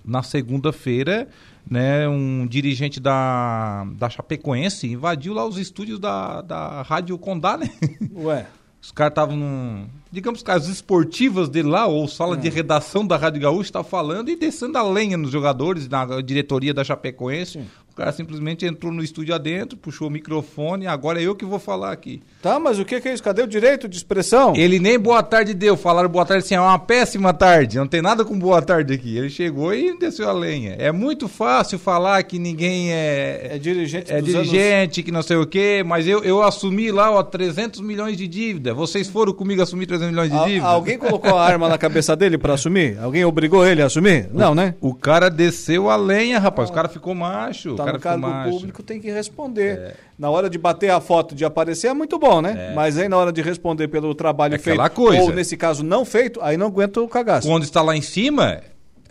na 0.03 0.21
segunda-feira, 0.21 1.27
né, 1.69 2.07
um 2.07 2.45
dirigente 2.45 2.99
da, 2.99 3.85
da 3.95 4.09
Chapecoense 4.09 4.87
invadiu 4.87 5.33
lá 5.33 5.45
os 5.45 5.57
estúdios 5.57 5.99
da, 5.99 6.41
da 6.41 6.81
Rádio 6.81 7.17
Condá, 7.17 7.57
né? 7.57 7.69
Ué. 8.15 8.45
Os 8.83 8.91
caras 8.91 9.11
estavam 9.11 9.37
num. 9.37 9.87
Digamos 10.11 10.43
que 10.43 10.51
as 10.51 10.67
esportivas 10.67 11.47
dele 11.47 11.69
lá, 11.69 11.87
ou 11.87 12.05
sala 12.05 12.35
de 12.35 12.49
redação 12.49 13.07
da 13.07 13.15
Rádio 13.15 13.41
Gaúcha, 13.41 13.69
estavam 13.69 13.89
falando 13.89 14.27
e 14.27 14.35
descendo 14.35 14.77
a 14.77 14.83
lenha 14.83 15.15
nos 15.15 15.31
jogadores, 15.31 15.87
na 15.87 16.19
diretoria 16.19 16.73
da 16.73 16.83
Chapecoense. 16.83 17.61
O 17.93 17.95
cara 17.95 18.11
simplesmente 18.11 18.65
entrou 18.65 18.91
no 18.91 19.03
estúdio 19.03 19.35
adentro, 19.35 19.77
puxou 19.77 20.07
o 20.07 20.11
microfone, 20.11 20.87
agora 20.87 21.21
é 21.21 21.27
eu 21.27 21.35
que 21.35 21.45
vou 21.45 21.59
falar 21.59 21.91
aqui. 21.91 22.23
Tá, 22.41 22.59
mas 22.59 22.79
o 22.79 22.83
que, 22.85 22.99
que 22.99 23.07
é 23.07 23.13
isso? 23.13 23.21
Cadê 23.21 23.43
o 23.43 23.47
direito 23.47 23.87
de 23.87 23.95
expressão? 23.95 24.53
Ele 24.55 24.79
nem 24.79 24.97
boa 24.97 25.21
tarde 25.21 25.53
deu, 25.53 25.77
falaram 25.77 26.09
boa 26.09 26.25
tarde 26.25 26.43
assim, 26.43 26.55
é 26.55 26.59
uma 26.59 26.79
péssima 26.79 27.31
tarde, 27.35 27.77
não 27.77 27.85
tem 27.87 28.01
nada 28.01 28.25
com 28.25 28.37
boa 28.39 28.63
tarde 28.63 28.95
aqui. 28.95 29.15
Ele 29.15 29.29
chegou 29.29 29.75
e 29.75 29.95
desceu 29.99 30.27
a 30.27 30.33
lenha. 30.33 30.75
É 30.79 30.91
muito 30.91 31.27
fácil 31.27 31.77
falar 31.77 32.23
que 32.23 32.39
ninguém 32.39 32.91
é. 32.91 33.49
É 33.51 33.57
dirigente 33.59 34.11
É 34.11 34.19
dirigente, 34.21 35.03
que 35.03 35.11
não 35.11 35.21
sei 35.21 35.37
o 35.37 35.45
quê, 35.45 35.83
mas 35.85 36.07
eu, 36.07 36.23
eu 36.23 36.41
assumi 36.41 36.91
lá, 36.91 37.11
ó, 37.11 37.21
300 37.21 37.79
milhões 37.81 38.17
de 38.17 38.27
dívida. 38.27 38.73
Vocês 38.73 39.07
foram 39.07 39.33
comigo 39.33 39.61
assumir 39.61 39.85
300 39.85 40.09
milhões 40.11 40.31
de 40.31 40.35
Al- 40.35 40.45
dívida? 40.47 40.65
alguém 40.65 40.97
colocou 40.97 41.37
a 41.37 41.43
arma 41.45 41.69
na 41.69 41.77
cabeça 41.77 42.15
dele 42.15 42.39
pra 42.39 42.55
assumir? 42.55 42.97
Alguém 42.99 43.23
obrigou 43.23 43.63
ele 43.63 43.83
a 43.83 43.85
assumir? 43.85 44.29
Não, 44.33 44.55
né? 44.55 44.73
O 44.81 44.95
cara 44.95 45.29
desceu 45.29 45.91
a 45.91 45.95
lenha, 45.95 46.39
rapaz. 46.39 46.71
O 46.71 46.73
cara 46.73 46.89
ficou 46.89 47.13
macho. 47.13 47.75
Tá 47.75 47.82
o 47.91 47.93
no 47.93 47.99
cargo 47.99 48.49
público, 48.49 48.83
tem 48.83 48.99
que 48.99 49.11
responder. 49.11 49.95
Na 50.17 50.29
hora 50.29 50.49
de 50.49 50.57
bater 50.57 50.89
a 50.91 50.99
foto, 51.01 51.33
de 51.35 51.43
aparecer, 51.45 51.87
é 51.87 51.93
muito 51.93 52.17
bom, 52.19 52.41
né? 52.41 52.73
Mas 52.75 52.97
aí 52.97 53.07
na 53.09 53.17
hora 53.17 53.31
de 53.31 53.41
responder 53.41 53.87
pelo 53.87 54.13
trabalho 54.15 54.55
É 54.55 54.57
feito, 54.57 54.89
coisa. 54.91 55.21
ou 55.21 55.33
nesse 55.33 55.57
caso 55.57 55.83
não 55.83 56.05
feito, 56.05 56.39
aí 56.41 56.57
não 56.57 56.67
aguenta 56.67 57.01
o 57.01 57.07
cagaço. 57.07 57.47
Quando 57.47 57.63
está 57.63 57.81
lá 57.81 57.95
em 57.95 58.01
cima, 58.01 58.61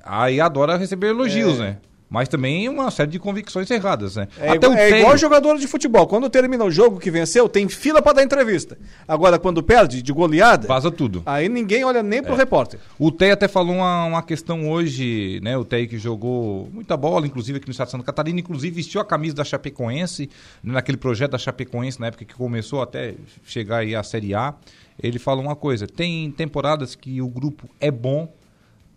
aí 0.05 0.40
adora 0.40 0.77
receber 0.77 1.09
elogios, 1.09 1.59
É. 1.59 1.62
né? 1.62 1.77
Mas 2.13 2.29
também 2.29 2.69
uma 2.69 2.91
série 2.91 3.11
de 3.11 3.19
convicções 3.19 3.71
erradas, 3.71 4.17
né? 4.17 4.29
É, 4.39 4.53
igual, 4.55 4.73
é 4.75 5.01
igual 5.01 5.17
jogador 5.17 5.57
de 5.57 5.67
futebol. 5.67 6.07
Quando 6.07 6.29
termina 6.29 6.63
o 6.63 6.71
jogo 6.71 7.01
que 7.01 7.11
venceu, 7.11 7.49
tem 7.49 7.67
fila 7.71 8.03
pra 8.03 8.13
dar 8.13 8.23
entrevista. 8.23 8.77
Agora, 9.09 9.39
quando 9.39 9.63
perde 9.63 10.03
de 10.03 10.13
goleada, 10.13 10.69
Vaza 10.69 10.91
tudo. 10.91 11.23
aí 11.25 11.49
ninguém 11.49 11.85
olha 11.85 12.03
nem 12.03 12.23
pro 12.23 12.35
É. 12.35 12.37
repórter. 12.37 12.79
O 12.99 13.11
Tei 13.11 13.31
até 13.31 13.49
falou 13.49 13.77
uma, 13.77 14.05
uma 14.05 14.23
questão 14.23 14.69
hoje, 14.69 15.41
né? 15.43 15.57
O 15.57 15.65
Tei 15.65 15.87
que 15.87 15.97
jogou 15.97 16.69
muita 16.71 16.99
bola, 16.99 17.27
inclusive 17.27 17.57
aqui 17.57 17.67
no 17.67 17.71
estado 17.73 17.87
de 17.87 17.93
Santa 17.93 18.05
Catarina, 18.05 18.39
inclusive 18.41 18.77
vestiu 18.77 19.01
a 19.01 19.05
camisa 19.07 19.35
da 19.35 19.43
Chapecoense, 19.45 20.29
né, 20.63 20.75
naquele 20.75 20.99
projeto 20.99 21.31
da 21.31 21.39
Chapecoense, 21.39 21.99
na 21.99 22.09
época 22.09 22.27
que 22.27 22.35
começou 22.35 22.83
até 22.83 23.15
chegar 23.43 23.79
aí 23.79 23.95
à 23.97 24.03
Série 24.03 24.35
A. 24.35 24.53
Ele 25.03 25.19
falou 25.19 25.43
uma 25.43 25.57
coisa: 25.57 25.87
tem 25.87 26.31
temporadas 26.31 26.95
que 26.95 27.23
o 27.23 27.27
grupo 27.29 27.71
é 27.81 27.91
bom, 27.91 28.31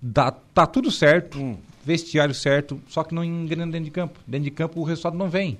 dá, 0.01 0.31
tá 0.31 0.65
tudo 0.67 0.91
certo, 0.91 1.39
Hum. 1.39 1.55
Vestiário 1.85 2.33
certo, 2.33 2.81
só 2.89 3.03
que 3.03 3.13
não 3.13 3.23
engrena 3.23 3.65
dentro 3.67 3.85
de 3.85 3.91
campo. 3.91 4.19
Dentro 4.25 4.45
de 4.45 4.51
campo 4.51 4.79
o 4.81 4.83
resultado 4.83 5.17
não 5.17 5.29
vem. 5.29 5.57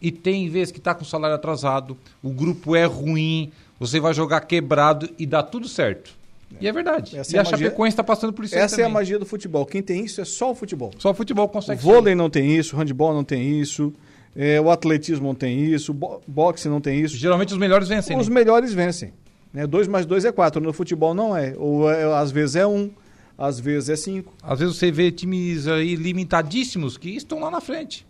E 0.00 0.10
tem 0.10 0.48
vezes 0.48 0.70
que 0.72 0.80
tá 0.80 0.94
com 0.94 1.02
o 1.02 1.06
salário 1.06 1.34
atrasado, 1.34 1.96
o 2.22 2.30
grupo 2.30 2.76
é 2.76 2.84
ruim, 2.84 3.50
você 3.80 3.98
vai 4.00 4.12
jogar 4.12 4.40
quebrado 4.42 5.08
e 5.18 5.24
dá 5.24 5.42
tudo 5.42 5.68
certo. 5.68 6.12
E 6.60 6.68
é 6.68 6.72
verdade. 6.72 7.16
Essa 7.16 7.34
e 7.34 7.36
é 7.36 7.38
a 7.38 7.42
a 7.42 7.44
magia- 7.50 7.66
Chapecoense 7.66 7.92
está 7.94 8.04
passando 8.04 8.32
por 8.32 8.44
isso 8.44 8.54
Essa 8.54 8.82
é 8.82 8.84
a 8.84 8.88
magia 8.88 9.18
do 9.18 9.24
futebol. 9.24 9.64
Quem 9.64 9.80
tem 9.82 10.04
isso 10.04 10.20
é 10.20 10.24
só 10.24 10.50
o 10.50 10.54
futebol. 10.54 10.90
Só 10.98 11.10
o 11.12 11.14
futebol 11.14 11.46
O 11.46 11.48
consegue. 11.48 11.80
vôlei 11.80 12.14
não 12.14 12.28
tem 12.28 12.54
isso, 12.54 12.76
o 12.76 12.78
handball 12.78 13.14
não 13.14 13.24
tem 13.24 13.58
isso, 13.58 13.90
é, 14.36 14.60
o 14.60 14.70
atletismo 14.70 15.28
não 15.28 15.34
tem 15.34 15.64
isso, 15.64 15.92
o 15.92 15.94
bo 15.94 16.20
boxe 16.26 16.68
não 16.68 16.80
tem 16.80 17.00
isso. 17.00 17.16
Geralmente 17.16 17.52
os 17.52 17.58
melhores 17.58 17.88
vencem. 17.88 18.18
Os 18.18 18.28
né? 18.28 18.34
melhores 18.34 18.74
vencem. 18.74 19.12
Né? 19.52 19.66
Dois 19.66 19.88
mais 19.88 20.04
dois 20.04 20.24
é 20.26 20.32
quatro. 20.32 20.60
No 20.60 20.72
futebol 20.74 21.14
não 21.14 21.34
é. 21.34 21.54
Ou 21.56 21.90
é- 21.90 22.04
às 22.20 22.30
vezes 22.30 22.56
é 22.56 22.66
um, 22.66 22.90
às 23.36 23.58
vezes 23.58 23.88
é 23.88 23.96
cinco. 23.96 24.34
Às 24.42 24.60
vezes 24.60 24.76
você 24.76 24.90
vê 24.90 25.10
times 25.10 25.66
aí 25.66 25.94
limitadíssimos 25.96 26.96
que 26.96 27.10
estão 27.10 27.40
lá 27.40 27.50
na 27.50 27.60
frente. 27.60 28.06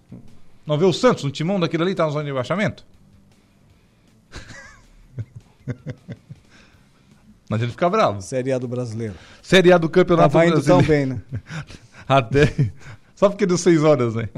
Não 0.67 0.79
vê 0.79 0.85
o 0.85 0.93
Santos, 0.93 1.25
no 1.25 1.31
timão 1.31 1.59
daquele 1.59 1.83
ali, 1.83 1.95
tá 1.95 2.05
na 2.05 2.11
zona 2.11 2.25
de 2.25 2.31
rebaixamento? 2.31 2.85
Não 7.49 7.57
adianta 7.57 7.73
ficar 7.73 7.91
bravo. 7.91 8.23
Série 8.23 8.53
A 8.53 8.59
do 8.59 8.67
brasileiro. 8.67 9.15
Série 9.43 9.73
A 9.73 9.79
do 9.79 9.89
Campeonato 9.89 10.33
Tava 10.33 10.47
indo 10.47 10.63
tão 10.63 10.79
Brasileiro. 10.79 11.07
bem, 11.31 11.41
né? 11.41 11.43
Até. 12.09 12.73
Só 13.15 13.29
porque 13.29 13.45
deu 13.47 13.59
seis 13.59 13.83
horas, 13.83 14.15
né? 14.15 14.29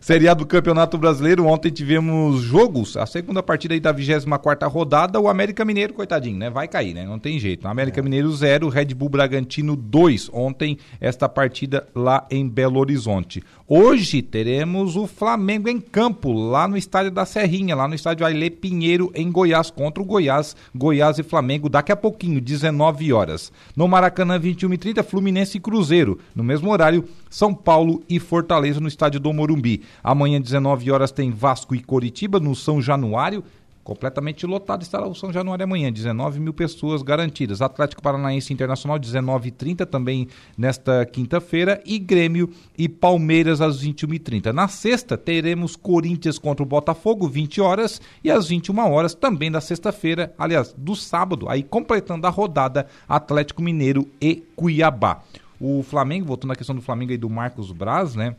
Série 0.00 0.28
A 0.28 0.34
do 0.34 0.46
Campeonato 0.46 0.98
Brasileiro, 0.98 1.46
ontem 1.46 1.70
tivemos 1.70 2.40
jogos, 2.42 2.96
a 2.96 3.06
segunda 3.06 3.42
partida 3.42 3.74
aí 3.74 3.80
da 3.80 3.92
24 3.92 4.68
rodada, 4.68 5.20
o 5.20 5.28
América 5.28 5.64
Mineiro, 5.64 5.94
coitadinho, 5.94 6.36
né? 6.36 6.50
Vai 6.50 6.68
cair, 6.68 6.94
né? 6.94 7.04
Não 7.04 7.18
tem 7.18 7.38
jeito. 7.38 7.66
América 7.66 8.02
Mineiro 8.02 8.30
0, 8.30 8.68
Red 8.68 8.86
Bull 8.86 9.08
Bragantino 9.08 9.76
2. 9.76 10.30
Ontem, 10.32 10.78
esta 11.00 11.28
partida 11.28 11.86
lá 11.94 12.26
em 12.30 12.48
Belo 12.48 12.78
Horizonte. 12.78 13.42
Hoje 13.66 14.20
teremos 14.20 14.96
o 14.96 15.06
Flamengo 15.06 15.68
em 15.68 15.80
campo, 15.80 16.32
lá 16.32 16.68
no 16.68 16.76
estádio 16.76 17.10
da 17.10 17.24
Serrinha, 17.24 17.74
lá 17.74 17.88
no 17.88 17.94
estádio 17.94 18.26
Ailê 18.26 18.50
Pinheiro, 18.50 19.10
em 19.14 19.30
Goiás, 19.30 19.70
contra 19.70 20.02
o 20.02 20.06
Goiás, 20.06 20.54
Goiás 20.74 21.18
e 21.18 21.22
Flamengo, 21.22 21.68
daqui 21.68 21.90
a 21.90 21.96
pouquinho, 21.96 22.40
19 22.40 23.12
horas. 23.12 23.50
No 23.74 23.88
Maracanã, 23.88 24.38
21h30, 24.38 25.02
Fluminense 25.02 25.56
e 25.56 25.60
Cruzeiro. 25.60 26.18
No 26.34 26.44
mesmo 26.44 26.70
horário, 26.70 27.04
São 27.30 27.54
Paulo 27.54 28.02
e 28.08 28.18
Fortaleza 28.18 28.80
no 28.80 28.88
estádio 28.88 29.18
do 29.18 29.32
Morumbi. 29.54 29.82
Amanhã, 30.02 30.40
19 30.40 30.90
horas, 30.90 31.12
tem 31.12 31.30
Vasco 31.30 31.74
e 31.74 31.80
Coritiba 31.80 32.40
no 32.40 32.54
São 32.54 32.82
Januário. 32.82 33.44
Completamente 33.82 34.46
lotado 34.46 34.80
estará 34.80 35.06
o 35.06 35.14
São 35.14 35.30
Januário 35.30 35.62
amanhã, 35.62 35.92
19 35.92 36.40
mil 36.40 36.54
pessoas 36.54 37.02
garantidas. 37.02 37.60
Atlético 37.60 38.00
Paranaense 38.00 38.50
Internacional, 38.50 38.98
19h30, 38.98 39.84
também 39.84 40.26
nesta 40.56 41.04
quinta-feira. 41.04 41.82
E 41.84 41.98
Grêmio 41.98 42.50
e 42.78 42.88
Palmeiras 42.88 43.60
às 43.60 43.84
21h30. 43.84 44.52
Na 44.52 44.68
sexta, 44.68 45.18
teremos 45.18 45.76
Corinthians 45.76 46.38
contra 46.38 46.62
o 46.62 46.66
Botafogo, 46.66 47.28
20 47.28 47.60
horas. 47.60 48.00
E 48.22 48.30
às 48.30 48.48
21 48.48 48.90
horas, 48.90 49.14
também 49.14 49.52
da 49.52 49.60
sexta-feira, 49.60 50.32
aliás, 50.38 50.74
do 50.78 50.96
sábado, 50.96 51.46
aí 51.46 51.62
completando 51.62 52.26
a 52.26 52.30
rodada, 52.30 52.86
Atlético 53.06 53.60
Mineiro 53.60 54.08
e 54.18 54.42
Cuiabá. 54.56 55.22
O 55.60 55.82
Flamengo, 55.82 56.26
voltando 56.26 56.52
à 56.52 56.56
questão 56.56 56.74
do 56.74 56.82
Flamengo 56.82 57.12
e 57.12 57.18
do 57.18 57.28
Marcos 57.28 57.70
Braz, 57.70 58.14
né? 58.14 58.34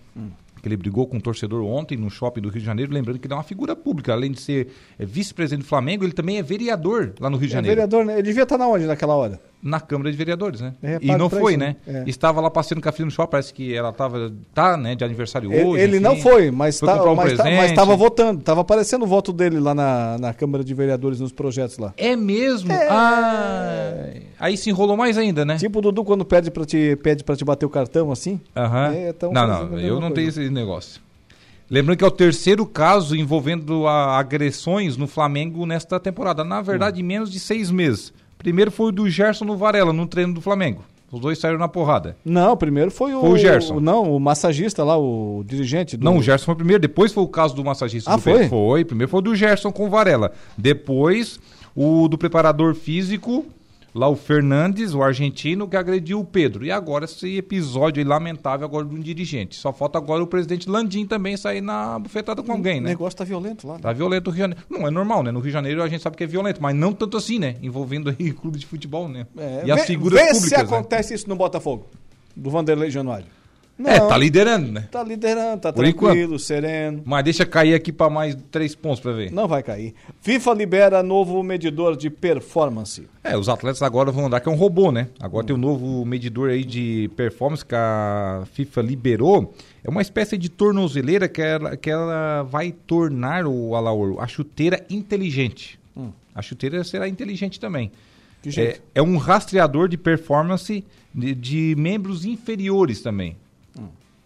Que 0.65 0.69
ele 0.69 0.77
brigou 0.77 1.05
com 1.05 1.17
um 1.17 1.19
torcedor 1.19 1.63
ontem 1.63 1.95
no 1.95 2.09
shopping 2.09 2.41
do 2.41 2.49
Rio 2.49 2.59
de 2.59 2.65
Janeiro, 2.65 2.91
lembrando 2.91 3.19
que 3.19 3.27
ele 3.27 3.33
é 3.35 3.37
uma 3.37 3.43
figura 3.43 3.75
pública, 3.75 4.11
além 4.13 4.31
de 4.31 4.41
ser 4.41 4.69
é, 4.97 5.05
vice-presidente 5.05 5.63
do 5.63 5.67
Flamengo, 5.67 6.03
ele 6.03 6.11
também 6.11 6.39
é 6.39 6.41
vereador 6.43 7.13
lá 7.19 7.29
no 7.29 7.37
Rio 7.37 7.47
de 7.47 7.53
É 7.53 7.57
Janeiro. 7.57 7.75
vereador, 7.75 8.03
né? 8.03 8.13
Ele 8.13 8.23
devia 8.23 8.41
estar 8.43 8.57
na 8.57 8.67
onde 8.67 8.85
naquela 8.87 9.13
hora? 9.13 9.39
Na 9.67 9.79
Câmara 9.79 10.11
de 10.11 10.15
Vereadores, 10.17 10.61
né? 10.61 10.73
É, 10.83 10.99
e 11.01 11.15
não 11.17 11.27
foi, 11.27 11.53
isso, 11.53 11.59
né? 11.59 11.75
É. 11.87 12.03
Estava 12.05 12.39
lá 12.39 12.51
passeando 12.51 12.83
com 12.83 12.87
a 12.87 12.91
filha 12.91 13.05
no 13.05 13.11
shopping, 13.11 13.31
parece 13.31 13.51
que 13.51 13.73
ela 13.73 13.89
estava, 13.89 14.31
tá, 14.53 14.77
né, 14.77 14.93
de 14.93 15.03
aniversário 15.03 15.51
Ele, 15.51 15.63
hoje. 15.65 15.83
ele 15.83 15.99
não 15.99 16.13
enfim. 16.13 16.21
foi, 16.21 16.51
mas 16.51 16.79
Foi 16.79 16.87
tá- 16.87 16.95
comprar 16.97 17.11
um 17.11 17.15
mas 17.15 17.35
tá- 17.35 17.43
mas 17.45 17.71
estava 17.71 17.95
votando, 17.95 18.41
estava 18.41 18.61
aparecendo 18.61 19.01
o 19.03 19.07
voto 19.07 19.33
dele 19.33 19.59
lá 19.59 19.73
na, 19.73 20.17
na 20.19 20.33
Câmara 20.35 20.63
de 20.63 20.71
Vereadores 20.75 21.19
nos 21.19 21.31
projetos 21.31 21.79
lá. 21.79 21.95
É 21.97 22.15
mesmo? 22.15 22.71
Ah, 22.71 24.07
aí 24.39 24.55
se 24.55 24.69
enrolou 24.69 24.95
mais 24.95 25.17
ainda, 25.17 25.43
né? 25.43 25.57
Tipo 25.57 25.79
o 25.79 25.81
Dudu 25.81 26.03
quando 26.03 26.23
pede 26.23 26.51
pra 26.51 26.63
te, 26.63 26.95
pede 27.01 27.23
pra 27.23 27.35
te 27.35 27.43
bater 27.43 27.65
o 27.65 27.69
cartão 27.69 28.11
assim. 28.11 28.39
Aham. 28.55 28.93
É, 28.93 29.13
tão 29.13 29.31
não, 29.33 29.47
não, 29.47 29.79
eu 29.79 29.95
não 29.99 30.11
tenho 30.11 30.27
coisa. 30.27 30.43
esse 30.43 30.49
negócio. 30.51 31.01
Lembrando 31.69 31.97
que 31.97 32.03
é 32.03 32.07
o 32.07 32.11
terceiro 32.11 32.63
caso 32.67 33.15
envolvendo 33.15 33.87
a- 33.87 34.19
agressões 34.19 34.95
no 34.95 35.07
Flamengo 35.07 35.65
nesta 35.65 35.99
temporada. 35.99 36.43
Na 36.43 36.61
verdade, 36.61 37.01
em 37.01 37.03
menos 37.03 37.31
de 37.31 37.39
seis 37.39 37.71
meses. 37.71 38.13
Primeiro 38.37 38.71
foi 38.71 38.87
o 38.87 38.91
do 38.91 39.09
Gerson 39.09 39.45
no 39.45 39.57
Varela, 39.57 39.91
no 39.93 40.05
treino 40.05 40.33
do 40.33 40.41
Flamengo. 40.41 40.83
Os 41.11 41.19
dois 41.19 41.37
saíram 41.39 41.57
na 41.59 41.67
porrada. 41.67 42.17
Não, 42.25 42.57
primeiro 42.57 42.91
foi 42.91 43.13
o. 43.13 43.21
Foi 43.21 43.29
o 43.29 43.37
Gerson. 43.37 43.79
Não, 43.79 44.15
o 44.15 44.19
massagista 44.19 44.83
lá, 44.83 44.97
o 44.97 45.43
dirigente. 45.47 45.95
Do... 45.95 46.03
Não, 46.03 46.17
o 46.17 46.21
Gerson 46.23 46.45
foi 46.45 46.53
o 46.53 46.57
primeiro, 46.57 46.81
depois 46.81 47.13
foi 47.13 47.23
o 47.23 47.27
caso 47.27 47.55
do 47.55 47.63
massagista 47.63 48.11
Ah, 48.11 48.15
do 48.17 48.21
Pedro. 48.21 48.39
foi? 48.41 48.49
Foi, 48.49 48.85
primeiro 48.85 49.09
foi 49.09 49.19
o 49.19 49.21
do 49.21 49.35
Gerson 49.35 49.71
com 49.71 49.85
o 49.85 49.89
Varela. 49.89 50.31
Depois, 50.57 51.39
o 51.75 52.07
do 52.07 52.17
preparador 52.17 52.73
físico, 52.75 53.45
lá 53.95 54.09
o 54.09 54.15
Fernandes, 54.15 54.93
o 54.93 55.01
argentino, 55.01 55.67
que 55.69 55.77
agrediu 55.77 56.19
o 56.19 56.26
Pedro. 56.26 56.65
E 56.65 56.72
agora 56.72 57.05
esse 57.05 57.38
episódio 57.38 58.01
aí 58.03 58.07
lamentável 58.07 58.65
agora 58.65 58.85
de 58.85 58.93
um 58.93 58.99
dirigente. 58.99 59.55
Só 59.55 59.72
falta 59.72 59.97
agora 59.97 60.22
o 60.22 60.27
presidente 60.27 60.69
Landim 60.69 61.05
também 61.05 61.38
sair 61.38 61.61
na 61.61 61.97
bufetada 61.97 62.43
com 62.43 62.51
alguém, 62.51 62.80
O 62.80 62.84
né? 62.84 62.89
negócio 62.89 63.17
tá 63.17 63.23
violento 63.23 63.65
lá. 63.65 63.76
né? 63.76 63.80
Tá 63.81 63.93
violento 63.93 64.27
o 64.27 64.31
Rio 64.31 64.35
de 64.47 64.53
Janeiro. 64.55 64.63
Não, 64.69 64.85
é 64.88 64.91
normal, 64.91 65.23
né? 65.23 65.31
No 65.31 65.39
Rio 65.39 65.47
de 65.47 65.53
Janeiro 65.53 65.81
a 65.81 65.88
gente 65.88 66.01
sabe 66.03 66.17
que 66.17 66.23
é 66.23 66.27
violento, 66.27 66.61
mas 66.61 66.76
não 66.76 66.91
tanto 66.91 67.15
assim, 67.15 67.39
né? 67.39 67.55
Envolvendo 67.63 68.09
aí 68.19 68.31
clube 68.35 68.59
de 68.59 68.65
futebol, 68.65 69.07
né? 69.07 69.26
É, 69.38 69.63
e 69.65 69.72
as 69.72 69.80
vê- 69.81 69.88
figuras 69.88 70.19
vê 70.19 70.26
públicas, 70.27 70.49
se 70.49 70.55
né? 70.57 70.61
acontece 70.63 71.13
isso 71.13 71.30
no 71.30 71.35
Botafogo, 71.38 71.88
do 72.35 72.49
Vanderlei 72.49 72.91
Januário. 72.91 73.27
É, 73.77 73.99
Não. 73.99 74.07
tá 74.07 74.18
liderando, 74.18 74.72
né? 74.72 74.88
Tá 74.89 75.03
liderando, 75.03 75.61
tá 75.61 75.73
Por 75.73 75.84
tranquilo, 75.84 76.39
sereno. 76.39 77.02
Mas 77.06 77.26
deixa 77.26 77.45
cair 77.45 77.73
aqui 77.73 77.91
pra 77.91 78.10
mais 78.10 78.35
três 78.49 78.73
pontos 78.73 79.02
pra 79.02 79.11
ver. 79.11 79.31
Não 79.31 79.49
vai 79.49 79.61
cair. 79.61 79.93
FIFA 80.22 80.53
libera 80.53 81.03
novo 81.03 81.43
medidor 81.43 81.97
de 81.97 82.10
performance. 82.10 83.06
É, 83.22 83.38
os 83.38 83.49
atletas 83.49 83.81
agora 83.81 84.11
vão 84.11 84.27
andar 84.27 84.39
que 84.39 84.47
é 84.47 84.52
um 84.52 84.56
robô, 84.56 84.93
né? 84.93 85.10
Agora 85.19 85.45
tem 85.45 85.53
um 85.53 85.60
novo 85.60 86.06
medidor 86.06 86.52
aí 86.52 86.64
de 86.64 87.10
performance 87.18 87.65
que 87.65 87.76
a 87.76 88.43
FIFA 88.53 88.81
liberou. 88.81 89.53
É 89.84 89.89
uma 89.89 90.02
espécie 90.02 90.38
de 90.38 90.47
tornozeleira 90.47 91.27
que 91.27 91.41
ela, 91.41 91.76
que 91.76 91.89
ela 91.89 92.43
vai 92.43 92.72
tornar 92.72 93.45
o 93.45 93.76
Alaor 93.76 94.23
a 94.23 94.27
chuteira 94.27 94.85
inteligente. 94.89 95.77
Hum. 95.97 96.11
A 96.34 96.41
chuteira 96.41 96.81
será 96.85 97.10
inteligente 97.10 97.60
também. 97.60 97.91
É, 98.57 98.80
é 98.95 99.02
um 99.02 99.18
rastreador 99.18 99.89
de 99.89 99.97
performance 99.97 100.84
de, 101.14 101.34
de 101.34 101.76
membros 101.77 102.26
inferiores 102.26 103.02
também. 103.02 103.35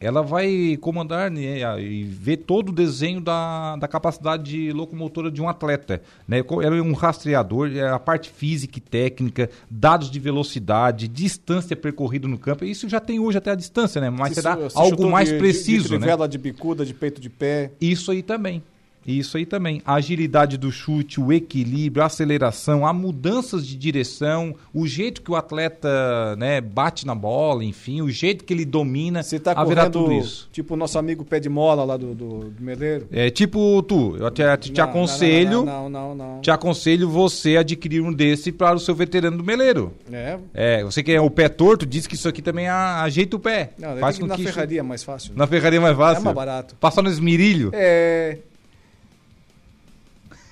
Ela 0.01 0.21
vai 0.21 0.77
comandar 0.79 1.29
né, 1.29 1.59
e 1.81 2.03
ver 2.05 2.37
todo 2.37 2.69
o 2.69 2.71
desenho 2.71 3.19
da, 3.19 3.75
da 3.75 3.87
capacidade 3.87 4.71
locomotora 4.71 5.29
de 5.29 5.41
um 5.41 5.49
atleta. 5.49 6.01
Né? 6.25 6.41
Ela 6.63 6.77
é 6.77 6.81
um 6.81 6.93
rastreador, 6.93 7.69
é 7.75 7.89
a 7.89 7.99
parte 7.99 8.29
física 8.29 8.77
e 8.77 8.81
técnica, 8.81 9.49
dados 9.69 10.09
de 10.09 10.17
velocidade, 10.19 11.07
distância 11.07 11.75
percorrida 11.75 12.27
no 12.29 12.37
campo. 12.37 12.63
Isso 12.63 12.87
já 12.87 12.99
tem 13.01 13.19
hoje 13.19 13.37
até 13.37 13.51
a 13.51 13.55
distância, 13.55 13.99
né? 13.99 14.09
Mas 14.09 14.29
Se 14.29 14.35
será 14.35 14.69
se 14.69 14.77
algo 14.77 15.09
mais 15.11 15.27
de- 15.27 15.33
de- 15.35 15.39
preciso, 15.39 15.87
de, 15.87 15.93
né? 15.95 15.99
trivela, 15.99 16.29
de 16.29 16.37
bicuda, 16.37 16.85
de 16.85 16.93
peito 16.93 17.19
de 17.19 17.29
pé. 17.29 17.71
Isso 17.81 18.09
aí 18.11 18.23
também. 18.23 18.63
Isso 19.17 19.37
aí 19.37 19.45
também. 19.45 19.81
A 19.85 19.95
agilidade 19.95 20.57
do 20.57 20.71
chute, 20.71 21.19
o 21.19 21.31
equilíbrio, 21.33 22.03
a 22.03 22.05
aceleração, 22.05 22.85
a 22.85 22.93
mudanças 22.93 23.65
de 23.65 23.75
direção, 23.75 24.55
o 24.73 24.85
jeito 24.87 25.21
que 25.21 25.31
o 25.31 25.35
atleta 25.35 26.35
né, 26.37 26.61
bate 26.61 27.05
na 27.05 27.15
bola, 27.15 27.63
enfim, 27.63 28.01
o 28.01 28.09
jeito 28.09 28.43
que 28.43 28.53
ele 28.53 28.65
domina. 28.65 29.23
Você 29.23 29.39
tá 29.39 29.51
haverá 29.53 29.89
correndo, 29.89 29.93
tudo 30.07 30.13
isso. 30.13 30.49
tipo 30.51 30.73
o 30.73 30.77
nosso 30.77 30.97
amigo 30.99 31.23
pé 31.25 31.39
de 31.39 31.49
mola 31.49 31.83
lá 31.83 31.97
do, 31.97 32.13
do, 32.13 32.39
do 32.49 32.63
Meleiro. 32.63 33.07
É 33.11 33.29
tipo 33.29 33.81
tu, 33.83 34.15
eu 34.17 34.29
te, 34.31 34.43
te, 34.57 34.73
Não, 34.77 34.83
aconselho, 34.83 35.65
Não, 35.65 35.89
não, 35.89 36.15
não, 36.15 36.15
não. 36.35 36.41
te 36.41 36.51
aconselho 36.51 37.09
você 37.09 37.57
adquirir 37.57 38.01
um 38.01 38.11
desse 38.13 38.51
para 38.51 38.75
o 38.75 38.79
seu 38.79 38.93
veterano 38.95 39.37
do 39.37 39.43
meleiro. 39.43 39.93
É. 40.11 40.37
É, 40.53 40.83
você 40.83 41.01
que 41.03 41.11
é 41.11 41.21
o 41.21 41.29
pé 41.29 41.49
torto, 41.49 41.85
diz 41.85 42.05
que 42.07 42.15
isso 42.15 42.27
aqui 42.27 42.41
também 42.41 42.67
ajeita 42.67 43.35
o 43.35 43.39
pé. 43.39 43.71
Não, 43.77 43.97
Faz 43.97 44.15
tem 44.17 44.19
que 44.19 44.21
com 44.21 44.27
na 44.27 44.35
que 44.35 44.41
isso- 44.43 44.53
ferraria 44.53 44.79
é 44.79 44.83
mais 44.83 45.03
fácil. 45.03 45.33
Na 45.35 45.47
ferraria 45.47 45.79
é 45.79 45.81
mais 45.81 45.97
fácil. 45.97 46.21
É 46.21 46.23
mais 46.25 46.35
barato. 46.35 46.75
Passar 46.75 47.01
no 47.01 47.09
esmirilho. 47.09 47.71
É. 47.73 48.37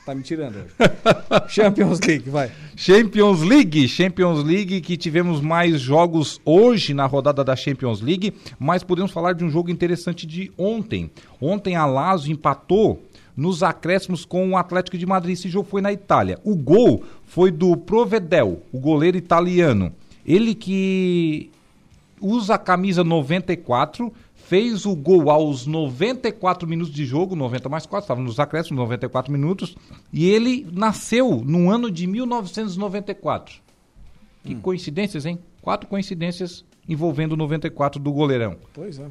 Tá 0.08 0.16
me 0.16 0.24
tirando 0.24 0.56
hoje. 0.56 0.74
Champions 1.54 2.00
League, 2.00 2.30
vai. 2.30 2.50
Champions 2.78 3.42
League, 3.42 3.90
Champions 3.90 4.42
League 4.42 4.80
que 4.80 4.96
tivemos 4.96 5.42
mais 5.42 5.82
jogos 5.82 6.40
hoje 6.46 6.94
na 6.94 7.06
rodada 7.06 7.44
da 7.44 7.58
Champions 7.58 8.00
League, 8.00 8.34
mas 8.58 8.84
podemos 8.84 9.12
falar 9.12 9.34
de 9.34 9.44
um 9.44 9.50
jogo 9.50 9.70
interessante 9.70 10.26
de 10.26 10.50
ontem. 10.58 11.12
Ontem 11.42 11.76
a 11.76 11.86
Lazio 11.86 12.32
empatou 12.32 13.04
nos 13.36 13.62
acréscimos 13.62 14.24
com 14.24 14.50
o 14.50 14.56
Atlético 14.56 14.98
de 14.98 15.06
Madrid. 15.06 15.34
Esse 15.34 15.50
jogo 15.50 15.68
foi 15.70 15.82
na 15.82 15.92
Itália. 15.92 16.40
O 16.42 16.56
gol 16.56 17.04
foi 17.26 17.52
do 17.52 17.76
Provedel, 17.76 18.62
o 18.72 18.80
goleiro 18.80 19.18
italiano. 19.18 19.92
Ele 20.26 20.56
que 20.56 21.52
usa 22.22 22.56
a 22.56 22.58
camisa 22.58 23.04
94, 23.04 24.14
fez 24.48 24.86
o 24.86 24.96
gol 24.96 25.30
aos 25.30 25.66
94 25.66 26.68
minutos 26.68 26.94
de 26.94 27.06
jogo, 27.06 27.36
90 27.36 27.68
mais 27.68 27.86
4, 27.86 28.06
estava 28.06 28.22
nos 28.22 28.40
acréscimos, 28.40 28.78
94 28.78 29.32
minutos, 29.32 29.76
e 30.12 30.30
ele 30.30 30.66
nasceu 30.72 31.44
no 31.46 31.70
ano 31.70 31.92
de 31.92 32.08
1994. 32.08 33.60
Que 34.46 34.56
coincidências, 34.56 35.26
hein? 35.26 35.38
Quatro 35.62 35.90
coincidências 35.90 36.64
envolvendo 36.88 37.34
o 37.34 37.38
94 37.38 38.02
do 38.02 38.14
goleirão. 38.14 38.56
Pois 38.74 38.98
é. 38.98 39.08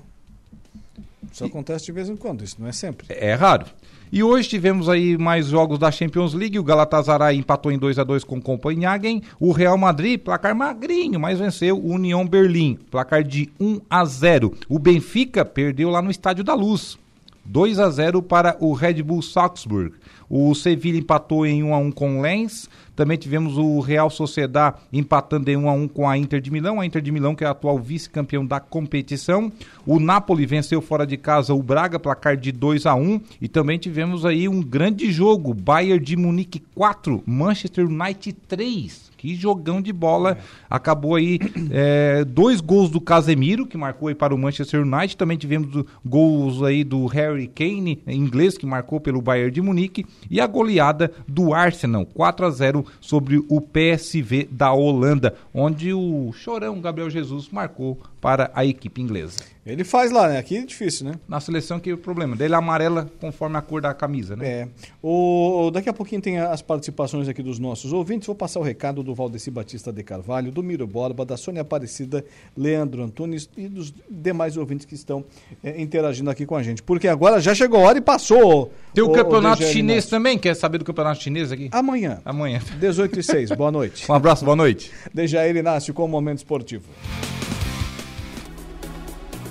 Isso 1.30 1.44
acontece 1.44 1.84
de 1.84 1.92
vez 1.92 2.08
em 2.08 2.16
quando, 2.16 2.42
isso 2.42 2.56
não 2.58 2.66
é 2.66 2.72
sempre. 2.72 3.06
É 3.10 3.34
raro. 3.34 3.66
E 4.12 4.22
hoje 4.22 4.48
tivemos 4.48 4.88
aí 4.88 5.18
mais 5.18 5.46
jogos 5.46 5.78
da 5.78 5.90
Champions 5.90 6.32
League. 6.32 6.58
O 6.58 6.64
Galatasaray 6.64 7.36
empatou 7.36 7.72
em 7.72 7.78
2 7.78 7.98
a 7.98 8.04
2 8.04 8.22
com 8.22 8.36
o 8.36 8.42
Copenhagen. 8.42 9.22
O 9.40 9.50
Real 9.50 9.76
Madrid, 9.76 10.20
placar 10.20 10.54
magrinho, 10.54 11.18
mas 11.18 11.40
venceu 11.40 11.76
o 11.76 11.92
União 11.92 12.24
Berlim, 12.26 12.78
placar 12.90 13.24
de 13.24 13.50
1 13.60 13.80
a 13.90 14.04
0. 14.04 14.54
O 14.68 14.78
Benfica 14.78 15.44
perdeu 15.44 15.90
lá 15.90 16.00
no 16.00 16.10
Estádio 16.10 16.44
da 16.44 16.54
Luz. 16.54 16.96
2 17.44 17.78
a 17.78 17.90
0 17.90 18.22
para 18.22 18.56
o 18.60 18.72
Red 18.72 19.02
Bull 19.02 19.22
Salzburg. 19.22 19.92
O 20.28 20.54
Sevilla 20.54 20.98
empatou 20.98 21.46
em 21.46 21.62
1 21.62 21.74
a 21.74 21.78
1 21.78 21.92
com 21.92 22.18
o 22.18 22.20
Lens. 22.20 22.68
Também 22.94 23.16
tivemos 23.16 23.58
o 23.58 23.80
Real 23.80 24.10
Sociedad 24.10 24.74
empatando 24.92 25.50
em 25.50 25.56
1 25.56 25.68
a 25.68 25.72
1 25.72 25.88
com 25.88 26.08
a 26.08 26.16
Inter 26.16 26.40
de 26.40 26.50
Milão. 26.50 26.80
A 26.80 26.86
Inter 26.86 27.02
de 27.02 27.12
Milão 27.12 27.34
que 27.34 27.44
é 27.44 27.46
a 27.46 27.50
atual 27.50 27.78
vice-campeão 27.78 28.44
da 28.44 28.58
competição. 28.58 29.52
O 29.86 30.00
Napoli 30.00 30.46
venceu 30.46 30.80
fora 30.80 31.06
de 31.06 31.16
casa 31.16 31.54
o 31.54 31.62
Braga, 31.62 31.98
placar 31.98 32.36
de 32.36 32.52
2 32.52 32.86
a 32.86 32.94
1 32.94 33.20
E 33.40 33.48
também 33.48 33.78
tivemos 33.78 34.24
aí 34.24 34.48
um 34.48 34.62
grande 34.62 35.10
jogo. 35.12 35.54
Bayern 35.54 36.04
de 36.04 36.16
Munique 36.16 36.60
4, 36.74 37.22
Manchester 37.26 37.86
United 37.86 38.36
3. 38.48 39.05
Que 39.16 39.34
jogão 39.34 39.80
de 39.80 39.92
bola. 39.92 40.38
Acabou 40.68 41.14
aí 41.14 41.38
é, 41.70 42.24
dois 42.24 42.60
gols 42.60 42.90
do 42.90 43.00
Casemiro, 43.00 43.66
que 43.66 43.76
marcou 43.76 44.08
aí 44.08 44.14
para 44.14 44.34
o 44.34 44.38
Manchester 44.38 44.82
United. 44.82 45.16
Também 45.16 45.36
tivemos 45.36 45.84
gols 46.04 46.62
aí 46.62 46.84
do 46.84 47.06
Harry 47.06 47.46
Kane, 47.46 48.02
inglês, 48.06 48.58
que 48.58 48.66
marcou 48.66 49.00
pelo 49.00 49.22
Bayern 49.22 49.50
de 49.50 49.62
Munique. 49.62 50.06
E 50.30 50.40
a 50.40 50.46
goleada 50.46 51.12
do 51.26 51.54
Arsenal, 51.54 52.06
4 52.06 52.46
a 52.46 52.50
0 52.50 52.84
sobre 53.00 53.42
o 53.48 53.60
PSV 53.60 54.48
da 54.50 54.72
Holanda, 54.72 55.34
onde 55.54 55.92
o 55.92 56.32
chorão 56.32 56.80
Gabriel 56.80 57.10
Jesus 57.10 57.48
marcou 57.50 57.98
para 58.26 58.50
a 58.52 58.66
equipe 58.66 59.00
inglesa. 59.00 59.36
Ele 59.64 59.84
faz 59.84 60.10
lá, 60.10 60.28
né? 60.28 60.38
Aqui 60.38 60.56
é 60.56 60.64
difícil, 60.64 61.06
né? 61.06 61.14
Na 61.28 61.38
seleção 61.38 61.78
que 61.78 61.90
é 61.90 61.92
o 61.92 61.96
problema 61.96 62.34
dele 62.34 62.54
é 62.54 62.56
amarela 62.56 63.08
conforme 63.20 63.56
a 63.56 63.62
cor 63.62 63.80
da 63.80 63.94
camisa, 63.94 64.34
né? 64.34 64.48
É. 64.48 64.68
O, 65.00 65.70
daqui 65.72 65.88
a 65.88 65.92
pouquinho 65.92 66.20
tem 66.20 66.38
as 66.38 66.60
participações 66.60 67.28
aqui 67.28 67.40
dos 67.40 67.60
nossos 67.60 67.92
ouvintes. 67.92 68.26
Vou 68.26 68.34
passar 68.34 68.58
o 68.58 68.64
recado 68.64 69.00
do 69.00 69.14
Valdeci 69.14 69.48
Batista 69.48 69.92
de 69.92 70.02
Carvalho, 70.02 70.50
do 70.50 70.60
Miro 70.60 70.88
Borba, 70.88 71.24
da 71.24 71.36
Sônia 71.36 71.62
Aparecida, 71.62 72.24
Leandro 72.56 73.04
Antunes 73.04 73.48
e 73.56 73.68
dos 73.68 73.94
demais 74.10 74.56
ouvintes 74.56 74.84
que 74.84 74.96
estão 74.96 75.24
é, 75.62 75.80
interagindo 75.80 76.28
aqui 76.28 76.44
com 76.44 76.56
a 76.56 76.64
gente. 76.64 76.82
Porque 76.82 77.06
agora 77.06 77.38
já 77.38 77.54
chegou 77.54 77.78
a 77.78 77.88
hora 77.90 77.98
e 77.98 78.00
passou. 78.00 78.72
Tem 78.92 79.04
o, 79.04 79.12
campeonato 79.12 79.62
DG 79.62 79.72
chinês 79.72 79.98
Inácio. 79.98 80.10
também, 80.10 80.36
quer 80.36 80.56
saber 80.56 80.78
do 80.78 80.84
campeonato 80.84 81.22
chinês 81.22 81.52
aqui? 81.52 81.68
Amanhã. 81.70 82.20
Amanhã. 82.24 82.60
18 82.80 83.20
e 83.20 83.22
6. 83.22 83.50
Boa 83.52 83.70
noite. 83.70 84.04
Um 84.10 84.14
abraço, 84.14 84.44
boa 84.44 84.56
noite. 84.56 84.90
Dejair 85.14 85.54
Inácio 85.54 85.94
com 85.94 86.04
o 86.04 86.08
Momento 86.08 86.38
Esportivo. 86.38 86.88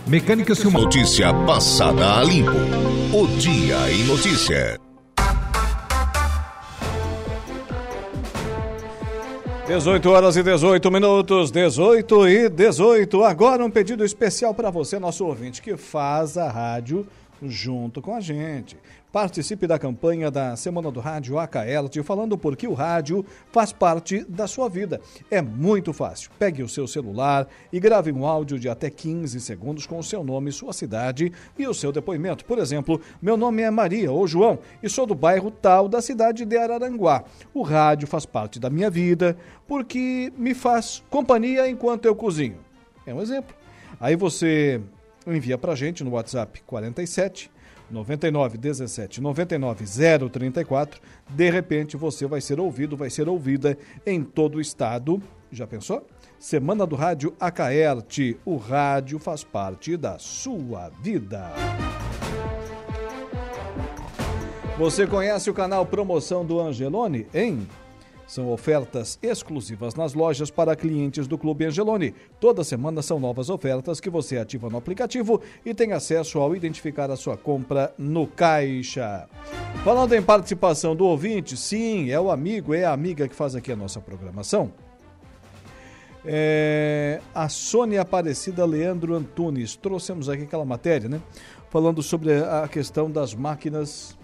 Mecânica 0.08 0.54
Silma. 0.54 0.82
Notícia 0.82 1.34
passada 1.48 2.20
a 2.20 2.24
limpo. 2.24 2.52
O 3.12 3.28
Dia 3.40 3.92
em 3.92 4.04
Notícia. 4.04 4.80
18 9.68 10.08
horas 10.12 10.38
e 10.38 10.44
18 10.44 10.92
minutos, 10.92 11.50
18 11.50 12.28
e 12.28 12.50
18. 12.50 13.24
Agora 13.24 13.66
um 13.66 13.72
pedido 13.72 14.06
especial 14.06 14.54
para 14.54 14.70
você, 14.70 15.00
nosso 15.00 15.26
ouvinte, 15.26 15.60
que 15.60 15.76
faz 15.76 16.38
a 16.38 16.52
rádio 16.52 17.08
junto 17.42 18.00
com 18.00 18.14
a 18.14 18.22
gente. 18.22 18.78
Participe 19.16 19.66
da 19.66 19.80
campanha 19.80 20.30
da 20.30 20.58
Semana 20.58 20.92
do 20.92 21.00
Rádio 21.00 21.40
AKL, 21.40 22.04
falando 22.04 22.38
porque 22.38 22.68
o 22.68 22.74
rádio 22.74 23.26
faz 23.50 23.72
parte 23.72 24.26
da 24.26 24.46
sua 24.46 24.68
vida. 24.68 25.00
É 25.32 25.42
muito 25.42 25.94
fácil. 25.94 26.30
Pegue 26.38 26.62
o 26.62 26.68
seu 26.68 26.86
celular 26.86 27.48
e 27.72 27.80
grave 27.80 28.12
um 28.12 28.26
áudio 28.26 28.60
de 28.60 28.68
até 28.68 28.90
15 28.90 29.40
segundos 29.40 29.88
com 29.88 29.98
o 30.00 30.04
seu 30.04 30.22
nome, 30.22 30.52
sua 30.52 30.74
cidade 30.74 31.32
e 31.58 31.66
o 31.66 31.74
seu 31.74 31.94
depoimento. 31.94 32.44
Por 32.44 32.60
exemplo, 32.60 33.00
meu 33.22 33.38
nome 33.38 33.62
é 33.62 33.72
Maria 33.72 34.12
ou 34.12 34.28
João 34.28 34.60
e 34.84 34.90
sou 34.90 35.06
do 35.06 35.16
bairro 35.16 35.50
tal 35.50 35.88
da 35.88 36.02
cidade 36.02 36.44
de 36.44 36.58
Araranguá. 36.58 37.24
O 37.54 37.62
rádio 37.62 38.10
faz 38.10 38.26
parte 38.26 38.60
da 38.60 38.70
minha 38.70 38.90
vida 38.90 39.38
porque 39.66 40.34
me 40.38 40.54
faz 40.54 41.02
companhia 41.10 41.70
enquanto 41.70 42.04
eu 42.04 42.18
cozinho. 42.18 42.58
É 43.06 43.14
um 43.14 43.22
exemplo. 43.22 43.56
Aí 43.98 44.18
você 44.18 44.82
envia 45.26 45.58
pra 45.58 45.74
gente 45.74 46.04
no 46.04 46.12
WhatsApp 46.12 46.62
47 46.68 47.55
99 47.90 48.58
17 48.58 49.22
99 49.22 49.86
034. 50.30 51.02
De 51.30 51.50
repente 51.50 51.98
você 51.98 52.26
vai 52.26 52.42
ser 52.42 52.60
ouvido, 52.60 52.98
vai 52.98 53.10
ser 53.10 53.30
ouvida 53.30 53.78
em 54.06 54.24
todo 54.24 54.56
o 54.56 54.62
estado. 54.62 55.22
Já 55.52 55.66
pensou? 55.66 56.06
Semana 56.40 56.86
do 56.86 56.96
Rádio 56.96 57.34
Acaerte. 57.40 58.38
O 58.46 58.58
rádio 58.58 59.20
faz 59.20 59.44
parte 59.44 59.96
da 59.96 60.18
sua 60.20 60.90
vida. 61.02 61.52
Você 64.78 65.08
conhece 65.08 65.50
o 65.50 65.54
canal 65.54 65.86
Promoção 65.86 66.46
do 66.46 66.60
Angelone, 66.60 67.26
hein? 67.34 67.66
São 68.28 68.52
ofertas 68.52 69.20
exclusivas 69.22 69.94
nas 69.94 70.16
lojas 70.16 70.50
para 70.50 70.76
clientes 70.76 71.28
do 71.28 71.38
Clube 71.38 71.66
Angeloni. 71.66 72.14
Toda 72.40 72.64
semana 72.64 73.02
são 73.02 73.20
novas 73.20 73.50
ofertas 73.50 74.00
que 74.00 74.10
você 74.10 74.38
ativa 74.38 74.70
no 74.70 74.78
aplicativo 74.78 75.42
e 75.64 75.74
tem 75.74 75.92
acesso 75.92 76.40
ao 76.40 76.56
identificar 76.56 77.12
a 77.12 77.16
sua 77.16 77.38
compra 77.38 77.94
no 77.98 78.26
caixa. 78.26 79.28
Falando 79.84 80.14
em 80.14 80.22
participação 80.24 80.96
do 80.96 81.06
ouvinte, 81.06 81.56
sim, 81.56 82.10
é 82.10 82.20
o 82.20 82.32
amigo, 82.32 82.74
é 82.74 82.84
a 82.84 82.94
amiga 82.94 83.28
que 83.28 83.36
faz 83.36 83.56
aqui 83.56 83.72
a 83.72 83.76
nossa 83.76 84.02
programação. 84.02 84.74
É, 86.26 87.22
a 87.36 87.48
Sônia 87.48 88.02
Aparecida 88.02 88.66
Leandro 88.66 89.14
Antunes. 89.14 89.76
Trouxemos 89.76 90.28
aqui 90.28 90.44
aquela 90.44 90.66
matéria, 90.66 91.08
né? 91.08 91.22
Falando 91.70 92.02
sobre 92.02 92.34
a 92.34 92.68
questão 92.68 93.12
das 93.12 93.36
máquinas 93.36 94.18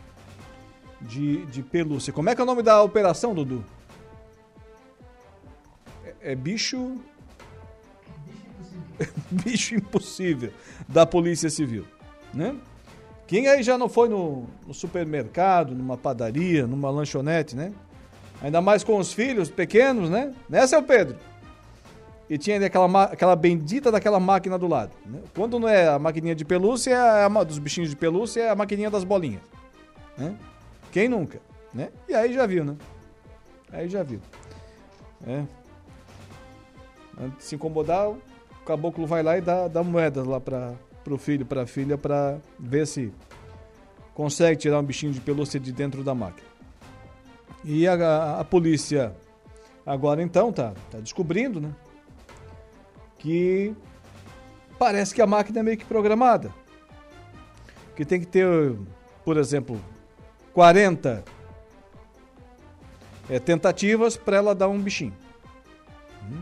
de, 1.00 1.46
de 1.46 1.62
pelúcia. 1.62 2.12
Como 2.12 2.28
é 2.30 2.34
que 2.34 2.42
é 2.42 2.44
o 2.44 2.48
nome 2.48 2.64
da 2.64 2.82
operação, 2.82 3.36
Dudu? 3.36 3.64
É 6.22 6.36
bicho. 6.36 6.98
bicho 9.32 9.76
impossível 9.76 10.52
da 10.88 11.06
Polícia 11.06 11.50
Civil, 11.50 11.86
né? 12.34 12.56
Quem 13.26 13.48
aí 13.48 13.64
já 13.64 13.78
não 13.78 13.88
foi 13.88 14.10
no, 14.10 14.46
no, 14.68 14.74
supermercado, 14.74 15.74
numa 15.74 15.98
padaria, 15.98 16.68
numa 16.68 16.90
lanchonete, 16.90 17.56
né? 17.56 17.72
Ainda 18.42 18.60
mais 18.60 18.84
com 18.84 18.98
os 18.98 19.14
filhos 19.14 19.50
pequenos, 19.50 20.10
né? 20.10 20.34
Né, 20.50 20.68
seu 20.68 20.84
Pedro? 20.84 21.16
E 22.30 22.38
tinha 22.38 22.66
aquela, 22.66 23.04
aquela 23.04 23.36
bendita 23.36 23.92
daquela 23.92 24.20
máquina 24.20 24.58
do 24.58 24.68
lado. 24.68 24.92
Né? 25.06 25.20
Quando 25.34 25.60
não 25.60 25.68
é 25.68 25.88
a 25.88 26.00
maquininha 26.00 26.36
de 26.36 26.44
pelúcia, 26.44 26.92
é 26.92 27.26
a, 27.26 27.44
dos 27.44 27.58
bichinhos 27.58 27.90
de 27.90 27.96
pelúcia, 27.96 28.42
é 28.42 28.50
a 28.50 28.56
maquininha 28.56 28.90
das 28.90 29.04
bolinhas. 29.04 29.42
Né? 30.18 30.36
Quem 30.92 31.08
nunca? 31.08 31.42
Né? 31.74 31.90
E 32.08 32.14
aí 32.14 32.34
já 32.34 32.46
viu, 32.46 32.66
né? 32.66 32.76
Aí 33.72 33.88
já 33.88 34.04
viu. 34.04 34.20
É. 35.26 35.44
Se 37.40 37.56
incomodar, 37.56 38.10
o 38.10 38.22
caboclo 38.66 39.06
vai 39.06 39.24
lá 39.24 39.38
e 39.38 39.42
dá, 39.42 39.68
dá 39.68 39.84
moedas 39.84 40.26
lá 40.26 40.40
para 40.40 40.76
o 41.10 41.18
filho, 41.18 41.46
para 41.46 41.64
a 41.64 41.68
filha, 41.68 41.98
para 41.98 42.38
ver 42.60 42.88
se 42.88 43.12
consegue 44.14 44.60
tirar 44.60 44.80
um 44.80 44.84
bichinho 44.84 45.12
de 45.12 45.20
pelúcia 45.22 45.60
de 45.60 45.72
dentro 45.72 46.04
da 46.04 46.14
máquina. 46.14 46.48
E 47.64 47.88
a, 47.88 47.94
a, 47.94 48.40
a 48.40 48.44
polícia 48.44 49.16
agora 49.86 50.22
então 50.22 50.52
tá, 50.52 50.74
tá 50.90 51.00
descobrindo, 51.00 51.60
né? 51.60 51.72
Que 53.18 53.76
parece 54.80 55.14
que 55.14 55.22
a 55.22 55.28
máquina 55.28 55.60
é 55.60 55.64
meio 55.64 55.78
que 55.78 55.86
programada. 55.86 56.52
Que 57.96 58.04
tem 58.06 58.20
que 58.20 58.26
ter, 58.26 58.48
por 59.24 59.38
exemplo, 59.38 59.80
40 60.54 61.24
é, 63.30 63.40
tentativas 63.40 64.18
para 64.18 64.38
ela 64.38 64.56
dar 64.56 64.68
um 64.68 64.80
bichinho. 64.80 65.14
Hum? 66.24 66.42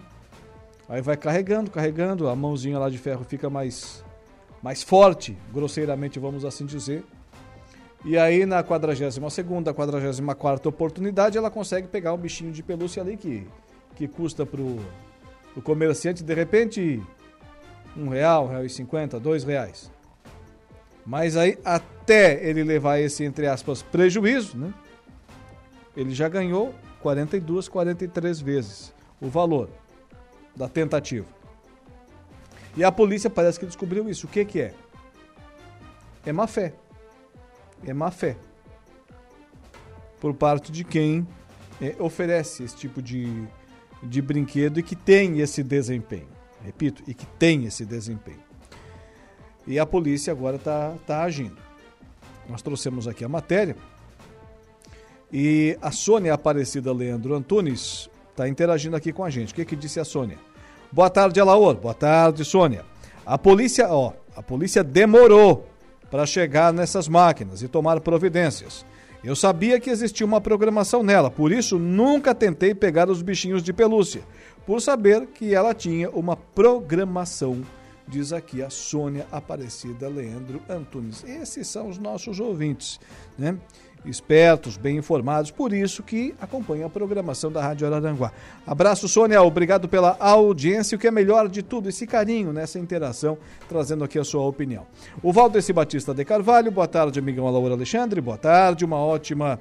Aí 0.90 1.04
vai 1.04 1.16
carregando, 1.16 1.70
carregando, 1.70 2.28
a 2.28 2.36
mãozinha 2.36 2.80
lá 2.80 2.90
de 2.90 2.98
ferro 2.98 3.24
fica 3.24 3.48
mais, 3.48 4.04
mais 4.60 4.82
forte, 4.82 5.38
grosseiramente 5.54 6.18
vamos 6.18 6.44
assim 6.44 6.66
dizer. 6.66 7.04
E 8.04 8.18
aí 8.18 8.44
na 8.44 8.64
42ª, 8.64 9.72
44ª 9.72 10.66
oportunidade, 10.66 11.38
ela 11.38 11.52
consegue 11.52 11.88
pegar 11.88 12.12
um 12.12 12.18
bichinho 12.18 12.52
de 12.52 12.64
pelúcia 12.64 13.04
ali 13.04 13.18
que, 13.18 13.48
que 13.96 14.08
custa 14.08 14.48
pro, 14.48 14.80
pro 15.54 15.62
comerciante, 15.62 16.24
de 16.24 16.34
repente, 16.34 17.00
um 17.96 18.10
real, 18.10 18.46
um 18.46 18.48
real 18.48 18.66
e 18.66 18.70
cinquenta, 18.70 19.20
dois 19.20 19.44
reais. 19.44 19.92
Mas 21.06 21.38
aí, 21.38 21.56
até 21.64 22.44
ele 22.44 22.64
levar 22.64 23.00
esse, 23.00 23.24
entre 23.24 23.46
aspas, 23.46 23.84
prejuízo, 23.84 24.58
né? 24.58 24.74
Ele 25.96 26.16
já 26.16 26.28
ganhou 26.28 26.74
42, 27.02 27.68
43 27.68 28.42
vezes 28.42 28.94
o 29.22 29.28
valor 29.28 29.70
da 30.60 30.68
tentativa. 30.68 31.26
E 32.76 32.84
a 32.84 32.92
polícia 32.92 33.30
parece 33.30 33.58
que 33.58 33.66
descobriu 33.66 34.10
isso. 34.10 34.28
O 34.28 34.30
que, 34.30 34.44
que 34.44 34.60
é? 34.60 34.74
É 36.26 36.34
má 36.34 36.48
fé. 36.48 36.74
É 37.86 37.94
má 37.94 38.12
fé. 38.12 38.36
Por 40.20 40.34
parte 40.34 40.70
de 40.70 40.84
quem 40.84 41.26
é, 41.82 41.96
oferece 41.98 42.64
esse 42.64 42.76
tipo 42.76 43.02
de, 43.02 43.48
de 44.04 44.22
brinquedo 44.22 44.82
e 44.82 44.84
que 44.84 44.98
tem 44.98 45.40
esse 45.40 45.64
desempenho. 45.64 46.28
Repito, 46.62 47.04
e 47.08 47.14
que 47.14 47.26
tem 47.26 47.64
esse 47.64 47.86
desempenho. 47.86 48.44
E 49.66 49.80
a 49.80 49.86
polícia 49.86 50.34
agora 50.34 50.58
está 50.58 50.94
tá 51.08 51.24
agindo. 51.24 51.58
Nós 52.50 52.62
trouxemos 52.62 53.08
aqui 53.08 53.24
a 53.24 53.30
matéria. 53.30 53.78
E 55.32 55.78
a 55.82 55.90
Sônia 55.90 56.34
Aparecida 56.34 56.92
Leandro 56.92 57.34
Antunes 57.34 58.10
está 58.30 58.50
interagindo 58.50 58.98
aqui 58.98 59.14
com 59.14 59.24
a 59.24 59.30
gente. 59.30 59.54
O 59.54 59.56
que, 59.56 59.64
que 59.64 59.76
disse 59.76 60.02
a 60.02 60.06
Sônia? 60.06 60.49
Boa 60.92 61.10
tarde, 61.10 61.40
Alaor. 61.40 61.76
Boa 61.76 61.94
tarde, 61.94 62.44
Sônia. 62.44 62.84
A 63.24 63.38
polícia, 63.38 63.88
ó, 63.90 64.14
a 64.36 64.42
polícia 64.42 64.84
demorou 64.84 65.68
para 66.10 66.26
chegar 66.26 66.74
nessas 66.74 67.08
máquinas 67.08 67.62
e 67.62 67.68
tomar 67.68 68.00
providências. 68.00 68.84
Eu 69.24 69.36
sabia 69.36 69.80
que 69.80 69.92
existia 69.92 70.26
uma 70.26 70.42
programação 70.42 71.04
nela, 71.04 71.30
por 71.30 71.52
isso 71.52 71.78
nunca 71.78 72.34
tentei 72.34 72.74
pegar 72.74 73.08
os 73.08 73.22
bichinhos 73.22 73.62
de 73.62 73.72
pelúcia, 73.72 74.24
por 74.66 74.82
saber 74.82 75.28
que 75.28 75.54
ela 75.54 75.76
tinha 75.76 76.10
uma 76.10 76.36
programação, 76.36 77.62
diz 78.08 78.34
aqui 78.34 78.64
a 78.64 78.72
Sônia 78.72 79.28
Aparecida 79.32 80.10
Leandro 80.10 80.60
Antunes. 80.68 81.24
Esses 81.24 81.68
são 81.68 81.88
os 81.88 82.00
nossos 82.00 82.40
ouvintes, 82.40 83.00
né? 83.38 83.56
Espertos, 84.06 84.78
bem 84.78 84.98
informados, 84.98 85.52
por 85.52 85.74
isso 85.74 86.02
que 86.02 86.34
acompanha 86.40 86.86
a 86.86 86.90
programação 86.90 87.52
da 87.52 87.62
Rádio 87.62 87.88
Araranguá. 87.88 88.32
Abraço, 88.66 89.08
Sônia, 89.08 89.42
obrigado 89.42 89.88
pela 89.88 90.16
audiência, 90.20 90.96
o 90.96 91.00
que 91.00 91.08
é 91.08 91.12
melhor 91.12 91.48
de 91.48 91.62
tudo, 91.62 91.90
esse 91.90 92.08
carinho 92.08 92.54
nessa 92.54 92.80
interação, 92.80 93.38
trazendo 93.68 94.04
aqui 94.04 94.18
a 94.18 94.24
sua 94.24 94.44
opinião. 94.44 94.86
O 95.22 95.34
Valdeci 95.34 95.74
Batista 95.74 96.14
de 96.14 96.24
Carvalho, 96.24 96.72
boa 96.72 96.88
tarde, 96.88 97.20
amigão 97.20 97.50
Laura 97.50 97.74
Alexandre, 97.74 98.22
boa 98.22 98.38
tarde, 98.38 98.86
uma 98.86 98.98
ótima 98.98 99.60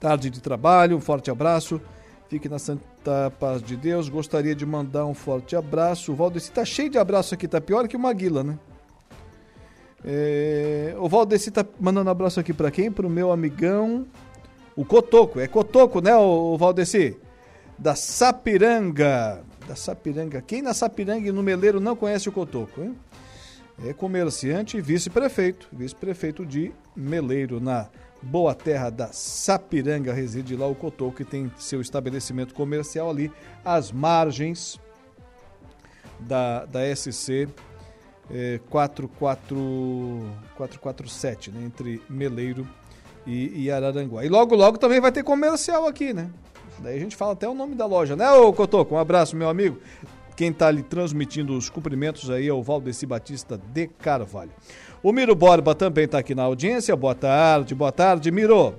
tarde 0.00 0.30
de 0.30 0.40
trabalho, 0.40 0.96
um 0.96 1.00
forte 1.00 1.30
abraço. 1.30 1.80
Fique 2.28 2.48
na 2.48 2.58
santa 2.58 3.30
paz 3.38 3.62
de 3.62 3.76
Deus. 3.76 4.08
Gostaria 4.08 4.54
de 4.54 4.66
mandar 4.66 5.06
um 5.06 5.14
forte 5.14 5.54
abraço. 5.54 6.12
O 6.12 6.16
Valdeci 6.16 6.50
tá 6.50 6.64
cheio 6.64 6.90
de 6.90 6.98
abraço 6.98 7.34
aqui, 7.34 7.46
tá 7.46 7.60
pior 7.60 7.86
que 7.86 7.96
uma 7.96 8.12
guila, 8.12 8.42
né? 8.42 8.58
É, 10.04 10.94
o 10.98 11.08
Valdeci 11.08 11.50
tá 11.50 11.64
mandando 11.80 12.08
um 12.08 12.12
abraço 12.12 12.38
aqui 12.38 12.52
para 12.52 12.70
quem? 12.70 12.90
Pro 12.90 13.08
meu 13.08 13.32
amigão, 13.32 14.06
o 14.74 14.84
Cotoco. 14.84 15.40
É 15.40 15.46
Cotoco, 15.46 16.00
né, 16.00 16.14
o 16.16 16.56
Valdeci? 16.56 17.16
Da 17.78 17.94
Sapiranga. 17.94 19.42
Da 19.66 19.74
Sapiranga. 19.74 20.40
Quem 20.40 20.62
na 20.62 20.74
Sapiranga 20.74 21.28
e 21.28 21.32
no 21.32 21.42
Meleiro 21.42 21.80
não 21.80 21.96
conhece 21.96 22.28
o 22.28 22.32
Cotoco, 22.32 22.80
hein? 22.80 22.96
É 23.84 23.92
comerciante 23.92 24.78
e 24.78 24.80
vice-prefeito. 24.80 25.68
Vice-prefeito 25.72 26.46
de 26.46 26.72
Meleiro, 26.94 27.60
na 27.60 27.88
boa 28.22 28.54
terra 28.54 28.88
da 28.88 29.08
Sapiranga. 29.08 30.12
Reside 30.12 30.56
lá 30.56 30.66
o 30.66 30.74
Cotoco, 30.74 31.16
que 31.16 31.24
tem 31.24 31.52
seu 31.58 31.80
estabelecimento 31.80 32.54
comercial 32.54 33.10
ali, 33.10 33.30
às 33.64 33.92
margens 33.92 34.80
da, 36.20 36.64
da 36.64 36.96
SC 36.96 37.48
é, 38.30 38.60
447, 38.68 41.50
né, 41.50 41.64
entre 41.64 42.02
Meleiro 42.08 42.66
e, 43.26 43.64
e, 43.64 43.70
Araranguá. 43.70 44.24
E 44.24 44.28
logo, 44.28 44.54
logo 44.54 44.78
também 44.78 45.00
vai 45.00 45.12
ter 45.12 45.22
comercial 45.22 45.86
aqui, 45.86 46.12
né? 46.12 46.30
Daí 46.78 46.96
a 46.96 47.00
gente 47.00 47.16
fala 47.16 47.32
até 47.32 47.48
o 47.48 47.54
nome 47.54 47.74
da 47.74 47.86
loja, 47.86 48.14
né, 48.14 48.30
ô 48.32 48.52
Cotoco? 48.52 48.94
Um 48.94 48.98
abraço, 48.98 49.34
meu 49.36 49.48
amigo. 49.48 49.78
Quem 50.36 50.50
está 50.50 50.68
ali 50.68 50.82
transmitindo 50.82 51.56
os 51.56 51.70
cumprimentos 51.70 52.30
aí 52.30 52.46
é 52.46 52.52
o 52.52 52.62
Valdeci 52.62 53.06
Batista 53.06 53.58
de 53.72 53.86
Carvalho. 53.86 54.50
O 55.02 55.10
Miro 55.10 55.34
Borba 55.34 55.74
também 55.74 56.04
está 56.04 56.18
aqui 56.18 56.34
na 56.34 56.42
audiência. 56.42 56.94
Boa 56.94 57.14
tarde, 57.14 57.74
boa 57.74 57.90
tarde, 57.90 58.30
Miro. 58.30 58.74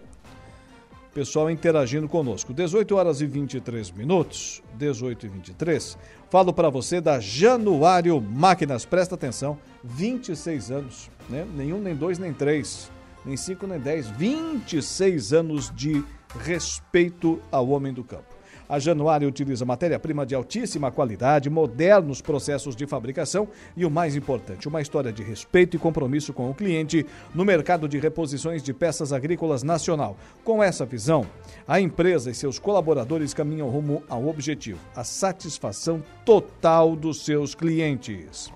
Pessoal 1.17 1.49
interagindo 1.49 2.07
conosco. 2.07 2.53
18 2.53 2.95
horas 2.95 3.21
e 3.21 3.25
23 3.25 3.89
minutos. 3.89 4.61
18 4.75 5.25
e 5.25 5.29
23. 5.29 5.97
Falo 6.29 6.53
para 6.53 6.69
você 6.69 7.01
da 7.01 7.19
Januário 7.19 8.21
Máquinas. 8.21 8.85
Presta 8.85 9.15
atenção. 9.15 9.57
26 9.83 10.69
anos, 10.69 11.09
né? 11.27 11.43
Nenhum, 11.55 11.79
nem 11.79 11.95
dois, 11.95 12.19
nem 12.19 12.31
três, 12.31 12.91
nem 13.25 13.35
cinco, 13.35 13.65
nem 13.65 13.79
dez. 13.79 14.07
26 14.11 15.33
anos 15.33 15.73
de 15.75 16.03
respeito 16.39 17.41
ao 17.51 17.67
homem 17.69 17.91
do 17.91 18.03
campo. 18.03 18.36
A 18.69 18.79
Januário 18.79 19.27
utiliza 19.27 19.63
matéria-prima 19.63 20.25
de 20.25 20.35
altíssima 20.35 20.91
qualidade, 20.91 21.49
modernos 21.49 22.21
processos 22.21 22.75
de 22.75 22.85
fabricação 22.85 23.47
e 23.75 23.85
o 23.85 23.91
mais 23.91 24.15
importante, 24.15 24.67
uma 24.67 24.81
história 24.81 25.11
de 25.11 25.23
respeito 25.23 25.75
e 25.75 25.79
compromisso 25.79 26.33
com 26.33 26.49
o 26.49 26.53
cliente 26.53 27.05
no 27.33 27.45
mercado 27.45 27.87
de 27.87 27.97
reposições 27.97 28.61
de 28.61 28.73
peças 28.73 29.13
agrícolas 29.13 29.63
nacional. 29.63 30.17
Com 30.43 30.61
essa 30.61 30.85
visão, 30.85 31.25
a 31.67 31.79
empresa 31.79 32.29
e 32.29 32.35
seus 32.35 32.59
colaboradores 32.59 33.33
caminham 33.33 33.69
rumo 33.69 34.03
ao 34.09 34.27
objetivo, 34.27 34.79
a 34.95 35.03
satisfação 35.03 36.03
total 36.25 36.95
dos 36.95 37.23
seus 37.23 37.55
clientes. 37.55 38.51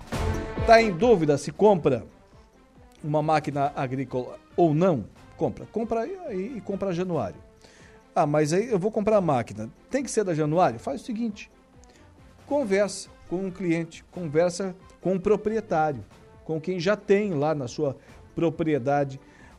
Está 0.60 0.82
em 0.82 0.92
dúvida 0.92 1.38
se 1.38 1.50
compra 1.50 2.04
uma 3.02 3.22
máquina 3.22 3.72
agrícola 3.74 4.38
ou 4.56 4.74
não? 4.74 5.04
Compra. 5.36 5.66
Compra 5.66 6.06
e, 6.06 6.56
e 6.56 6.60
compra 6.60 6.92
Januário. 6.92 7.51
Ah, 8.14 8.26
mas 8.26 8.52
aí 8.52 8.70
eu 8.70 8.78
vou 8.78 8.90
comprar 8.90 9.16
a 9.16 9.20
máquina. 9.20 9.70
Tem 9.90 10.02
que 10.02 10.10
ser 10.10 10.24
da 10.24 10.34
Januário? 10.34 10.78
Faz 10.78 11.00
o 11.00 11.04
seguinte: 11.04 11.50
conversa 12.46 13.08
com 13.28 13.46
o 13.46 13.52
cliente, 13.52 14.04
conversa 14.10 14.74
com 15.00 15.16
o 15.16 15.20
proprietário, 15.20 16.04
com 16.44 16.60
quem 16.60 16.78
já 16.78 16.96
tem 16.96 17.32
lá 17.32 17.54
na 17.54 17.66
sua 17.66 17.96
propriedade 18.34 19.18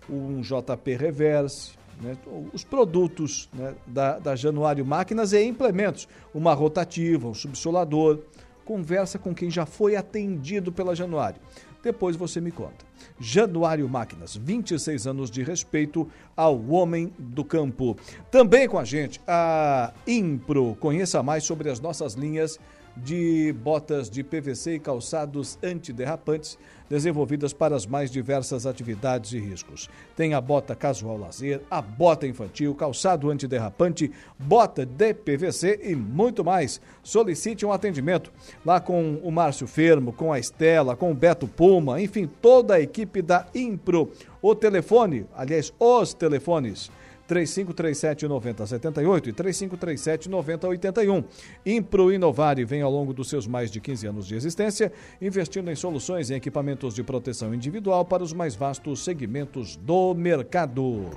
um 0.10 0.42
JP 0.42 0.96
Reverse, 0.96 1.72
né, 2.02 2.18
os 2.54 2.64
produtos 2.64 3.50
né, 3.54 3.74
da, 3.88 4.20
da 4.20 4.36
Januário 4.36 4.86
Máquinas 4.86 5.34
e 5.34 5.44
implementos, 5.44 6.08
uma 6.34 6.54
rotativa, 6.54 7.28
um 7.28 7.34
subsolador. 7.34 8.20
Conversa 8.66 9.20
com 9.20 9.34
quem 9.34 9.50
já 9.50 9.66
foi 9.66 9.96
atendido 9.96 10.72
pela 10.72 10.96
Januário. 10.96 11.42
Depois 11.84 12.16
você 12.16 12.40
me 12.40 12.50
conta. 12.50 12.86
Januário 13.20 13.88
Máquinas, 13.90 14.38
26 14.38 15.06
anos 15.06 15.30
de 15.30 15.44
respeito 15.44 16.10
ao 16.36 16.58
homem 16.70 17.14
do 17.20 17.44
campo. 17.44 17.98
Também 18.32 18.70
com 18.70 18.80
a 18.80 18.86
gente 18.86 19.20
a 19.28 19.94
Impro. 20.08 20.78
Conheça 20.80 21.22
mais 21.22 21.44
sobre 21.44 21.70
as 21.70 21.82
nossas 21.82 22.14
linhas 22.14 22.58
de 22.96 23.54
botas 23.54 24.10
de 24.10 24.24
PVC 24.24 24.76
e 24.76 24.80
calçados 24.80 25.58
antiderrapantes 25.64 26.58
desenvolvidas 26.90 27.54
para 27.54 27.76
as 27.76 27.86
mais 27.88 28.12
diversas 28.12 28.68
atividades 28.68 29.34
e 29.34 29.40
riscos. 29.40 29.90
Tem 30.16 30.34
a 30.34 30.42
bota 30.42 30.76
casual 30.76 31.18
lazer, 31.18 31.62
a 31.72 31.82
bota 31.82 32.28
infantil, 32.28 32.76
calçado 32.76 33.32
antiderrapante, 33.32 34.12
bota 34.38 34.86
de 34.86 35.14
PVC 35.14 35.80
e 35.84 35.96
muito 35.96 36.44
mais. 36.44 36.80
Solicite 37.02 37.66
um 37.66 37.72
atendimento 37.72 38.32
lá 38.64 38.80
com 38.80 39.16
o 39.24 39.32
Márcio 39.32 39.66
Fermo, 39.66 40.14
com 40.14 40.32
a 40.32 40.38
Estela, 40.38 40.96
com 40.96 41.12
o 41.12 41.16
Beto 41.16 41.48
Puma, 41.48 42.00
enfim, 42.00 42.30
toda 42.42 42.76
a 42.76 42.82
equipe 42.82 43.22
da 43.22 43.48
Impro. 43.56 44.12
O 44.42 44.54
telefone, 44.54 45.26
aliás, 45.36 45.74
os 45.80 46.14
telefones 46.14 46.92
3537 47.28 48.28
9078 48.28 49.30
e 49.30 49.34
3537 49.34 50.30
9081. 50.30 51.24
Impro 51.66 52.12
Inovare 52.12 52.66
vem 52.66 52.82
ao 52.82 52.92
longo 52.92 53.14
dos 53.14 53.30
seus 53.30 53.48
mais 53.48 53.72
de 53.72 53.80
15 53.80 54.08
anos 54.08 54.28
de 54.28 54.36
existência, 54.36 54.92
investindo 55.22 55.72
em 55.72 55.76
soluções 55.76 56.30
e 56.30 56.34
equipamentos 56.34 56.94
de 56.94 57.04
proteção 57.04 57.54
individual 57.54 58.06
para 58.06 58.24
os 58.24 58.34
mais 58.34 58.56
vastos 58.56 59.04
segmentos 59.04 59.76
do 59.76 60.14
mercado. 60.14 61.10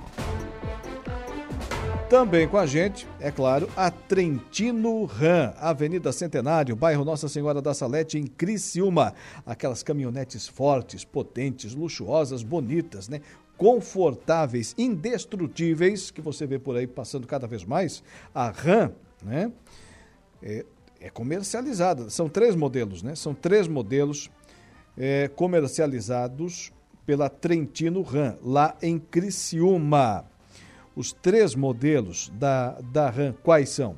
Também 2.09 2.47
com 2.47 2.57
a 2.57 2.65
gente, 2.65 3.05
é 3.19 3.29
claro, 3.29 3.69
a 3.75 3.91
Trentino 3.91 5.03
Ram, 5.03 5.53
Avenida 5.57 6.13
Centenário, 6.13 6.73
bairro 6.73 7.03
Nossa 7.03 7.27
Senhora 7.27 7.61
da 7.61 7.73
Salete, 7.73 8.17
em 8.17 8.25
Criciúma. 8.25 9.13
Aquelas 9.45 9.83
caminhonetes 9.83 10.47
fortes, 10.47 11.03
potentes, 11.03 11.75
luxuosas, 11.75 12.43
bonitas, 12.43 13.09
né? 13.09 13.19
Confortáveis, 13.57 14.75
indestrutíveis, 14.77 16.11
que 16.11 16.21
você 16.21 16.45
vê 16.45 16.59
por 16.59 16.77
aí 16.77 16.85
passando 16.85 17.27
cada 17.27 17.47
vez 17.47 17.65
mais, 17.65 18.03
a 18.33 18.49
RAM, 18.49 18.93
né? 19.23 19.51
É, 20.41 20.65
é 20.99 21.09
comercializada. 21.09 22.09
São 22.09 22.29
três 22.29 22.55
modelos, 22.55 23.01
né? 23.01 23.15
São 23.15 23.33
três 23.33 23.67
modelos 23.67 24.29
é, 24.97 25.27
comercializados 25.27 26.71
pela 27.05 27.29
Trentino 27.29 28.01
RAM, 28.01 28.37
lá 28.43 28.75
em 28.81 28.99
Criciúma. 28.99 30.25
Os 30.95 31.13
três 31.13 31.55
modelos 31.55 32.31
da, 32.35 32.79
da 32.81 33.09
RAM, 33.09 33.33
quais 33.43 33.69
são? 33.69 33.97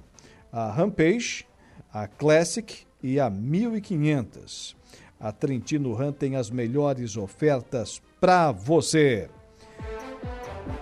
A 0.52 0.72
Rampage, 0.72 1.46
a 1.92 2.08
Classic 2.08 2.86
e 3.02 3.20
a 3.20 3.30
1500. 3.30 4.76
A 5.20 5.32
Trentino 5.32 5.94
RAM 5.94 6.14
tem 6.14 6.36
as 6.36 6.50
melhores 6.50 7.18
ofertas 7.18 8.02
para 8.22 8.52
você. 8.52 9.30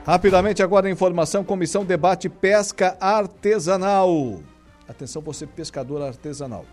Rapidamente 0.05 0.63
agora 0.63 0.87
a 0.87 0.91
informação, 0.91 1.43
comissão 1.43 1.83
debate 1.83 2.29
pesca 2.29 2.97
artesanal. 2.99 4.39
Atenção 4.87 5.21
você 5.21 5.45
pescador 5.45 6.01
artesanal. 6.01 6.65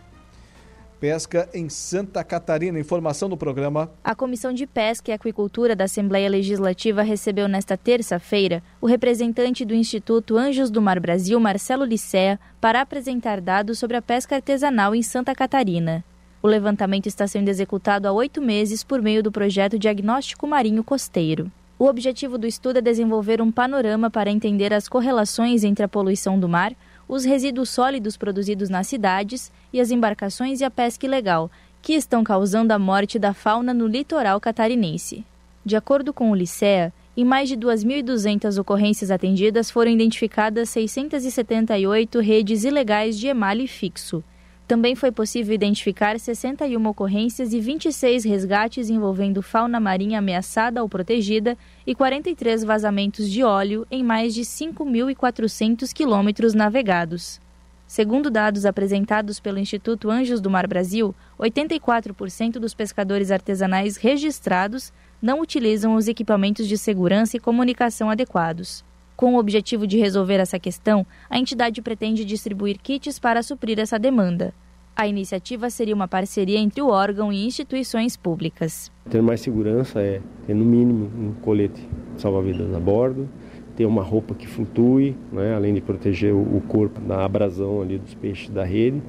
Pesca 1.00 1.48
em 1.52 1.68
Santa 1.68 2.24
Catarina. 2.24 2.78
Informação 2.78 3.28
no 3.28 3.36
programa. 3.36 3.90
A 4.02 4.14
Comissão 4.14 4.52
de 4.52 4.66
Pesca 4.66 5.10
e 5.10 5.14
Aquicultura 5.14 5.76
da 5.76 5.84
Assembleia 5.84 6.30
Legislativa 6.30 7.02
recebeu 7.02 7.46
nesta 7.46 7.76
terça-feira 7.76 8.62
o 8.80 8.86
representante 8.86 9.64
do 9.64 9.74
Instituto 9.74 10.38
Anjos 10.38 10.70
do 10.70 10.80
Mar 10.80 10.98
Brasil, 11.00 11.38
Marcelo 11.38 11.84
Licea, 11.84 12.40
para 12.60 12.80
apresentar 12.80 13.40
dados 13.40 13.78
sobre 13.78 13.96
a 13.96 14.02
pesca 14.02 14.36
artesanal 14.36 14.94
em 14.94 15.02
Santa 15.02 15.34
Catarina. 15.34 16.02
O 16.40 16.46
levantamento 16.46 17.06
está 17.06 17.26
sendo 17.26 17.48
executado 17.48 18.06
há 18.06 18.12
oito 18.12 18.40
meses 18.40 18.84
por 18.84 19.02
meio 19.02 19.22
do 19.22 19.32
projeto 19.32 19.78
Diagnóstico 19.78 20.46
Marinho 20.46 20.84
Costeiro. 20.84 21.50
O 21.76 21.86
objetivo 21.86 22.38
do 22.38 22.46
estudo 22.46 22.78
é 22.78 22.80
desenvolver 22.80 23.42
um 23.42 23.50
panorama 23.50 24.08
para 24.08 24.30
entender 24.30 24.72
as 24.72 24.88
correlações 24.88 25.64
entre 25.64 25.84
a 25.84 25.88
poluição 25.88 26.38
do 26.38 26.48
mar, 26.48 26.72
os 27.08 27.24
resíduos 27.24 27.68
sólidos 27.68 28.16
produzidos 28.16 28.68
nas 28.68 28.86
cidades 28.86 29.50
e 29.72 29.80
as 29.80 29.90
embarcações 29.90 30.60
e 30.60 30.64
a 30.64 30.70
pesca 30.70 31.04
ilegal, 31.04 31.50
que 31.82 31.94
estão 31.94 32.22
causando 32.22 32.72
a 32.72 32.78
morte 32.78 33.18
da 33.18 33.34
fauna 33.34 33.74
no 33.74 33.88
litoral 33.88 34.40
catarinense. 34.40 35.24
De 35.64 35.74
acordo 35.74 36.12
com 36.12 36.30
o 36.30 36.34
Licea, 36.34 36.92
em 37.16 37.24
mais 37.24 37.48
de 37.48 37.56
2.200 37.56 38.58
ocorrências 38.58 39.10
atendidas 39.10 39.70
foram 39.70 39.90
identificadas 39.90 40.70
678 40.70 42.20
redes 42.20 42.64
ilegais 42.64 43.18
de 43.18 43.26
emalhe 43.26 43.66
fixo, 43.66 44.22
também 44.66 44.94
foi 44.94 45.12
possível 45.12 45.54
identificar 45.54 46.18
61 46.18 46.86
ocorrências 46.86 47.52
e 47.52 47.60
26 47.60 48.24
resgates 48.24 48.88
envolvendo 48.88 49.42
fauna 49.42 49.78
marinha 49.78 50.18
ameaçada 50.18 50.82
ou 50.82 50.88
protegida 50.88 51.56
e 51.86 51.94
43 51.94 52.64
vazamentos 52.64 53.30
de 53.30 53.42
óleo 53.42 53.86
em 53.90 54.02
mais 54.02 54.34
de 54.34 54.40
5.400 54.40 55.92
quilômetros 55.92 56.54
navegados. 56.54 57.40
Segundo 57.86 58.30
dados 58.30 58.64
apresentados 58.64 59.38
pelo 59.38 59.58
Instituto 59.58 60.10
Anjos 60.10 60.40
do 60.40 60.48
Mar 60.48 60.66
Brasil, 60.66 61.14
84% 61.38 62.52
dos 62.52 62.72
pescadores 62.72 63.30
artesanais 63.30 63.98
registrados 63.98 64.90
não 65.20 65.40
utilizam 65.40 65.94
os 65.94 66.08
equipamentos 66.08 66.66
de 66.66 66.78
segurança 66.78 67.36
e 67.36 67.40
comunicação 67.40 68.08
adequados. 68.08 68.82
Com 69.16 69.34
o 69.34 69.38
objetivo 69.38 69.86
de 69.86 69.96
resolver 69.96 70.40
essa 70.40 70.58
questão, 70.58 71.06
a 71.30 71.38
entidade 71.38 71.80
pretende 71.80 72.24
distribuir 72.24 72.78
kits 72.82 73.18
para 73.18 73.42
suprir 73.44 73.78
essa 73.78 73.96
demanda. 73.96 74.52
A 74.96 75.06
iniciativa 75.06 75.70
seria 75.70 75.94
uma 75.94 76.08
parceria 76.08 76.58
entre 76.58 76.80
o 76.80 76.88
órgão 76.88 77.32
e 77.32 77.46
instituições 77.46 78.16
públicas. 78.16 78.90
Ter 79.08 79.22
mais 79.22 79.40
segurança 79.40 80.00
é 80.00 80.20
ter, 80.46 80.54
no 80.54 80.64
mínimo, 80.64 81.10
um 81.16 81.32
colete 81.42 81.80
salva-vidas 82.16 82.72
a 82.74 82.78
bordo, 82.80 83.28
ter 83.76 83.86
uma 83.86 84.02
roupa 84.02 84.34
que 84.34 84.46
flutue, 84.46 85.16
né, 85.32 85.54
além 85.54 85.74
de 85.74 85.80
proteger 85.80 86.32
o 86.32 86.60
corpo 86.68 87.00
da 87.00 87.24
abrasão 87.24 87.82
ali 87.82 87.98
dos 87.98 88.14
peixes 88.14 88.48
da 88.50 88.64
rede. 88.64 89.02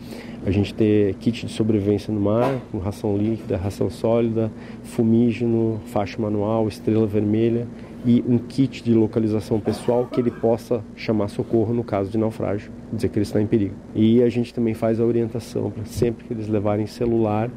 A 0.45 0.51
gente 0.51 0.73
ter 0.73 1.13
kit 1.15 1.45
de 1.45 1.51
sobrevivência 1.51 2.13
no 2.13 2.19
mar, 2.19 2.59
com 2.71 2.79
ração 2.79 3.15
líquida, 3.15 3.57
ração 3.57 3.89
sólida, 3.89 4.51
fumígeno, 4.83 5.79
faixa 5.85 6.19
manual, 6.19 6.67
estrela 6.67 7.05
vermelha 7.05 7.67
e 8.05 8.23
um 8.27 8.37
kit 8.37 8.83
de 8.83 8.93
localização 8.93 9.59
pessoal 9.59 10.05
que 10.05 10.21
ele 10.21 10.29
possa 10.29 10.83
chamar 10.95 11.27
socorro 11.27 11.73
no 11.73 11.83
caso 11.83 12.11
de 12.11 12.17
naufrágio, 12.17 12.71
dizer 12.93 13.09
que 13.09 13.17
ele 13.17 13.23
está 13.23 13.41
em 13.41 13.47
perigo. 13.47 13.73
E 13.95 14.21
a 14.21 14.29
gente 14.29 14.53
também 14.53 14.73
faz 14.73 14.99
a 14.99 15.03
orientação 15.03 15.71
para 15.71 15.85
sempre 15.85 16.25
que 16.25 16.33
eles 16.33 16.47
levarem 16.47 16.85
celular, 16.85 17.49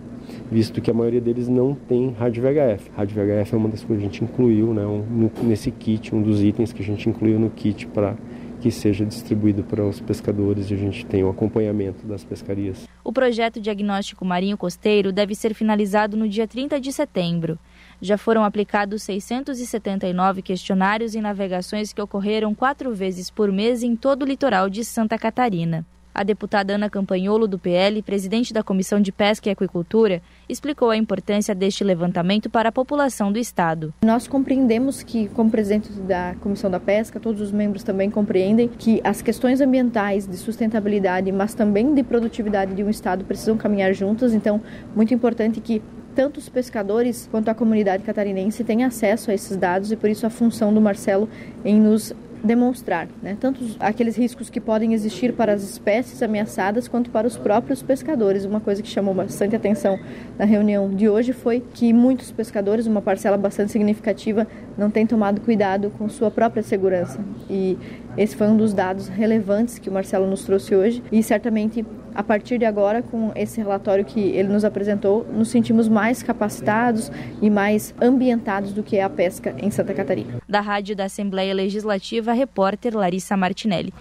visto 0.50 0.80
que 0.80 0.90
a 0.90 0.94
maioria 0.94 1.20
deles 1.20 1.48
não 1.48 1.74
tem 1.74 2.10
rádio 2.18 2.42
VHF. 2.42 2.90
Rádio 2.96 3.16
VHF 3.16 3.54
é 3.54 3.58
uma 3.58 3.68
das 3.68 3.84
coisas 3.84 4.02
que 4.02 4.08
a 4.08 4.10
gente 4.10 4.24
incluiu 4.24 4.72
né, 4.72 4.86
um, 4.86 5.30
nesse 5.42 5.70
kit, 5.70 6.14
um 6.14 6.22
dos 6.22 6.42
itens 6.42 6.72
que 6.72 6.82
a 6.82 6.84
gente 6.84 7.08
incluiu 7.08 7.38
no 7.38 7.50
kit 7.50 7.86
para 7.88 8.16
que 8.60 8.70
seja 8.70 9.04
distribuído 9.04 9.62
para 9.62 9.84
os 9.84 10.00
pescadores 10.00 10.70
e 10.70 10.74
a 10.74 10.76
gente 10.76 11.06
tenha 11.06 11.26
o 11.26 11.30
acompanhamento 11.30 12.06
das 12.06 12.24
pescarias. 12.24 12.88
O 13.04 13.12
projeto 13.12 13.60
Diagnóstico 13.60 14.24
Marinho 14.24 14.56
Costeiro 14.56 15.12
deve 15.12 15.34
ser 15.34 15.54
finalizado 15.54 16.16
no 16.16 16.28
dia 16.28 16.46
30 16.46 16.80
de 16.80 16.92
setembro. 16.92 17.58
Já 18.00 18.16
foram 18.16 18.44
aplicados 18.44 19.02
679 19.02 20.40
questionários 20.40 21.16
em 21.16 21.20
navegações 21.20 21.92
que 21.92 22.00
ocorreram 22.00 22.54
quatro 22.54 22.94
vezes 22.94 23.28
por 23.28 23.50
mês 23.50 23.82
em 23.82 23.96
todo 23.96 24.22
o 24.22 24.26
litoral 24.26 24.70
de 24.70 24.84
Santa 24.84 25.18
Catarina. 25.18 25.84
A 26.14 26.24
deputada 26.24 26.74
Ana 26.74 26.90
Campanholo, 26.90 27.46
do 27.46 27.60
PL, 27.60 28.02
presidente 28.02 28.52
da 28.52 28.60
Comissão 28.60 29.00
de 29.00 29.12
Pesca 29.12 29.48
e 29.48 29.52
Aquicultura, 29.52 30.20
explicou 30.48 30.90
a 30.90 30.96
importância 30.96 31.54
deste 31.54 31.84
levantamento 31.84 32.50
para 32.50 32.70
a 32.70 32.72
população 32.72 33.30
do 33.30 33.38
Estado. 33.38 33.94
Nós 34.04 34.26
compreendemos 34.26 35.00
que, 35.00 35.28
como 35.28 35.48
presidente 35.48 35.92
da 35.92 36.34
Comissão 36.40 36.68
da 36.68 36.80
Pesca, 36.80 37.20
todos 37.20 37.40
os 37.40 37.52
membros 37.52 37.84
também 37.84 38.10
compreendem 38.10 38.66
que 38.66 39.00
as 39.04 39.22
questões 39.22 39.60
ambientais, 39.60 40.26
de 40.26 40.36
sustentabilidade, 40.36 41.30
mas 41.30 41.54
também 41.54 41.94
de 41.94 42.02
produtividade 42.02 42.74
de 42.74 42.82
um 42.82 42.90
Estado 42.90 43.24
precisam 43.24 43.56
caminhar 43.56 43.92
juntas. 43.92 44.34
Então, 44.34 44.60
muito 44.96 45.14
importante 45.14 45.60
que 45.60 45.80
tanto 46.18 46.38
os 46.38 46.48
pescadores 46.48 47.28
quanto 47.30 47.48
a 47.48 47.54
comunidade 47.54 48.02
catarinense 48.02 48.64
tenham 48.64 48.88
acesso 48.88 49.30
a 49.30 49.34
esses 49.34 49.56
dados 49.56 49.92
e 49.92 49.96
por 49.96 50.10
isso 50.10 50.26
a 50.26 50.30
função 50.30 50.74
do 50.74 50.80
Marcelo 50.80 51.28
em 51.64 51.80
nos 51.80 52.12
demonstrar, 52.42 53.06
né? 53.22 53.36
tanto 53.38 53.64
aqueles 53.78 54.16
riscos 54.16 54.50
que 54.50 54.60
podem 54.60 54.94
existir 54.94 55.32
para 55.32 55.52
as 55.52 55.62
espécies 55.62 56.20
ameaçadas 56.20 56.88
quanto 56.88 57.08
para 57.10 57.24
os 57.24 57.36
próprios 57.36 57.82
pescadores. 57.82 58.44
Uma 58.44 58.58
coisa 58.58 58.82
que 58.82 58.88
chamou 58.88 59.14
bastante 59.14 59.54
atenção 59.54 59.96
na 60.36 60.44
reunião 60.44 60.92
de 60.92 61.08
hoje 61.08 61.32
foi 61.32 61.62
que 61.72 61.92
muitos 61.92 62.32
pescadores, 62.32 62.88
uma 62.88 63.00
parcela 63.00 63.36
bastante 63.36 63.70
significativa, 63.70 64.44
não 64.76 64.90
têm 64.90 65.06
tomado 65.06 65.40
cuidado 65.40 65.88
com 65.96 66.08
sua 66.08 66.32
própria 66.32 66.64
segurança. 66.64 67.20
E 67.48 67.78
esse 68.16 68.34
foi 68.34 68.48
um 68.48 68.56
dos 68.56 68.74
dados 68.74 69.06
relevantes 69.06 69.78
que 69.78 69.88
o 69.88 69.92
Marcelo 69.92 70.26
nos 70.26 70.42
trouxe 70.42 70.74
hoje 70.74 71.00
e 71.12 71.22
certamente 71.22 71.86
a 72.18 72.22
partir 72.24 72.58
de 72.58 72.64
agora, 72.64 73.00
com 73.00 73.30
esse 73.36 73.60
relatório 73.60 74.04
que 74.04 74.18
ele 74.18 74.48
nos 74.48 74.64
apresentou, 74.64 75.24
nos 75.32 75.50
sentimos 75.50 75.88
mais 75.88 76.20
capacitados 76.20 77.12
e 77.40 77.48
mais 77.48 77.94
ambientados 78.02 78.72
do 78.72 78.82
que 78.82 78.96
é 78.96 79.04
a 79.04 79.08
pesca 79.08 79.54
em 79.58 79.70
Santa 79.70 79.94
Catarina. 79.94 80.40
Da 80.48 80.60
Rádio 80.60 80.96
da 80.96 81.04
Assembleia 81.04 81.54
Legislativa, 81.54 82.32
repórter 82.32 82.96
Larissa 82.96 83.36
Martinelli. 83.36 83.94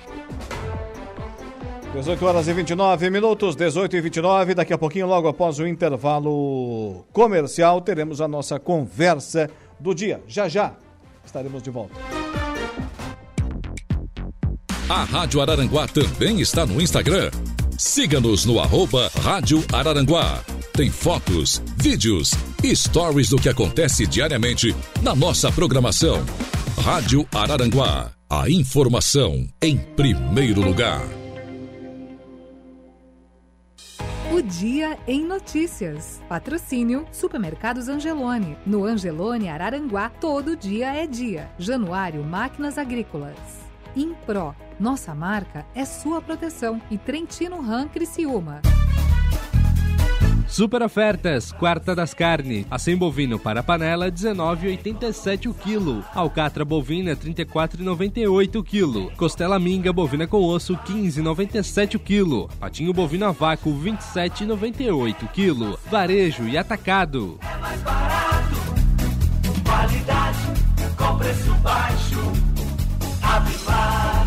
18 1.94 2.26
horas 2.26 2.48
e 2.48 2.54
29 2.54 3.08
minutos, 3.12 3.56
18 3.56 3.96
e 3.98 4.02
29. 4.02 4.56
Daqui 4.56 4.74
a 4.74 4.80
pouquinho, 4.80 5.06
logo 5.06 5.28
após 5.28 5.60
o 5.60 5.68
intervalo 5.68 7.06
comercial, 7.14 7.82
teremos 7.82 8.20
a 8.20 8.28
nossa 8.28 8.60
conversa 8.60 9.48
do 9.80 9.94
dia. 9.94 10.22
Já 10.28 10.50
já 10.50 10.74
estaremos 11.24 11.62
de 11.62 11.70
volta. 11.70 11.94
A 14.90 15.04
Rádio 15.04 15.40
Araranguá 15.40 15.88
também 15.88 16.42
está 16.42 16.66
no 16.66 16.82
Instagram. 16.82 17.30
Siga-nos 17.78 18.44
no 18.44 18.60
arroba 18.60 19.08
Rádio 19.22 19.64
Araranguá. 19.72 20.44
Tem 20.76 20.90
fotos, 20.90 21.62
vídeos 21.78 22.32
e 22.64 22.76
stories 22.76 23.30
do 23.30 23.38
que 23.38 23.48
acontece 23.48 24.08
diariamente 24.08 24.76
na 25.04 25.16
nossa 25.16 25.52
programação. 25.52 26.26
Rádio 26.84 27.28
Araranguá. 27.32 28.12
A 28.28 28.50
informação 28.50 29.48
em 29.62 29.78
primeiro 29.78 30.60
lugar. 30.60 31.04
O 34.34 34.42
Dia 34.42 34.98
em 35.08 35.24
Notícias. 35.24 36.20
Patrocínio 36.28 37.06
Supermercados 37.12 37.88
Angelone. 37.88 38.58
No 38.66 38.86
Angelone 38.86 39.50
Araranguá, 39.50 40.10
todo 40.10 40.58
dia 40.58 40.96
é 40.96 41.06
dia. 41.06 41.52
Januário 41.60 42.24
Máquinas 42.24 42.80
Agrícolas. 42.80 43.38
Impro. 43.96 44.56
Nossa 44.80 45.16
marca 45.16 45.66
é 45.74 45.86
sua 45.86 46.22
proteção. 46.22 46.82
E 46.90 46.98
Trentino 46.98 47.62
Ram 47.62 47.88
Criciúma. 47.88 48.62
Super 50.48 50.82
ofertas, 50.82 51.52
quarta 51.52 51.94
das 51.94 52.14
carnes. 52.14 52.66
Acém 52.72 52.96
bovino 52.96 53.38
para 53.38 53.62
panela, 53.62 54.10
19,87 54.10 55.50
o 55.50 55.54
quilo. 55.54 56.04
Alcatra 56.16 56.64
bovina, 56.64 57.16
34,98 57.16 58.56
o 58.56 58.64
quilo. 58.64 59.12
Costela 59.18 59.60
minga 59.60 59.92
bovina 59.92 60.26
com 60.26 60.42
osso, 60.42 60.76
15,97 60.78 61.96
o 61.96 62.00
quilo. 62.00 62.50
Patinho 62.60 62.94
bovino 62.94 63.26
a 63.26 63.32
vácuo, 63.32 63.78
27,98 63.78 65.24
o 65.24 65.28
quilo. 65.28 65.78
Varejo 65.92 66.48
e 66.48 66.58
atacado. 66.58 67.38
É 67.42 67.58
mais 67.58 67.82
barato, 67.82 68.56
qualidade, 69.66 70.38
com 70.98 71.18
preço 71.18 71.54
baixo. 71.56 72.20
Avipar, 73.22 74.27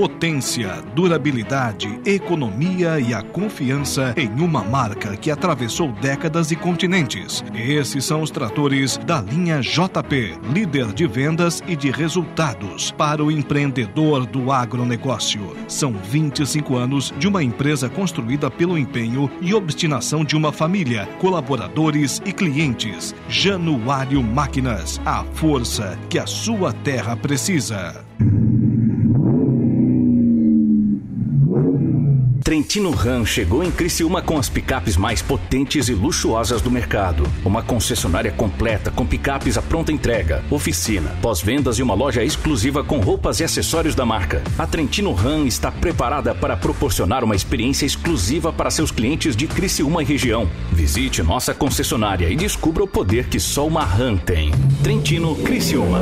Potência, 0.00 0.82
durabilidade, 0.94 2.00
economia 2.06 2.98
e 2.98 3.12
a 3.12 3.20
confiança 3.20 4.14
em 4.16 4.30
uma 4.42 4.64
marca 4.64 5.14
que 5.14 5.30
atravessou 5.30 5.92
décadas 5.92 6.50
e 6.50 6.56
continentes. 6.56 7.44
Esses 7.54 8.06
são 8.06 8.22
os 8.22 8.30
tratores 8.30 8.96
da 8.96 9.20
linha 9.20 9.60
JP, 9.60 10.38
líder 10.54 10.94
de 10.94 11.06
vendas 11.06 11.62
e 11.68 11.76
de 11.76 11.90
resultados 11.90 12.90
para 12.92 13.22
o 13.22 13.30
empreendedor 13.30 14.24
do 14.24 14.50
agronegócio. 14.50 15.54
São 15.68 15.92
25 15.92 16.76
anos 16.78 17.12
de 17.18 17.28
uma 17.28 17.42
empresa 17.42 17.86
construída 17.90 18.50
pelo 18.50 18.78
empenho 18.78 19.30
e 19.42 19.52
obstinação 19.52 20.24
de 20.24 20.34
uma 20.34 20.50
família, 20.50 21.06
colaboradores 21.18 22.22
e 22.24 22.32
clientes. 22.32 23.14
Januário 23.28 24.22
Máquinas, 24.22 24.98
a 25.04 25.22
força 25.34 25.98
que 26.08 26.18
a 26.18 26.26
sua 26.26 26.72
terra 26.72 27.14
precisa. 27.14 28.02
Trentino 32.42 32.90
Ram 32.90 33.24
chegou 33.26 33.62
em 33.62 33.70
Criciúma 33.70 34.22
com 34.22 34.38
as 34.38 34.48
picapes 34.48 34.96
mais 34.96 35.20
potentes 35.20 35.88
e 35.88 35.94
luxuosas 35.94 36.62
do 36.62 36.70
mercado. 36.70 37.24
Uma 37.44 37.62
concessionária 37.62 38.32
completa 38.32 38.90
com 38.90 39.06
picapes 39.06 39.58
à 39.58 39.62
pronta 39.62 39.92
entrega, 39.92 40.42
oficina, 40.50 41.14
pós-vendas 41.20 41.78
e 41.78 41.82
uma 41.82 41.92
loja 41.92 42.24
exclusiva 42.24 42.82
com 42.82 42.98
roupas 42.98 43.40
e 43.40 43.44
acessórios 43.44 43.94
da 43.94 44.06
marca. 44.06 44.42
A 44.58 44.66
Trentino 44.66 45.12
Ram 45.12 45.46
está 45.46 45.70
preparada 45.70 46.34
para 46.34 46.56
proporcionar 46.56 47.22
uma 47.22 47.36
experiência 47.36 47.84
exclusiva 47.84 48.50
para 48.50 48.70
seus 48.70 48.90
clientes 48.90 49.36
de 49.36 49.46
Criciúma 49.46 50.02
e 50.02 50.06
região. 50.06 50.48
Visite 50.72 51.22
nossa 51.22 51.52
concessionária 51.52 52.30
e 52.30 52.36
descubra 52.36 52.82
o 52.84 52.88
poder 52.88 53.28
que 53.28 53.38
só 53.38 53.66
uma 53.66 53.84
Ram 53.84 54.16
tem. 54.16 54.50
Trentino 54.82 55.36
Criciúma. 55.36 56.00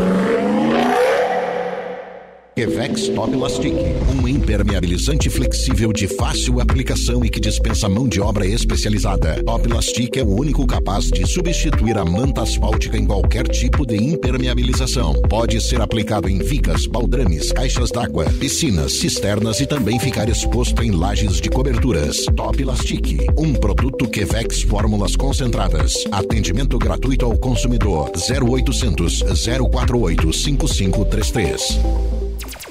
Evex 2.59 3.09
Top 3.11 3.37
Lastic, 3.37 3.73
um 4.13 4.27
impermeabilizante 4.27 5.31
flexível 5.31 5.93
de 5.93 6.09
fácil 6.09 6.61
aplicação 6.61 7.25
e 7.25 7.29
que 7.29 7.39
dispensa 7.39 7.89
mão 7.89 8.09
de 8.09 8.21
obra 8.21 8.45
especializada. 8.45 9.41
Top 9.45 9.69
Lastic 9.69 10.17
é 10.17 10.25
o 10.25 10.35
único 10.35 10.67
capaz 10.67 11.05
de 11.05 11.25
substituir 11.25 11.97
a 11.97 12.05
manta 12.05 12.43
asfáltica 12.43 12.97
em 12.97 13.07
qualquer 13.07 13.47
tipo 13.47 13.87
de 13.87 13.95
impermeabilização. 13.97 15.15
Pode 15.29 15.61
ser 15.61 15.81
aplicado 15.81 16.29
em 16.29 16.39
vigas, 16.39 16.85
baldrames, 16.85 17.53
caixas 17.53 17.93
d'água, 17.93 18.25
piscinas, 18.41 18.93
cisternas 18.95 19.61
e 19.61 19.67
também 19.67 20.01
ficar 20.01 20.29
exposto 20.29 20.83
em 20.83 20.91
lajes 20.91 21.41
de 21.41 21.49
coberturas. 21.49 22.27
Top 22.35 22.65
Lastic, 22.65 23.25
um 23.39 23.55
produto 23.55 24.09
Quevex 24.09 24.63
Fórmulas 24.63 25.15
Concentradas. 25.15 25.95
Atendimento 26.11 26.77
gratuito 26.77 27.25
ao 27.25 27.39
consumidor 27.39 28.11
0800 28.17 29.23
048 29.23 30.33
5533. 30.33 32.18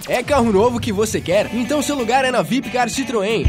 É 0.09 0.23
carro 0.23 0.53
novo 0.53 0.79
que 0.79 0.93
você 0.93 1.19
quer? 1.19 1.53
Então 1.53 1.81
seu 1.81 1.97
lugar 1.97 2.23
é 2.23 2.31
na 2.31 2.41
Vipcar 2.41 2.87
Citroën. 2.87 3.45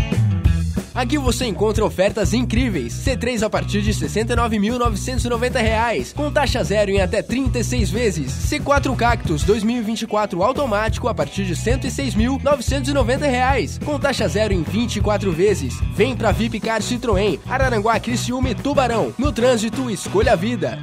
Aqui 0.93 1.17
você 1.17 1.47
encontra 1.47 1.85
ofertas 1.85 2.35
incríveis. 2.35 2.93
C3 2.93 3.45
a 3.45 3.51
partir 3.51 3.81
de 3.83 3.93
R$ 3.93 4.09
69.990, 4.09 6.15
com 6.15 6.33
taxa 6.33 6.65
zero 6.65 6.91
em 6.91 7.01
até 7.01 7.23
36 7.23 7.89
vezes. 7.89 8.33
C4 8.33 8.97
Cactus 8.97 9.45
2024 9.45 10.43
automático 10.43 11.07
a 11.07 11.15
partir 11.15 11.45
de 11.45 11.55
R$ 11.55 11.79
106.990, 11.79 13.85
com 13.85 13.97
taxa 13.97 14.27
zero 14.27 14.53
em 14.53 14.65
24 14.65 15.31
vezes. 15.31 15.75
Vem 15.95 16.17
pra 16.17 16.33
Vipcar 16.33 16.83
Citroën, 16.83 17.39
Araranguá, 17.49 18.01
Criciúma 18.01 18.51
e 18.51 18.57
Tubarão. 18.57 19.15
No 19.17 19.31
trânsito, 19.31 19.89
escolha 19.89 20.33
a 20.33 20.37
vida. 20.37 20.81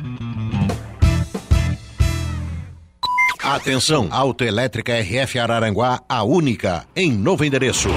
Atenção, 3.46 4.08
Autoelétrica 4.10 5.00
RF 5.00 5.38
Araranguá, 5.38 6.02
a 6.10 6.24
única, 6.24 6.84
em 6.96 7.12
novo 7.12 7.46
endereço. 7.46 7.90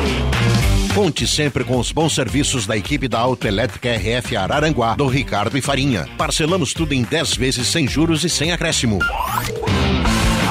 Conte 0.94 1.26
sempre 1.26 1.64
com 1.64 1.78
os 1.78 1.90
bons 1.90 2.14
serviços 2.14 2.66
da 2.66 2.76
equipe 2.76 3.08
da 3.08 3.18
Autoelétrica 3.20 3.88
RF 3.88 4.36
Araranguá, 4.36 4.94
do 4.94 5.06
Ricardo 5.06 5.56
e 5.56 5.62
Farinha. 5.62 6.06
Parcelamos 6.18 6.74
tudo 6.74 6.92
em 6.92 7.02
10 7.02 7.34
vezes 7.36 7.66
sem 7.66 7.88
juros 7.88 8.24
e 8.24 8.28
sem 8.28 8.52
acréscimo. 8.52 8.98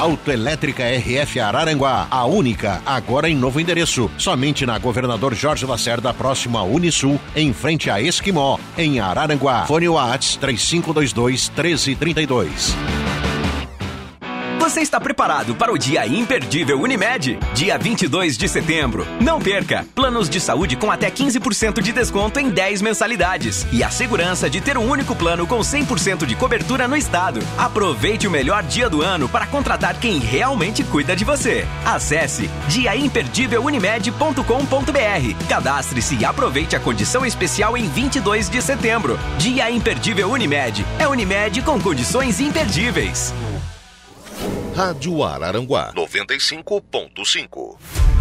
Autoelétrica 0.00 0.82
RF 0.82 1.38
Araranguá, 1.38 2.08
a 2.10 2.24
única, 2.24 2.82
agora 2.84 3.30
em 3.30 3.36
novo 3.36 3.60
endereço. 3.60 4.10
Somente 4.18 4.66
na 4.66 4.78
Governador 4.78 5.32
Jorge 5.32 5.64
Lacerda, 5.64 6.12
próximo 6.12 6.58
à 6.58 6.64
Unisul, 6.64 7.20
em 7.36 7.52
frente 7.52 7.88
a 7.88 8.02
Esquimó, 8.02 8.58
em 8.76 8.98
Araranguá. 8.98 9.64
Fone 9.64 9.88
Whats 9.88 10.34
3522 10.38 11.50
1332. 11.50 13.07
Você 14.68 14.82
está 14.82 15.00
preparado 15.00 15.54
para 15.54 15.72
o 15.72 15.78
dia 15.78 16.06
imperdível 16.06 16.78
Unimed? 16.78 17.38
Dia 17.54 17.78
22 17.78 18.36
de 18.36 18.46
setembro. 18.46 19.08
Não 19.18 19.40
perca! 19.40 19.86
Planos 19.94 20.28
de 20.28 20.38
saúde 20.38 20.76
com 20.76 20.90
até 20.90 21.10
15% 21.10 21.80
de 21.80 21.90
desconto 21.90 22.38
em 22.38 22.50
10 22.50 22.82
mensalidades. 22.82 23.66
E 23.72 23.82
a 23.82 23.88
segurança 23.88 24.50
de 24.50 24.60
ter 24.60 24.76
um 24.76 24.86
único 24.86 25.16
plano 25.16 25.46
com 25.46 25.60
100% 25.60 26.26
de 26.26 26.36
cobertura 26.36 26.86
no 26.86 26.98
estado. 26.98 27.40
Aproveite 27.56 28.26
o 28.26 28.30
melhor 28.30 28.62
dia 28.62 28.90
do 28.90 29.00
ano 29.00 29.26
para 29.26 29.46
contratar 29.46 29.98
quem 29.98 30.18
realmente 30.18 30.84
cuida 30.84 31.16
de 31.16 31.24
você. 31.24 31.66
Acesse 31.86 32.50
diaimperdívelunimed.com.br. 32.68 35.46
Cadastre-se 35.48 36.16
e 36.16 36.26
aproveite 36.26 36.76
a 36.76 36.80
condição 36.80 37.24
especial 37.24 37.74
em 37.74 37.88
22 37.88 38.50
de 38.50 38.60
setembro. 38.60 39.18
Dia 39.38 39.70
Imperdível 39.70 40.30
Unimed. 40.30 40.84
É 40.98 41.08
Unimed 41.08 41.62
com 41.62 41.80
condições 41.80 42.38
imperdíveis. 42.38 43.32
Rádio 44.78 45.24
Araranguá 45.24 45.92
95.5. 45.92 48.17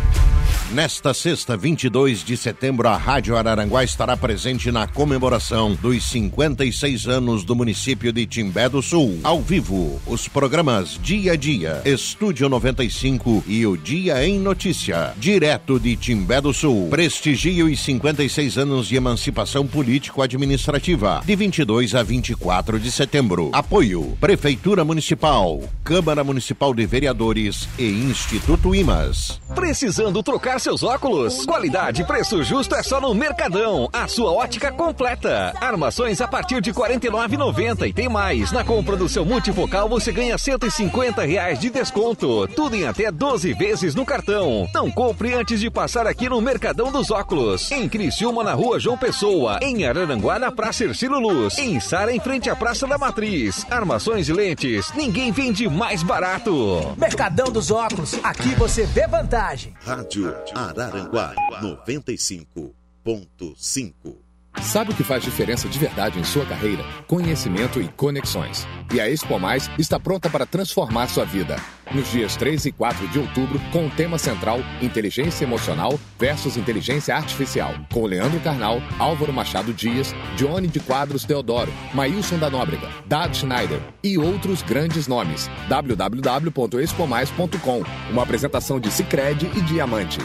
Nesta 0.71 1.13
sexta, 1.13 1.55
22 1.55 2.25
de 2.25 2.35
setembro, 2.35 2.89
a 2.89 2.97
Rádio 2.97 3.37
Araranguá 3.37 3.85
estará 3.85 4.17
presente 4.17 4.69
na 4.69 4.85
comemoração 4.85 5.73
dos 5.73 6.03
56 6.03 7.07
anos 7.07 7.45
do 7.45 7.55
município 7.55 8.11
de 8.11 8.25
Timbé 8.25 8.67
do 8.67 8.81
Sul. 8.81 9.17
Ao 9.23 9.41
vivo, 9.41 10.01
os 10.05 10.27
programas 10.27 10.99
Dia 11.01 11.31
a 11.31 11.35
Dia, 11.37 11.81
Estúdio 11.85 12.49
95 12.49 13.45
e 13.47 13.65
o 13.65 13.77
Dia 13.77 14.27
em 14.27 14.39
Notícia. 14.39 15.13
Direto 15.15 15.79
de 15.79 15.95
Timbé 15.95 16.41
do 16.41 16.53
Sul. 16.53 16.89
Prestigie 16.89 17.63
os 17.63 17.79
56 17.79 18.57
anos 18.57 18.87
de 18.87 18.97
emancipação 18.97 19.65
político-administrativa, 19.65 21.21
de 21.25 21.33
22 21.33 21.95
a 21.95 22.03
24 22.03 22.77
de 22.77 22.91
setembro. 22.91 23.51
Apoio: 23.53 24.17
Prefeitura 24.19 24.83
Municipal, 24.83 25.61
Câmara 25.81 26.25
Municipal 26.25 26.73
de 26.73 26.85
Vereadores 26.85 27.69
e 27.79 27.85
Instituto 27.87 28.75
Imas. 28.75 29.39
Precisando 29.55 30.21
trocar 30.21 30.56
seus 30.59 30.83
óculos? 30.83 31.45
Qualidade 31.45 32.01
e 32.01 32.05
preço 32.05 32.43
justo 32.43 32.75
é 32.75 32.83
só 32.83 32.99
no 32.99 33.13
Mercadão, 33.13 33.89
a 33.91 34.07
sua 34.07 34.31
ótica 34.31 34.71
completa. 34.71 35.53
Armações 35.59 36.21
a 36.21 36.27
partir 36.27 36.61
de 36.61 36.71
R$ 36.71 36.77
49,90 36.77 37.87
e 37.87 37.93
tem 37.93 38.09
mais. 38.09 38.51
Na 38.51 38.63
compra 38.63 38.95
do 38.95 39.09
seu 39.09 39.25
multifocal 39.25 39.89
você 39.89 40.11
ganha 40.11 40.37
150 40.37 41.23
reais 41.23 41.59
de 41.59 41.69
desconto. 41.69 42.47
Tudo 42.49 42.75
em 42.75 42.85
até 42.85 43.11
12 43.11 43.53
vezes 43.53 43.95
no 43.95 44.05
cartão. 44.05 44.67
Não 44.73 44.89
compre 44.91 45.33
antes 45.33 45.59
de 45.59 45.69
passar 45.69 46.07
aqui 46.07 46.29
no 46.29 46.41
Mercadão 46.41 46.91
dos 46.91 47.11
Óculos. 47.11 47.71
Em 47.71 47.87
Criciúma, 47.89 48.43
na 48.43 48.53
rua 48.53 48.79
João 48.79 48.97
Pessoa. 48.97 49.59
Em 49.61 49.85
Araranguá, 49.85 50.39
na 50.39 50.51
Praça 50.51 50.83
Ercílio 50.83 51.19
Luz. 51.19 51.57
Em 51.57 51.79
Sara, 51.79 52.13
em 52.13 52.19
frente 52.19 52.49
à 52.49 52.55
Praça 52.55 52.87
da 52.87 52.97
Matriz. 52.97 53.65
Armações 53.69 54.29
e 54.29 54.33
lentes. 54.33 54.91
Ninguém 54.93 55.31
vende 55.31 55.67
mais 55.69 56.03
barato. 56.03 56.95
Mercadão 56.97 57.51
dos 57.51 57.71
Óculos. 57.71 58.19
Aqui 58.23 58.55
você 58.55 58.85
vê 58.85 59.07
vantagem. 59.07 59.73
Rádio 59.85 60.27
Araranguá 60.53 61.33
95.5. 61.61 64.26
Sabe 64.61 64.91
o 64.91 64.95
que 64.95 65.03
faz 65.03 65.23
diferença 65.23 65.67
de 65.67 65.79
verdade 65.79 66.19
em 66.19 66.23
sua 66.23 66.45
carreira? 66.45 66.83
Conhecimento 67.07 67.81
e 67.81 67.87
conexões. 67.89 68.67
E 68.93 68.99
a 68.99 69.09
Expo 69.09 69.39
Mais 69.39 69.69
está 69.77 69.99
pronta 69.99 70.29
para 70.29 70.45
transformar 70.45 71.07
sua 71.07 71.25
vida. 71.25 71.57
Nos 71.93 72.11
dias 72.11 72.35
3 72.35 72.65
e 72.65 72.71
4 72.71 73.07
de 73.07 73.19
outubro, 73.19 73.61
com 73.71 73.87
o 73.87 73.89
tema 73.89 74.17
central 74.17 74.59
Inteligência 74.81 75.45
Emocional 75.45 75.97
versus 76.19 76.57
Inteligência 76.57 77.15
Artificial, 77.15 77.73
com 77.93 78.05
Leandro 78.05 78.41
Carnal, 78.41 78.81
Álvaro 78.99 79.31
Machado 79.31 79.73
Dias, 79.73 80.13
Johnny 80.35 80.67
de 80.67 80.81
Quadros 80.81 81.23
Teodoro, 81.23 81.71
Maílson 81.93 82.37
da 82.37 82.49
Nóbrega, 82.49 82.89
Dad 83.05 83.33
Schneider 83.33 83.79
e 84.03 84.17
outros 84.17 84.61
grandes 84.61 85.07
nomes. 85.07 85.49
www.expomais.com 85.69 87.83
Uma 88.11 88.23
apresentação 88.23 88.81
de 88.81 88.91
Cicred 88.91 89.49
e 89.55 89.61
Diamante. 89.61 90.19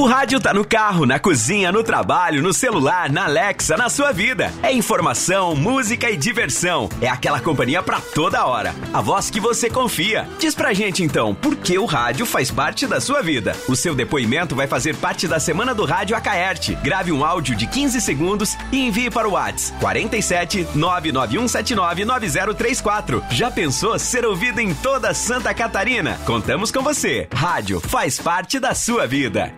O 0.00 0.06
rádio 0.06 0.40
tá 0.40 0.54
no 0.54 0.64
carro, 0.64 1.04
na 1.04 1.18
cozinha, 1.18 1.70
no 1.70 1.84
trabalho, 1.84 2.42
no 2.42 2.54
celular, 2.54 3.12
na 3.12 3.24
Alexa, 3.24 3.76
na 3.76 3.90
sua 3.90 4.12
vida. 4.12 4.50
É 4.62 4.72
informação, 4.72 5.54
música 5.54 6.10
e 6.10 6.16
diversão. 6.16 6.88
É 7.02 7.06
aquela 7.06 7.38
companhia 7.38 7.82
pra 7.82 8.00
toda 8.00 8.46
hora. 8.46 8.74
A 8.94 9.02
voz 9.02 9.28
que 9.28 9.38
você 9.38 9.68
confia. 9.68 10.26
Diz 10.38 10.54
pra 10.54 10.72
gente 10.72 11.04
então, 11.04 11.34
por 11.34 11.54
que 11.54 11.78
o 11.78 11.84
rádio 11.84 12.24
faz 12.24 12.50
parte 12.50 12.86
da 12.86 12.98
sua 12.98 13.20
vida? 13.20 13.54
O 13.68 13.76
seu 13.76 13.94
depoimento 13.94 14.56
vai 14.56 14.66
fazer 14.66 14.96
parte 14.96 15.28
da 15.28 15.38
Semana 15.38 15.74
do 15.74 15.84
Rádio 15.84 16.16
Acaerte. 16.16 16.74
Grave 16.76 17.12
um 17.12 17.22
áudio 17.22 17.54
de 17.54 17.66
15 17.66 18.00
segundos 18.00 18.56
e 18.72 18.80
envie 18.80 19.10
para 19.10 19.28
o 19.28 19.32
WhatsApp 19.32 19.78
47 19.80 20.66
99179 20.74 22.06
9034. 22.06 23.22
Já 23.32 23.50
pensou 23.50 23.98
ser 23.98 24.24
ouvido 24.24 24.60
em 24.60 24.72
toda 24.72 25.12
Santa 25.12 25.52
Catarina? 25.52 26.18
Contamos 26.24 26.70
com 26.72 26.82
você. 26.82 27.28
Rádio 27.34 27.80
faz 27.80 28.18
parte 28.18 28.58
da 28.58 28.74
sua 28.74 29.06
vida. 29.06 29.52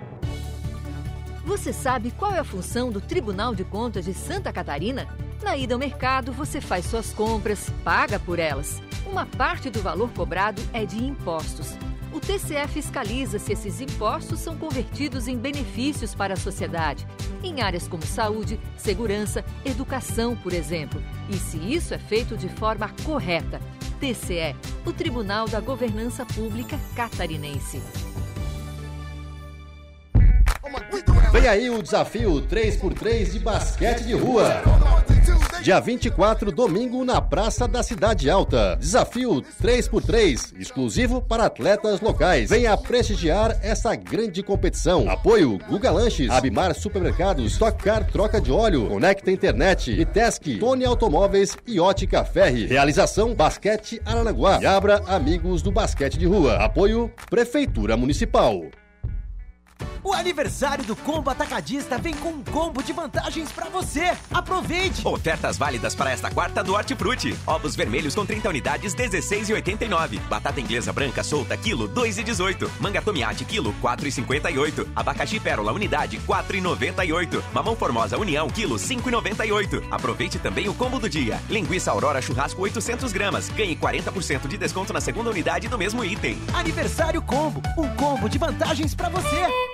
Você 1.52 1.70
sabe 1.70 2.10
qual 2.12 2.32
é 2.32 2.38
a 2.38 2.44
função 2.44 2.90
do 2.90 2.98
Tribunal 2.98 3.54
de 3.54 3.62
Contas 3.62 4.06
de 4.06 4.14
Santa 4.14 4.50
Catarina? 4.50 5.06
Na 5.42 5.54
ida 5.54 5.74
ao 5.74 5.78
mercado, 5.78 6.32
você 6.32 6.62
faz 6.62 6.86
suas 6.86 7.12
compras, 7.12 7.70
paga 7.84 8.18
por 8.18 8.38
elas. 8.38 8.80
Uma 9.06 9.26
parte 9.26 9.68
do 9.68 9.82
valor 9.82 10.10
cobrado 10.14 10.62
é 10.72 10.86
de 10.86 11.04
impostos. 11.04 11.76
O 12.10 12.18
TCE 12.18 12.66
fiscaliza 12.68 13.38
se 13.38 13.52
esses 13.52 13.82
impostos 13.82 14.40
são 14.40 14.56
convertidos 14.56 15.28
em 15.28 15.36
benefícios 15.36 16.14
para 16.14 16.32
a 16.32 16.38
sociedade, 16.38 17.06
em 17.42 17.60
áreas 17.60 17.86
como 17.86 18.02
saúde, 18.02 18.58
segurança, 18.74 19.44
educação, 19.62 20.34
por 20.34 20.54
exemplo, 20.54 21.02
e 21.28 21.36
se 21.36 21.58
isso 21.58 21.92
é 21.92 21.98
feito 21.98 22.34
de 22.34 22.48
forma 22.48 22.90
correta. 23.04 23.60
TCE, 24.00 24.56
o 24.86 24.92
Tribunal 24.92 25.46
da 25.46 25.60
Governança 25.60 26.24
Pública 26.24 26.80
Catarinense. 26.96 27.82
Vem 31.32 31.48
aí 31.48 31.70
o 31.70 31.82
desafio 31.82 32.42
3x3 32.42 33.32
de 33.32 33.38
basquete 33.38 34.04
de 34.04 34.12
rua. 34.12 34.62
Dia 35.62 35.78
24, 35.78 36.50
domingo, 36.50 37.04
na 37.04 37.22
Praça 37.22 37.68
da 37.68 37.82
Cidade 37.84 38.28
Alta. 38.28 38.76
Desafio 38.76 39.40
3x3, 39.62 40.54
exclusivo 40.58 41.22
para 41.22 41.46
atletas 41.46 42.00
locais. 42.00 42.50
Venha 42.50 42.76
prestigiar 42.76 43.56
essa 43.62 43.94
grande 43.94 44.42
competição. 44.42 45.08
Apoio 45.08 45.58
Guga 45.68 45.90
Lanches, 45.90 46.28
Abimar 46.30 46.74
Supermercados, 46.74 47.52
Stock 47.52 47.80
Car 47.80 48.04
Troca 48.10 48.40
de 48.40 48.50
Óleo, 48.50 48.88
Conecta 48.88 49.30
Internet, 49.30 49.92
Itesc, 49.92 50.58
Tony 50.58 50.84
Automóveis 50.84 51.56
e 51.66 51.78
Ótica 51.78 52.24
Ferre. 52.24 52.66
Realização 52.66 53.32
Basquete 53.32 54.02
Aranaguá. 54.04 54.58
E 54.60 54.66
abra 54.66 55.00
Amigos 55.06 55.62
do 55.62 55.70
Basquete 55.70 56.18
de 56.18 56.26
Rua. 56.26 56.56
Apoio 56.56 57.08
Prefeitura 57.30 57.96
Municipal. 57.96 58.64
O 60.02 60.12
aniversário 60.12 60.84
do 60.84 60.96
Combo 60.96 61.30
Atacadista 61.30 61.98
vem 61.98 62.14
com 62.14 62.30
um 62.30 62.44
combo 62.44 62.82
de 62.82 62.92
vantagens 62.92 63.50
pra 63.52 63.68
você. 63.68 64.12
Aproveite! 64.32 65.06
Ofertas 65.06 65.56
válidas 65.56 65.94
para 65.94 66.10
esta 66.10 66.30
quarta 66.30 66.62
do 66.62 66.74
Hortifruti. 66.74 67.36
Ovos 67.46 67.76
vermelhos 67.76 68.14
com 68.14 68.26
30 68.26 68.48
unidades, 68.48 68.94
16,89. 68.94 70.18
Batata 70.28 70.60
inglesa 70.60 70.92
branca 70.92 71.22
solta, 71.22 71.56
quilo, 71.56 71.88
2,18. 71.88 72.68
Manga 72.80 73.02
tomiate, 73.02 73.44
quilo, 73.44 73.74
4,58. 73.82 74.88
Abacaxi 74.94 75.38
pérola, 75.40 75.72
unidade, 75.72 76.18
4,98. 76.26 77.42
Mamão 77.52 77.76
formosa, 77.76 78.18
união, 78.18 78.48
quilo, 78.48 78.76
5,98. 78.76 79.82
Aproveite 79.90 80.38
também 80.38 80.68
o 80.68 80.74
combo 80.74 80.98
do 80.98 81.08
dia. 81.08 81.40
Linguiça 81.48 81.90
Aurora 81.90 82.22
churrasco, 82.22 82.62
800 82.62 83.12
gramas. 83.12 83.48
Ganhe 83.50 83.76
40% 83.76 84.48
de 84.48 84.56
desconto 84.56 84.92
na 84.92 85.00
segunda 85.00 85.30
unidade 85.30 85.68
do 85.68 85.78
mesmo 85.78 86.04
item. 86.04 86.38
Aniversário 86.52 87.22
Combo, 87.22 87.62
um 87.76 87.88
combo 87.96 88.28
de 88.28 88.38
vantagens 88.38 88.94
pra 88.94 89.08
você. 89.08 89.71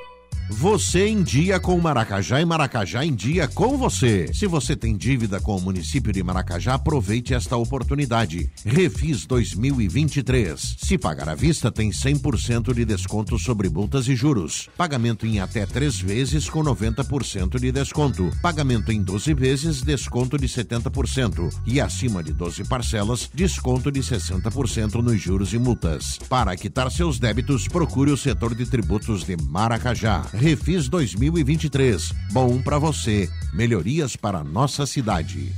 Você 0.51 1.07
em 1.07 1.23
dia 1.23 1.61
com 1.61 1.79
Maracajá 1.79 2.41
e 2.41 2.45
Maracajá 2.45 3.05
em 3.05 3.15
dia 3.15 3.47
com 3.47 3.77
você. 3.77 4.31
Se 4.33 4.47
você 4.47 4.75
tem 4.75 4.97
dívida 4.97 5.39
com 5.41 5.55
o 5.55 5.61
município 5.61 6.11
de 6.11 6.23
Maracajá, 6.23 6.75
aproveite 6.75 7.35
esta 7.35 7.55
oportunidade. 7.55 8.51
Refis 8.65 9.27
2023. 9.27 10.77
Se 10.79 10.97
pagar 10.97 11.29
à 11.29 11.35
vista, 11.35 11.71
tem 11.71 11.91
100% 11.91 12.73
de 12.73 12.87
desconto 12.87 13.39
sobre 13.39 13.69
multas 13.69 14.09
e 14.09 14.17
juros. 14.17 14.71
Pagamento 14.75 15.27
em 15.27 15.39
até 15.39 15.67
três 15.67 16.01
vezes 16.01 16.49
com 16.49 16.65
90% 16.65 17.61
de 17.61 17.71
desconto. 17.71 18.31
Pagamento 18.41 18.91
em 18.91 19.03
12 19.03 19.35
vezes, 19.35 19.83
desconto 19.83 20.39
de 20.39 20.49
70%. 20.49 21.53
E 21.67 21.79
acima 21.79 22.23
de 22.23 22.33
12 22.33 22.65
parcelas, 22.65 23.31
desconto 23.35 23.93
de 23.93 24.01
60% 24.01 24.95
nos 25.03 25.21
juros 25.21 25.53
e 25.53 25.59
multas. 25.59 26.19
Para 26.27 26.57
quitar 26.57 26.91
seus 26.91 27.19
débitos, 27.19 27.69
procure 27.69 28.11
o 28.11 28.17
setor 28.17 28.55
de 28.55 28.65
tributos 28.65 29.25
de 29.25 29.37
Maracajá. 29.37 30.25
Refis 30.39 30.89
2023. 30.89 32.13
Bom 32.31 32.63
para 32.63 32.79
você. 32.79 33.29
Melhorias 33.53 34.15
para 34.15 34.45
nossa 34.45 34.87
cidade. 34.87 35.53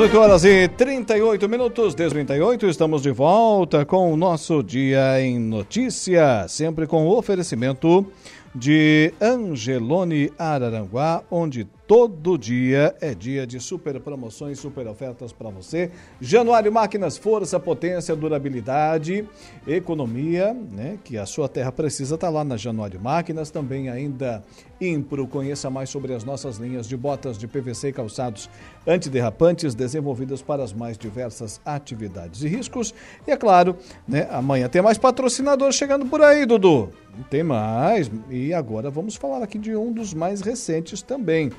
18 0.00 0.18
horas 0.18 0.44
e 0.44 0.66
38 0.66 1.46
minutos, 1.46 1.94
38, 1.94 2.66
estamos 2.66 3.02
de 3.02 3.10
volta 3.10 3.84
com 3.84 4.10
o 4.10 4.16
nosso 4.16 4.62
Dia 4.62 5.20
em 5.20 5.38
Notícia, 5.38 6.46
sempre 6.48 6.86
com 6.86 7.06
o 7.06 7.18
oferecimento 7.18 8.10
de 8.54 9.14
Angelone 9.20 10.32
Araranguá, 10.38 11.22
onde 11.30 11.68
todo 11.90 12.38
dia 12.38 12.94
é 13.00 13.12
dia 13.16 13.44
de 13.44 13.58
super 13.58 13.98
promoções, 13.98 14.60
super 14.60 14.86
ofertas 14.86 15.32
para 15.32 15.50
você. 15.50 15.90
Januário 16.20 16.70
Máquinas, 16.70 17.18
força, 17.18 17.58
potência, 17.58 18.14
durabilidade, 18.14 19.26
economia, 19.66 20.54
né? 20.54 21.00
Que 21.02 21.18
a 21.18 21.26
sua 21.26 21.48
terra 21.48 21.72
precisa 21.72 22.14
estar 22.14 22.28
tá 22.28 22.32
lá 22.32 22.44
na 22.44 22.56
Januário 22.56 23.00
Máquinas. 23.00 23.50
Também 23.50 23.88
ainda 23.88 24.40
Impro, 24.80 25.26
conheça 25.26 25.68
mais 25.68 25.90
sobre 25.90 26.14
as 26.14 26.24
nossas 26.24 26.56
linhas 26.56 26.88
de 26.88 26.96
botas 26.96 27.36
de 27.36 27.46
PVC 27.46 27.88
e 27.88 27.92
calçados 27.92 28.48
antiderrapantes 28.86 29.74
desenvolvidas 29.74 30.40
para 30.40 30.62
as 30.62 30.72
mais 30.72 30.96
diversas 30.96 31.60
atividades 31.64 32.42
e 32.42 32.48
riscos. 32.48 32.94
E 33.26 33.30
é 33.30 33.36
claro, 33.36 33.76
né? 34.08 34.28
Amanhã 34.30 34.68
tem 34.68 34.80
mais 34.80 34.96
patrocinador 34.96 35.70
chegando 35.72 36.06
por 36.06 36.22
aí, 36.22 36.46
Dudu. 36.46 36.88
Tem 37.28 37.42
mais. 37.42 38.10
E 38.30 38.54
agora 38.54 38.90
vamos 38.90 39.16
falar 39.16 39.42
aqui 39.42 39.58
de 39.58 39.76
um 39.76 39.92
dos 39.92 40.14
mais 40.14 40.40
recentes 40.40 41.02
também 41.02 41.50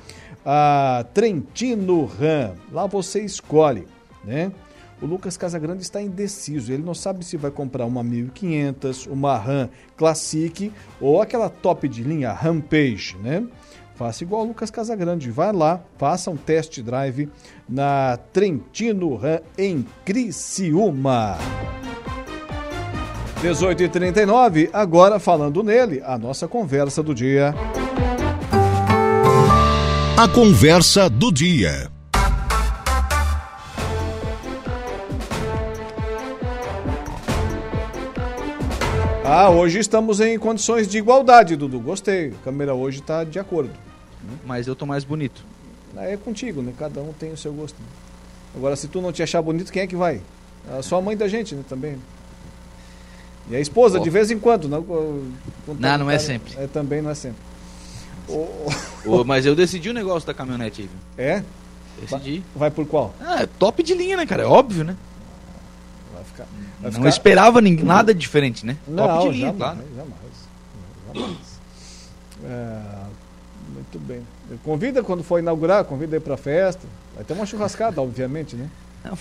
a 0.44 1.04
Trentino 1.14 2.04
Ram. 2.04 2.54
Lá 2.70 2.86
você 2.86 3.20
escolhe, 3.20 3.86
né? 4.24 4.52
O 5.00 5.06
Lucas 5.06 5.36
Casagrande 5.36 5.82
está 5.82 6.00
indeciso. 6.00 6.72
Ele 6.72 6.84
não 6.84 6.94
sabe 6.94 7.24
se 7.24 7.36
vai 7.36 7.50
comprar 7.50 7.84
uma 7.86 8.04
1500, 8.04 9.06
uma 9.06 9.36
RAM 9.36 9.68
Classic 9.96 10.72
ou 11.00 11.20
aquela 11.20 11.48
top 11.48 11.88
de 11.88 12.04
linha 12.04 12.32
Rampage, 12.32 13.16
né? 13.20 13.44
Faça 13.96 14.22
igual 14.22 14.42
o 14.42 14.46
Lucas 14.46 14.70
Casagrande. 14.70 15.30
Vai 15.30 15.52
lá, 15.52 15.80
faça 15.98 16.30
um 16.30 16.36
test 16.36 16.80
drive 16.80 17.28
na 17.68 18.18
Trentino 18.32 19.16
Ram 19.16 19.40
em 19.58 19.84
Criciúma. 20.04 21.36
18h39, 23.42 24.70
agora 24.72 25.18
falando 25.18 25.64
nele, 25.64 26.00
a 26.04 26.16
nossa 26.16 26.46
conversa 26.46 27.02
do 27.02 27.12
dia. 27.12 27.52
A 30.22 30.28
conversa 30.28 31.10
do 31.10 31.32
dia. 31.32 31.90
Ah, 39.24 39.50
hoje 39.50 39.80
estamos 39.80 40.20
em 40.20 40.38
condições 40.38 40.86
de 40.86 40.96
igualdade, 40.96 41.56
Dudu. 41.56 41.80
Gostei. 41.80 42.28
A 42.28 42.44
câmera 42.44 42.72
hoje 42.72 43.00
está 43.00 43.24
de 43.24 43.40
acordo. 43.40 43.72
Mas 44.46 44.68
eu 44.68 44.76
tô 44.76 44.86
mais 44.86 45.02
bonito. 45.02 45.44
É 45.96 46.16
contigo, 46.16 46.62
né? 46.62 46.72
Cada 46.78 47.00
um 47.00 47.12
tem 47.12 47.32
o 47.32 47.36
seu 47.36 47.52
gosto. 47.52 47.76
Agora, 48.54 48.76
se 48.76 48.86
tu 48.86 49.00
não 49.00 49.10
te 49.10 49.24
achar 49.24 49.42
bonito, 49.42 49.72
quem 49.72 49.82
é 49.82 49.88
que 49.88 49.96
vai? 49.96 50.20
É 50.78 50.82
só 50.82 50.98
a 50.98 51.02
mãe 51.02 51.16
da 51.16 51.26
gente, 51.26 51.52
né? 51.56 51.64
Também. 51.68 51.96
E 53.50 53.56
a 53.56 53.60
esposa, 53.60 53.98
oh. 53.98 54.02
de 54.04 54.08
vez 54.08 54.30
em 54.30 54.38
quando. 54.38 54.68
Não, 54.68 54.82
não, 55.66 55.98
não 55.98 56.08
é 56.08 56.18
sempre. 56.20 56.54
É, 56.56 56.68
também 56.68 57.02
não 57.02 57.10
é 57.10 57.14
sempre. 57.16 57.51
Oh, 59.04 59.24
mas 59.24 59.46
eu 59.46 59.54
decidi 59.54 59.90
o 59.90 59.92
negócio 59.92 60.26
da 60.26 60.34
caminhonete 60.34 60.82
aí, 60.82 60.88
viu? 60.88 61.24
É? 61.24 61.44
Decidi. 62.00 62.42
Vai 62.54 62.70
por 62.70 62.86
qual? 62.86 63.14
Ah, 63.20 63.42
é 63.42 63.46
top 63.46 63.82
de 63.82 63.94
linha, 63.94 64.16
né, 64.16 64.26
cara? 64.26 64.42
É 64.42 64.46
óbvio, 64.46 64.84
né? 64.84 64.96
Vai 66.14 66.24
ficar. 66.24 66.46
Vai 66.80 66.90
não 66.90 66.92
ficar... 66.92 67.08
esperava 67.08 67.60
ninguém, 67.60 67.84
nada 67.84 68.14
diferente, 68.14 68.64
né? 68.64 68.76
Não, 68.88 69.06
top 69.06 69.28
de 69.28 69.36
linha, 69.36 69.52
jamais, 69.52 69.58
claro. 69.58 69.78
Jamais. 69.96 70.14
jamais. 71.14 71.52
É, 72.44 72.80
muito 73.74 73.98
bem. 73.98 74.26
Convida 74.64 75.02
quando 75.02 75.22
for 75.22 75.38
inaugurar, 75.38 75.84
convida 75.84 76.16
aí 76.16 76.20
pra 76.20 76.36
festa. 76.36 76.86
Vai 77.14 77.24
ter 77.24 77.34
uma 77.34 77.46
churrascada, 77.46 78.00
obviamente, 78.02 78.56
né? 78.56 78.68
Não, 79.04 79.16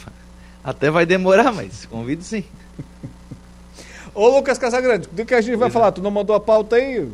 até 0.63 0.89
vai 0.91 1.05
demorar, 1.05 1.51
mas 1.51 1.85
convido 1.85 2.23
sim. 2.23 2.43
Ô 4.13 4.27
Lucas 4.29 4.57
Casagrande, 4.57 5.07
do 5.11 5.25
que 5.25 5.33
a 5.33 5.41
gente 5.41 5.55
vai 5.55 5.69
é. 5.69 5.71
falar? 5.71 5.91
Tu 5.91 6.01
não 6.01 6.11
mandou 6.11 6.35
a 6.35 6.39
pauta 6.39 6.75
aí? 6.75 7.09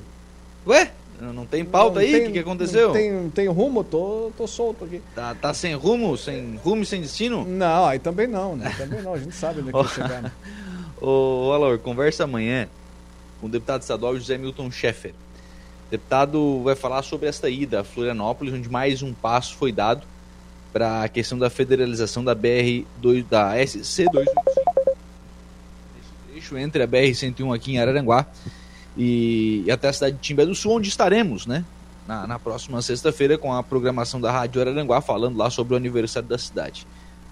Ué? 0.66 0.92
Não 1.20 1.46
tem 1.46 1.66
pauta 1.66 1.96
não 1.96 2.02
aí? 2.02 2.16
O 2.16 2.26
que, 2.26 2.32
que 2.34 2.40
aconteceu? 2.40 2.92
Tem, 2.92 3.30
tem 3.32 3.48
rumo, 3.48 3.84
tô, 3.84 4.32
tô 4.38 4.46
solto 4.46 4.86
aqui. 4.86 5.02
Tá, 5.16 5.34
tá 5.34 5.54
sem 5.54 5.74
rumo, 5.74 6.16
sem 6.16 6.58
rumo 6.58 6.84
e 6.84 6.86
sem 6.86 7.02
destino? 7.02 7.44
Não, 7.44 7.86
aí 7.86 7.98
também 7.98 8.28
não, 8.28 8.56
né? 8.56 8.74
Também 8.78 9.02
não, 9.02 9.14
a 9.14 9.18
gente 9.18 9.36
sabe 9.36 9.62
onde 9.62 9.70
é 9.70 9.84
que 9.84 9.90
chegar, 9.90 10.22
né? 10.22 10.32
Ô, 11.02 11.52
Alor, 11.54 11.80
conversa 11.80 12.24
amanhã 12.24 12.68
com 13.40 13.48
o 13.48 13.50
deputado 13.50 13.82
estadual 13.82 14.16
José 14.16 14.38
Milton 14.38 14.70
Schaeffer. 14.70 15.14
O 15.88 15.92
deputado 15.92 16.62
vai 16.64 16.76
falar 16.76 17.02
sobre 17.02 17.28
esta 17.28 17.50
ida 17.50 17.82
a 17.82 17.84
Florianópolis, 17.84 18.54
onde 18.54 18.70
mais 18.70 19.02
um 19.02 19.14
passo 19.14 19.56
foi 19.56 19.72
dado 19.72 20.06
para 20.72 21.04
a 21.04 21.10
questão 21.10 21.40
da 21.40 21.50
federalização 21.50 22.24
da 22.24 22.36
BR2 22.36 23.26
da 23.28 23.56
SC285. 23.56 24.28
Esse 26.00 26.12
trecho 26.32 26.58
entre 26.58 26.84
a 26.84 26.88
BR-101 26.88 27.56
aqui 27.56 27.72
em 27.74 27.80
Araranguá 27.80 28.28
e, 28.98 29.64
e 29.66 29.72
até 29.72 29.88
a 29.88 29.94
cidade 29.94 30.16
de 30.16 30.22
Timbé 30.22 30.46
do 30.46 30.56
Sul, 30.56 30.74
onde 30.74 30.90
estaremos, 30.90 31.46
né? 31.46 31.64
Na, 32.08 32.26
na 32.26 32.40
próxima 32.40 32.82
sexta-feira 32.82 33.38
com 33.38 33.54
a 33.54 33.62
programação 33.62 34.20
da 34.20 34.32
Rádio 34.32 34.62
Araranguá, 34.62 35.02
falando 35.02 35.38
lá 35.38 35.50
sobre 35.50 35.74
o 35.74 35.78
aniversário 35.78 36.28
da 36.28 36.38
cidade. 36.38 36.88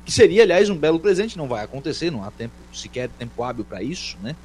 Que 0.06 0.12
seria, 0.12 0.44
aliás, 0.44 0.70
um 0.70 0.78
belo 0.78 1.00
presente, 1.00 1.38
não 1.38 1.48
vai 1.48 1.64
acontecer, 1.64 2.12
não 2.12 2.24
há 2.24 2.30
tempo 2.30 2.54
sequer 2.74 3.10
tempo 3.10 3.42
hábil 3.42 3.66
para 3.66 3.82
isso, 3.82 4.18
né? 4.22 4.36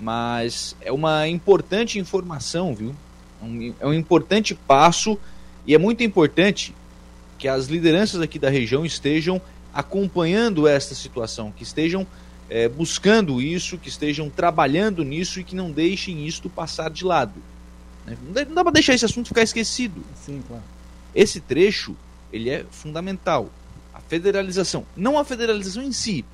Mas 0.00 0.74
é 0.80 0.90
uma 0.90 1.28
importante 1.28 1.98
informação, 1.98 2.74
viu? 2.74 2.94
É 3.42 3.44
um, 3.44 3.74
é 3.80 3.86
um 3.86 3.92
importante 3.92 4.54
passo 4.54 5.18
e 5.66 5.74
é 5.74 5.78
muito 5.78 6.02
importante 6.02 6.74
que 7.38 7.48
as 7.48 7.66
lideranças 7.66 8.20
aqui 8.20 8.38
da 8.38 8.48
região 8.48 8.86
estejam 8.86 9.40
acompanhando 9.72 10.68
esta 10.68 10.94
situação, 10.94 11.52
que 11.52 11.64
estejam 11.64 12.06
é, 12.48 12.68
buscando 12.68 13.40
isso, 13.40 13.78
que 13.78 13.88
estejam 13.88 14.28
trabalhando 14.28 15.02
nisso 15.02 15.40
e 15.40 15.44
que 15.44 15.56
não 15.56 15.70
deixem 15.70 16.26
isto 16.26 16.50
passar 16.50 16.90
de 16.90 17.04
lado. 17.04 17.40
Né? 18.06 18.16
Não 18.46 18.54
dá 18.54 18.62
para 18.62 18.72
deixar 18.72 18.94
esse 18.94 19.04
assunto 19.04 19.28
ficar 19.28 19.42
esquecido. 19.42 20.04
Sim, 20.14 20.42
claro. 20.46 20.62
Esse 21.14 21.40
trecho 21.40 21.96
ele 22.32 22.50
é 22.50 22.64
fundamental. 22.70 23.50
A 23.92 24.00
federalização, 24.00 24.84
não 24.96 25.18
a 25.18 25.24
federalização 25.24 25.82
em 25.82 25.92
si, 25.92 26.24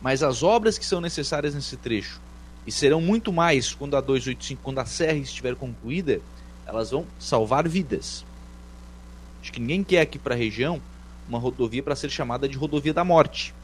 mas 0.00 0.22
as 0.22 0.42
obras 0.42 0.78
que 0.78 0.84
são 0.84 1.00
necessárias 1.00 1.54
nesse 1.54 1.76
trecho 1.76 2.20
e 2.66 2.72
serão 2.72 3.00
muito 3.00 3.32
mais 3.32 3.74
quando 3.74 3.96
a 3.96 4.00
285, 4.00 4.62
quando 4.62 4.78
a 4.78 4.86
serra 4.86 5.18
estiver 5.18 5.54
concluída, 5.54 6.20
elas 6.66 6.90
vão 6.90 7.06
salvar 7.18 7.68
vidas. 7.68 8.24
Acho 9.42 9.52
que 9.52 9.60
ninguém 9.60 9.84
quer 9.84 10.00
aqui 10.00 10.18
para 10.18 10.34
a 10.34 10.38
região 10.38 10.80
uma 11.28 11.38
rodovia 11.38 11.82
para 11.82 11.94
ser 11.94 12.10
chamada 12.10 12.48
de 12.48 12.56
rodovia 12.56 12.94
da 12.94 13.04
morte 13.04 13.54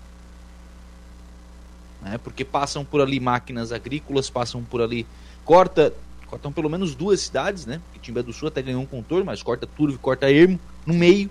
né? 2.02 2.18
porque 2.18 2.44
passam 2.44 2.84
por 2.84 3.00
ali 3.00 3.20
máquinas 3.20 3.72
agrícolas, 3.72 4.30
passam 4.30 4.62
por 4.62 4.80
ali, 4.80 5.06
corta, 5.44 5.92
cortam 6.26 6.52
pelo 6.52 6.68
menos 6.68 6.94
duas 6.94 7.20
cidades, 7.20 7.66
né? 7.66 7.80
Porque 7.86 7.98
Timbé 8.00 8.22
do 8.22 8.32
Sul 8.32 8.48
até 8.48 8.62
ganhou 8.62 8.82
um 8.82 8.86
contorno, 8.86 9.24
mas 9.24 9.42
corta 9.42 9.66
Turvo 9.66 9.96
e 9.96 9.98
corta 9.98 10.30
Ermo 10.30 10.58
no 10.86 10.94
meio. 10.94 11.30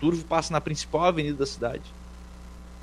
Turvo 0.00 0.24
passa 0.24 0.52
na 0.52 0.60
principal 0.60 1.04
avenida 1.04 1.36
da 1.36 1.46
cidade. 1.46 1.82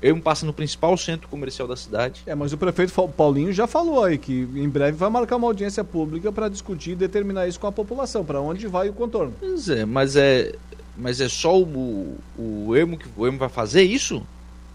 Ermo 0.02 0.22
passa 0.22 0.46
no 0.46 0.52
principal 0.52 0.96
centro 0.96 1.28
comercial 1.28 1.68
da 1.68 1.76
cidade. 1.76 2.22
É, 2.24 2.34
mas 2.34 2.52
o 2.52 2.58
prefeito 2.58 2.92
Paulinho 3.08 3.52
já 3.52 3.66
falou 3.66 4.02
aí 4.02 4.16
que 4.16 4.32
em 4.32 4.68
breve 4.68 4.96
vai 4.96 5.10
marcar 5.10 5.36
uma 5.36 5.46
audiência 5.46 5.84
pública 5.84 6.32
para 6.32 6.48
discutir 6.48 6.92
e 6.92 6.96
determinar 6.96 7.46
isso 7.46 7.60
com 7.60 7.66
a 7.66 7.72
população, 7.72 8.24
para 8.24 8.40
onde 8.40 8.66
vai 8.66 8.88
o 8.88 8.94
contorno. 8.94 9.34
Pois 9.38 9.68
é, 9.68 9.84
mas 9.84 10.16
é, 10.16 10.54
mas 10.96 11.20
é 11.20 11.28
só 11.28 11.58
o, 11.58 12.16
o 12.38 12.74
Ermo 12.74 12.96
que 12.96 13.06
o 13.14 13.26
Ermo 13.26 13.38
vai 13.38 13.50
fazer 13.50 13.82
isso? 13.82 14.22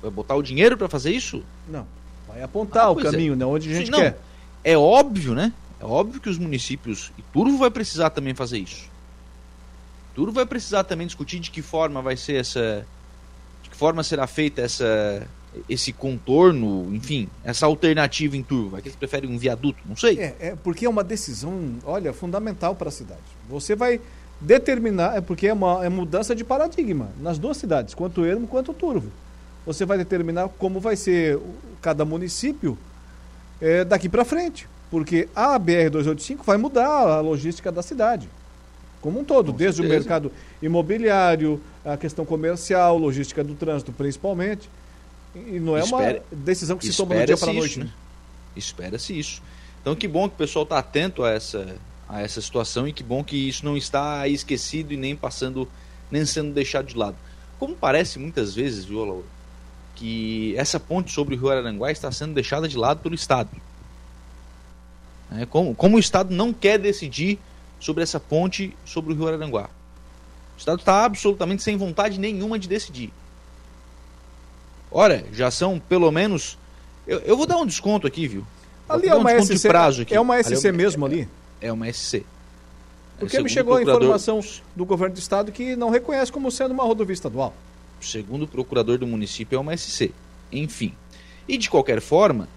Vai 0.02 0.12
botar 0.12 0.36
o 0.36 0.44
dinheiro 0.44 0.78
para 0.78 0.88
fazer 0.88 1.12
isso? 1.12 1.44
Não. 1.68 1.88
Vai 2.36 2.44
apontar 2.44 2.88
ah, 2.88 2.92
o 2.92 3.00
é. 3.00 3.04
caminho, 3.04 3.32
é. 3.32 3.36
né? 3.38 3.46
Onde 3.46 3.72
a 3.72 3.74
gente 3.74 3.86
Sim, 3.86 3.92
não, 3.94 4.00
quer. 4.00 4.20
É 4.62 4.78
óbvio, 4.78 5.34
né? 5.34 5.54
É 5.80 5.86
óbvio 5.86 6.20
que 6.20 6.30
os 6.30 6.38
municípios. 6.38 7.14
E 7.18 7.22
Turvo 7.22 7.58
vai 7.58 7.72
precisar 7.72 8.10
também 8.10 8.36
fazer 8.36 8.58
isso. 8.58 8.90
Turvo 10.14 10.34
vai 10.34 10.46
precisar 10.46 10.84
também 10.84 11.08
discutir 11.08 11.40
de 11.40 11.50
que 11.50 11.62
forma 11.62 12.02
vai 12.02 12.18
ser 12.18 12.36
essa. 12.36 12.86
De 13.64 13.70
que 13.70 13.76
forma 13.76 14.04
será 14.04 14.28
feita 14.28 14.62
essa. 14.62 15.26
Esse 15.70 15.94
contorno, 15.94 16.94
enfim, 16.94 17.30
essa 17.42 17.66
alternativa 17.66 18.36
em 18.36 18.44
Turvo. 18.44 18.72
Vai 18.72 18.82
que 18.82 18.90
eles 18.90 18.98
preferem 18.98 19.30
um 19.30 19.38
viaduto? 19.38 19.80
Não 19.86 19.96
sei. 19.96 20.20
É, 20.20 20.36
é 20.40 20.56
porque 20.62 20.86
é 20.86 20.90
uma 20.90 21.06
decisão, 21.06 21.78
olha, 21.86 22.12
fundamental 22.12 22.76
para 22.76 22.90
a 22.90 22.92
cidade. 22.92 23.22
Você 23.48 23.74
vai 23.74 24.02
determinar, 24.42 25.16
é 25.16 25.22
porque 25.22 25.48
é 25.48 25.54
uma 25.54 25.86
é 25.86 25.88
mudança 25.88 26.36
de 26.36 26.44
paradigma 26.44 27.10
nas 27.22 27.40
duas 27.40 27.56
cidades, 27.56 27.94
quanto 27.94 28.20
o 28.20 28.26
Ermo 28.26 28.48
quanto 28.48 28.72
o 28.72 28.74
Turvo 28.74 29.10
você 29.66 29.86
vai 29.86 29.98
determinar 29.98 30.50
como 30.50 30.80
vai 30.80 30.96
ser 30.96 31.40
cada 31.82 32.06
município 32.06 32.78
é, 33.62 33.84
daqui 33.84 34.08
para 34.08 34.24
frente. 34.24 34.68
Porque 34.92 35.28
a 35.36 35.60
BR-285 35.60 36.44
vai 36.46 36.58
mudar 36.58 36.88
a 36.88 37.20
logística 37.20 37.72
da 37.72 37.82
cidade. 37.82 38.30
Como 39.02 39.20
um 39.20 39.24
todo, 39.24 39.52
Com 39.52 39.58
desde 39.58 39.78
certeza. 39.78 39.96
o 39.96 40.00
mercado 40.00 40.32
imobiliário, 40.62 41.62
a 41.84 41.98
questão 41.98 42.26
comercial, 42.26 42.98
logística 42.98 43.44
do 43.44 43.56
trânsito 43.56 43.92
principalmente. 43.92 44.70
E 45.36 45.60
não 45.60 45.76
é 45.76 45.84
uma 45.84 46.22
decisão 46.32 46.78
que 46.78 46.88
se 46.88 46.96
toma 46.96 47.16
do 47.16 47.26
dia 47.26 47.38
para 47.38 47.52
a 47.52 47.54
noite. 47.54 47.80
Né? 47.80 47.86
né? 47.86 47.92
Espera-se 48.56 49.18
isso. 49.18 49.42
Então 49.82 49.96
que 49.96 50.08
bom 50.08 50.28
que 50.30 50.36
o 50.36 50.38
pessoal 50.38 50.64
está 50.64 50.80
atento 50.80 51.24
a 51.24 51.32
essa, 51.32 51.76
a 52.08 52.22
essa 52.22 52.42
situação 52.42 52.88
e 52.88 52.94
que 52.94 53.04
bom 53.04 53.24
que 53.24 53.36
isso 53.36 53.66
não 53.66 53.76
está 53.76 54.28
esquecido 54.28 54.94
e 54.94 54.98
nem 54.98 55.16
passando, 55.16 55.68
nem 56.10 56.26
sendo 56.26 56.54
deixado 56.54 56.88
de 56.88 56.98
lado. 56.98 57.18
Como 57.60 57.76
parece 57.76 58.18
muitas 58.18 58.56
vezes, 58.56 58.86
viu, 58.86 59.04
Laura, 59.04 59.24
que 59.96 60.54
essa 60.58 60.80
ponte 60.80 61.12
sobre 61.12 61.36
o 61.36 61.38
Rio 61.38 61.50
Araranguá 61.50 61.92
está 61.92 62.12
sendo 62.12 62.34
deixada 62.34 62.68
de 62.68 62.78
lado 62.78 63.00
pelo 63.00 63.16
Estado. 63.16 63.50
É, 65.32 65.46
como, 65.46 65.74
como 65.74 65.96
o 65.96 66.00
Estado 66.00 66.34
não 66.34 66.54
quer 66.54 66.78
decidir 66.78 67.40
sobre 67.80 68.04
essa 68.04 68.20
ponte 68.20 68.76
sobre 68.86 69.14
o 69.14 69.16
Rio 69.16 69.28
Araranguá. 69.28 69.70
O 70.56 70.60
Estado 70.60 70.80
está 70.80 71.04
absolutamente 71.06 71.64
sem 71.64 71.78
vontade 71.78 72.20
nenhuma 72.20 72.60
de 72.60 72.68
decidir. 72.68 73.12
Ora, 74.92 75.26
já 75.32 75.50
são 75.50 75.80
pelo 75.80 76.12
menos. 76.12 76.58
Eu, 77.08 77.20
eu 77.20 77.38
vou 77.38 77.46
dar 77.46 77.58
um 77.58 77.66
desconto 77.66 78.08
aqui, 78.08 78.28
viu? 78.28 78.46
Vou 78.88 78.98
Ali 78.98 79.08
é 79.08 79.16
um 79.16 79.20
uma 79.20 79.32
desconto 79.32 79.54
de 79.54 79.60
SC, 79.60 79.68
prazo 79.68 80.02
aqui. 80.04 80.16
é 80.16 80.20
uma 80.20 80.36
Ali 80.36 80.44
SC 80.44 80.72
mesmo 80.72 81.06
ali? 81.06 81.28
É 81.60 81.72
uma 81.72 81.92
SC. 81.92 82.26
Porque 83.18 83.38
me 83.42 83.50
Segundo 83.50 83.50
chegou 83.50 83.76
a 83.76 83.82
informação 83.82 84.42
do 84.76 84.86
governo 84.86 85.16
do 85.16 85.20
estado 85.20 85.52
que 85.52 85.76
não 85.76 85.90
reconhece 85.90 86.32
como 86.32 86.52
sendo 86.52 86.72
uma 86.72 86.84
rodovia 86.84 87.14
estadual. 87.14 87.54
Segundo 88.02 88.44
o 88.44 88.48
procurador 88.48 88.98
do 88.98 89.08
município, 89.08 89.56
é 89.56 89.60
uma 89.60 89.76
SC. 89.76 90.12
Enfim. 90.52 90.94
E 91.48 91.58
de 91.58 91.70
qualquer 91.70 92.02
forma, 92.02 92.48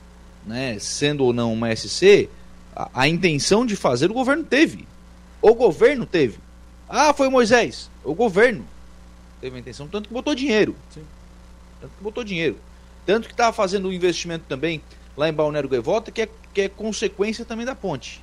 né, 0.47 0.79
sendo 0.79 1.25
ou 1.25 1.33
não 1.33 1.53
uma 1.53 1.75
SC, 1.75 2.29
a, 2.75 2.91
a 2.95 3.09
intenção 3.09 3.67
de 3.67 3.77
fazer 3.77 4.11
o 4.11 4.15
governo 4.15 4.45
teve. 4.45 4.87
O 5.41 5.55
governo 5.55 6.07
teve. 6.07 6.39
Ah, 6.89 7.13
foi 7.13 7.29
Moisés. 7.29 7.91
O 8.03 8.15
governo 8.15 8.65
teve 9.41 9.57
a 9.57 9.61
intenção, 9.61 9.87
tanto 9.87 10.09
que 10.09 10.15
botou 10.15 10.35
dinheiro. 10.35 10.75
Tanto 11.81 11.93
que 11.97 12.03
botou 12.03 12.25
dinheiro. 12.25 12.57
Tanto 13.05 13.27
que 13.27 13.35
estava 13.35 13.53
fazendo 13.53 13.89
um 13.89 13.93
investimento 13.93 14.45
também 14.49 14.83
lá 15.17 15.29
em 15.29 15.33
Balneário 15.33 15.69
Gaivota, 15.69 16.11
que 16.11 16.23
é, 16.23 16.29
que 16.53 16.61
é 16.63 16.69
consequência 16.69 17.45
também 17.45 17.67
da 17.67 17.75
ponte. 17.75 18.23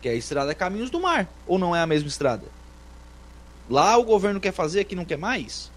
Que 0.00 0.08
é 0.08 0.12
a 0.12 0.14
estrada 0.14 0.54
Caminhos 0.54 0.90
do 0.90 1.00
Mar. 1.00 1.28
Ou 1.46 1.58
não 1.58 1.74
é 1.74 1.80
a 1.80 1.86
mesma 1.86 2.08
estrada? 2.08 2.44
Lá 3.68 3.96
o 3.96 4.04
governo 4.04 4.40
quer 4.40 4.52
fazer, 4.52 4.80
aqui 4.80 4.94
não 4.94 5.04
quer 5.04 5.18
mais? 5.18 5.70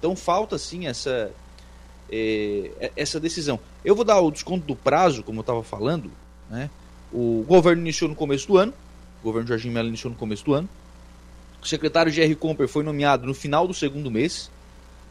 Então 0.00 0.16
falta 0.16 0.58
sim 0.58 0.88
essa 0.88 1.30
eh, 2.10 2.90
essa 2.96 3.20
decisão. 3.20 3.60
Eu 3.84 3.94
vou 3.94 4.04
dar 4.04 4.20
o 4.20 4.30
desconto 4.30 4.66
do 4.66 4.74
prazo, 4.74 5.22
como 5.22 5.38
eu 5.38 5.42
estava 5.42 5.62
falando. 5.62 6.10
Né? 6.50 6.68
O 7.12 7.44
governo 7.46 7.82
iniciou 7.82 8.08
no 8.10 8.16
começo 8.16 8.48
do 8.48 8.56
ano. 8.56 8.72
O 9.22 9.24
governo 9.24 9.46
Jorginho 9.46 9.72
Mello 9.72 9.88
iniciou 9.88 10.10
no 10.10 10.18
começo 10.18 10.44
do 10.44 10.54
ano. 10.54 10.68
O 11.62 11.66
secretário 11.66 12.10
Jerry 12.10 12.34
Comper 12.34 12.66
foi 12.66 12.82
nomeado 12.82 13.26
no 13.26 13.34
final 13.34 13.68
do 13.68 13.74
segundo 13.74 14.10
mês. 14.10 14.50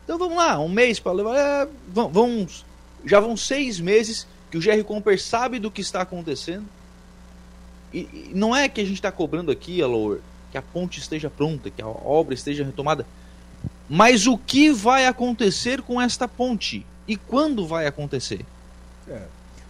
Então 0.03 0.17
vamos 0.17 0.37
lá, 0.37 0.59
um 0.59 0.67
mês 0.67 0.99
para 0.99 1.11
levar. 1.11 1.37
é, 1.37 1.67
vamos, 1.93 2.65
já 3.05 3.19
vão 3.19 3.37
seis 3.37 3.79
meses 3.79 4.27
que 4.49 4.57
o 4.57 4.61
Jerry 4.61 4.83
Comper 4.83 5.21
sabe 5.21 5.59
do 5.59 5.69
que 5.69 5.81
está 5.81 6.01
acontecendo. 6.01 6.65
E, 7.93 7.99
e 7.99 8.31
não 8.33 8.55
é 8.55 8.67
que 8.67 8.81
a 8.81 8.83
gente 8.83 8.95
está 8.95 9.11
cobrando 9.11 9.51
aqui, 9.51 9.81
Alor, 9.81 10.19
que 10.51 10.57
a 10.57 10.61
ponte 10.61 10.99
esteja 10.99 11.29
pronta, 11.29 11.69
que 11.69 11.81
a 11.81 11.87
obra 11.87 12.33
esteja 12.33 12.63
retomada. 12.63 13.05
Mas 13.89 14.27
o 14.27 14.37
que 14.37 14.71
vai 14.71 15.05
acontecer 15.05 15.81
com 15.81 15.99
esta 15.99 16.27
ponte? 16.27 16.85
E 17.07 17.15
quando 17.15 17.65
vai 17.65 17.87
acontecer? 17.87 18.45
É. 19.07 19.23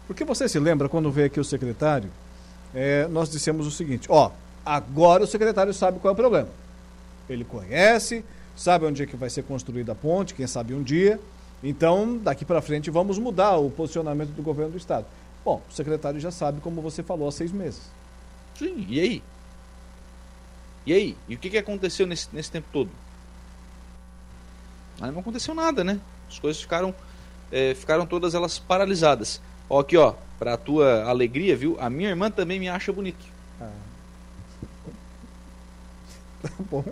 Porque 0.05 0.25
você 0.25 0.49
se 0.49 0.59
lembra 0.59 0.89
quando 0.89 1.11
veio 1.11 1.27
aqui 1.27 1.39
o 1.39 1.43
secretário, 1.43 2.11
é, 2.73 3.07
nós 3.07 3.29
dissemos 3.29 3.65
o 3.65 3.71
seguinte: 3.71 4.07
ó, 4.09 4.31
agora 4.65 5.23
o 5.23 5.27
secretário 5.27 5.73
sabe 5.73 5.99
qual 5.99 6.11
é 6.11 6.13
o 6.13 6.17
problema. 6.17 6.49
Ele 7.29 7.45
conhece, 7.45 8.25
sabe 8.55 8.85
onde 8.85 9.03
é 9.03 9.05
que 9.05 9.15
vai 9.15 9.29
ser 9.29 9.43
construída 9.43 9.93
a 9.93 9.95
ponte, 9.95 10.33
quem 10.33 10.47
sabe 10.47 10.73
um 10.73 10.83
dia. 10.83 11.19
Então, 11.63 12.17
daqui 12.17 12.43
para 12.43 12.61
frente, 12.61 12.89
vamos 12.89 13.17
mudar 13.17 13.57
o 13.57 13.69
posicionamento 13.69 14.29
do 14.29 14.41
governo 14.41 14.71
do 14.71 14.77
estado. 14.77 15.05
Bom, 15.43 15.61
o 15.69 15.73
secretário 15.73 16.19
já 16.19 16.31
sabe, 16.31 16.59
como 16.61 16.81
você 16.81 17.03
falou, 17.03 17.27
há 17.27 17.31
seis 17.31 17.51
meses. 17.51 17.81
Sim, 18.55 18.85
e 18.89 18.99
aí? 18.99 19.23
E 20.85 20.93
aí? 20.93 21.17
E 21.27 21.35
o 21.35 21.37
que, 21.37 21.49
que 21.49 21.57
aconteceu 21.57 22.07
nesse, 22.07 22.27
nesse 22.33 22.51
tempo 22.51 22.67
todo? 22.71 22.89
Aí 25.01 25.11
não 25.11 25.19
aconteceu 25.19 25.53
nada, 25.53 25.83
né? 25.83 25.99
As 26.29 26.39
coisas 26.39 26.61
ficaram, 26.61 26.93
é, 27.51 27.73
ficaram 27.73 28.05
todas 28.05 28.35
elas 28.35 28.59
paralisadas. 28.59 29.41
Ó, 29.69 29.79
aqui, 29.79 29.97
ó, 29.97 30.13
pra 30.37 30.57
tua 30.57 31.03
alegria, 31.03 31.55
viu? 31.55 31.77
A 31.79 31.89
minha 31.89 32.09
irmã 32.09 32.29
também 32.29 32.59
me 32.59 32.69
acha 32.69 32.91
bonito. 32.91 33.25
Ah. 33.61 33.69
Tá 36.41 36.49
bom. 36.71 36.85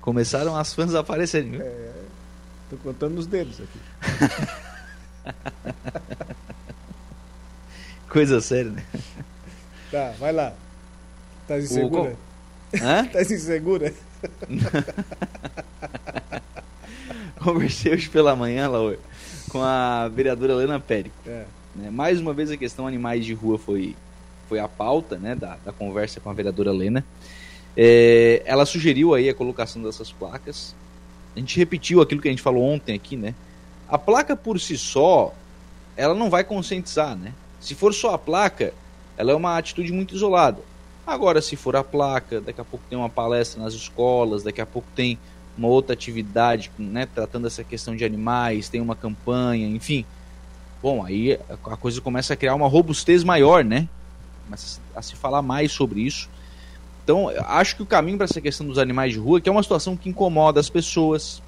Começaram 0.00 0.56
as 0.56 0.72
fãs 0.72 0.94
a 0.94 1.00
aparecerem, 1.00 1.50
viu? 1.50 1.62
É, 1.62 1.92
tô 2.70 2.76
contando 2.76 3.16
nos 3.16 3.26
dedos 3.26 3.60
aqui. 3.60 3.80
Coisa 8.08 8.40
séria, 8.40 8.70
né? 8.70 8.84
Tá, 9.90 10.14
vai 10.18 10.32
lá. 10.32 10.52
Tá 11.46 11.58
insegura? 11.58 12.16
Hã? 12.80 13.04
tá 13.12 13.22
insegura? 13.22 13.92
Conversei 17.48 17.94
hoje 17.94 18.10
pela 18.10 18.36
manhã, 18.36 18.68
Laura, 18.68 18.98
com 19.48 19.62
a 19.62 20.06
vereadora 20.08 20.52
Helena 20.52 20.78
Périco. 20.78 21.16
É. 21.26 21.46
Né, 21.74 21.88
Mais 21.90 22.20
uma 22.20 22.34
vez 22.34 22.50
a 22.50 22.58
questão 22.58 22.86
animais 22.86 23.24
de 23.24 23.32
rua 23.32 23.58
foi, 23.58 23.96
foi 24.50 24.58
a 24.58 24.68
pauta 24.68 25.16
né, 25.16 25.34
da, 25.34 25.56
da 25.64 25.72
conversa 25.72 26.20
com 26.20 26.28
a 26.28 26.34
vereadora 26.34 26.68
Helena. 26.68 27.02
É, 27.74 28.42
ela 28.44 28.66
sugeriu 28.66 29.14
aí 29.14 29.30
a 29.30 29.34
colocação 29.34 29.82
dessas 29.82 30.12
placas. 30.12 30.76
A 31.34 31.38
gente 31.38 31.56
repetiu 31.56 32.02
aquilo 32.02 32.20
que 32.20 32.28
a 32.28 32.30
gente 32.30 32.42
falou 32.42 32.62
ontem 32.62 32.94
aqui, 32.94 33.16
né? 33.16 33.34
A 33.88 33.96
placa 33.96 34.36
por 34.36 34.60
si 34.60 34.76
só, 34.76 35.32
ela 35.96 36.14
não 36.14 36.28
vai 36.28 36.44
conscientizar, 36.44 37.16
né? 37.16 37.32
Se 37.60 37.74
for 37.74 37.94
só 37.94 38.12
a 38.12 38.18
placa, 38.18 38.74
ela 39.16 39.32
é 39.32 39.34
uma 39.34 39.56
atitude 39.56 39.90
muito 39.90 40.14
isolada. 40.14 40.60
Agora, 41.06 41.40
se 41.40 41.56
for 41.56 41.76
a 41.76 41.82
placa, 41.82 42.42
daqui 42.42 42.60
a 42.60 42.64
pouco 42.64 42.84
tem 42.90 42.98
uma 42.98 43.08
palestra 43.08 43.62
nas 43.62 43.72
escolas, 43.72 44.42
daqui 44.42 44.60
a 44.60 44.66
pouco 44.66 44.86
tem 44.94 45.18
uma 45.58 45.68
outra 45.68 45.92
atividade, 45.92 46.70
né, 46.78 47.06
tratando 47.12 47.48
essa 47.48 47.64
questão 47.64 47.96
de 47.96 48.04
animais, 48.04 48.68
tem 48.68 48.80
uma 48.80 48.94
campanha, 48.94 49.66
enfim. 49.66 50.06
Bom, 50.80 51.04
aí 51.04 51.38
a 51.50 51.76
coisa 51.76 52.00
começa 52.00 52.32
a 52.32 52.36
criar 52.36 52.54
uma 52.54 52.68
robustez 52.68 53.24
maior, 53.24 53.64
né? 53.64 53.88
Começa 54.44 54.80
a 54.94 55.02
se 55.02 55.16
falar 55.16 55.42
mais 55.42 55.72
sobre 55.72 56.00
isso. 56.00 56.30
Então, 57.02 57.28
acho 57.46 57.74
que 57.74 57.82
o 57.82 57.86
caminho 57.86 58.16
para 58.16 58.26
essa 58.26 58.40
questão 58.40 58.66
dos 58.66 58.78
animais 58.78 59.12
de 59.12 59.18
rua, 59.18 59.40
que 59.40 59.48
é 59.48 59.52
uma 59.52 59.62
situação 59.62 59.96
que 59.96 60.08
incomoda 60.08 60.60
as 60.60 60.70
pessoas. 60.70 61.42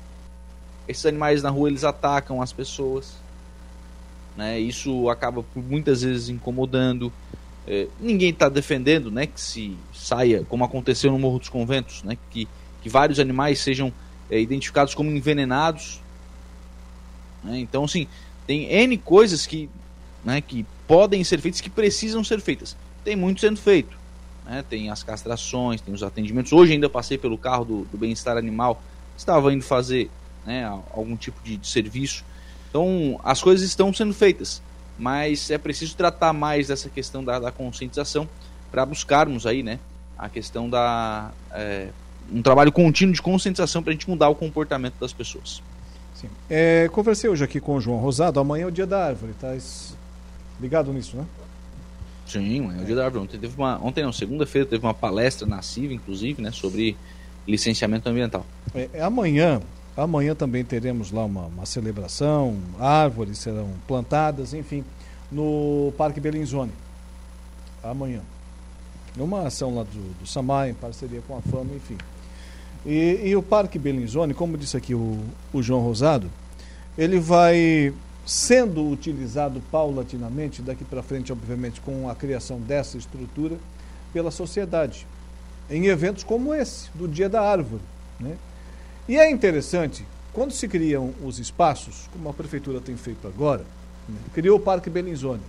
Esses 0.89 1.07
animais 1.07 1.43
na 1.43 1.51
rua, 1.51 1.69
eles 1.69 1.85
atacam 1.85 2.43
as 2.43 2.53
pessoas. 2.53 3.15
Né? 4.37 4.59
Isso 4.59 5.09
acaba 5.09 5.43
por 5.43 5.63
muitas 5.63 6.03
vezes 6.03 6.29
incomodando. 6.29 7.13
É, 7.69 7.87
ninguém 8.01 8.31
está 8.31 8.49
defendendo 8.49 9.11
né, 9.11 9.27
que 9.27 9.41
se 9.41 9.77
saia, 9.95 10.45
como 10.49 10.65
aconteceu 10.65 11.13
no 11.13 11.19
Morro 11.19 11.39
dos 11.39 11.49
Conventos, 11.49 12.03
né, 12.03 12.17
que, 12.31 12.49
que 12.81 12.89
vários 12.89 13.19
animais 13.21 13.61
sejam 13.61 13.93
é, 14.31 14.41
identificados 14.41 14.95
como 14.95 15.11
envenenados. 15.11 16.01
né? 17.43 17.59
Então, 17.59 17.85
assim, 17.85 18.07
tem 18.47 18.65
N 18.73 18.97
coisas 18.99 19.47
que, 19.47 19.69
né, 20.25 20.41
que 20.41 20.65
podem 20.87 21.23
ser 21.25 21.41
feitas, 21.41 21.61
que 21.61 21.71
precisam 21.71 22.25
ser 22.25 22.41
feitas. 22.41 22.77
Tem 23.05 23.17
muito 23.17 23.41
sendo 23.41 23.59
feito. 23.59 23.97
né? 24.45 24.65
Tem 24.69 24.91
as 24.91 25.03
castrações, 25.03 25.81
tem 25.81 25.95
os 25.95 26.03
atendimentos. 26.03 26.53
Hoje 26.53 26.73
ainda 26.73 26.89
passei 26.89 27.17
pelo 27.17 27.39
carro 27.39 27.65
do, 27.65 27.85
do 27.85 27.99
bem-estar 27.99 28.37
animal, 28.37 28.83
estava 29.17 29.53
indo 29.53 29.65
fazer 29.65 30.11
né, 30.45 30.65
algum 30.93 31.17
tipo 31.17 31.43
de, 31.45 31.57
de 31.57 31.67
serviço. 31.67 32.25
Então, 32.69 33.21
as 33.25 33.43
coisas 33.43 33.67
estão 33.67 33.93
sendo 33.93 34.15
feitas, 34.15 34.63
mas 34.99 35.51
é 35.51 35.59
preciso 35.59 35.97
tratar 35.97 36.33
mais 36.33 36.69
dessa 36.69 36.89
questão 36.89 37.23
da, 37.25 37.39
da 37.39 37.51
conscientização 37.53 38.29
para 38.71 38.87
buscarmos 38.87 39.47
aí, 39.47 39.63
né, 39.63 39.79
a 40.17 40.29
questão 40.29 40.71
da 40.71 41.33
é, 41.53 41.89
um 42.33 42.43
trabalho 42.43 42.71
contínuo 42.73 43.15
de 43.15 43.23
conscientização 43.23 43.83
para 43.83 43.91
a 43.91 43.95
gente 43.95 44.09
mudar 44.09 44.29
o 44.29 44.35
comportamento 44.35 44.95
das 45.01 45.13
pessoas. 45.13 45.63
Sim. 46.15 46.29
É, 46.49 46.89
conversei 46.93 47.31
hoje 47.31 47.43
aqui 47.43 47.61
com 47.61 47.77
o 47.77 47.81
João 47.81 47.99
Rosado. 47.99 48.39
Amanhã 48.39 48.65
é 48.65 48.67
o 48.67 48.71
dia 48.71 48.87
da 48.87 49.07
árvore, 49.07 49.33
tá 49.41 49.57
ligado 50.61 50.93
nisso, 50.93 51.17
né? 51.17 51.25
Sim, 52.27 52.71
é 52.79 52.83
o 52.83 52.85
dia 52.85 52.95
da 52.95 53.05
árvore. 53.05 53.25
Ontem 53.25 53.39
teve 53.39 53.57
uma, 53.57 53.83
ontem 53.83 54.05
não, 54.05 54.13
segunda-feira 54.13 54.67
teve 54.67 54.85
uma 54.85 54.95
palestra 54.95 55.47
na 55.47 55.63
CIV, 55.63 55.95
inclusive, 55.95 56.41
né, 56.43 56.53
sobre 56.53 56.97
licenciamento 57.47 58.09
ambiental. 58.09 58.47
É, 58.75 58.89
é 58.95 59.03
amanhã, 59.03 59.61
amanhã 59.97 60.35
também 60.35 60.65
teremos 60.65 61.11
lá 61.11 61.25
uma, 61.25 61.47
uma 61.47 61.67
celebração, 61.67 62.57
árvores 62.79 63.39
serão 63.39 63.71
plantadas, 63.89 64.55
enfim, 64.55 64.85
no 65.33 65.93
Parque 65.97 66.21
Belinzone. 66.21 66.73
Amanhã. 67.83 68.21
Uma 69.17 69.47
ação 69.47 69.75
lá 69.75 69.83
do, 69.83 70.21
do 70.21 70.27
Samar, 70.27 70.69
em 70.69 70.75
parceria 70.75 71.21
com 71.27 71.37
a 71.37 71.41
Fama, 71.41 71.75
enfim. 71.75 71.97
E, 72.85 73.21
e 73.25 73.37
o 73.37 73.43
Parque 73.43 73.79
Belinzone, 73.79 74.33
como 74.33 74.57
disse 74.57 74.77
aqui 74.77 74.95
o, 74.95 75.19
o 75.53 75.63
João 75.63 75.81
Rosado, 75.81 76.31
ele 76.97 77.19
vai 77.19 77.93
sendo 78.25 78.89
utilizado 78.89 79.61
paulatinamente, 79.71 80.63
daqui 80.63 80.85
para 80.85 81.03
frente, 81.03 81.33
obviamente, 81.33 81.81
com 81.81 82.09
a 82.09 82.15
criação 82.15 82.61
dessa 82.61 82.97
estrutura, 82.97 83.57
pela 84.13 84.31
sociedade, 84.31 85.07
em 85.69 85.87
eventos 85.87 86.25
como 86.25 86.55
esse, 86.55 86.89
do 86.95 87.09
Dia 87.09 87.29
da 87.29 87.43
Árvore. 87.43 87.83
Né? 88.19 88.37
E 89.09 89.17
é 89.17 89.31
interessante, 89.31 90.07
quando 90.33 90.53
se 90.53 90.69
criam 90.69 91.13
os 91.25 91.39
espaços, 91.39 92.09
como 92.13 92.29
a 92.29 92.33
prefeitura 92.33 92.81
tem 92.81 92.97
feito 92.97 93.27
agora, 93.27 93.65
né? 94.09 94.17
criou 94.33 94.59
o 94.59 94.61
Parque 94.61 94.89
Belinzone. 94.89 95.43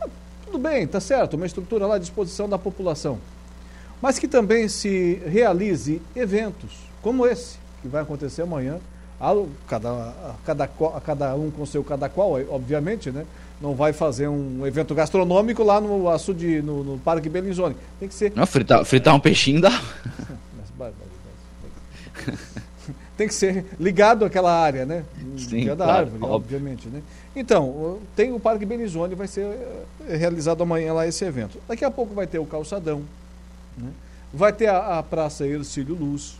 Ah, 0.00 0.08
Tudo 0.44 0.58
bem, 0.58 0.86
tá 0.86 1.00
certo, 1.00 1.34
uma 1.34 1.46
estrutura 1.46 1.86
lá 1.86 1.96
à 1.96 1.98
disposição 1.98 2.48
da 2.48 2.58
população. 2.58 3.18
Mas 4.02 4.18
que 4.18 4.26
também 4.26 4.68
se 4.68 5.22
realize 5.24 6.02
eventos 6.14 6.92
como 7.00 7.26
esse, 7.26 7.56
que 7.80 7.88
vai 7.88 8.02
acontecer 8.02 8.42
amanhã, 8.42 8.78
cada, 9.68 10.14
cada, 10.44 10.66
cada 10.66 11.34
um 11.34 11.50
com 11.50 11.64
seu 11.64 11.84
cada 11.84 12.08
qual, 12.08 12.32
obviamente, 12.50 13.10
né? 13.10 13.24
Não 13.60 13.74
vai 13.74 13.92
fazer 13.92 14.26
um 14.26 14.66
evento 14.66 14.92
gastronômico 14.94 15.62
lá 15.62 15.80
no 15.80 16.08
açude, 16.08 16.60
no, 16.60 16.82
no 16.82 16.98
Parque 16.98 17.28
Bellinzone. 17.28 17.76
Tem 18.00 18.08
que 18.08 18.14
ser. 18.14 18.32
Não, 18.34 18.44
fritar, 18.44 18.84
fritar 18.84 19.14
um 19.14 19.20
peixinho 19.20 19.60
dá. 19.60 19.80
tem 23.16 23.28
que 23.28 23.34
ser 23.34 23.64
ligado 23.78 24.24
àquela 24.24 24.52
área, 24.52 24.84
né? 24.84 25.04
Sim, 25.38 25.66
da 25.66 25.76
claro, 25.76 25.92
árvore, 25.92 26.24
óbvio. 26.24 26.34
obviamente, 26.34 26.88
né? 26.88 27.02
Então, 27.36 27.98
tem 28.16 28.32
o 28.32 28.40
Parque 28.40 28.66
Benizone, 28.66 29.14
vai 29.14 29.28
ser 29.28 29.46
eh, 30.08 30.16
realizado 30.16 30.62
amanhã 30.62 30.92
lá 30.92 31.06
esse 31.06 31.24
evento. 31.24 31.58
Daqui 31.68 31.84
a 31.84 31.90
pouco 31.90 32.14
vai 32.14 32.26
ter 32.26 32.40
o 32.40 32.46
calçadão, 32.46 33.02
né? 33.76 33.90
vai 34.32 34.52
ter 34.52 34.68
a, 34.68 34.98
a 34.98 35.02
Praça 35.02 35.46
Ercílio 35.46 35.94
Luz, 35.94 36.36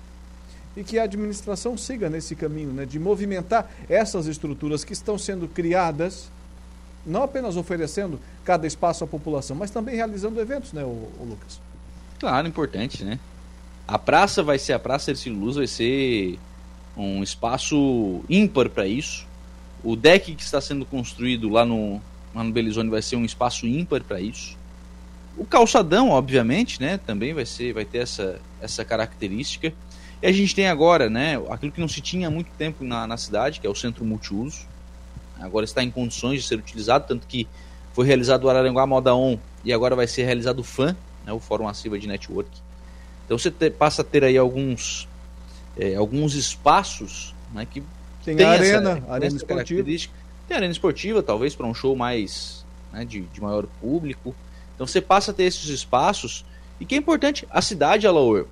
e 0.76 0.82
que 0.82 0.98
a 0.98 1.04
administração 1.04 1.76
siga 1.76 2.08
nesse 2.08 2.34
caminho, 2.34 2.72
né? 2.72 2.86
De 2.86 2.98
movimentar 2.98 3.70
essas 3.88 4.26
estruturas 4.26 4.84
que 4.84 4.92
estão 4.92 5.18
sendo 5.18 5.46
criadas, 5.46 6.30
não 7.04 7.22
apenas 7.22 7.56
oferecendo 7.56 8.18
cada 8.44 8.66
espaço 8.66 9.04
à 9.04 9.06
população, 9.06 9.56
mas 9.56 9.70
também 9.70 9.94
realizando 9.94 10.40
eventos, 10.40 10.72
né, 10.72 10.82
o, 10.84 11.08
Lucas? 11.20 11.60
Claro, 12.18 12.46
importante, 12.48 13.04
né? 13.04 13.18
A 13.86 13.98
praça 13.98 14.42
vai 14.42 14.58
ser 14.58 14.72
a 14.72 14.78
Praça 14.78 15.10
Ercílio 15.10 15.38
Luz, 15.38 15.56
vai 15.56 15.66
ser 15.66 16.38
um 16.96 17.22
espaço 17.22 18.22
ímpar 18.28 18.70
para 18.70 18.86
isso. 18.86 19.26
O 19.82 19.96
deck 19.96 20.34
que 20.34 20.42
está 20.42 20.60
sendo 20.60 20.86
construído 20.86 21.48
lá 21.48 21.64
no, 21.64 22.00
lá 22.34 22.44
no 22.44 22.52
Belizone 22.52 22.88
vai 22.88 23.02
ser 23.02 23.16
um 23.16 23.24
espaço 23.24 23.66
ímpar 23.66 24.02
para 24.04 24.20
isso. 24.20 24.56
O 25.36 25.44
calçadão, 25.44 26.10
obviamente, 26.10 26.80
né, 26.80 26.98
também 26.98 27.32
vai 27.32 27.46
ser, 27.46 27.72
vai 27.72 27.84
ter 27.84 27.98
essa, 27.98 28.38
essa 28.60 28.84
característica. 28.84 29.72
E 30.20 30.26
a 30.26 30.32
gente 30.32 30.54
tem 30.54 30.68
agora, 30.68 31.08
né, 31.10 31.40
aquilo 31.50 31.72
que 31.72 31.80
não 31.80 31.88
se 31.88 32.00
tinha 32.00 32.28
há 32.28 32.30
muito 32.30 32.50
tempo 32.56 32.84
na, 32.84 33.06
na 33.06 33.16
cidade, 33.16 33.60
que 33.60 33.66
é 33.66 33.70
o 33.70 33.74
centro 33.74 34.04
multiuso. 34.04 34.66
Agora 35.40 35.64
está 35.64 35.82
em 35.82 35.90
condições 35.90 36.42
de 36.42 36.46
ser 36.48 36.56
utilizado, 36.56 37.06
tanto 37.08 37.26
que 37.26 37.48
foi 37.92 38.06
realizado 38.06 38.44
o 38.44 38.48
Araranguá 38.50 38.86
Moda 38.86 39.14
On 39.14 39.36
e 39.64 39.72
agora 39.72 39.96
vai 39.96 40.06
ser 40.06 40.22
realizado 40.24 40.60
o 40.60 40.64
FAN, 40.64 40.96
né, 41.26 41.32
o 41.32 41.40
Fórum 41.40 41.64
Massiva 41.64 41.98
de 41.98 42.06
Network. 42.06 42.50
Então 43.24 43.36
você 43.38 43.50
te, 43.50 43.70
passa 43.70 44.02
a 44.02 44.04
ter 44.04 44.22
aí 44.24 44.36
alguns, 44.36 45.08
é, 45.76 45.94
alguns 45.96 46.34
espaços 46.34 47.34
né, 47.52 47.66
que 47.68 47.82
Tem 48.24 48.36
tem 48.36 48.46
a 48.46 48.54
essa- 48.54 48.64
arena, 48.76 48.90
arena 49.08 49.26
essa 49.26 49.36
esportiva. 49.36 49.82
Tem 50.46 50.56
arena 50.56 50.72
esportiva, 50.72 51.22
talvez 51.22 51.54
para 51.56 51.66
um 51.66 51.74
show 51.74 51.96
mais 51.96 52.64
né, 52.92 53.04
de, 53.04 53.22
de 53.22 53.40
maior 53.40 53.66
público. 53.80 54.34
Então 54.74 54.86
você 54.86 55.00
passa 55.00 55.30
a 55.30 55.34
ter 55.34 55.44
esses 55.44 55.68
espaços 55.68 56.44
e 56.80 56.84
que 56.84 56.94
é 56.94 56.98
importante, 56.98 57.46
a 57.50 57.62
cidade, 57.62 58.06
Alaor 58.06 58.46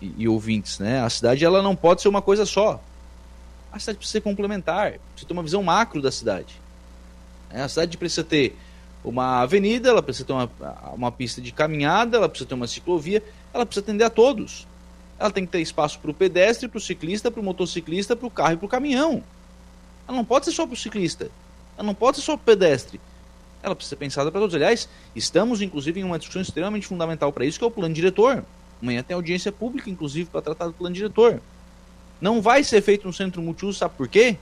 e, 0.00 0.12
e 0.18 0.28
ouvintes, 0.28 0.78
né? 0.78 1.00
A 1.00 1.10
cidade 1.10 1.44
ela 1.44 1.62
não 1.62 1.76
pode 1.76 2.02
ser 2.02 2.08
uma 2.08 2.22
coisa 2.22 2.44
só. 2.44 2.80
A 3.70 3.78
cidade 3.78 3.98
precisa 3.98 4.18
ser 4.18 4.20
complementar, 4.20 4.92
precisa 5.12 5.28
ter 5.28 5.32
uma 5.32 5.42
visão 5.42 5.62
macro 5.62 6.00
da 6.00 6.10
cidade. 6.10 6.60
né? 7.50 7.62
A 7.62 7.68
cidade 7.68 7.96
precisa 7.96 8.24
ter 8.24 8.56
uma 9.04 9.42
avenida, 9.42 9.88
ela 9.88 10.02
precisa 10.02 10.24
ter 10.24 10.32
uma, 10.32 10.50
uma 10.94 11.12
pista 11.12 11.40
de 11.40 11.52
caminhada, 11.52 12.16
ela 12.16 12.28
precisa 12.28 12.48
ter 12.48 12.54
uma 12.54 12.66
ciclovia, 12.66 13.22
ela 13.52 13.64
precisa 13.64 13.84
atender 13.84 14.04
a 14.04 14.10
todos. 14.10 14.66
Ela 15.18 15.30
tem 15.30 15.44
que 15.44 15.52
ter 15.52 15.60
espaço 15.60 15.98
para 15.98 16.10
o 16.10 16.14
pedestre, 16.14 16.68
para 16.68 16.78
o 16.78 16.80
ciclista, 16.80 17.30
para 17.30 17.40
o 17.40 17.44
motociclista, 17.44 18.14
para 18.14 18.26
o 18.26 18.30
carro 18.30 18.52
e 18.54 18.56
para 18.56 18.66
o 18.66 18.68
caminhão. 18.68 19.22
Ela 20.06 20.16
não 20.16 20.24
pode 20.24 20.46
ser 20.46 20.52
só 20.52 20.64
para 20.64 20.74
o 20.74 20.76
ciclista. 20.76 21.30
Ela 21.76 21.86
não 21.86 21.94
pode 21.94 22.18
ser 22.18 22.22
só 22.22 22.36
para 22.36 22.42
o 22.42 22.56
pedestre. 22.56 23.00
Ela 23.62 23.74
precisa 23.74 23.90
ser 23.90 23.96
pensada 23.96 24.30
para 24.30 24.40
todos. 24.40 24.54
Aliás, 24.54 24.88
estamos 25.14 25.60
inclusive 25.60 26.00
em 26.00 26.04
uma 26.04 26.18
discussão 26.18 26.42
extremamente 26.42 26.86
fundamental 26.86 27.32
para 27.32 27.44
isso, 27.44 27.58
que 27.58 27.64
é 27.64 27.68
o 27.68 27.70
plano 27.70 27.94
diretor. 27.94 28.44
Amanhã 28.80 29.02
tem 29.02 29.14
audiência 29.14 29.50
pública, 29.50 29.90
inclusive, 29.90 30.30
para 30.30 30.40
tratar 30.40 30.66
do 30.66 30.72
plano 30.72 30.94
diretor. 30.94 31.40
Não 32.20 32.40
vai 32.40 32.62
ser 32.64 32.80
feito 32.82 33.06
no 33.06 33.12
centro 33.12 33.42
multiuso, 33.42 33.78
sabe 33.78 33.94
por 33.96 34.08
quê? 34.08 34.36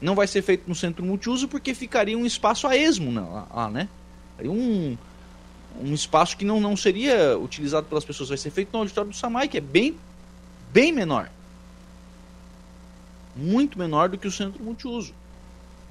Não 0.00 0.14
vai 0.14 0.26
ser 0.26 0.42
feito 0.42 0.68
no 0.68 0.74
centro 0.74 1.04
multiuso 1.04 1.48
porque 1.48 1.74
ficaria 1.74 2.16
um 2.16 2.24
espaço 2.24 2.66
a 2.66 2.76
esmo 2.76 3.10
né, 3.10 3.20
lá, 3.20 3.68
né? 3.68 3.88
Um, 4.40 4.96
um 5.80 5.92
espaço 5.92 6.36
que 6.36 6.44
não, 6.44 6.60
não 6.60 6.76
seria 6.76 7.36
utilizado 7.36 7.86
pelas 7.86 8.04
pessoas. 8.04 8.28
Vai 8.28 8.38
ser 8.38 8.50
feito 8.50 8.70
no 8.72 8.80
auditório 8.80 9.10
do 9.10 9.16
Samai, 9.16 9.48
que 9.48 9.58
é 9.58 9.60
bem, 9.60 9.96
bem 10.72 10.92
menor. 10.92 11.30
Muito 13.34 13.78
menor 13.78 14.08
do 14.08 14.18
que 14.18 14.26
o 14.26 14.32
centro 14.32 14.62
multiuso. 14.62 15.12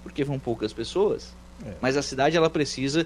Porque 0.08 0.24
vão 0.24 0.40
poucas 0.40 0.72
pessoas. 0.74 1.34
É. 1.66 1.74
Mas 1.82 1.98
a 1.98 2.02
cidade 2.02 2.38
ela 2.38 2.50
precisa 2.50 3.06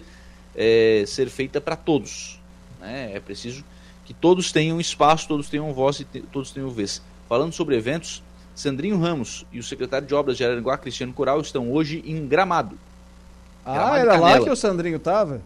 é, 0.55 1.03
ser 1.07 1.29
feita 1.29 1.59
para 1.59 1.75
todos. 1.75 2.39
Né? 2.79 3.11
É 3.15 3.19
preciso 3.19 3.63
que 4.05 4.13
todos 4.13 4.51
tenham 4.51 4.79
espaço, 4.79 5.27
todos 5.27 5.49
tenham 5.49 5.73
voz 5.73 5.99
e 5.99 6.05
te- 6.05 6.21
todos 6.31 6.51
tenham 6.51 6.69
vez. 6.69 7.01
Falando 7.27 7.53
sobre 7.53 7.75
eventos, 7.75 8.21
Sandrinho 8.53 8.99
Ramos 8.99 9.45
e 9.51 9.59
o 9.59 9.63
secretário 9.63 10.07
de 10.07 10.13
Obras 10.13 10.37
de 10.37 10.43
Araranguá, 10.43 10.77
Cristiano 10.77 11.13
Coral, 11.13 11.41
estão 11.41 11.71
hoje 11.71 12.03
em 12.05 12.27
Gramado. 12.27 12.77
Ah, 13.65 13.73
Gramado 13.73 13.97
e 13.97 13.99
era 14.01 14.19
lá 14.19 14.39
que 14.39 14.49
o 14.49 14.55
Sandrinho 14.55 14.97
estava? 14.97 15.41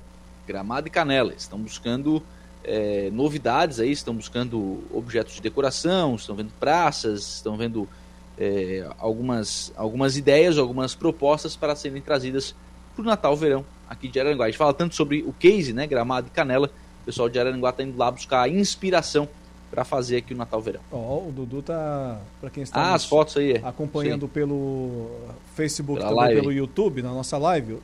Gramado 0.47 0.87
e 0.87 0.91
Canela. 0.91 1.33
Estão 1.33 1.59
buscando 1.59 2.21
é, 2.63 3.09
novidades 3.13 3.79
aí, 3.79 3.91
estão 3.91 4.15
buscando 4.15 4.83
objetos 4.91 5.35
de 5.35 5.41
decoração, 5.41 6.15
estão 6.15 6.35
vendo 6.35 6.51
praças, 6.59 7.35
estão 7.35 7.55
vendo 7.55 7.87
é, 8.37 8.87
algumas, 8.99 9.71
algumas 9.75 10.17
ideias, 10.17 10.57
algumas 10.57 10.93
propostas 10.95 11.55
para 11.55 11.75
serem 11.75 12.01
trazidas 12.01 12.53
para 12.95 13.01
o 13.01 13.05
Natal 13.05 13.35
Verão 13.35 13.65
aqui 13.89 14.07
de 14.07 14.19
Araranguá. 14.19 14.45
A 14.45 14.49
gente 14.49 14.57
fala 14.57 14.73
tanto 14.73 14.95
sobre 14.95 15.23
o 15.23 15.33
case, 15.33 15.73
né, 15.73 15.85
Gramado 15.87 16.27
e 16.27 16.29
Canela. 16.31 16.69
O 17.01 17.05
pessoal 17.05 17.29
de 17.29 17.39
Araranguá 17.39 17.69
está 17.69 17.83
indo 17.83 17.97
lá 17.97 18.09
buscar 18.09 18.49
inspiração 18.49 19.27
para 19.69 19.83
fazer 19.83 20.17
aqui 20.17 20.33
o 20.33 20.37
Natal 20.37 20.61
Verão. 20.61 20.81
Ó, 20.91 21.19
o 21.27 21.31
Dudu 21.35 21.61
tá, 21.61 22.19
para 22.39 22.49
quem 22.49 22.63
está 22.63 22.79
Ah, 22.81 22.85
nos 22.93 23.03
as 23.03 23.05
fotos 23.05 23.37
aí. 23.37 23.53
é. 23.53 23.61
acompanhando 23.63 24.21
Sim. 24.27 24.31
pelo 24.33 25.09
Facebook, 25.55 25.99
Pela 25.99 26.09
também 26.11 26.25
live. 26.25 26.39
pelo 26.41 26.51
YouTube, 26.53 27.01
na 27.01 27.11
nossa 27.11 27.37
live, 27.37 27.79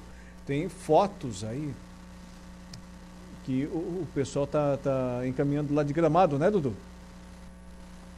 tem 0.46 0.70
fotos 0.70 1.44
aí 1.44 1.70
que 3.46 3.66
o, 3.66 3.78
o 3.78 4.08
pessoal 4.14 4.46
tá, 4.48 4.78
tá 4.78 5.22
encaminhando 5.28 5.74
lá 5.74 5.84
de 5.84 5.92
gramado, 5.94 6.38
né, 6.40 6.50
Dudu? 6.50 6.74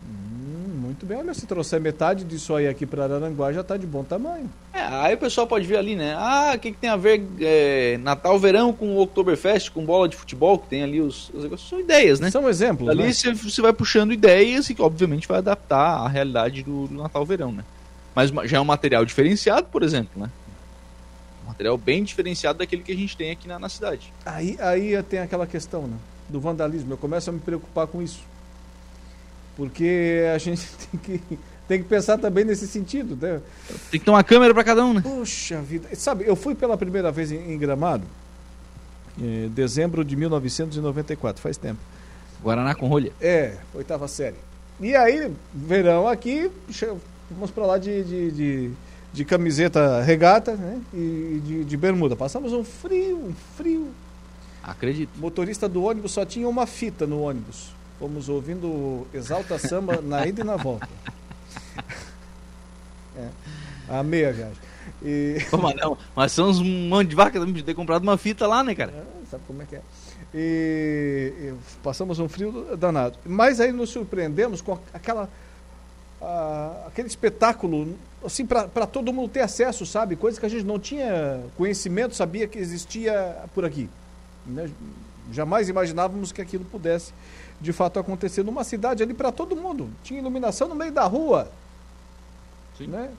Hum, 0.06 0.82
muito 0.82 1.06
bem, 1.06 1.18
olha, 1.18 1.34
se 1.34 1.46
trouxer 1.46 1.80
metade 1.80 2.24
disso 2.24 2.54
aí 2.56 2.68
aqui 2.68 2.86
para 2.86 3.04
Araranguá 3.06 3.52
já 3.54 3.64
tá 3.64 3.78
de 3.78 3.88
bom 3.88 4.04
tamanho. 4.04 4.50
É, 4.74 4.82
aí 4.82 5.16
o 5.16 5.18
pessoal 5.18 5.48
pode 5.48 5.66
ver 5.66 5.78
ali, 5.78 5.96
né? 5.96 6.16
Ah, 6.18 6.54
o 6.56 6.60
que, 6.60 6.72
que 6.72 6.78
tem 6.78 6.90
a 6.90 6.96
ver 6.98 7.26
é, 7.40 7.98
Natal 8.00 8.38
Verão 8.38 8.74
com 8.74 8.96
o 8.96 9.02
Oktoberfest, 9.02 9.72
com 9.72 9.86
bola 9.86 10.10
de 10.10 10.16
futebol, 10.16 10.58
que 10.60 10.70
tem 10.70 10.84
ali 10.84 11.00
os, 11.00 11.30
os 11.30 11.44
negócios. 11.44 11.70
São 11.70 11.80
ideias, 11.80 12.20
né? 12.20 12.30
São 12.32 12.50
exemplos, 12.50 12.90
Ali 12.90 13.04
né? 13.04 13.14
você, 13.14 13.34
você 13.34 13.62
vai 13.62 13.72
puxando 13.72 14.12
ideias 14.12 14.70
e 14.70 14.76
que 14.76 14.82
obviamente 14.82 15.28
vai 15.28 15.38
adaptar 15.38 15.98
à 16.00 16.08
realidade 16.08 16.64
do, 16.64 16.88
do 16.88 16.96
Natal 16.96 17.26
Verão, 17.26 17.52
né? 17.52 17.64
Mas 18.16 18.30
ma- 18.32 18.46
já 18.46 18.58
é 18.58 18.62
um 18.62 18.66
material 18.66 19.06
diferenciado, 19.06 19.68
por 19.68 19.84
exemplo, 19.84 20.22
né? 20.22 20.30
Um 21.44 21.48
material 21.48 21.78
bem 21.78 22.04
diferenciado 22.04 22.60
daquele 22.60 22.84
que 22.84 22.92
a 22.92 22.96
gente 22.96 23.16
tem 23.16 23.32
aqui 23.32 23.48
na, 23.48 23.60
na 23.60 23.70
cidade. 23.70 24.12
Aí, 24.26 24.58
aí 24.60 25.02
tem 25.04 25.20
aquela 25.20 25.46
questão, 25.46 25.84
né, 25.84 25.98
do 26.30 26.40
vandalismo. 26.40 26.94
Eu 26.94 26.98
começo 26.98 27.30
a 27.30 27.34
me 27.34 27.40
preocupar 27.40 27.88
com 27.88 28.02
isso. 28.02 28.22
Porque 29.56 30.24
a 30.34 30.38
gente 30.38 30.68
tem 30.92 31.00
que, 31.00 31.40
tem 31.68 31.84
que 31.84 31.88
pensar 31.88 32.18
também 32.18 32.44
nesse 32.44 32.68
sentido, 32.68 33.18
né? 33.20 33.42
Tem 33.92 34.00
que 34.00 34.06
ter 34.06 34.12
uma 34.12 34.24
câmera 34.24 34.54
para 34.54 34.64
cada 34.64 34.86
um, 34.86 34.94
né? 34.94 35.02
Puxa 35.02 35.62
vida. 35.62 35.88
Sabe, 35.96 36.26
eu 36.28 36.36
fui 36.36 36.56
pela 36.56 36.78
primeira 36.78 37.12
vez 37.12 37.32
em, 37.32 37.54
em 37.54 37.58
Gramado 37.58 38.06
em 39.18 39.50
dezembro 39.50 40.04
de 40.04 40.16
1994, 40.16 41.42
faz 41.42 41.58
tempo. 41.58 41.80
Guaraná 42.42 42.76
com 42.76 42.88
rolha. 42.88 43.12
É, 43.22 43.58
oitava 43.74 44.08
série. 44.08 44.36
E 44.80 44.96
aí, 44.96 45.32
verão 45.54 46.08
aqui, 46.08 46.52
fomos 47.30 47.52
pra 47.52 47.66
lá 47.66 47.78
de, 47.78 48.04
de, 48.04 48.32
de, 48.32 48.72
de 49.14 49.26
camiseta 49.26 50.02
regata 50.02 50.56
né? 50.56 50.82
e 50.94 51.42
de, 51.44 51.64
de 51.64 51.78
bermuda. 51.78 52.16
Passamos 52.16 52.52
um 52.52 52.64
frio, 52.64 53.18
um 53.18 53.34
frio. 53.56 53.88
Acredito. 54.62 55.10
O 55.18 55.22
motorista 55.22 55.70
do 55.70 55.84
ônibus 55.84 56.12
só 56.12 56.26
tinha 56.26 56.48
uma 56.48 56.66
fita 56.66 57.06
no 57.06 57.22
ônibus. 57.22 57.72
Fomos 58.04 58.28
ouvindo 58.28 59.08
Exalta 59.14 59.58
Samba 59.58 60.02
na 60.02 60.28
ida 60.28 60.42
e 60.42 60.44
na 60.44 60.58
volta. 60.58 60.90
É, 63.16 63.30
a 63.90 64.02
meia 64.02 64.34
viagem. 64.34 64.58
E... 65.04 65.38
Pô, 65.52 65.58
mas, 65.58 65.76
não, 65.76 65.96
mas 66.16 66.32
são 66.32 66.50
uns 66.50 66.60
monte 66.60 67.10
de 67.10 67.16
vaca 67.16 67.40
de 67.40 67.62
ter 67.62 67.76
comprado 67.76 68.02
uma 68.02 68.18
fita 68.18 68.48
lá, 68.48 68.64
né, 68.64 68.74
cara? 68.74 68.92
sabe 69.30 69.44
como 69.46 69.62
é 69.62 69.66
que 69.66 69.76
é. 69.76 69.82
E, 70.34 71.34
e 71.40 71.54
passamos 71.84 72.18
um 72.18 72.28
frio 72.28 72.76
danado. 72.76 73.20
Mas 73.24 73.60
aí 73.60 73.72
nos 73.72 73.92
surpreendemos 73.92 74.62
com 74.62 74.80
aquela 74.92 75.30
aquele 76.88 77.08
espetáculo 77.08 77.96
assim 78.26 78.48
para 78.48 78.88
todo 78.88 79.14
mundo 79.14 79.30
ter 79.30 79.42
acesso, 79.42 79.86
sabe? 79.86 80.16
Coisa 80.16 80.40
que 80.40 80.46
a 80.48 80.50
gente 80.50 80.66
não 80.66 80.80
tinha 80.80 81.40
conhecimento, 81.56 82.16
sabia 82.16 82.48
que 82.48 82.58
existia 82.58 83.44
por 83.54 83.64
aqui. 83.64 83.88
né? 84.44 84.72
Jamais 85.32 85.70
imaginávamos 85.70 86.32
que 86.32 86.42
aquilo 86.42 86.66
pudesse 86.66 87.14
de 87.64 87.72
fato 87.72 87.98
acontecer 87.98 88.44
numa 88.44 88.64
cidade 88.65 89.02
ali 89.02 89.14
para 89.14 89.31
todo 89.31 89.56
mundo. 89.56 89.90
Tinha 90.03 90.19
iluminação 90.19 90.68
no 90.68 90.76
meio 90.76 90.91
da 90.91 91.06
rua. 91.06 91.49
Né? 92.81 93.10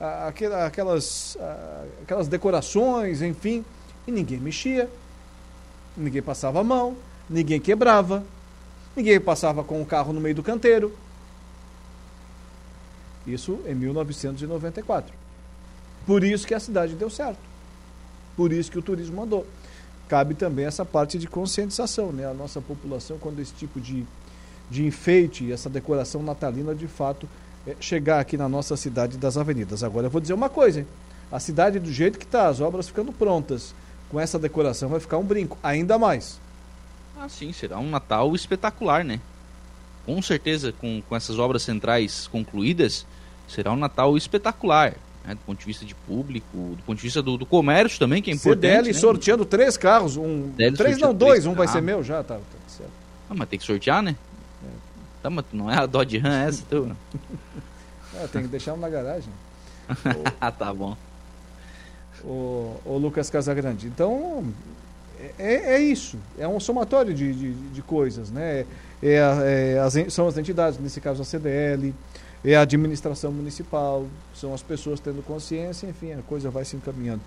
Ah, 0.00 0.26
aquela- 0.26 0.66
Aquelas, 0.66 1.38
aquelas 2.02 2.26
decorações, 2.26 3.22
enfim, 3.22 3.64
e 4.06 4.10
ninguém 4.10 4.38
mexia 4.38 4.90
ninguém 5.96 6.22
passava 6.22 6.60
a 6.60 6.64
mão. 6.64 6.96
ninguém 7.30 7.60
quebrava, 7.60 8.24
ninguém 8.96 9.20
passava 9.20 9.62
com 9.62 9.80
o 9.80 9.86
carro 9.86 10.12
no 10.12 10.20
meio 10.20 10.34
do 10.34 10.42
canteiro. 10.42 10.92
Isso 13.26 13.60
em 13.66 13.74
1994. 13.74 15.14
Por 16.06 16.24
isso 16.24 16.46
que 16.46 16.54
a 16.54 16.58
cidade 16.60 16.94
deu 16.94 17.08
certo. 17.08 17.38
Por 18.36 18.52
isso 18.52 18.70
que 18.70 18.78
o 18.78 18.82
turismo 18.82 19.22
andou. 19.22 19.46
Cabe 20.12 20.34
também 20.34 20.66
essa 20.66 20.84
parte 20.84 21.16
de 21.16 21.26
conscientização, 21.26 22.12
né? 22.12 22.26
A 22.26 22.34
nossa 22.34 22.60
população, 22.60 23.16
quando 23.18 23.40
esse 23.40 23.54
tipo 23.54 23.80
de, 23.80 24.04
de 24.70 24.84
enfeite, 24.84 25.50
essa 25.50 25.70
decoração 25.70 26.22
natalina, 26.22 26.74
de 26.74 26.86
fato, 26.86 27.26
é, 27.66 27.74
chegar 27.80 28.20
aqui 28.20 28.36
na 28.36 28.46
nossa 28.46 28.76
cidade 28.76 29.16
das 29.16 29.38
avenidas. 29.38 29.82
Agora, 29.82 30.08
eu 30.08 30.10
vou 30.10 30.20
dizer 30.20 30.34
uma 30.34 30.50
coisa, 30.50 30.80
hein? 30.80 30.86
A 31.30 31.40
cidade, 31.40 31.78
do 31.78 31.90
jeito 31.90 32.18
que 32.18 32.26
está, 32.26 32.48
as 32.48 32.60
obras 32.60 32.88
ficando 32.88 33.10
prontas, 33.10 33.74
com 34.10 34.20
essa 34.20 34.38
decoração, 34.38 34.90
vai 34.90 35.00
ficar 35.00 35.16
um 35.16 35.24
brinco, 35.24 35.56
ainda 35.62 35.98
mais. 35.98 36.38
Ah, 37.18 37.26
sim, 37.26 37.50
será 37.50 37.78
um 37.78 37.88
Natal 37.88 38.34
espetacular, 38.34 39.02
né? 39.02 39.18
Com 40.04 40.20
certeza, 40.20 40.74
com, 40.74 41.02
com 41.08 41.16
essas 41.16 41.38
obras 41.38 41.62
centrais 41.62 42.26
concluídas, 42.26 43.06
será 43.48 43.72
um 43.72 43.76
Natal 43.76 44.14
espetacular. 44.14 44.94
Né? 45.24 45.34
Do 45.34 45.40
ponto 45.40 45.58
de 45.58 45.64
vista 45.64 45.84
de 45.84 45.94
público, 45.94 46.46
do 46.76 46.82
ponto 46.84 46.96
de 46.96 47.02
vista 47.02 47.22
do, 47.22 47.36
do 47.38 47.46
comércio 47.46 47.98
também, 47.98 48.20
que 48.22 48.30
é 48.30 48.34
importante. 48.34 48.66
CDL 48.66 48.86
né? 48.88 48.92
sorteando 48.92 49.44
três 49.44 49.76
carros, 49.76 50.16
um. 50.16 50.50
CDL 50.52 50.76
três 50.76 50.98
não, 50.98 51.14
dois, 51.14 51.32
três 51.32 51.46
um 51.46 51.54
vai 51.54 51.68
ser 51.68 51.80
meu 51.80 52.02
já, 52.02 52.22
tá, 52.22 52.34
tá 52.36 52.40
certo. 52.68 52.90
Ah, 53.30 53.34
mas 53.34 53.48
tem 53.48 53.58
que 53.58 53.64
sortear, 53.64 54.02
né? 54.02 54.16
Tá, 55.22 55.30
mas 55.30 55.44
não 55.52 55.70
é 55.70 55.76
a 55.78 55.86
Dodge 55.86 56.18
Ram 56.18 56.32
essa, 56.32 56.64
tu? 56.68 56.90
É, 58.14 58.26
tem 58.26 58.42
que 58.42 58.48
deixar 58.48 58.74
um 58.74 58.76
na 58.76 58.90
garagem. 58.90 59.30
ah, 60.38 60.50
tá 60.52 60.74
bom. 60.74 60.94
o, 62.22 62.76
o 62.84 62.98
Lucas 62.98 63.30
Casagrande. 63.30 63.86
Então, 63.86 64.44
é, 65.38 65.76
é 65.76 65.80
isso. 65.80 66.18
É 66.38 66.46
um 66.46 66.60
somatório 66.60 67.14
de, 67.14 67.32
de, 67.32 67.52
de 67.54 67.80
coisas, 67.82 68.30
né? 68.30 68.66
É, 69.02 69.18
a- 69.18 69.42
é 69.44 69.78
as, 69.78 70.12
são 70.12 70.28
as 70.28 70.36
entidades, 70.36 70.78
nesse 70.78 71.00
caso 71.00 71.22
a 71.22 71.24
CDL, 71.24 71.94
é 72.44 72.56
a 72.56 72.62
administração 72.62 73.30
municipal, 73.30 74.06
são 74.34 74.52
as 74.52 74.62
pessoas 74.62 74.98
tendo 74.98 75.22
consciência, 75.22 75.86
enfim, 75.86 76.12
a 76.12 76.22
coisa 76.22 76.50
vai 76.50 76.64
se 76.64 76.76
encaminhando. 76.76 77.20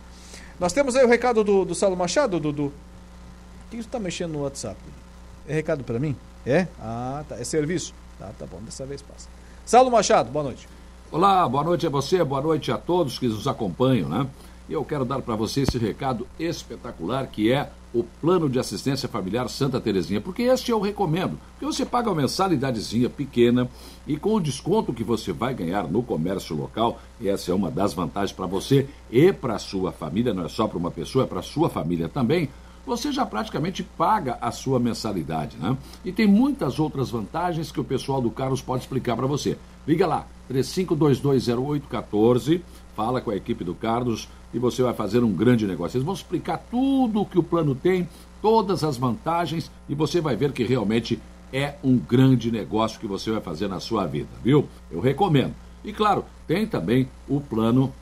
Nós 0.60 0.74
temos 0.74 0.96
aí 0.96 1.06
o 1.06 1.08
recado 1.08 1.44
do, 1.44 1.66
do 1.66 1.76
Salo 1.76 1.96
Machado, 1.96 2.40
Dudu. 2.40 2.74
Por 3.64 3.72
que 3.72 3.78
está 3.78 4.00
mexendo 4.00 4.34
no 4.34 4.44
WhatsApp? 4.44 4.78
É 5.48 5.54
recado 5.54 5.84
para 5.84 6.00
mim? 6.00 6.16
É? 6.46 6.68
Ah, 6.80 7.24
tá. 7.28 7.36
É 7.38 7.44
serviço? 7.44 7.94
Tá, 8.20 8.32
tá 8.38 8.46
bom, 8.46 8.62
dessa 8.62 8.86
vez 8.86 9.02
passa. 9.02 9.28
Salo 9.66 9.90
Machado, 9.90 10.32
boa 10.32 10.44
noite. 10.44 10.68
Olá, 11.12 11.48
boa 11.48 11.64
noite 11.64 11.88
a 11.88 11.90
você, 11.90 12.24
boa 12.24 12.42
noite 12.42 12.72
a 12.72 12.78
todos 12.78 13.18
que 13.18 13.28
nos 13.28 13.48
acompanham, 13.48 14.10
né? 14.10 14.28
E 14.68 14.74
eu 14.74 14.84
quero 14.84 15.06
dar 15.06 15.22
para 15.22 15.36
você 15.36 15.62
esse 15.62 15.78
recado 15.78 16.28
espetacular 16.40 17.28
que 17.28 17.52
é 17.52 17.70
o 17.94 18.04
Plano 18.04 18.50
de 18.50 18.60
Assistência 18.60 19.08
Familiar 19.08 19.48
Santa 19.48 19.80
Terezinha, 19.80 20.20
porque 20.20 20.44
este 20.44 20.72
eu 20.72 20.82
recomendo, 20.82 21.40
porque 21.52 21.66
você 21.66 21.86
paga 21.86 22.10
uma 22.10 22.22
mensalidadezinha 22.22 23.10
pequena 23.10 23.70
e 24.06 24.18
com 24.18 24.34
o 24.34 24.42
desconto 24.42 24.92
que 24.92 25.04
você 25.04 25.32
vai 25.32 25.54
ganhar 25.54 25.88
no 25.88 26.04
comércio 26.04 26.58
local, 26.58 27.00
essa 27.24 27.52
é 27.52 27.54
uma 27.54 27.72
das 27.72 27.94
vantagens 27.94 28.34
para 28.34 28.48
você 28.48 28.90
e 29.10 29.32
para 29.32 29.58
sua 29.58 29.94
família, 29.94 30.34
não 30.34 30.46
é 30.46 30.50
só 30.50 30.68
para 30.68 30.78
uma 30.78 30.92
pessoa, 30.92 31.24
é 31.24 31.28
para 31.28 31.42
sua 31.42 31.70
família 31.70 32.10
também, 32.10 32.50
você 32.86 33.12
já 33.12 33.26
praticamente 33.26 33.82
paga 33.82 34.38
a 34.42 34.52
sua 34.52 34.80
mensalidade, 34.80 35.58
né? 35.58 35.76
E 36.04 36.12
tem 36.12 36.28
muitas 36.28 36.80
outras 36.80 37.10
vantagens 37.10 37.72
que 37.72 37.80
o 37.80 37.84
pessoal 37.84 38.22
do 38.22 38.30
Carlos 38.30 38.62
pode 38.62 38.84
explicar 38.84 39.16
para 39.16 39.26
você. 39.26 39.58
Liga 39.88 40.06
lá, 40.06 40.28
35220814, 40.52 42.62
fala 42.95 43.22
com 43.22 43.31
a 43.31 43.35
equipe 43.35 43.63
do 43.63 43.76
Carlos 43.76 44.27
e 44.53 44.59
você 44.59 44.81
vai 44.81 44.93
fazer 44.93 45.23
um 45.23 45.31
grande 45.31 45.67
negócio. 45.67 45.97
Eles 45.97 46.05
vão 46.05 46.13
explicar 46.13 46.57
tudo 46.72 47.22
o 47.22 47.26
que 47.26 47.38
o 47.38 47.43
plano 47.43 47.76
tem, 47.76 48.07
todas 48.41 48.84
as 48.84 48.97
vantagens 48.97 49.69
e 49.89 49.93
você 49.93 50.22
vai 50.22 50.35
ver 50.35 50.51
que 50.51 50.63
realmente 50.63 51.19
é 51.51 51.76
um 51.84 51.97
grande 51.97 52.51
negócio 52.51 52.99
que 52.99 53.07
você 53.07 53.31
vai 53.31 53.41
fazer 53.41 53.67
na 53.67 53.80
sua 53.80 54.05
vida, 54.05 54.30
viu? 54.43 54.67
Eu 54.89 54.99
recomendo. 54.99 55.53
E 55.84 55.93
claro, 55.93 56.26
tem 56.47 56.65
também 56.65 57.07
o 57.27 57.39
plano 57.39 57.93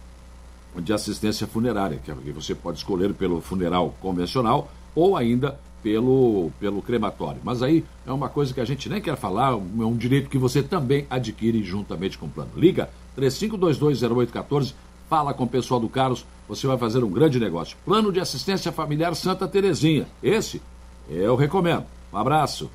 de 0.76 0.94
assistência 0.94 1.46
funerária, 1.46 2.00
que 2.04 2.10
é 2.10 2.16
você 2.34 2.56
pode 2.56 2.78
escolher 2.78 3.14
pelo 3.14 3.42
funeral 3.42 3.94
convencional 4.02 4.72
ou 4.96 5.16
ainda 5.16 5.60
pelo, 5.84 6.50
pelo 6.60 6.82
crematório. 6.82 7.42
Mas 7.44 7.62
aí 7.62 7.84
é 8.08 8.12
uma 8.12 8.30
coisa 8.30 8.54
que 8.54 8.62
a 8.62 8.66
gente 8.66 8.90
nem 8.90 9.02
quer 9.02 9.18
falar, 9.18 9.52
é 9.52 9.56
um 9.56 9.98
direito 9.98 10.30
que 10.30 10.38
você 10.38 10.64
também 10.64 11.06
adquire 11.10 11.62
juntamente 11.64 12.18
com 12.18 12.26
o 12.26 12.30
plano. 12.30 12.52
Liga 12.56 12.90
35220814, 13.18 14.74
fala 15.10 15.34
com 15.34 15.44
o 15.44 15.48
pessoal 15.48 15.80
do 15.80 15.90
Carlos, 15.90 16.26
você 16.48 16.68
vai 16.68 16.78
fazer 16.78 17.04
um 17.04 17.10
grande 17.10 17.40
negócio. 17.40 17.78
Plano 17.86 18.12
de 18.12 18.20
assistência 18.20 18.72
familiar 18.72 19.16
Santa 19.16 19.48
Terezinha. 19.48 20.08
Esse 20.22 20.62
eu 21.10 21.36
recomendo. 21.36 21.86
Um 22.12 22.18
abraço. 22.18 22.70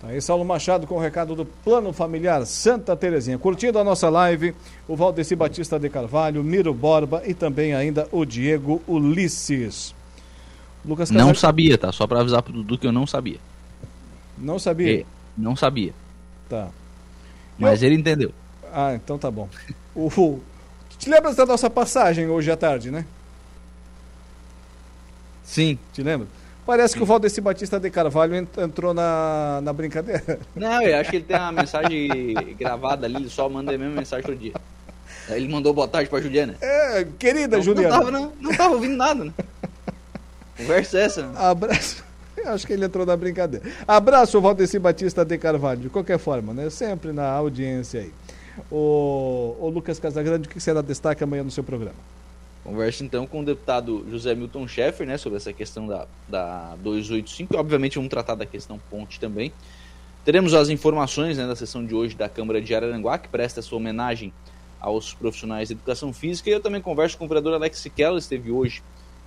Tá 0.00 0.08
aí 0.08 0.20
Saulo 0.20 0.44
Machado 0.44 0.86
com 0.86 0.96
o 0.96 1.00
recado 1.00 1.34
do 1.34 1.44
Plano 1.44 1.92
Familiar 1.92 2.44
Santa 2.46 2.94
Terezinha. 2.96 3.38
Curtindo 3.38 3.78
a 3.78 3.84
nossa 3.84 4.08
live, 4.10 4.54
o 4.88 4.96
Valdeci 4.96 5.34
Batista 5.34 5.78
de 5.78 5.88
Carvalho, 5.88 6.42
Miro 6.44 6.74
Borba 6.74 7.22
e 7.26 7.32
também 7.34 7.74
ainda 7.74 8.06
o 8.12 8.24
Diego 8.24 8.82
Ulisses. 8.86 9.94
Lucas 10.84 11.10
Não 11.10 11.28
Casar- 11.28 11.36
sabia, 11.36 11.78
tá? 11.78 11.90
Só 11.92 12.06
pra 12.06 12.20
avisar 12.20 12.42
pro 12.42 12.52
Dudu 12.52 12.76
que 12.76 12.86
eu 12.86 12.92
não 12.92 13.06
sabia. 13.06 13.38
Não 14.36 14.58
sabia? 14.58 15.00
É, 15.00 15.04
não 15.38 15.56
sabia. 15.56 15.94
Tá. 16.48 16.68
Mas 17.58 17.82
ele 17.82 17.94
entendeu. 17.94 18.32
Ah, 18.74 18.94
então 18.94 19.16
tá 19.18 19.30
bom. 19.30 19.48
O, 19.94 20.08
o- 20.20 20.42
te 20.98 21.08
lembras 21.08 21.36
da 21.36 21.46
nossa 21.46 21.70
passagem 21.70 22.26
hoje 22.28 22.50
à 22.50 22.56
tarde, 22.56 22.90
né? 22.90 23.04
Sim. 25.44 25.78
Te 25.92 26.02
lembra? 26.02 26.26
Parece 26.66 26.96
que 26.96 27.02
o 27.02 27.06
Valdeci 27.06 27.40
Batista 27.42 27.78
de 27.78 27.90
Carvalho 27.90 28.34
ent- 28.34 28.56
entrou 28.58 28.94
na, 28.94 29.60
na 29.62 29.72
brincadeira. 29.72 30.38
Não, 30.56 30.80
eu 30.82 30.96
acho 30.98 31.10
que 31.10 31.16
ele 31.16 31.24
tem 31.24 31.36
uma 31.36 31.52
mensagem 31.52 32.08
gravada 32.58 33.04
ali, 33.06 33.16
ele 33.16 33.28
só 33.28 33.48
manda 33.48 33.74
a 33.74 33.78
mesma 33.78 33.94
mensagem 33.94 34.24
todo 34.24 34.36
dia. 34.38 34.54
Ele 35.28 35.46
mandou 35.48 35.74
boa 35.74 35.86
tarde 35.86 36.08
pra 36.08 36.20
Juliana. 36.20 36.56
É, 36.60 37.06
querida 37.18 37.58
não, 37.58 37.62
Juliana. 37.62 37.88
Não 37.90 37.98
tava, 37.98 38.10
não, 38.10 38.32
não 38.40 38.54
tava 38.56 38.74
ouvindo 38.74 38.96
nada, 38.96 39.24
né? 39.24 39.32
Conversa 40.56 40.98
essa. 40.98 41.22
né? 41.26 41.34
Abraço. 41.36 42.02
Eu 42.36 42.50
acho 42.52 42.66
que 42.66 42.72
ele 42.72 42.84
entrou 42.84 43.04
na 43.06 43.16
brincadeira. 43.16 43.64
Abraço, 43.86 44.40
Valdeci 44.40 44.78
Batista 44.78 45.24
de 45.24 45.36
Carvalho. 45.38 45.80
De 45.82 45.88
qualquer 45.90 46.18
forma, 46.18 46.52
né? 46.54 46.68
Sempre 46.70 47.12
na 47.12 47.28
audiência 47.30 48.00
aí. 48.00 48.12
O, 48.70 49.56
o 49.60 49.68
Lucas 49.68 49.98
Casagrande, 49.98 50.48
o 50.48 50.50
que 50.50 50.60
será 50.60 50.80
destaque 50.80 51.22
amanhã 51.24 51.42
no 51.42 51.50
seu 51.50 51.64
programa? 51.64 51.96
Conversa 52.62 53.04
então 53.04 53.26
com 53.26 53.40
o 53.40 53.44
deputado 53.44 54.06
José 54.10 54.34
Milton 54.34 54.66
Schaeffer, 54.66 55.06
né, 55.06 55.18
sobre 55.18 55.36
essa 55.36 55.52
questão 55.52 55.86
da, 55.86 56.06
da 56.26 56.74
285. 56.76 57.52
E, 57.54 57.56
obviamente, 57.58 57.96
vamos 57.96 58.08
tratar 58.08 58.34
da 58.34 58.46
questão 58.46 58.80
ponte 58.90 59.20
também. 59.20 59.52
Teremos 60.24 60.54
as 60.54 60.70
informações 60.70 61.36
né, 61.36 61.46
da 61.46 61.54
sessão 61.54 61.84
de 61.84 61.94
hoje 61.94 62.16
da 62.16 62.26
Câmara 62.26 62.62
de 62.62 62.74
Araranguá, 62.74 63.18
que 63.18 63.28
presta 63.28 63.60
sua 63.60 63.76
homenagem 63.76 64.32
aos 64.80 65.12
profissionais 65.12 65.68
de 65.68 65.74
educação 65.74 66.10
física. 66.10 66.48
E 66.48 66.54
eu 66.54 66.60
também 66.60 66.80
converso 66.80 67.18
com 67.18 67.26
o 67.26 67.28
vereador 67.28 67.52
Alex 67.52 67.78
Siquela, 67.78 68.18
esteve 68.18 68.50
hoje 68.50 68.82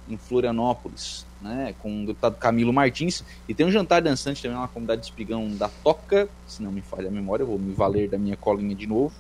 em 0.10 0.18
Florianópolis, 0.18 1.27
né, 1.42 1.76
com 1.80 2.04
o 2.04 2.08
deputado 2.08 2.36
Camilo 2.38 2.74
Martins. 2.74 3.24
E 3.48 3.54
tem 3.54 3.66
um 3.66 3.72
jantar 3.72 4.02
dançante 4.02 4.42
também 4.42 4.58
na 4.58 4.68
comunidade 4.68 5.02
de 5.02 5.08
Espigão 5.08 5.50
da 5.56 5.70
Toca, 5.70 6.28
se 6.48 6.62
não 6.62 6.72
me 6.72 6.82
falha 6.82 7.08
a 7.08 7.12
memória, 7.12 7.44
eu 7.44 7.48
vou 7.48 7.60
me 7.60 7.74
valer 7.74 8.10
da 8.10 8.18
minha 8.18 8.36
colinha 8.36 8.76
de 8.76 8.88
novo. 8.88 9.14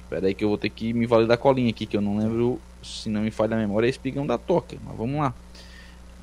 Espera 0.00 0.26
aí 0.26 0.34
que 0.34 0.44
eu 0.44 0.48
vou 0.48 0.58
ter 0.58 0.70
que 0.70 0.92
me 0.92 1.06
valer 1.06 1.26
da 1.26 1.36
colinha 1.36 1.70
aqui, 1.70 1.86
que 1.86 1.96
eu 1.96 2.00
não 2.00 2.18
lembro, 2.18 2.60
se 2.82 3.08
não 3.08 3.22
me 3.22 3.30
falha 3.30 3.56
a 3.56 3.58
memória, 3.58 3.86
é 3.86 3.90
Espigão 3.90 4.26
da 4.26 4.38
Toca. 4.38 4.76
Mas 4.84 4.96
vamos 4.96 5.18
lá. 5.18 5.34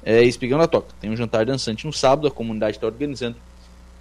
É 0.03 0.23
Espigão 0.23 0.57
da 0.57 0.67
Toca. 0.67 0.93
Tem 1.01 1.09
um 1.09 1.15
jantar 1.15 1.45
dançante 1.45 1.85
no 1.85 1.91
sábado, 1.91 2.27
a 2.27 2.31
comunidade 2.31 2.77
está 2.77 2.87
organizando. 2.87 3.35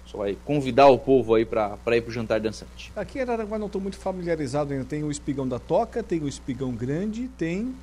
Só 0.05 0.19
vai 0.19 0.37
convidar 0.45 0.87
o 0.87 0.97
povo 0.97 1.35
aí 1.35 1.45
para 1.45 1.77
ir 1.97 2.01
pro 2.01 2.11
jantar 2.11 2.39
dançante. 2.39 2.91
Aqui 2.95 3.19
em 3.19 3.21
Araranguá 3.21 3.57
não 3.57 3.67
estou 3.67 3.81
muito 3.81 3.97
familiarizado 3.97 4.73
ainda. 4.73 4.85
Tem 4.85 5.03
o 5.03 5.11
espigão 5.11 5.47
da 5.47 5.57
Toca, 5.57 6.03
tem 6.03 6.19
o 6.19 6.27
espigão 6.27 6.71
grande, 6.71 7.27
tem. 7.37 7.73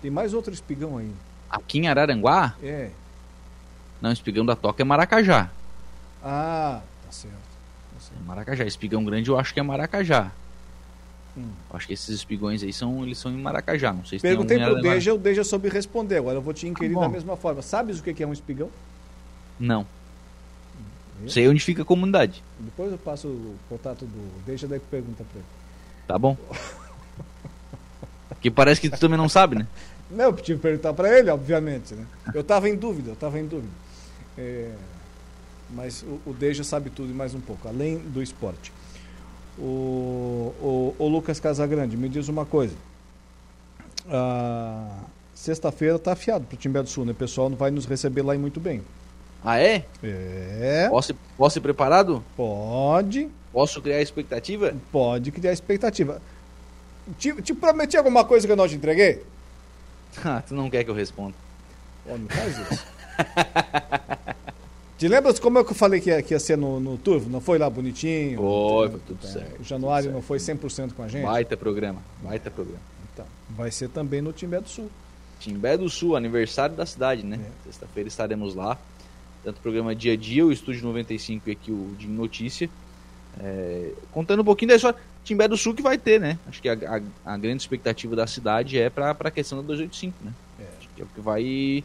Tem 0.00 0.10
mais 0.10 0.34
outro 0.34 0.52
espigão 0.52 0.98
aí. 0.98 1.10
Aqui 1.50 1.78
em 1.78 1.88
Araranguá, 1.88 2.54
É. 2.62 2.90
não, 4.00 4.10
Espigão 4.12 4.44
da 4.44 4.56
Toca 4.56 4.82
é 4.82 4.84
Maracajá. 4.84 5.50
Ah, 6.22 6.80
tá 7.04 7.12
certo. 7.12 7.34
É 8.20 8.26
Maracajá. 8.26 8.64
Espigão 8.64 9.04
grande 9.04 9.28
eu 9.30 9.38
acho 9.38 9.52
que 9.54 9.60
é 9.60 9.62
Maracajá. 9.62 10.30
Hum. 11.36 11.48
Eu 11.70 11.76
Acho 11.76 11.86
que 11.86 11.92
esses 11.92 12.08
espigões 12.08 12.62
aí 12.62 12.72
são, 12.72 13.02
eles 13.04 13.18
são 13.18 13.30
em 13.32 13.36
Maracajá. 13.36 13.92
Não 13.92 14.04
sei 14.04 14.18
se 14.18 14.22
Perguntei 14.22 14.56
tem 14.56 14.64
algum 14.66 14.78
em 14.78 14.82
pro. 14.82 14.90
Deja, 14.90 15.14
o 15.14 15.18
Deja 15.18 15.44
soube 15.44 15.68
responder. 15.68 16.18
Agora 16.18 16.36
eu 16.36 16.42
vou 16.42 16.54
te 16.54 16.66
inquirir 16.66 16.94
Tá 16.94 17.00
da 17.00 17.08
mesma 17.08 17.36
forma. 17.36 17.60
Sabes 17.62 17.98
o 17.98 18.02
que 18.02 18.14
que 18.14 18.22
é 18.22 18.26
um 18.26 18.32
espigão? 18.32 18.70
Não. 19.58 19.86
Sei 21.28 21.48
onde 21.48 21.60
fica 21.60 21.82
a 21.82 21.84
comunidade. 21.84 22.42
Depois 22.58 22.90
eu 22.92 22.98
passo 22.98 23.28
o 23.28 23.56
contato 23.68 24.04
do 24.04 24.44
Deja, 24.44 24.66
daí 24.66 24.78
pergunta 24.80 25.24
pra 25.24 25.36
ele. 25.38 25.46
Tá 26.06 26.18
bom? 26.18 26.36
Que 28.40 28.50
parece 28.50 28.78
que 28.78 28.90
tu 28.90 28.98
também 29.00 29.16
não 29.16 29.28
sabe, 29.28 29.56
né? 29.56 29.66
Não, 30.14 30.26
eu 30.26 30.32
tive 30.34 30.58
que 30.58 30.62
perguntar 30.62 30.92
para 30.94 31.18
ele, 31.18 31.30
obviamente, 31.30 31.94
né? 31.94 32.06
Eu 32.32 32.40
estava 32.40 32.68
em 32.68 32.76
dúvida, 32.76 33.10
eu 33.10 33.14
estava 33.14 33.38
em 33.38 33.46
dúvida. 33.46 33.72
É, 34.38 34.70
mas 35.70 36.02
o, 36.02 36.30
o 36.30 36.32
Deja 36.32 36.62
sabe 36.64 36.90
tudo 36.90 37.10
e 37.10 37.14
mais 37.14 37.34
um 37.34 37.40
pouco, 37.40 37.66
além 37.68 37.98
do 37.98 38.22
esporte. 38.22 38.72
O, 39.58 40.52
o, 40.60 40.96
o 40.98 41.08
Lucas 41.08 41.38
Casagrande, 41.40 41.96
me 41.96 42.08
diz 42.08 42.28
uma 42.28 42.44
coisa. 42.44 42.74
Ah, 44.08 45.00
Sexta-feira 45.34 45.96
está 45.96 46.12
afiado 46.12 46.44
para 46.44 46.54
o 46.54 46.58
Timbé 46.58 46.82
do 46.82 46.88
Sul, 46.88 47.04
né? 47.04 47.12
O 47.12 47.14
pessoal 47.14 47.50
não 47.50 47.56
vai 47.56 47.70
nos 47.70 47.86
receber 47.86 48.22
lá 48.22 48.34
e 48.34 48.38
muito 48.38 48.60
bem. 48.60 48.82
Ah, 49.44 49.60
é? 49.60 49.84
É. 50.02 50.88
Posso, 50.88 51.14
posso 51.36 51.58
ir 51.58 51.60
preparado? 51.60 52.24
Pode. 52.36 53.28
Posso 53.52 53.82
criar 53.82 54.00
expectativa? 54.00 54.74
Pode 54.90 55.30
criar 55.32 55.52
expectativa. 55.52 56.22
Te, 57.18 57.42
te 57.42 57.52
prometi 57.52 57.96
alguma 57.96 58.24
coisa 58.24 58.46
que 58.46 58.52
eu 58.52 58.56
não 58.56 58.66
te 58.66 58.76
entreguei? 58.76 59.22
Ah, 60.24 60.42
tu 60.46 60.54
não 60.54 60.70
quer 60.70 60.84
que 60.84 60.90
eu 60.90 60.94
responda. 60.94 61.34
Pô, 62.06 62.16
não 62.16 62.28
faz 62.28 62.58
isso. 62.58 62.84
Te 64.96 65.08
lembras 65.08 65.40
como 65.40 65.58
é 65.58 65.64
que 65.64 65.70
eu 65.70 65.74
falei 65.74 66.00
que 66.00 66.08
ia, 66.08 66.22
que 66.22 66.32
ia 66.34 66.38
ser 66.40 66.56
no, 66.56 66.78
no 66.78 66.96
Turvo? 66.96 67.28
Não 67.28 67.40
foi 67.40 67.58
lá 67.58 67.68
bonitinho? 67.68 68.38
Foi, 68.38 68.90
foi 68.90 69.00
tudo 69.06 69.26
É, 69.26 69.28
certo. 69.28 69.60
O 69.60 69.64
Januário 69.64 70.12
não 70.12 70.22
foi 70.22 70.38
100% 70.38 70.92
com 70.94 71.02
a 71.02 71.08
gente? 71.08 71.24
Baita 71.24 71.56
programa, 71.56 72.00
baita 72.22 72.50
programa. 72.50 72.80
Então, 73.12 73.26
vai 73.50 73.70
ser 73.70 73.88
também 73.88 74.22
no 74.22 74.32
Timbé 74.32 74.60
do 74.60 74.68
Sul. 74.68 74.88
Timbé 75.40 75.76
do 75.76 75.90
Sul, 75.90 76.14
aniversário 76.16 76.76
da 76.76 76.86
cidade, 76.86 77.24
né? 77.24 77.40
Sexta-feira 77.64 78.08
estaremos 78.08 78.54
lá. 78.54 78.78
Tanto 79.42 79.58
o 79.58 79.60
programa 79.60 79.94
Dia 79.94 80.12
a 80.12 80.16
Dia, 80.16 80.46
o 80.46 80.52
Estúdio 80.52 80.84
95 80.84 81.48
e 81.48 81.52
aqui 81.52 81.70
o 81.72 81.94
de 81.98 82.06
Notícia. 82.06 82.70
É, 83.40 83.90
contando 84.12 84.40
um 84.40 84.44
pouquinho 84.44 84.70
da 84.70 84.76
história. 84.76 84.98
Timbé 85.24 85.48
do 85.48 85.56
Sul 85.56 85.74
que 85.74 85.82
vai 85.82 85.96
ter, 85.98 86.20
né? 86.20 86.38
Acho 86.46 86.60
que 86.60 86.68
a, 86.68 86.74
a- 86.74 87.32
a 87.34 87.36
grande 87.38 87.62
expectativa 87.62 88.14
da 88.14 88.26
cidade 88.26 88.78
é 88.78 88.90
para 88.90 89.10
a 89.12 89.30
questão 89.30 89.58
da 89.58 89.64
285, 89.66 90.16
né? 90.24 90.32
Acho 90.78 90.88
que 90.94 91.00
é 91.02 91.04
o 91.04 91.08
que 91.08 91.20
vai. 91.20 91.82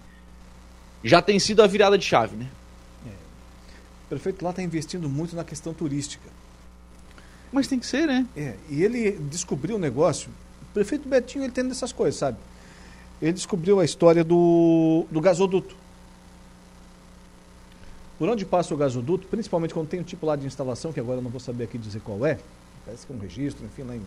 Já 1.03 1.21
tem 1.21 1.39
sido 1.39 1.61
a 1.63 1.67
virada 1.67 1.97
de 1.97 2.03
chave, 2.05 2.35
né? 2.35 2.47
O 4.05 4.09
prefeito 4.09 4.43
lá 4.43 4.49
está 4.49 4.61
investindo 4.61 5.07
muito 5.07 5.35
na 5.35 5.43
questão 5.43 5.73
turística. 5.73 6.27
Mas 7.51 7.67
tem 7.67 7.79
que 7.79 7.85
ser, 7.85 8.05
né? 8.07 8.25
É, 8.35 8.55
e 8.69 8.83
ele 8.83 9.11
descobriu 9.29 9.75
um 9.77 9.79
negócio. 9.79 10.29
O 10.61 10.73
prefeito 10.73 11.07
Betinho 11.07 11.43
ele 11.45 11.51
tem 11.53 11.67
dessas 11.67 11.91
coisas, 11.91 12.19
sabe? 12.19 12.37
Ele 13.21 13.33
descobriu 13.33 13.79
a 13.79 13.85
história 13.85 14.23
do, 14.23 15.05
do 15.09 15.21
gasoduto. 15.21 15.75
Por 18.17 18.27
onde 18.27 18.45
passa 18.45 18.73
o 18.73 18.77
gasoduto, 18.77 19.27
principalmente 19.27 19.73
quando 19.73 19.87
tem 19.87 19.99
um 19.99 20.03
tipo 20.03 20.25
lá 20.25 20.35
de 20.35 20.45
instalação, 20.45 20.91
que 20.91 20.99
agora 20.99 21.19
eu 21.19 21.21
não 21.23 21.29
vou 21.31 21.39
saber 21.39 21.63
aqui 21.65 21.77
dizer 21.77 22.01
qual 22.01 22.25
é, 22.25 22.37
parece 22.89 23.05
que 23.05 23.13
é 23.13 23.15
um 23.15 23.19
registro, 23.19 23.65
enfim, 23.65 23.83
lá 23.83 23.95
em, 23.95 24.01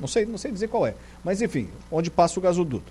não 0.00 0.08
sei, 0.08 0.24
não 0.24 0.38
sei 0.38 0.50
dizer 0.50 0.68
qual 0.68 0.86
é, 0.86 0.94
mas 1.22 1.42
enfim, 1.42 1.68
onde 1.90 2.10
passa 2.10 2.38
o 2.40 2.42
gasoduto. 2.42 2.90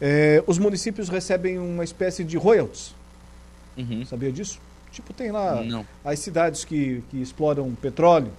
É, 0.00 0.42
os 0.46 0.58
municípios 0.58 1.08
recebem 1.08 1.58
uma 1.58 1.84
espécie 1.84 2.24
de 2.24 2.36
royalties. 2.36 2.94
Sabia 4.06 4.32
disso? 4.32 4.60
Tipo, 4.90 5.12
tem 5.12 5.30
lá 5.30 5.62
Não. 5.62 5.86
as 6.04 6.18
cidades 6.18 6.64
que, 6.64 7.04
que 7.10 7.22
exploram 7.22 7.72
petróleo, 7.76 8.32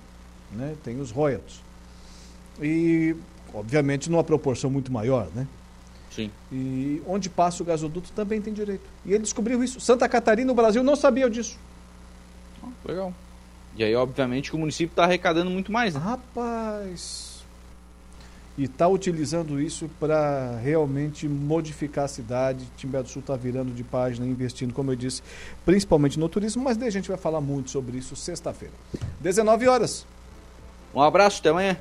né? 0.51 0.75
tem 0.83 0.99
os 0.99 1.11
royalties. 1.11 1.61
E, 2.61 3.15
obviamente, 3.53 4.09
numa 4.09 4.23
proporção 4.23 4.69
muito 4.69 4.91
maior, 4.91 5.29
né? 5.33 5.47
Sim. 6.11 6.29
E 6.51 7.01
onde 7.07 7.29
passa 7.29 7.63
o 7.63 7.65
gasoduto 7.65 8.11
também 8.11 8.41
tem 8.41 8.51
direito. 8.51 8.83
E 9.05 9.13
ele 9.13 9.23
descobriu 9.23 9.63
isso. 9.63 9.79
Santa 9.79 10.09
Catarina, 10.09 10.51
o 10.51 10.55
Brasil, 10.55 10.83
não 10.83 10.97
sabia 10.97 11.29
disso. 11.29 11.57
Legal. 12.83 13.13
E 13.75 13.83
aí, 13.83 13.95
obviamente, 13.95 14.49
que 14.49 14.55
o 14.55 14.59
município 14.59 14.91
está 14.91 15.03
arrecadando 15.03 15.49
muito 15.49 15.71
mais, 15.71 15.93
né? 15.93 16.01
Rapaz. 16.01 17.39
E 18.57 18.65
está 18.65 18.87
utilizando 18.89 19.61
isso 19.61 19.89
para 19.99 20.57
realmente 20.57 21.29
modificar 21.29 22.05
a 22.05 22.07
cidade. 22.09 22.65
Timbé 22.75 23.01
do 23.01 23.07
Sul 23.07 23.21
está 23.21 23.35
virando 23.37 23.73
de 23.73 23.85
página, 23.85 24.25
investindo, 24.25 24.73
como 24.73 24.91
eu 24.91 24.97
disse, 24.97 25.23
principalmente 25.65 26.19
no 26.19 26.27
turismo, 26.27 26.61
mas 26.61 26.75
daí 26.75 26.89
a 26.89 26.91
gente 26.91 27.07
vai 27.07 27.17
falar 27.17 27.39
muito 27.39 27.69
sobre 27.69 27.97
isso 27.97 28.17
sexta-feira. 28.17 28.73
19 29.21 29.65
horas. 29.67 30.05
Um 30.93 31.01
abraço, 31.01 31.39
até 31.39 31.49
amanhã. 31.49 31.77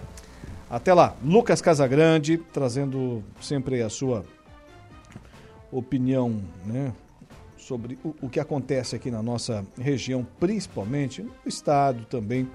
Até 0.70 0.94
lá. 0.94 1.16
Lucas 1.24 1.60
Casagrande, 1.60 2.38
trazendo 2.52 3.24
sempre 3.40 3.82
a 3.82 3.88
sua 3.88 4.24
opinião 5.72 6.40
né, 6.64 6.92
sobre 7.68 7.98
o, 8.02 8.14
o 8.22 8.28
que 8.30 8.40
acontece 8.40 8.96
aqui 8.96 9.10
na 9.10 9.22
nossa 9.22 9.64
região, 9.78 10.26
principalmente 10.40 11.22
no 11.22 11.32
estado 11.46 12.06
também, 12.06 12.48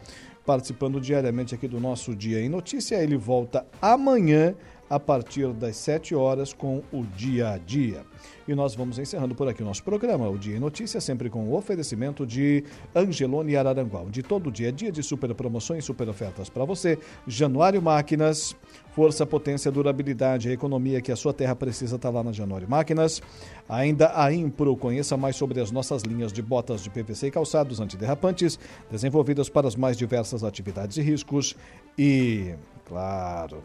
participando 0.44 1.00
diariamente 1.00 1.54
aqui 1.54 1.68
do 1.68 1.80
nosso 1.80 2.16
Dia 2.16 2.42
em 2.42 2.50
Notícia. 2.50 2.96
Ele 3.02 3.16
volta 3.16 3.64
amanhã 3.80 4.56
a 4.94 5.00
partir 5.00 5.52
das 5.54 5.76
7 5.78 6.14
horas 6.14 6.54
com 6.54 6.84
o 6.92 7.04
Dia 7.04 7.50
a 7.50 7.58
Dia. 7.58 8.06
E 8.48 8.54
nós 8.54 8.76
vamos 8.76 9.00
encerrando 9.00 9.34
por 9.34 9.48
aqui 9.48 9.64
o 9.64 9.66
nosso 9.66 9.84
programa, 9.84 10.30
o 10.30 10.38
Dia 10.38 10.56
em 10.56 10.60
Notícia, 10.60 11.02
sempre 11.02 11.32
com 11.32 11.48
o 11.48 11.56
oferecimento 11.56 12.28
de 12.28 12.64
Angelone 12.94 13.56
Araranguá, 13.56 14.02
onde 14.02 14.22
todo 14.22 14.52
dia 14.52 14.70
é 14.70 14.72
dia 14.72 14.92
de 14.92 15.02
super 15.02 15.34
promoções, 15.34 15.84
super 15.84 16.08
ofertas 16.08 16.48
para 16.48 16.64
você. 16.64 17.00
Januário 17.26 17.82
Máquinas, 17.82 18.56
força, 18.92 19.26
potência, 19.26 19.72
durabilidade, 19.72 20.50
a 20.50 20.54
economia 20.54 21.02
que 21.02 21.12
a 21.12 21.16
sua 21.16 21.34
terra 21.34 21.56
precisa 21.56 21.96
está 21.96 22.12
lá 22.12 22.24
na 22.24 22.32
Januário 22.32 22.70
Máquinas. 22.70 23.20
Ainda 23.68 24.12
a 24.14 24.32
Impro, 24.32 24.78
conheça 24.78 25.18
mais 25.18 25.36
sobre 25.36 25.60
as 25.60 25.72
nossas 25.72 26.04
linhas 26.04 26.32
de 26.32 26.42
botas 26.42 26.84
de 26.84 26.90
PVC 26.92 27.28
e 27.28 27.32
calçados 27.32 27.80
antiderrapantes, 27.80 28.60
desenvolvidas 28.92 29.50
para 29.50 29.68
as 29.68 29.76
mais 29.76 29.98
diversas 29.98 30.44
atividades 30.44 30.98
e 30.98 31.02
riscos. 31.02 31.56
E, 31.98 32.54
claro, 32.86 33.64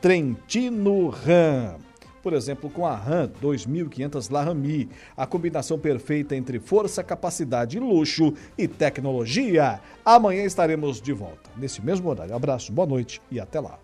Trentino 0.00 1.08
Ram. 1.08 1.76
Por 2.22 2.34
exemplo, 2.34 2.68
com 2.68 2.86
a 2.86 2.94
RAM 2.94 3.30
2500 3.40 4.28
Lahami, 4.28 4.88
a 5.16 5.26
combinação 5.26 5.78
perfeita 5.78 6.36
entre 6.36 6.58
força, 6.58 7.02
capacidade, 7.02 7.78
luxo 7.78 8.34
e 8.58 8.68
tecnologia. 8.68 9.80
Amanhã 10.04 10.44
estaremos 10.44 11.00
de 11.00 11.12
volta, 11.12 11.50
nesse 11.56 11.82
mesmo 11.82 12.08
horário. 12.10 12.34
Abraço, 12.34 12.72
boa 12.72 12.86
noite 12.86 13.22
e 13.30 13.40
até 13.40 13.58
lá. 13.58 13.78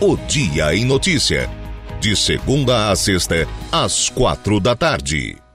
O 0.00 0.16
Dia 0.28 0.74
em 0.74 0.84
Notícia. 0.84 1.48
De 2.00 2.14
segunda 2.14 2.90
a 2.90 2.96
sexta, 2.96 3.34
às 3.72 4.08
quatro 4.08 4.60
da 4.60 4.76
tarde. 4.76 5.47